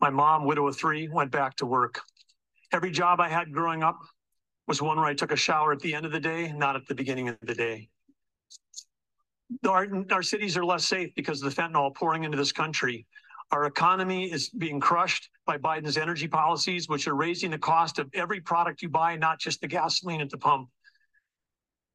My 0.01 0.11
mom, 0.11 0.47
widow 0.47 0.67
of 0.67 0.77
three, 0.77 1.07
went 1.07 1.31
back 1.31 1.55
to 1.59 1.67
work. 1.67 2.01
Every 2.73 2.91
job 2.91 3.21
I 3.21 3.29
had 3.29 3.53
growing 3.53 3.85
up 3.85 4.01
was 4.69 4.83
one 4.83 4.99
where 4.99 5.07
I 5.07 5.15
took 5.15 5.33
a 5.33 5.37
shower 5.37 5.73
at 5.73 5.81
the 5.81 5.95
end 5.95 6.05
of 6.05 6.13
the 6.13 6.21
day, 6.21 6.53
not 6.53 6.77
at 6.77 6.87
the 6.87 6.95
beginning 6.95 7.31
of 7.31 7.39
the 7.43 7.55
day. 7.55 7.89
Our, 9.67 9.89
our 10.13 10.23
cities 10.23 10.59
are 10.59 10.65
less 10.65 10.85
safe 10.85 11.15
because 11.17 11.43
of 11.43 11.53
the 11.53 11.61
fentanyl 11.61 11.95
pouring 11.95 12.25
into 12.25 12.37
this 12.37 12.53
country. 12.53 13.07
Our 13.51 13.65
economy 13.65 14.31
is 14.31 14.51
being 14.51 14.79
crushed 14.79 15.31
by 15.47 15.57
Biden's 15.57 15.97
energy 15.97 16.29
policies, 16.29 16.87
which 16.87 17.09
are 17.09 17.15
raising 17.15 17.51
the 17.51 17.59
cost 17.59 17.99
of 17.99 18.11
every 18.13 18.41
product 18.43 18.83
you 18.83 18.91
buy, 18.91 19.17
not 19.17 19.41
just 19.41 19.63
the 19.63 19.69
gasoline 19.69 20.21
at 20.21 20.29
the 20.29 20.37
pump. 20.37 20.69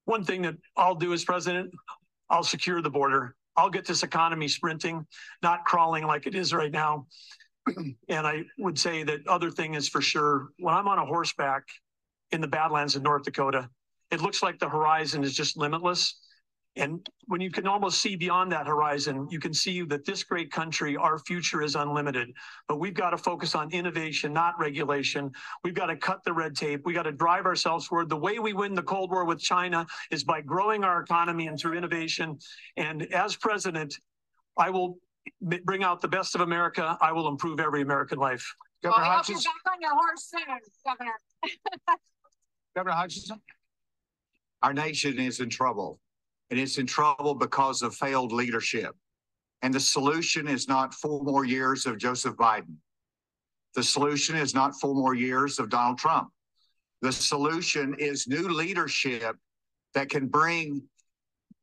One 0.05 0.23
thing 0.23 0.41
that 0.41 0.55
I'll 0.75 0.95
do 0.95 1.13
as 1.13 1.23
president, 1.23 1.71
I'll 2.31 2.43
secure 2.43 2.81
the 2.81 2.89
border. 2.89 3.35
I'll 3.55 3.69
get 3.69 3.85
this 3.85 4.01
economy 4.01 4.47
sprinting, 4.47 5.05
not 5.43 5.63
crawling 5.63 6.07
like 6.07 6.25
it 6.25 6.33
is 6.33 6.55
right 6.55 6.71
now. 6.71 7.05
and 7.77 8.27
I 8.27 8.45
would 8.57 8.79
say 8.79 9.03
that 9.03 9.27
other 9.27 9.51
thing 9.51 9.75
is 9.75 9.87
for 9.87 10.01
sure 10.01 10.47
when 10.57 10.73
I'm 10.73 10.87
on 10.87 10.97
a 10.97 11.05
horseback 11.05 11.65
in 12.33 12.41
the 12.41 12.47
Badlands 12.47 12.95
of 12.95 13.03
North 13.03 13.23
Dakota, 13.23 13.69
it 14.11 14.21
looks 14.21 14.43
like 14.43 14.59
the 14.59 14.69
horizon 14.69 15.23
is 15.23 15.35
just 15.35 15.55
limitless. 15.55 16.19
And 16.75 17.07
when 17.27 17.39
you 17.39 17.51
can 17.51 17.67
almost 17.67 18.01
see 18.01 18.15
beyond 18.15 18.51
that 18.51 18.65
horizon, 18.65 19.27
you 19.29 19.39
can 19.39 19.53
see 19.53 19.83
that 19.83 20.05
this 20.05 20.23
great 20.23 20.51
country, 20.51 20.97
our 20.97 21.19
future 21.19 21.61
is 21.61 21.75
unlimited. 21.75 22.33
But 22.67 22.79
we've 22.79 22.95
got 22.95 23.11
to 23.11 23.17
focus 23.17 23.53
on 23.53 23.71
innovation, 23.71 24.33
not 24.33 24.57
regulation. 24.57 25.31
We've 25.63 25.75
got 25.75 25.87
to 25.87 25.95
cut 25.95 26.23
the 26.23 26.33
red 26.33 26.55
tape. 26.55 26.81
We've 26.83 26.95
got 26.95 27.03
to 27.03 27.11
drive 27.11 27.45
ourselves 27.45 27.85
forward. 27.85 28.09
The 28.09 28.17
way 28.17 28.39
we 28.39 28.53
win 28.53 28.73
the 28.73 28.81
Cold 28.81 29.11
War 29.11 29.23
with 29.23 29.39
China 29.39 29.85
is 30.09 30.23
by 30.23 30.41
growing 30.41 30.83
our 30.83 31.03
economy 31.03 31.45
and 31.45 31.59
through 31.59 31.77
innovation. 31.77 32.39
And 32.75 33.03
as 33.13 33.35
president, 33.35 33.95
I 34.57 34.71
will 34.71 34.97
bring 35.41 35.83
out 35.83 36.01
the 36.01 36.07
best 36.07 36.33
of 36.33 36.41
America. 36.41 36.97
I 36.99 37.11
will 37.11 37.27
improve 37.27 37.59
every 37.59 37.83
American 37.83 38.17
life. 38.17 38.51
Well, 38.83 38.93
I 38.95 39.15
hope 39.15 39.29
you're 39.29 39.37
back 39.37 39.73
on 39.73 39.79
your 39.79 39.93
horse 39.93 40.25
soon, 40.25 40.41
Governor. 40.83 41.13
Governor 42.75 42.95
Hutchinson? 42.95 43.41
Our 44.61 44.73
nation 44.73 45.19
is 45.19 45.39
in 45.39 45.49
trouble 45.49 45.99
and 46.49 46.59
it's 46.59 46.77
in 46.77 46.85
trouble 46.85 47.35
because 47.35 47.81
of 47.81 47.95
failed 47.95 48.31
leadership. 48.31 48.95
And 49.61 49.73
the 49.73 49.79
solution 49.79 50.47
is 50.47 50.67
not 50.67 50.93
four 50.93 51.23
more 51.23 51.45
years 51.45 51.85
of 51.85 51.97
Joseph 51.97 52.35
Biden. 52.35 52.75
The 53.75 53.83
solution 53.83 54.35
is 54.35 54.53
not 54.53 54.75
four 54.79 54.93
more 54.93 55.15
years 55.15 55.57
of 55.57 55.69
Donald 55.69 55.97
Trump. 55.97 56.29
The 57.01 57.11
solution 57.11 57.95
is 57.97 58.27
new 58.27 58.49
leadership 58.49 59.35
that 59.93 60.09
can 60.09 60.27
bring 60.27 60.83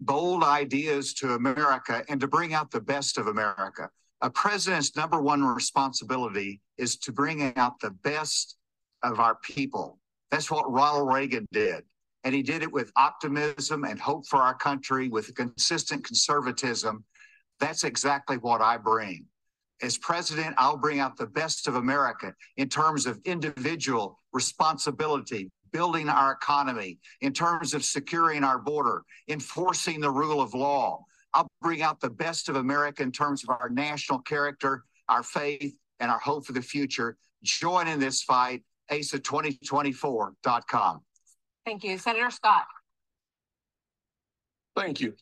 bold 0.01 0.43
ideas 0.43 1.15
to 1.15 1.35
America 1.35 2.03
and 2.09 2.21
to 2.21 2.27
bring 2.27 2.53
out 2.55 2.71
the 2.71 2.81
best 2.81 3.17
of 3.17 3.27
America. 3.27 3.91
A 4.23 4.31
president's 4.31 4.97
number 4.97 5.21
one 5.21 5.45
responsibility 5.45 6.61
is 6.79 6.97
to 6.99 7.13
bring 7.13 7.57
out 7.57 7.81
the 7.81 7.91
best 7.91 8.57
of 9.03 9.21
our 9.21 9.37
people. 9.37 10.00
That's 10.31 10.51
what 10.51 10.71
Ronald 10.71 11.13
Reagan 11.13 11.47
did. 11.53 11.85
And 12.25 12.35
he 12.35 12.43
did 12.43 12.63
it 12.63 12.71
with 12.71 12.93
optimism 12.97 13.85
and 13.85 13.99
hope 13.99 14.27
for 14.27 14.41
our 14.41 14.55
country, 14.55 15.09
with 15.09 15.35
consistent 15.35 16.05
conservatism. 16.05 17.05
That's 17.59 17.85
exactly 17.85 18.37
what 18.37 18.61
I 18.61 18.77
bring. 18.77 19.27
As 19.83 19.97
president, 19.97 20.55
I'll 20.59 20.77
bring 20.77 21.01
out 21.01 21.17
the 21.17 21.27
best 21.27 21.67
of 21.67 21.77
America 21.77 22.35
in 22.59 22.69
terms 22.69 23.07
of 23.07 23.19
individual 23.25 24.19
responsibility, 24.33 25.51
building 25.73 26.09
our 26.11 26.33
economy, 26.33 26.99
in 27.23 27.33
terms 27.33 27.73
of 27.73 27.83
securing 27.83 28.45
our 28.45 28.59
border, 28.59 29.03
enforcing 29.29 30.01
the 30.01 30.11
rule 30.11 30.43
of 30.43 30.53
law. 30.53 31.03
I'll 31.33 31.49
bring 31.63 31.81
out 31.81 32.01
the 32.01 32.11
best 32.11 32.49
of 32.51 32.57
America 32.57 33.03
in 33.03 33.13
terms 33.13 33.43
of 33.43 33.51
our 33.51 33.71
national 33.71 34.19
character, 34.19 34.85
our 35.09 35.23
faith, 35.23 35.75
and 36.01 36.11
our 36.11 36.19
hope 36.19 36.45
for 36.45 36.53
the 36.53 36.63
future. 36.63 37.17
Join 37.43 37.89
in 37.89 38.01
this 38.01 38.23
fight, 38.23 38.63
asa2024.com. 38.91 41.01
Thank 41.65 41.85
you. 41.85 41.99
Senator 41.99 42.31
Scott. 42.31 42.65
Thank 44.77 45.01
you. 45.01 45.15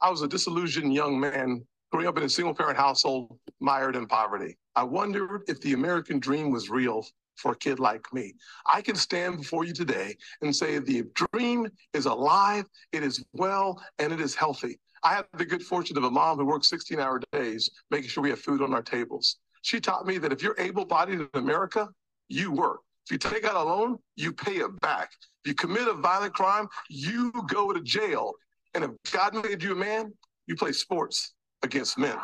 I 0.00 0.10
was 0.10 0.22
a 0.22 0.28
disillusioned 0.28 0.94
young 0.94 1.18
man 1.18 1.64
growing 1.90 2.06
up 2.06 2.18
in 2.18 2.24
a 2.24 2.28
single 2.28 2.54
parent 2.54 2.76
household 2.76 3.38
mired 3.60 3.96
in 3.96 4.06
poverty. 4.06 4.56
I 4.74 4.82
wondered 4.82 5.42
if 5.48 5.60
the 5.60 5.72
American 5.72 6.18
dream 6.18 6.50
was 6.50 6.68
real 6.68 7.06
for 7.36 7.52
a 7.52 7.56
kid 7.56 7.78
like 7.78 8.12
me. 8.12 8.34
I 8.66 8.82
can 8.82 8.96
stand 8.96 9.38
before 9.38 9.64
you 9.64 9.72
today 9.72 10.16
and 10.42 10.54
say 10.54 10.78
the 10.78 11.04
dream 11.14 11.68
is 11.92 12.06
alive, 12.06 12.64
it 12.92 13.02
is 13.02 13.24
well, 13.32 13.82
and 13.98 14.12
it 14.12 14.20
is 14.20 14.34
healthy. 14.34 14.78
I 15.02 15.14
have 15.14 15.26
the 15.36 15.44
good 15.44 15.62
fortune 15.62 15.96
of 15.96 16.04
a 16.04 16.10
mom 16.10 16.38
who 16.38 16.46
works 16.46 16.68
16 16.68 16.98
hour 16.98 17.20
days, 17.32 17.70
making 17.90 18.08
sure 18.08 18.22
we 18.22 18.30
have 18.30 18.40
food 18.40 18.62
on 18.62 18.74
our 18.74 18.82
tables. 18.82 19.36
She 19.62 19.80
taught 19.80 20.06
me 20.06 20.18
that 20.18 20.32
if 20.32 20.42
you're 20.42 20.58
able 20.58 20.84
bodied 20.84 21.20
in 21.20 21.28
America, 21.34 21.88
you 22.28 22.52
work. 22.52 22.80
If 23.06 23.12
you 23.12 23.18
take 23.18 23.44
out 23.44 23.54
a 23.54 23.62
loan, 23.62 23.98
you 24.16 24.32
pay 24.32 24.56
it 24.56 24.80
back. 24.80 25.10
If 25.44 25.50
you 25.50 25.54
commit 25.54 25.86
a 25.86 25.94
violent 25.94 26.34
crime, 26.34 26.66
you 26.90 27.32
go 27.48 27.72
to 27.72 27.80
jail. 27.80 28.32
And 28.74 28.84
if 28.84 28.90
God 29.12 29.34
made 29.34 29.62
you 29.62 29.72
a 29.72 29.76
man, 29.76 30.12
you 30.46 30.56
play 30.56 30.72
sports 30.72 31.34
against 31.62 31.98
men. 31.98 32.16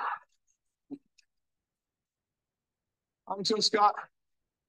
I'm 3.28 3.44
Tim 3.44 3.60
Scott. 3.60 3.94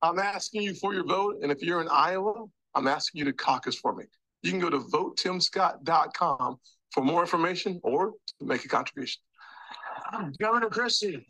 I'm 0.02 0.20
asking 0.20 0.62
you 0.62 0.76
for 0.76 0.94
your 0.94 1.06
vote. 1.06 1.38
And 1.42 1.52
if 1.52 1.62
you're 1.62 1.82
in 1.82 1.88
Iowa, 1.90 2.46
I'm 2.76 2.88
asking 2.88 3.20
you 3.20 3.26
to 3.26 3.34
caucus 3.34 3.76
for 3.76 3.96
me. 3.96 4.06
You 4.44 4.52
can 4.52 4.60
go 4.60 4.70
to 4.70 4.80
votetimscott.com 4.80 6.58
for 6.92 7.04
more 7.04 7.22
information 7.22 7.80
or 7.84 8.12
to 8.40 8.46
make 8.46 8.66
a 8.66 8.68
contribution. 8.68 9.22
I'm 10.12 10.32
Governor 10.40 10.70
Christie. 10.70 11.26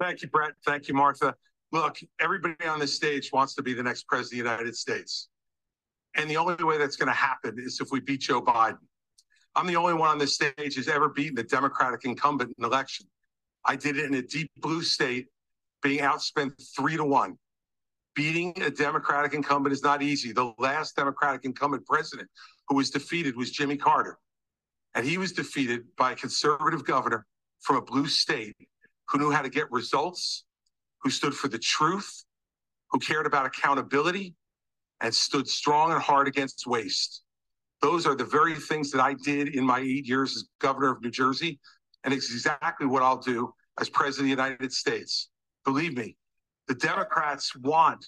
Thank 0.00 0.22
you, 0.22 0.28
Bret. 0.28 0.52
Thank 0.64 0.88
you, 0.88 0.94
Martha. 0.94 1.34
Look, 1.72 1.98
everybody 2.20 2.66
on 2.66 2.80
this 2.80 2.94
stage 2.94 3.30
wants 3.32 3.54
to 3.54 3.62
be 3.62 3.74
the 3.74 3.82
next 3.82 4.08
president 4.08 4.40
of 4.40 4.46
the 4.46 4.50
United 4.50 4.76
States. 4.76 5.28
And 6.16 6.28
the 6.28 6.38
only 6.38 6.64
way 6.64 6.78
that's 6.78 6.96
going 6.96 7.08
to 7.08 7.12
happen 7.12 7.56
is 7.58 7.80
if 7.80 7.90
we 7.92 8.00
beat 8.00 8.22
Joe 8.22 8.42
Biden. 8.42 8.78
I'm 9.54 9.66
the 9.66 9.76
only 9.76 9.94
one 9.94 10.08
on 10.08 10.18
this 10.18 10.34
stage 10.34 10.74
who's 10.74 10.88
ever 10.88 11.10
beaten 11.10 11.38
a 11.38 11.42
Democratic 11.42 12.04
incumbent 12.04 12.54
in 12.56 12.64
an 12.64 12.70
election. 12.70 13.06
I 13.64 13.76
did 13.76 13.98
it 13.98 14.06
in 14.06 14.14
a 14.14 14.22
deep 14.22 14.50
blue 14.56 14.82
state, 14.82 15.26
being 15.82 16.00
outspent 16.00 16.52
three 16.74 16.96
to 16.96 17.04
one. 17.04 17.36
Beating 18.14 18.54
a 18.62 18.70
Democratic 18.70 19.34
incumbent 19.34 19.72
is 19.72 19.82
not 19.82 20.02
easy. 20.02 20.32
The 20.32 20.52
last 20.58 20.96
Democratic 20.96 21.44
incumbent 21.44 21.86
president 21.86 22.28
who 22.68 22.76
was 22.76 22.90
defeated 22.90 23.36
was 23.36 23.50
Jimmy 23.50 23.76
Carter. 23.76 24.18
And 24.94 25.06
he 25.06 25.18
was 25.18 25.32
defeated 25.32 25.82
by 25.96 26.12
a 26.12 26.16
conservative 26.16 26.84
governor 26.84 27.26
from 27.60 27.76
a 27.76 27.82
blue 27.82 28.06
state 28.06 28.56
who 29.10 29.18
knew 29.18 29.30
how 29.30 29.42
to 29.42 29.48
get 29.48 29.70
results, 29.70 30.44
who 31.02 31.10
stood 31.10 31.34
for 31.34 31.48
the 31.48 31.58
truth, 31.58 32.24
who 32.90 32.98
cared 32.98 33.26
about 33.26 33.46
accountability, 33.46 34.34
and 35.00 35.14
stood 35.14 35.48
strong 35.48 35.92
and 35.92 36.00
hard 36.00 36.28
against 36.28 36.66
waste. 36.66 37.22
Those 37.80 38.06
are 38.06 38.14
the 38.14 38.24
very 38.24 38.54
things 38.54 38.90
that 38.90 39.00
I 39.00 39.14
did 39.14 39.54
in 39.54 39.64
my 39.64 39.80
eight 39.80 40.06
years 40.06 40.36
as 40.36 40.48
governor 40.60 40.92
of 40.92 41.02
New 41.02 41.10
Jersey. 41.10 41.58
And 42.04 42.12
it's 42.12 42.30
exactly 42.30 42.86
what 42.86 43.02
I'll 43.02 43.18
do 43.18 43.52
as 43.80 43.88
president 43.88 44.30
of 44.30 44.36
the 44.36 44.42
United 44.42 44.72
States. 44.72 45.30
Believe 45.64 45.96
me, 45.96 46.16
the 46.68 46.74
Democrats 46.74 47.56
want 47.56 48.04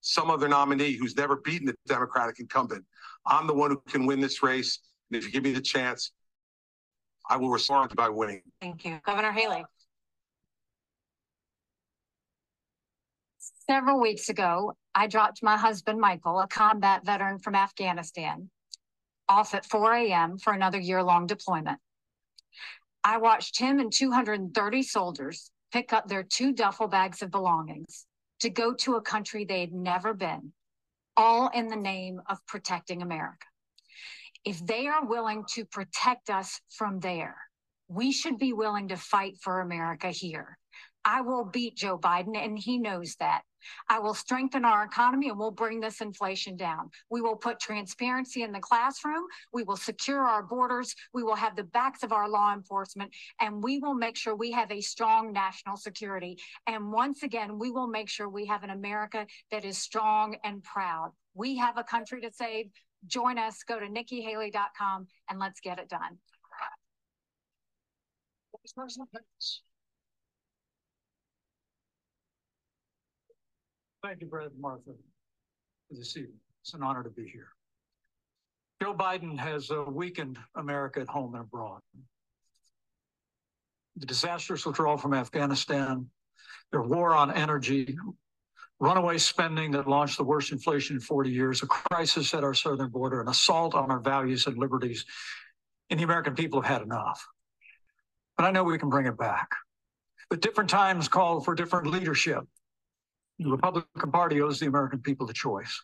some 0.00 0.30
other 0.30 0.48
nominee 0.48 0.92
who's 0.92 1.16
never 1.16 1.36
beaten 1.36 1.66
the 1.66 1.74
Democratic 1.86 2.38
incumbent. 2.38 2.84
I'm 3.26 3.46
the 3.46 3.54
one 3.54 3.70
who 3.70 3.82
can 3.88 4.06
win 4.06 4.20
this 4.20 4.42
race. 4.42 4.78
And 5.10 5.18
if 5.18 5.24
you 5.24 5.32
give 5.32 5.42
me 5.42 5.52
the 5.52 5.60
chance, 5.60 6.12
I 7.28 7.36
will 7.36 7.50
respond 7.50 7.94
by 7.96 8.08
winning. 8.08 8.42
Thank 8.60 8.84
you. 8.84 9.00
Governor 9.04 9.32
Haley. 9.32 9.64
Several 13.70 14.00
weeks 14.00 14.30
ago, 14.30 14.72
I 14.94 15.08
dropped 15.08 15.42
my 15.42 15.58
husband, 15.58 16.00
Michael, 16.00 16.40
a 16.40 16.48
combat 16.48 17.04
veteran 17.04 17.38
from 17.38 17.54
Afghanistan, 17.54 18.48
off 19.28 19.52
at 19.52 19.66
4 19.66 19.92
a.m. 19.92 20.38
for 20.38 20.54
another 20.54 20.78
year 20.78 21.02
long 21.02 21.26
deployment. 21.26 21.78
I 23.04 23.18
watched 23.18 23.58
him 23.58 23.78
and 23.78 23.92
230 23.92 24.82
soldiers 24.82 25.50
pick 25.70 25.92
up 25.92 26.08
their 26.08 26.22
two 26.22 26.54
duffel 26.54 26.88
bags 26.88 27.20
of 27.20 27.30
belongings 27.30 28.06
to 28.40 28.48
go 28.48 28.72
to 28.72 28.94
a 28.94 29.02
country 29.02 29.44
they'd 29.44 29.74
never 29.74 30.14
been, 30.14 30.54
all 31.14 31.48
in 31.48 31.68
the 31.68 31.76
name 31.76 32.22
of 32.26 32.38
protecting 32.46 33.02
America. 33.02 33.46
If 34.46 34.64
they 34.64 34.86
are 34.86 35.04
willing 35.04 35.44
to 35.52 35.66
protect 35.66 36.30
us 36.30 36.58
from 36.70 37.00
there, 37.00 37.36
we 37.86 38.12
should 38.12 38.38
be 38.38 38.54
willing 38.54 38.88
to 38.88 38.96
fight 38.96 39.34
for 39.42 39.60
America 39.60 40.08
here. 40.08 40.56
I 41.04 41.20
will 41.20 41.44
beat 41.44 41.76
Joe 41.76 41.98
Biden, 41.98 42.34
and 42.34 42.58
he 42.58 42.78
knows 42.78 43.14
that. 43.16 43.42
I 43.88 43.98
will 43.98 44.14
strengthen 44.14 44.64
our 44.64 44.84
economy 44.84 45.28
and 45.28 45.38
we'll 45.38 45.50
bring 45.50 45.80
this 45.80 46.00
inflation 46.00 46.56
down. 46.56 46.90
We 47.10 47.20
will 47.20 47.36
put 47.36 47.60
transparency 47.60 48.42
in 48.42 48.52
the 48.52 48.60
classroom. 48.60 49.24
We 49.52 49.62
will 49.62 49.76
secure 49.76 50.20
our 50.20 50.42
borders. 50.42 50.94
We 51.12 51.22
will 51.22 51.36
have 51.36 51.56
the 51.56 51.64
backs 51.64 52.02
of 52.02 52.12
our 52.12 52.28
law 52.28 52.52
enforcement 52.52 53.14
and 53.40 53.62
we 53.62 53.78
will 53.78 53.94
make 53.94 54.16
sure 54.16 54.34
we 54.34 54.52
have 54.52 54.70
a 54.70 54.80
strong 54.80 55.32
national 55.32 55.76
security. 55.76 56.38
And 56.66 56.92
once 56.92 57.22
again, 57.22 57.58
we 57.58 57.70
will 57.70 57.88
make 57.88 58.08
sure 58.08 58.28
we 58.28 58.46
have 58.46 58.62
an 58.62 58.70
America 58.70 59.26
that 59.50 59.64
is 59.64 59.78
strong 59.78 60.36
and 60.44 60.62
proud. 60.62 61.12
We 61.34 61.56
have 61.56 61.78
a 61.78 61.84
country 61.84 62.20
to 62.22 62.30
save. 62.32 62.70
Join 63.06 63.38
us. 63.38 63.62
Go 63.62 63.78
to 63.78 63.86
nikkihaley.com 63.86 65.06
and 65.30 65.38
let's 65.38 65.60
get 65.60 65.78
it 65.78 65.88
done. 65.88 66.18
Thank 74.02 74.20
you, 74.20 74.28
Bret 74.28 74.50
Martha, 74.58 74.92
for 75.88 75.94
this 75.96 76.16
evening. 76.16 76.38
It's 76.62 76.72
an 76.72 76.84
honor 76.84 77.02
to 77.02 77.10
be 77.10 77.28
here. 77.28 77.48
Joe 78.80 78.94
Biden 78.94 79.36
has 79.36 79.72
uh, 79.72 79.82
weakened 79.88 80.38
America 80.54 81.00
at 81.00 81.08
home 81.08 81.34
and 81.34 81.42
abroad. 81.42 81.80
The 83.96 84.06
disastrous 84.06 84.64
withdrawal 84.64 84.98
from 84.98 85.14
Afghanistan, 85.14 86.06
their 86.70 86.82
war 86.82 87.16
on 87.16 87.32
energy, 87.32 87.98
runaway 88.78 89.18
spending 89.18 89.72
that 89.72 89.88
launched 89.88 90.16
the 90.16 90.22
worst 90.24 90.52
inflation 90.52 90.96
in 90.96 91.00
40 91.00 91.30
years, 91.30 91.64
a 91.64 91.66
crisis 91.66 92.32
at 92.34 92.44
our 92.44 92.54
southern 92.54 92.90
border, 92.90 93.20
an 93.20 93.28
assault 93.28 93.74
on 93.74 93.90
our 93.90 93.98
values 93.98 94.46
and 94.46 94.56
liberties. 94.58 95.04
And 95.90 95.98
the 95.98 96.04
American 96.04 96.36
people 96.36 96.62
have 96.62 96.72
had 96.72 96.82
enough. 96.82 97.26
But 98.36 98.44
I 98.44 98.52
know 98.52 98.62
we 98.62 98.78
can 98.78 98.90
bring 98.90 99.06
it 99.06 99.18
back. 99.18 99.48
But 100.30 100.40
different 100.40 100.70
times 100.70 101.08
call 101.08 101.40
for 101.40 101.56
different 101.56 101.88
leadership. 101.88 102.44
The 103.38 103.50
Republican 103.50 104.10
Party 104.10 104.40
owes 104.40 104.58
the 104.58 104.66
American 104.66 105.00
people 105.00 105.26
the 105.26 105.32
choice. 105.32 105.82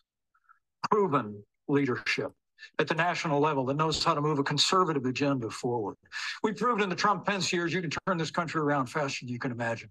Proven 0.91 1.41
leadership 1.67 2.31
at 2.79 2.87
the 2.87 2.95
national 2.95 3.39
level 3.39 3.65
that 3.65 3.75
knows 3.75 4.03
how 4.03 4.13
to 4.13 4.21
move 4.21 4.39
a 4.39 4.43
conservative 4.43 5.05
agenda 5.05 5.49
forward. 5.49 5.95
We 6.43 6.53
proved 6.53 6.81
in 6.81 6.89
the 6.89 6.95
Trump 6.95 7.25
Pence 7.25 7.51
years 7.51 7.73
you 7.73 7.81
can 7.81 7.91
turn 8.07 8.17
this 8.17 8.31
country 8.31 8.61
around 8.61 8.87
faster 8.87 9.25
than 9.25 9.33
you 9.33 9.39
can 9.39 9.51
imagine. 9.51 9.89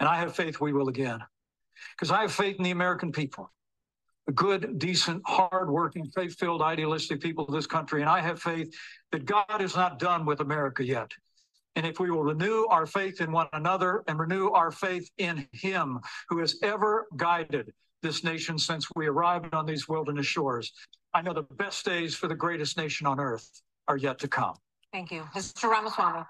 And 0.00 0.08
I 0.08 0.16
have 0.16 0.34
faith 0.34 0.60
we 0.60 0.72
will 0.72 0.88
again. 0.88 1.20
Because 1.96 2.10
I 2.10 2.22
have 2.22 2.32
faith 2.32 2.56
in 2.56 2.64
the 2.64 2.70
American 2.70 3.12
people, 3.12 3.50
the 4.26 4.32
good, 4.32 4.78
decent, 4.78 5.22
hardworking, 5.26 6.10
faith 6.14 6.38
filled, 6.38 6.62
idealistic 6.62 7.20
people 7.20 7.44
of 7.44 7.52
this 7.52 7.66
country. 7.66 8.00
And 8.00 8.10
I 8.10 8.20
have 8.20 8.40
faith 8.40 8.74
that 9.10 9.24
God 9.24 9.60
is 9.60 9.74
not 9.74 9.98
done 9.98 10.24
with 10.24 10.40
America 10.40 10.84
yet. 10.84 11.10
And 11.74 11.86
if 11.86 12.00
we 12.00 12.10
will 12.10 12.22
renew 12.22 12.66
our 12.70 12.86
faith 12.86 13.20
in 13.20 13.32
one 13.32 13.48
another 13.52 14.04
and 14.06 14.18
renew 14.18 14.50
our 14.50 14.70
faith 14.70 15.10
in 15.18 15.48
Him 15.52 16.00
who 16.28 16.38
has 16.38 16.56
ever 16.62 17.06
guided 17.16 17.72
this 18.02 18.24
nation 18.24 18.58
since 18.58 18.86
we 18.94 19.06
arrived 19.06 19.54
on 19.54 19.64
these 19.64 19.88
wilderness 19.88 20.26
shores, 20.26 20.72
I 21.14 21.22
know 21.22 21.32
the 21.32 21.42
best 21.42 21.84
days 21.84 22.14
for 22.14 22.28
the 22.28 22.34
greatest 22.34 22.76
nation 22.76 23.06
on 23.06 23.20
earth 23.20 23.48
are 23.88 23.96
yet 23.96 24.18
to 24.20 24.28
come. 24.28 24.54
Thank 24.92 25.10
you. 25.10 25.22
Mr. 25.34 25.70
Ramaswamy. 25.70 26.24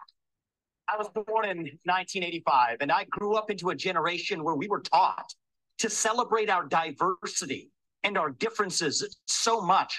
I 0.89 0.97
was 0.97 1.09
born 1.09 1.45
in 1.47 1.59
1985, 1.85 2.79
and 2.81 2.93
I 2.93 3.05
grew 3.05 3.35
up 3.35 3.51
into 3.51 3.71
a 3.71 3.75
generation 3.75 4.45
where 4.45 4.55
we 4.55 4.69
were 4.69 4.81
taught 4.81 5.33
to 5.79 5.89
celebrate 5.89 6.51
our 6.51 6.67
diversity 6.67 7.71
and 8.05 8.19
our 8.19 8.31
differences 8.31 9.17
so 9.27 9.61
much 9.61 9.99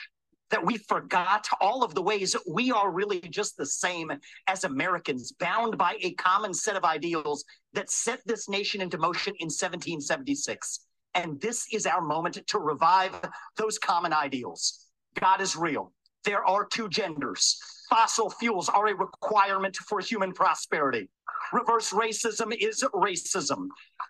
that 0.53 0.63
we 0.63 0.77
forgot 0.77 1.47
all 1.59 1.84
of 1.84 1.95
the 1.95 2.01
ways 2.03 2.35
we 2.47 2.71
are 2.71 2.91
really 2.91 3.19
just 3.19 3.57
the 3.57 3.65
same 3.65 4.11
as 4.45 4.63
Americans, 4.63 5.31
bound 5.31 5.80
by 5.80 5.97
a 6.01 6.13
common 6.13 6.53
set 6.53 6.75
of 6.75 6.85
ideals 6.85 7.43
that 7.73 7.89
set 7.89 8.19
this 8.27 8.47
nation 8.47 8.80
into 8.80 8.99
motion 8.99 9.34
in 9.39 9.47
1776. 9.47 10.85
And 11.15 11.41
this 11.41 11.65
is 11.73 11.88
our 11.88 12.01
moment 12.01 12.38
to 12.45 12.59
revive 12.59 13.19
those 13.57 13.80
common 13.80 14.13
ideals. 14.13 14.85
God 15.19 15.41
is 15.41 15.55
real. 15.55 15.91
There 16.23 16.45
are 16.45 16.67
two 16.67 16.88
genders. 16.88 17.57
Fossil 17.89 18.30
fuels 18.30 18.69
are 18.69 18.89
a 18.89 18.95
requirement 18.95 19.75
for 19.77 20.01
human 20.01 20.34
prosperity. 20.34 21.09
Reverse 21.51 21.89
racism 21.89 22.55
is 22.59 22.84
racism. 22.93 23.69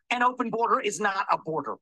An 0.09 0.21
open 0.23 0.49
border 0.49 0.81
is 0.81 0.99
not 0.99 1.25
a 1.31 1.37
border. 1.37 1.75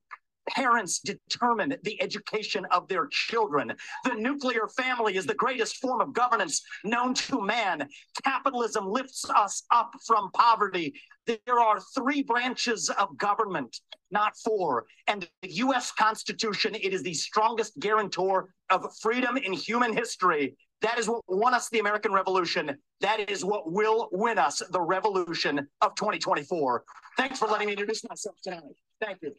Parents 0.49 0.99
determine 0.99 1.75
the 1.83 2.01
education 2.01 2.65
of 2.71 2.87
their 2.87 3.07
children. 3.07 3.73
The 4.03 4.15
nuclear 4.15 4.67
family 4.75 5.15
is 5.15 5.25
the 5.25 5.35
greatest 5.35 5.77
form 5.77 6.01
of 6.01 6.13
governance 6.13 6.61
known 6.83 7.13
to 7.13 7.41
man. 7.41 7.87
Capitalism 8.23 8.87
lifts 8.87 9.29
us 9.29 9.63
up 9.71 9.93
from 10.05 10.31
poverty. 10.31 10.93
There 11.27 11.59
are 11.59 11.79
three 11.95 12.23
branches 12.23 12.89
of 12.89 13.17
government, 13.17 13.79
not 14.09 14.33
four. 14.43 14.85
And 15.07 15.27
the 15.41 15.51
U.S. 15.51 15.91
Constitution, 15.91 16.75
it 16.75 16.93
is 16.93 17.03
the 17.03 17.13
strongest 17.13 17.79
guarantor 17.79 18.49
of 18.69 18.85
freedom 19.01 19.37
in 19.37 19.53
human 19.53 19.95
history. 19.95 20.55
That 20.81 20.97
is 20.97 21.07
what 21.07 21.21
won 21.27 21.53
us 21.53 21.69
the 21.69 21.79
American 21.79 22.11
Revolution. 22.11 22.75
That 23.01 23.29
is 23.29 23.45
what 23.45 23.71
will 23.71 24.09
win 24.11 24.39
us 24.39 24.61
the 24.71 24.81
revolution 24.81 25.67
of 25.81 25.93
2024. 25.95 26.83
Thanks 27.17 27.37
for 27.37 27.47
letting 27.47 27.67
me 27.67 27.73
introduce 27.73 28.03
myself 28.09 28.35
tonight. 28.43 28.63
Thank 28.99 29.19
you. 29.21 29.35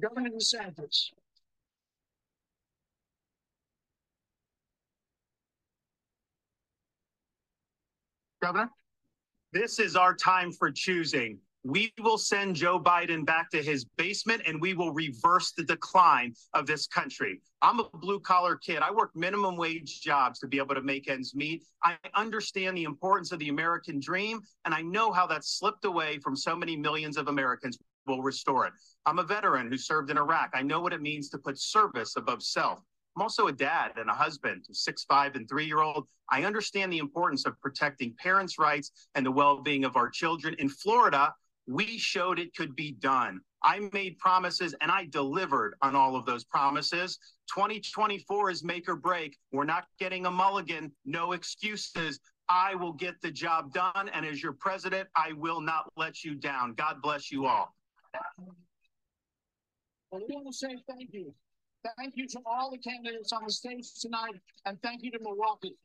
Governor 0.00 0.30
DeSantis. 0.30 1.10
Governor? 8.42 8.70
This 9.52 9.78
is 9.78 9.96
our 9.96 10.14
time 10.14 10.52
for 10.52 10.70
choosing. 10.70 11.38
We 11.64 11.92
will 11.98 12.18
send 12.18 12.54
Joe 12.54 12.78
Biden 12.78 13.24
back 13.26 13.50
to 13.50 13.62
his 13.62 13.86
basement 13.96 14.42
and 14.46 14.60
we 14.60 14.74
will 14.74 14.92
reverse 14.92 15.52
the 15.52 15.64
decline 15.64 16.34
of 16.52 16.66
this 16.66 16.86
country. 16.86 17.40
I'm 17.62 17.80
a 17.80 17.88
blue 17.94 18.20
collar 18.20 18.54
kid. 18.54 18.82
I 18.82 18.92
work 18.92 19.10
minimum 19.16 19.56
wage 19.56 20.00
jobs 20.00 20.38
to 20.40 20.46
be 20.46 20.58
able 20.58 20.76
to 20.76 20.82
make 20.82 21.08
ends 21.08 21.34
meet. 21.34 21.64
I 21.82 21.96
understand 22.14 22.76
the 22.76 22.84
importance 22.84 23.32
of 23.32 23.40
the 23.40 23.48
American 23.48 23.98
dream, 23.98 24.42
and 24.64 24.74
I 24.74 24.82
know 24.82 25.10
how 25.10 25.26
that 25.26 25.44
slipped 25.44 25.86
away 25.86 26.18
from 26.18 26.36
so 26.36 26.54
many 26.54 26.76
millions 26.76 27.16
of 27.16 27.26
Americans. 27.26 27.78
We'll 28.06 28.22
restore 28.22 28.66
it. 28.66 28.72
I'm 29.04 29.18
a 29.18 29.24
veteran 29.24 29.68
who 29.68 29.76
served 29.76 30.10
in 30.10 30.18
Iraq. 30.18 30.50
I 30.54 30.62
know 30.62 30.80
what 30.80 30.92
it 30.92 31.02
means 31.02 31.28
to 31.30 31.38
put 31.38 31.58
service 31.58 32.16
above 32.16 32.42
self. 32.42 32.80
I'm 33.16 33.22
also 33.22 33.46
a 33.46 33.52
dad 33.52 33.92
and 33.96 34.10
a 34.10 34.14
husband, 34.14 34.66
six, 34.70 35.04
five, 35.04 35.36
and 35.36 35.48
three 35.48 35.64
year 35.64 35.80
old. 35.80 36.06
I 36.30 36.44
understand 36.44 36.92
the 36.92 36.98
importance 36.98 37.46
of 37.46 37.58
protecting 37.60 38.14
parents' 38.22 38.58
rights 38.58 38.92
and 39.14 39.24
the 39.24 39.30
well 39.30 39.62
being 39.62 39.84
of 39.84 39.96
our 39.96 40.10
children. 40.10 40.54
In 40.58 40.68
Florida, 40.68 41.34
we 41.66 41.98
showed 41.98 42.38
it 42.38 42.54
could 42.54 42.76
be 42.76 42.92
done. 42.92 43.40
I 43.62 43.88
made 43.92 44.18
promises 44.18 44.74
and 44.80 44.90
I 44.90 45.06
delivered 45.06 45.74
on 45.82 45.96
all 45.96 46.14
of 46.14 46.26
those 46.26 46.44
promises. 46.44 47.18
2024 47.52 48.50
is 48.50 48.62
make 48.62 48.88
or 48.88 48.96
break. 48.96 49.36
We're 49.50 49.64
not 49.64 49.86
getting 49.98 50.26
a 50.26 50.30
mulligan, 50.30 50.92
no 51.04 51.32
excuses. 51.32 52.20
I 52.48 52.74
will 52.76 52.92
get 52.92 53.20
the 53.22 53.30
job 53.30 53.72
done. 53.72 54.08
And 54.12 54.24
as 54.24 54.42
your 54.42 54.52
president, 54.52 55.08
I 55.16 55.32
will 55.32 55.60
not 55.60 55.90
let 55.96 56.22
you 56.22 56.34
down. 56.34 56.74
God 56.74 57.02
bless 57.02 57.32
you 57.32 57.46
all. 57.46 57.75
Well, 60.10 60.22
we 60.28 60.34
want 60.34 60.46
to 60.46 60.52
say 60.52 60.76
thank 60.88 61.12
you. 61.12 61.34
Thank 61.98 62.16
you 62.16 62.26
to 62.28 62.40
all 62.46 62.70
the 62.70 62.78
candidates 62.78 63.32
on 63.32 63.44
the 63.46 63.52
stage 63.52 63.94
tonight, 64.00 64.34
and 64.64 64.80
thank 64.82 65.02
you 65.02 65.10
to 65.12 65.18
Milwaukee. 65.20 65.76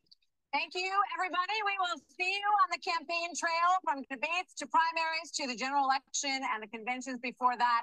Thank 0.52 0.74
you, 0.74 0.90
everybody. 1.16 1.56
We 1.64 1.76
will 1.80 2.00
see 2.18 2.28
you 2.28 2.50
on 2.64 2.68
the 2.70 2.82
campaign 2.82 3.30
trail 3.32 3.70
from 3.84 4.02
debates 4.10 4.52
to 4.60 4.66
primaries 4.66 5.30
to 5.40 5.46
the 5.46 5.56
general 5.56 5.84
election 5.84 6.44
and 6.44 6.62
the 6.62 6.68
conventions 6.68 7.20
before 7.22 7.56
that. 7.56 7.82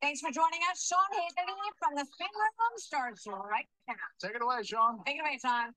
Thanks 0.00 0.20
for 0.20 0.30
joining 0.30 0.60
us. 0.70 0.86
Sean 0.86 0.98
Hannity 1.14 1.70
from 1.78 1.94
the 1.94 2.06
Spin 2.06 2.28
Room 2.34 2.74
starts 2.76 3.26
right 3.26 3.66
now. 3.86 3.94
Take 4.22 4.34
it 4.34 4.42
away, 4.42 4.62
Sean. 4.62 4.98
Take 5.04 5.16
it 5.16 5.20
away, 5.20 5.38
Sean. 5.38 5.70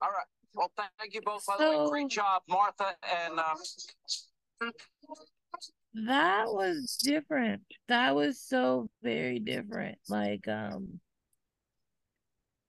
All 0.00 0.10
right. 0.10 0.28
Well, 0.54 0.70
thank 0.76 1.14
you 1.14 1.20
both. 1.20 1.44
By 1.46 1.56
the 1.58 1.68
way, 1.68 1.90
great 1.90 2.08
job, 2.08 2.42
Martha 2.48 2.96
and 3.04 3.38
um, 3.38 4.72
that 6.04 6.46
was 6.48 6.98
different. 7.02 7.62
That 7.88 8.14
was 8.14 8.40
so 8.40 8.90
very 9.02 9.38
different. 9.38 9.98
Like 10.08 10.46
um 10.48 11.00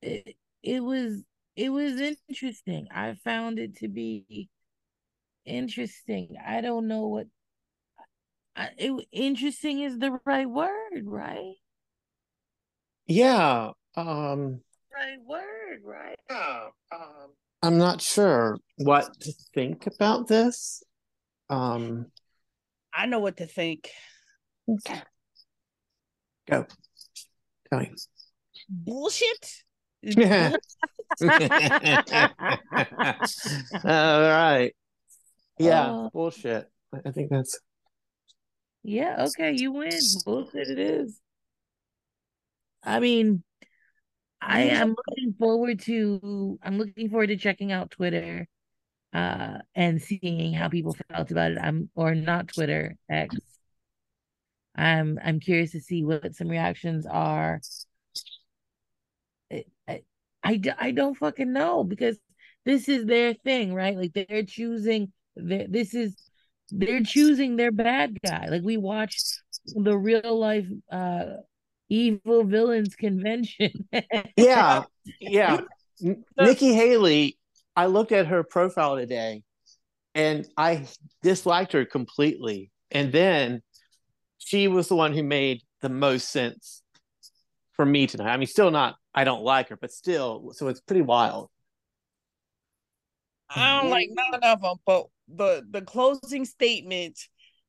it 0.01 0.35
it 0.63 0.79
was 0.81 1.23
it 1.55 1.69
was 1.69 1.99
interesting. 1.99 2.87
I 2.93 3.15
found 3.23 3.59
it 3.59 3.77
to 3.77 3.87
be 3.87 4.49
interesting. 5.45 6.35
I 6.45 6.61
don't 6.61 6.87
know 6.87 7.07
what 7.07 7.27
I, 8.55 8.69
it, 8.77 9.07
interesting 9.11 9.81
is 9.81 9.99
the 9.99 10.19
right 10.25 10.49
word, 10.49 11.03
right? 11.05 11.55
Yeah. 13.07 13.71
Um 13.95 14.61
Right 14.93 15.19
word, 15.25 15.81
right? 15.83 16.19
Yeah. 16.29 16.67
Um 16.91 17.33
I'm 17.61 17.77
not 17.77 18.01
sure 18.01 18.57
what 18.77 19.19
to 19.21 19.33
think 19.53 19.87
about 19.87 20.27
this. 20.27 20.83
Um 21.49 22.07
I 22.97 23.05
know 23.05 23.19
what 23.19 23.37
to 23.37 23.45
think. 23.45 23.89
Okay. 24.67 24.99
Go. 26.49 26.65
Tell 27.69 27.79
me. 27.79 27.91
Bullshit. 28.67 29.63
All 30.17 30.57
right. 33.83 34.71
Yeah, 35.59 35.91
Uh, 35.91 36.09
bullshit. 36.11 36.69
I 37.05 37.11
think 37.11 37.29
that's 37.29 37.59
Yeah, 38.83 39.27
okay, 39.27 39.53
you 39.55 39.73
win. 39.73 39.91
Bullshit 40.25 40.69
it 40.69 40.79
is. 40.79 41.19
I 42.83 42.99
mean, 42.99 43.43
I 44.41 44.61
am 44.61 44.95
looking 45.07 45.33
forward 45.37 45.81
to 45.81 46.57
I'm 46.63 46.79
looking 46.79 47.09
forward 47.09 47.27
to 47.27 47.37
checking 47.37 47.71
out 47.71 47.91
Twitter 47.91 48.47
uh 49.17 49.59
and 49.75 50.01
seeing 50.01 50.53
how 50.53 50.69
people 50.69 50.95
felt 51.09 51.31
about 51.31 51.51
it. 51.51 51.57
I'm 51.61 51.89
or 51.95 52.13
not 52.13 52.49
Twitter, 52.49 52.95
X. 53.09 53.35
I'm 54.75 55.19
I'm 55.23 55.39
curious 55.39 55.71
to 55.71 55.81
see 55.81 56.03
what 56.03 56.35
some 56.35 56.49
reactions 56.49 57.05
are. 57.07 57.61
I 60.47 60.61
I 60.79 60.91
don't 60.91 61.15
fucking 61.17 61.51
know 61.51 61.83
because 61.83 62.17
this 62.65 62.87
is 62.87 63.05
their 63.05 63.33
thing, 63.33 63.73
right? 63.73 63.97
Like 63.97 64.13
they're 64.13 64.43
choosing 64.43 65.11
their, 65.35 65.67
this 65.67 65.93
is 65.93 66.15
they're 66.69 67.03
choosing 67.03 67.55
their 67.55 67.71
bad 67.71 68.17
guy. 68.23 68.47
Like 68.49 68.61
we 68.63 68.77
watched 68.77 69.41
the 69.65 69.97
real 69.97 70.37
life 70.39 70.67
uh 70.91 71.25
evil 71.89 72.43
villains 72.43 72.95
convention. 72.95 73.71
yeah, 74.37 74.83
yeah. 75.19 75.61
Nikki 76.37 76.73
Haley, 76.73 77.36
I 77.77 77.85
looked 77.85 78.11
at 78.11 78.25
her 78.27 78.43
profile 78.43 78.97
today 78.97 79.43
and 80.15 80.47
I 80.57 80.87
disliked 81.21 81.73
her 81.73 81.85
completely. 81.85 82.71
And 82.89 83.11
then 83.11 83.61
she 84.39 84.67
was 84.67 84.87
the 84.87 84.95
one 84.95 85.13
who 85.13 85.21
made 85.21 85.61
the 85.81 85.89
most 85.89 86.29
sense 86.29 86.81
for 87.73 87.85
me 87.85 88.07
tonight. 88.07 88.33
I 88.33 88.37
mean, 88.37 88.47
still 88.47 88.71
not, 88.71 88.95
I 89.13 89.25
don't 89.25 89.43
like 89.43 89.69
her, 89.69 89.77
but 89.77 89.91
still, 89.91 90.53
so 90.53 90.69
it's 90.69 90.81
pretty 90.81 91.03
wild. 91.03 91.51
I 93.49 93.79
don't 93.79 93.91
like 93.91 94.09
none 94.11 94.41
of 94.41 94.61
them, 94.61 94.77
but 94.85 95.05
the 95.27 95.63
the 95.69 95.81
closing 95.81 96.45
statement 96.45 97.17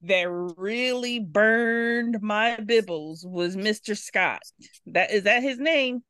that 0.03 0.29
really 0.57 1.21
burned 1.21 2.21
my 2.21 2.57
bibbles 2.57 3.25
was 3.25 3.57
Mr. 3.57 3.97
Scott. 3.97 4.43
That 4.87 5.13
is 5.13 5.25
that 5.25 5.43
his 5.43 5.59
name? 5.59 6.03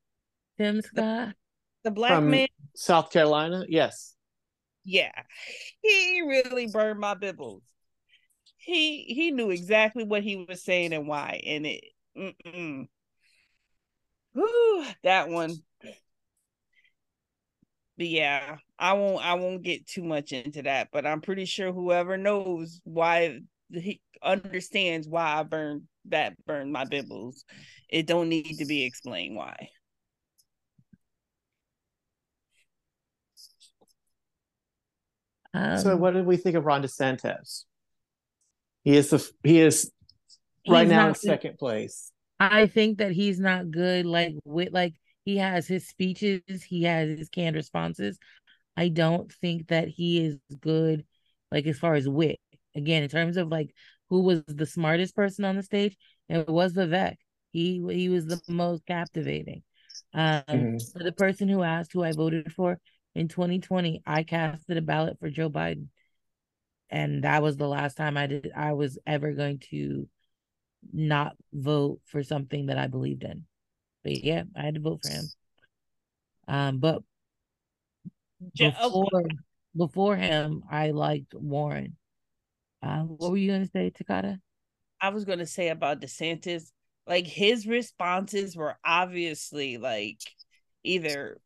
Tim 0.57 0.81
Scott. 0.81 1.35
The 1.85 1.91
black 1.91 2.13
From 2.13 2.31
man. 2.31 2.49
South 2.75 3.11
Carolina, 3.11 3.65
yes. 3.69 4.15
Yeah. 4.85 5.13
He 5.83 6.23
really 6.27 6.67
burned 6.67 7.01
my 7.01 7.15
bibbles. 7.15 7.63
He 8.57 9.05
he 9.05 9.31
knew 9.31 9.51
exactly 9.51 10.05
what 10.05 10.23
he 10.23 10.45
was 10.49 10.63
saying 10.63 10.93
and 10.93 11.07
why. 11.07 11.41
And 11.47 11.67
it 11.67 11.85
mm-mm. 12.17 12.89
Whew, 14.35 14.85
that 15.05 15.29
one. 15.29 15.55
But 17.97 18.07
yeah, 18.07 18.59
I 18.79 18.93
won't 18.93 19.25
I 19.25 19.35
won't 19.35 19.63
get 19.63 19.87
too 19.87 20.05
much 20.05 20.33
into 20.33 20.63
that, 20.63 20.89
but 20.93 21.07
I'm 21.07 21.21
pretty 21.21 21.47
sure 21.47 21.73
whoever 21.73 22.17
knows 22.17 22.81
why 22.85 23.41
he 23.71 24.01
understands 24.23 25.09
why 25.09 25.39
I 25.39 25.43
burned 25.43 25.83
that 26.07 26.35
burned 26.47 26.73
my 26.73 26.85
bibbles. 26.85 27.45
It 27.89 28.07
don't 28.07 28.29
need 28.29 28.59
to 28.59 28.67
be 28.67 28.85
explained 28.85 29.37
why. 29.37 29.71
So 35.55 35.93
Um, 35.93 36.01
what 36.01 36.15
did 36.15 36.27
we 36.27 36.37
think 36.37 36.57
of 36.57 36.65
Ron 36.65 36.83
DeSantis? 36.83 37.65
He 38.85 38.97
is 38.97 39.11
the 39.11 39.31
he 39.43 39.61
is 39.61 39.91
right 40.69 40.89
now 40.89 41.09
in 41.09 41.15
second 41.15 41.59
place. 41.59 42.13
I 42.41 42.67
think 42.67 42.99
that 42.99 43.13
he's 43.13 43.41
not 43.41 43.71
good. 43.71 44.07
Like 44.07 44.35
with 44.45 44.73
like 44.73 44.95
he 45.25 45.39
has 45.39 45.67
his 45.67 45.89
speeches, 45.89 46.63
he 46.63 46.85
has 46.85 47.19
his 47.19 47.29
canned 47.29 47.57
responses. 47.57 48.19
I 48.77 48.89
don't 48.89 49.33
think 49.33 49.69
that 49.69 49.89
he 49.89 50.25
is 50.25 50.39
good, 50.61 51.05
like 51.51 51.67
as 51.67 51.79
far 51.79 51.95
as 51.95 52.09
wit. 52.09 52.39
Again, 52.77 53.03
in 53.03 53.09
terms 53.09 53.37
of 53.37 53.49
like 53.49 53.75
who 54.09 54.21
was 54.23 54.43
the 54.47 54.67
smartest 54.67 55.17
person 55.17 55.45
on 55.45 55.57
the 55.57 55.63
stage, 55.63 55.97
it 56.29 56.49
was 56.49 56.75
Vivek. 56.75 57.17
He 57.51 57.83
he 57.91 58.09
was 58.09 58.27
the 58.27 58.41
most 58.47 58.87
captivating. 58.87 59.63
Um, 60.15 60.43
Mhm. 60.49 60.93
the 60.95 61.13
person 61.13 61.49
who 61.49 61.63
asked 61.63 61.93
who 61.93 62.03
I 62.05 62.13
voted 62.13 62.53
for 62.53 62.79
in 63.19 63.27
2020, 63.27 64.03
I 64.07 64.23
casted 64.23 64.77
a 64.77 64.81
ballot 64.81 65.19
for 65.19 65.29
Joe 65.29 65.51
Biden, 65.51 65.87
and 66.89 67.25
that 67.25 67.43
was 67.43 67.57
the 67.57 67.67
last 67.67 67.97
time 67.97 68.17
I 68.17 68.29
did. 68.29 68.53
I 68.55 68.75
was 68.75 68.97
ever 69.07 69.33
going 69.33 69.59
to 69.71 70.09
not 70.93 71.37
vote 71.53 72.01
for 72.05 72.23
something 72.23 72.67
that 72.67 72.79
I 72.79 72.87
believed 72.87 73.25
in. 73.25 73.45
But 74.05 74.23
yeah, 74.23 74.45
I 74.57 74.63
had 74.63 74.75
to 74.75 74.81
vote 74.81 75.01
for 75.03 75.11
him. 75.11 75.25
Um, 76.47 76.79
but 76.79 77.03
Ja- 78.55 78.71
before 78.71 79.25
before 79.77 80.17
him, 80.17 80.63
I 80.71 80.93
liked 80.93 81.35
Warren. 81.35 81.97
Uh, 82.81 83.01
what 83.01 83.33
were 83.33 83.37
you 83.37 83.51
gonna 83.51 83.67
say, 83.67 83.91
Takata? 83.91 84.39
I 85.01 85.09
was 85.09 85.25
gonna 85.25 85.45
say 85.45 85.71
about 85.71 86.01
DeSantis, 86.01 86.71
like 87.05 87.27
his 87.27 87.67
responses 87.67 88.57
were 88.57 88.79
obviously 88.85 89.77
like 89.77 90.21
either 90.85 91.41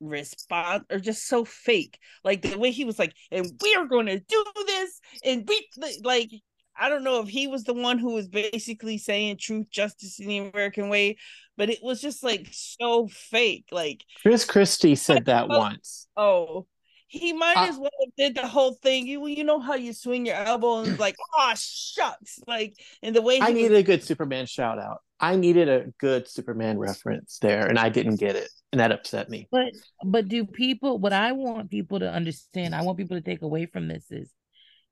response 0.00 0.84
or 0.90 0.98
just 0.98 1.26
so 1.26 1.44
fake. 1.44 1.98
Like 2.24 2.42
the 2.42 2.58
way 2.58 2.70
he 2.70 2.84
was 2.84 2.98
like, 2.98 3.14
and 3.30 3.50
we're 3.62 3.86
gonna 3.86 4.18
do 4.20 4.44
this, 4.66 5.00
and 5.24 5.48
we 5.48 5.66
like 6.02 6.30
I 6.78 6.88
don't 6.88 7.04
know 7.04 7.20
if 7.20 7.28
he 7.28 7.46
was 7.46 7.64
the 7.64 7.74
one 7.74 7.98
who 7.98 8.14
was 8.14 8.28
basically 8.28 8.96
saying 8.96 9.36
truth, 9.38 9.66
justice 9.70 10.18
in 10.18 10.28
the 10.28 10.38
American 10.38 10.88
way, 10.88 11.18
but 11.58 11.68
it 11.68 11.80
was 11.82 12.00
just 12.00 12.22
like 12.22 12.48
so 12.52 13.06
fake. 13.08 13.66
Like, 13.70 14.02
Chris 14.22 14.46
Christie 14.46 14.94
said 14.94 15.26
that 15.26 15.44
oh, 15.50 15.58
once. 15.58 16.08
oh, 16.16 16.66
He 17.06 17.34
might 17.34 17.56
I- 17.58 17.68
as 17.68 17.76
well 17.76 17.90
have 18.00 18.14
did 18.16 18.34
the 18.34 18.46
whole 18.48 18.74
thing. 18.74 19.06
You 19.06 19.26
you 19.26 19.44
know 19.44 19.60
how 19.60 19.74
you 19.74 19.92
swing 19.92 20.24
your 20.24 20.36
elbow 20.36 20.80
and 20.82 20.98
like, 20.98 21.16
oh 21.38 21.52
shucks, 21.56 22.38
like 22.46 22.74
and 23.02 23.14
the 23.14 23.20
way 23.20 23.40
I 23.40 23.46
was- 23.46 23.54
needed 23.54 23.76
a 23.76 23.82
good 23.82 24.02
Superman 24.02 24.46
shout 24.46 24.78
out. 24.78 24.98
I 25.22 25.36
needed 25.36 25.68
a 25.68 25.84
good 25.98 26.28
Superman 26.28 26.78
reference 26.78 27.38
there, 27.42 27.66
and 27.66 27.78
I 27.78 27.90
didn't 27.90 28.16
get 28.16 28.36
it, 28.36 28.48
and 28.72 28.80
that 28.80 28.92
upset 28.92 29.28
me. 29.28 29.48
But 29.50 29.72
but 30.04 30.28
do 30.28 30.44
people 30.44 30.98
what 30.98 31.12
I 31.12 31.32
want 31.32 31.70
people 31.70 32.00
to 32.00 32.10
understand, 32.10 32.74
I 32.74 32.82
want 32.82 32.98
people 32.98 33.16
to 33.16 33.22
take 33.22 33.42
away 33.42 33.66
from 33.66 33.88
this 33.88 34.10
is 34.10 34.32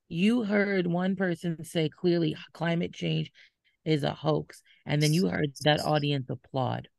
you 0.09 0.43
heard 0.43 0.87
one 0.87 1.15
person 1.15 1.63
say 1.63 1.89
clearly 1.89 2.35
climate 2.53 2.93
change 2.93 3.31
is 3.85 4.03
a 4.03 4.13
hoax, 4.13 4.61
and 4.85 5.01
then 5.01 5.13
you 5.13 5.27
heard 5.27 5.51
that 5.61 5.85
audience 5.85 6.29
applaud. 6.29 6.89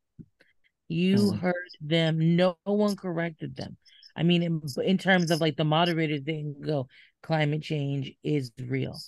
You 0.89 1.32
Mm. 1.32 1.40
heard 1.40 1.70
them, 1.81 2.36
no 2.36 2.57
one 2.65 2.97
corrected 2.97 3.57
them. 3.57 3.77
I 4.16 4.23
mean, 4.23 4.43
in, 4.43 4.62
in 4.85 4.98
terms 4.98 5.31
of 5.31 5.40
like 5.40 5.57
the 5.57 5.65
moderators 5.65 6.23
didn't 6.23 6.62
go, 6.62 6.89
climate 7.23 7.62
change 7.62 8.12
is 8.24 8.51
real. 8.59 8.98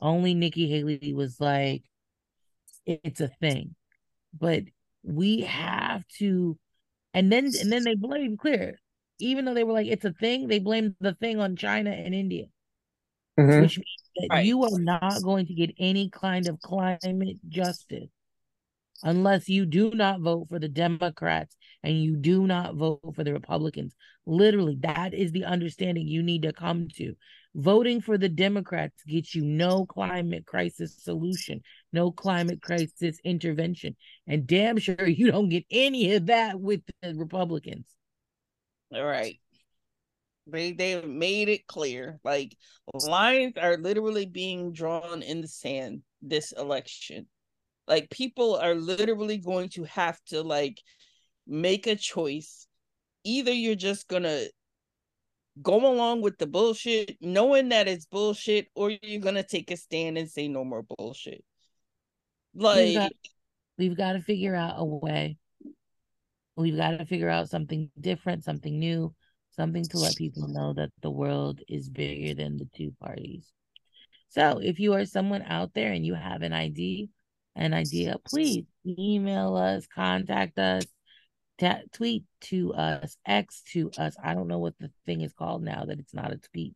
Only 0.00 0.34
Nikki 0.34 0.68
Haley 0.68 1.14
was 1.14 1.40
like, 1.40 1.84
it's 2.84 3.20
a 3.20 3.28
thing. 3.28 3.74
But 4.38 4.64
we 5.02 5.40
have 5.42 6.06
to 6.18 6.58
and 7.14 7.30
then 7.32 7.50
and 7.60 7.72
then 7.72 7.84
they 7.84 7.94
blame 7.94 8.36
clear. 8.36 8.78
Even 9.18 9.44
though 9.44 9.54
they 9.54 9.64
were 9.64 9.72
like 9.72 9.86
it's 9.86 10.04
a 10.04 10.12
thing, 10.12 10.48
they 10.48 10.58
blamed 10.58 10.94
the 11.00 11.14
thing 11.14 11.38
on 11.38 11.56
China 11.56 11.90
and 11.90 12.14
India. 12.14 12.46
Mhm. 13.38 13.62
Which 13.62 13.78
means 13.78 14.30
that 14.30 14.44
you 14.44 14.62
are 14.64 14.78
not 14.78 15.22
going 15.22 15.46
to 15.46 15.54
get 15.54 15.74
any 15.78 16.10
kind 16.10 16.48
of 16.48 16.60
climate 16.60 17.38
justice 17.48 18.08
unless 19.02 19.48
you 19.48 19.66
do 19.66 19.90
not 19.90 20.20
vote 20.20 20.48
for 20.48 20.58
the 20.58 20.68
Democrats 20.68 21.56
and 21.82 22.00
you 22.02 22.16
do 22.16 22.46
not 22.46 22.74
vote 22.74 23.00
for 23.14 23.24
the 23.24 23.32
Republicans. 23.32 23.94
Literally, 24.26 24.76
that 24.80 25.14
is 25.14 25.32
the 25.32 25.44
understanding 25.44 26.06
you 26.06 26.22
need 26.22 26.42
to 26.42 26.52
come 26.52 26.88
to. 26.96 27.14
Voting 27.54 28.00
for 28.00 28.16
the 28.16 28.30
Democrats 28.30 29.02
gets 29.06 29.34
you 29.34 29.44
no 29.44 29.84
climate 29.84 30.46
crisis 30.46 30.96
solution, 31.02 31.60
no 31.92 32.10
climate 32.10 32.62
crisis 32.62 33.18
intervention. 33.24 33.94
And 34.26 34.46
damn 34.46 34.78
sure 34.78 35.06
you 35.06 35.30
don't 35.30 35.50
get 35.50 35.64
any 35.70 36.14
of 36.14 36.26
that 36.26 36.58
with 36.58 36.80
the 37.02 37.14
Republicans. 37.14 37.84
All 38.94 39.04
right. 39.04 39.38
They 40.46 40.72
they 40.72 41.00
made 41.02 41.48
it 41.48 41.66
clear. 41.66 42.18
Like 42.24 42.56
lines 42.94 43.54
are 43.60 43.76
literally 43.76 44.26
being 44.26 44.72
drawn 44.72 45.22
in 45.22 45.40
the 45.40 45.48
sand 45.48 46.02
this 46.22 46.52
election. 46.52 47.26
Like 47.86 48.10
people 48.10 48.56
are 48.56 48.74
literally 48.74 49.38
going 49.38 49.68
to 49.70 49.84
have 49.84 50.18
to 50.26 50.42
like 50.42 50.80
make 51.46 51.86
a 51.86 51.96
choice. 51.96 52.66
Either 53.24 53.52
you're 53.52 53.74
just 53.74 54.08
gonna 54.08 54.44
go 55.60 55.92
along 55.92 56.22
with 56.22 56.38
the 56.38 56.46
bullshit, 56.46 57.16
knowing 57.20 57.68
that 57.70 57.88
it's 57.88 58.06
bullshit, 58.06 58.68
or 58.74 58.90
you're 58.90 59.20
gonna 59.20 59.42
take 59.42 59.70
a 59.70 59.76
stand 59.76 60.16
and 60.16 60.30
say 60.30 60.48
no 60.48 60.64
more 60.64 60.82
bullshit. 60.82 61.44
We've 62.54 62.62
Like 62.62 62.94
got, 62.94 63.12
we've 63.78 63.96
got 63.96 64.12
to 64.14 64.20
figure 64.20 64.54
out 64.54 64.74
a 64.78 64.84
way. 64.84 65.36
We've 66.56 66.76
got 66.76 66.98
to 66.98 67.06
figure 67.06 67.30
out 67.30 67.48
something 67.48 67.90
different, 67.98 68.44
something 68.44 68.78
new, 68.78 69.14
something 69.52 69.84
to 69.84 69.98
let 69.98 70.16
people 70.16 70.48
know 70.48 70.74
that 70.74 70.90
the 71.00 71.10
world 71.10 71.60
is 71.66 71.88
bigger 71.88 72.34
than 72.34 72.58
the 72.58 72.68
two 72.76 72.92
parties. 73.00 73.50
So 74.28 74.60
if 74.62 74.78
you 74.78 74.94
are 74.94 75.04
someone 75.04 75.42
out 75.42 75.72
there 75.74 75.92
and 75.92 76.04
you 76.04 76.14
have 76.14 76.42
an 76.42 76.52
idea, 76.52 77.06
an 77.56 77.72
idea, 77.74 78.16
please 78.26 78.64
email 78.86 79.56
us, 79.56 79.86
contact 79.86 80.58
us, 80.58 80.84
ta- 81.58 81.80
tweet 81.92 82.24
to 82.42 82.74
us, 82.74 83.16
X 83.26 83.62
to 83.72 83.90
us. 83.98 84.16
I 84.22 84.34
don't 84.34 84.48
know 84.48 84.58
what 84.58 84.78
the 84.78 84.90
thing 85.06 85.20
is 85.20 85.32
called 85.32 85.62
now 85.62 85.84
that 85.86 85.98
it's 85.98 86.14
not 86.14 86.32
a 86.32 86.38
tweet. 86.52 86.74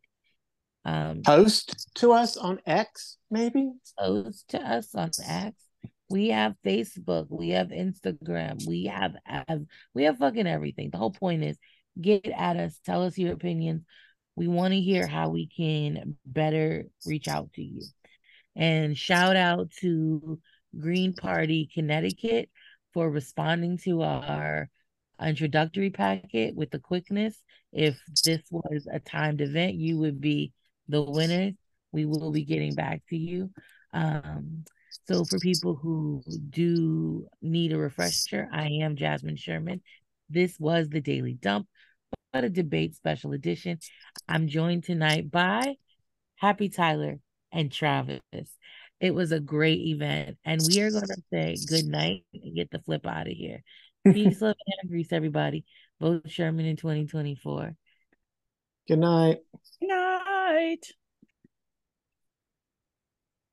Um, 0.85 1.23
Post 1.23 1.91
to 1.97 2.13
us 2.13 2.37
on 2.37 2.61
X, 2.65 3.19
maybe. 3.31 3.73
post 3.99 4.49
to 4.51 4.61
us 4.61 4.95
on 4.95 5.11
X. 5.27 5.57
We 6.09 6.29
have 6.29 6.55
Facebook, 6.65 7.27
we 7.29 7.51
have 7.51 7.69
Instagram, 7.69 8.65
we 8.67 8.85
have, 8.85 9.17
have 9.25 9.63
we 9.93 10.05
have 10.05 10.19
fucking 10.19 10.47
everything. 10.47 10.91
The 10.91 10.99
whole 10.99 11.11
point 11.11 11.43
is 11.43 11.59
get 12.01 12.27
at 12.29 12.57
us, 12.57 12.79
tell 12.85 13.03
us 13.03 13.19
your 13.19 13.33
opinions. 13.33 13.83
We 14.37 14.47
want 14.47 14.75
to 14.75 14.81
hear 14.81 15.07
how 15.09 15.31
we 15.31 15.49
can 15.49 16.17
better 16.25 16.85
reach 17.05 17.27
out 17.27 17.53
to 17.55 17.63
you. 17.63 17.83
And 18.55 18.97
shout 18.97 19.35
out 19.35 19.71
to 19.81 20.39
Green 20.79 21.15
Party 21.15 21.69
Connecticut 21.75 22.51
for 22.97 23.11
responding 23.11 23.77
to 23.77 24.01
our 24.01 24.71
introductory 25.23 25.91
packet 25.91 26.57
with 26.57 26.71
the 26.71 26.79
quickness. 26.79 27.39
If 27.71 27.95
this 28.25 28.41
was 28.51 28.89
a 28.91 29.01
timed 29.01 29.43
event, 29.43 29.75
you 29.75 29.99
would 29.99 30.19
be 30.19 30.55
the 30.89 31.03
winners. 31.03 31.53
We 31.93 32.07
will 32.07 32.33
be 32.33 32.47
getting 32.47 32.75
back 32.75 33.03
to 33.11 33.17
you. 33.19 33.51
Um, 33.93 34.65
so 35.07 35.27
for 35.27 35.39
people 35.41 35.75
who 35.75 36.23
do 36.49 37.27
need 37.43 37.75
a 37.75 37.79
refresher, 37.79 38.49
I 38.51 38.69
am 38.81 38.97
Jasmine 38.97 39.37
Sherman. 39.37 39.83
This 40.31 40.59
was 40.59 40.89
the 40.89 41.03
Daily 41.03 41.35
Dump, 41.35 41.69
but 42.33 42.45
a 42.45 42.49
debate 42.49 42.95
special 42.95 43.33
edition. 43.33 43.79
I'm 44.27 44.49
joined 44.49 44.85
tonight 44.85 45.31
by 45.31 45.75
Happy 46.37 46.71
Tyler 46.71 47.19
and 47.53 47.71
Travis. 47.71 48.23
It 49.01 49.15
was 49.15 49.33
a 49.33 49.41
great 49.41 49.81
event, 49.81 50.39
and 50.45 50.61
we 50.67 50.81
are 50.81 50.91
going 50.91 51.07
to 51.07 51.23
say 51.31 51.57
good 51.69 51.85
night 51.85 52.25
and 52.33 52.55
get 52.55 52.71
the 52.71 52.81
flip 52.81 53.07
out 53.07 53.27
of 53.27 53.33
here. 53.33 53.63
Peace, 54.05 54.41
love, 54.41 54.57
and 54.81 54.91
grease, 54.91 55.13
everybody. 55.13 55.65
Vote 56.01 56.31
Sherman 56.31 56.65
in 56.65 56.77
2024. 56.77 57.75
Good 58.89 58.99
night. 58.99 59.39
Good 59.81 59.89
night. 59.89 60.79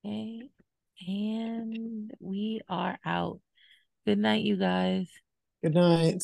Okay. 0.06 0.50
And 1.08 2.12
we 2.20 2.62
are 2.70 2.98
out. 3.06 3.42
Good 4.06 4.20
night, 4.20 4.44
you 4.44 4.58
guys. 4.58 5.08
Good 5.62 5.74
night. 5.74 6.24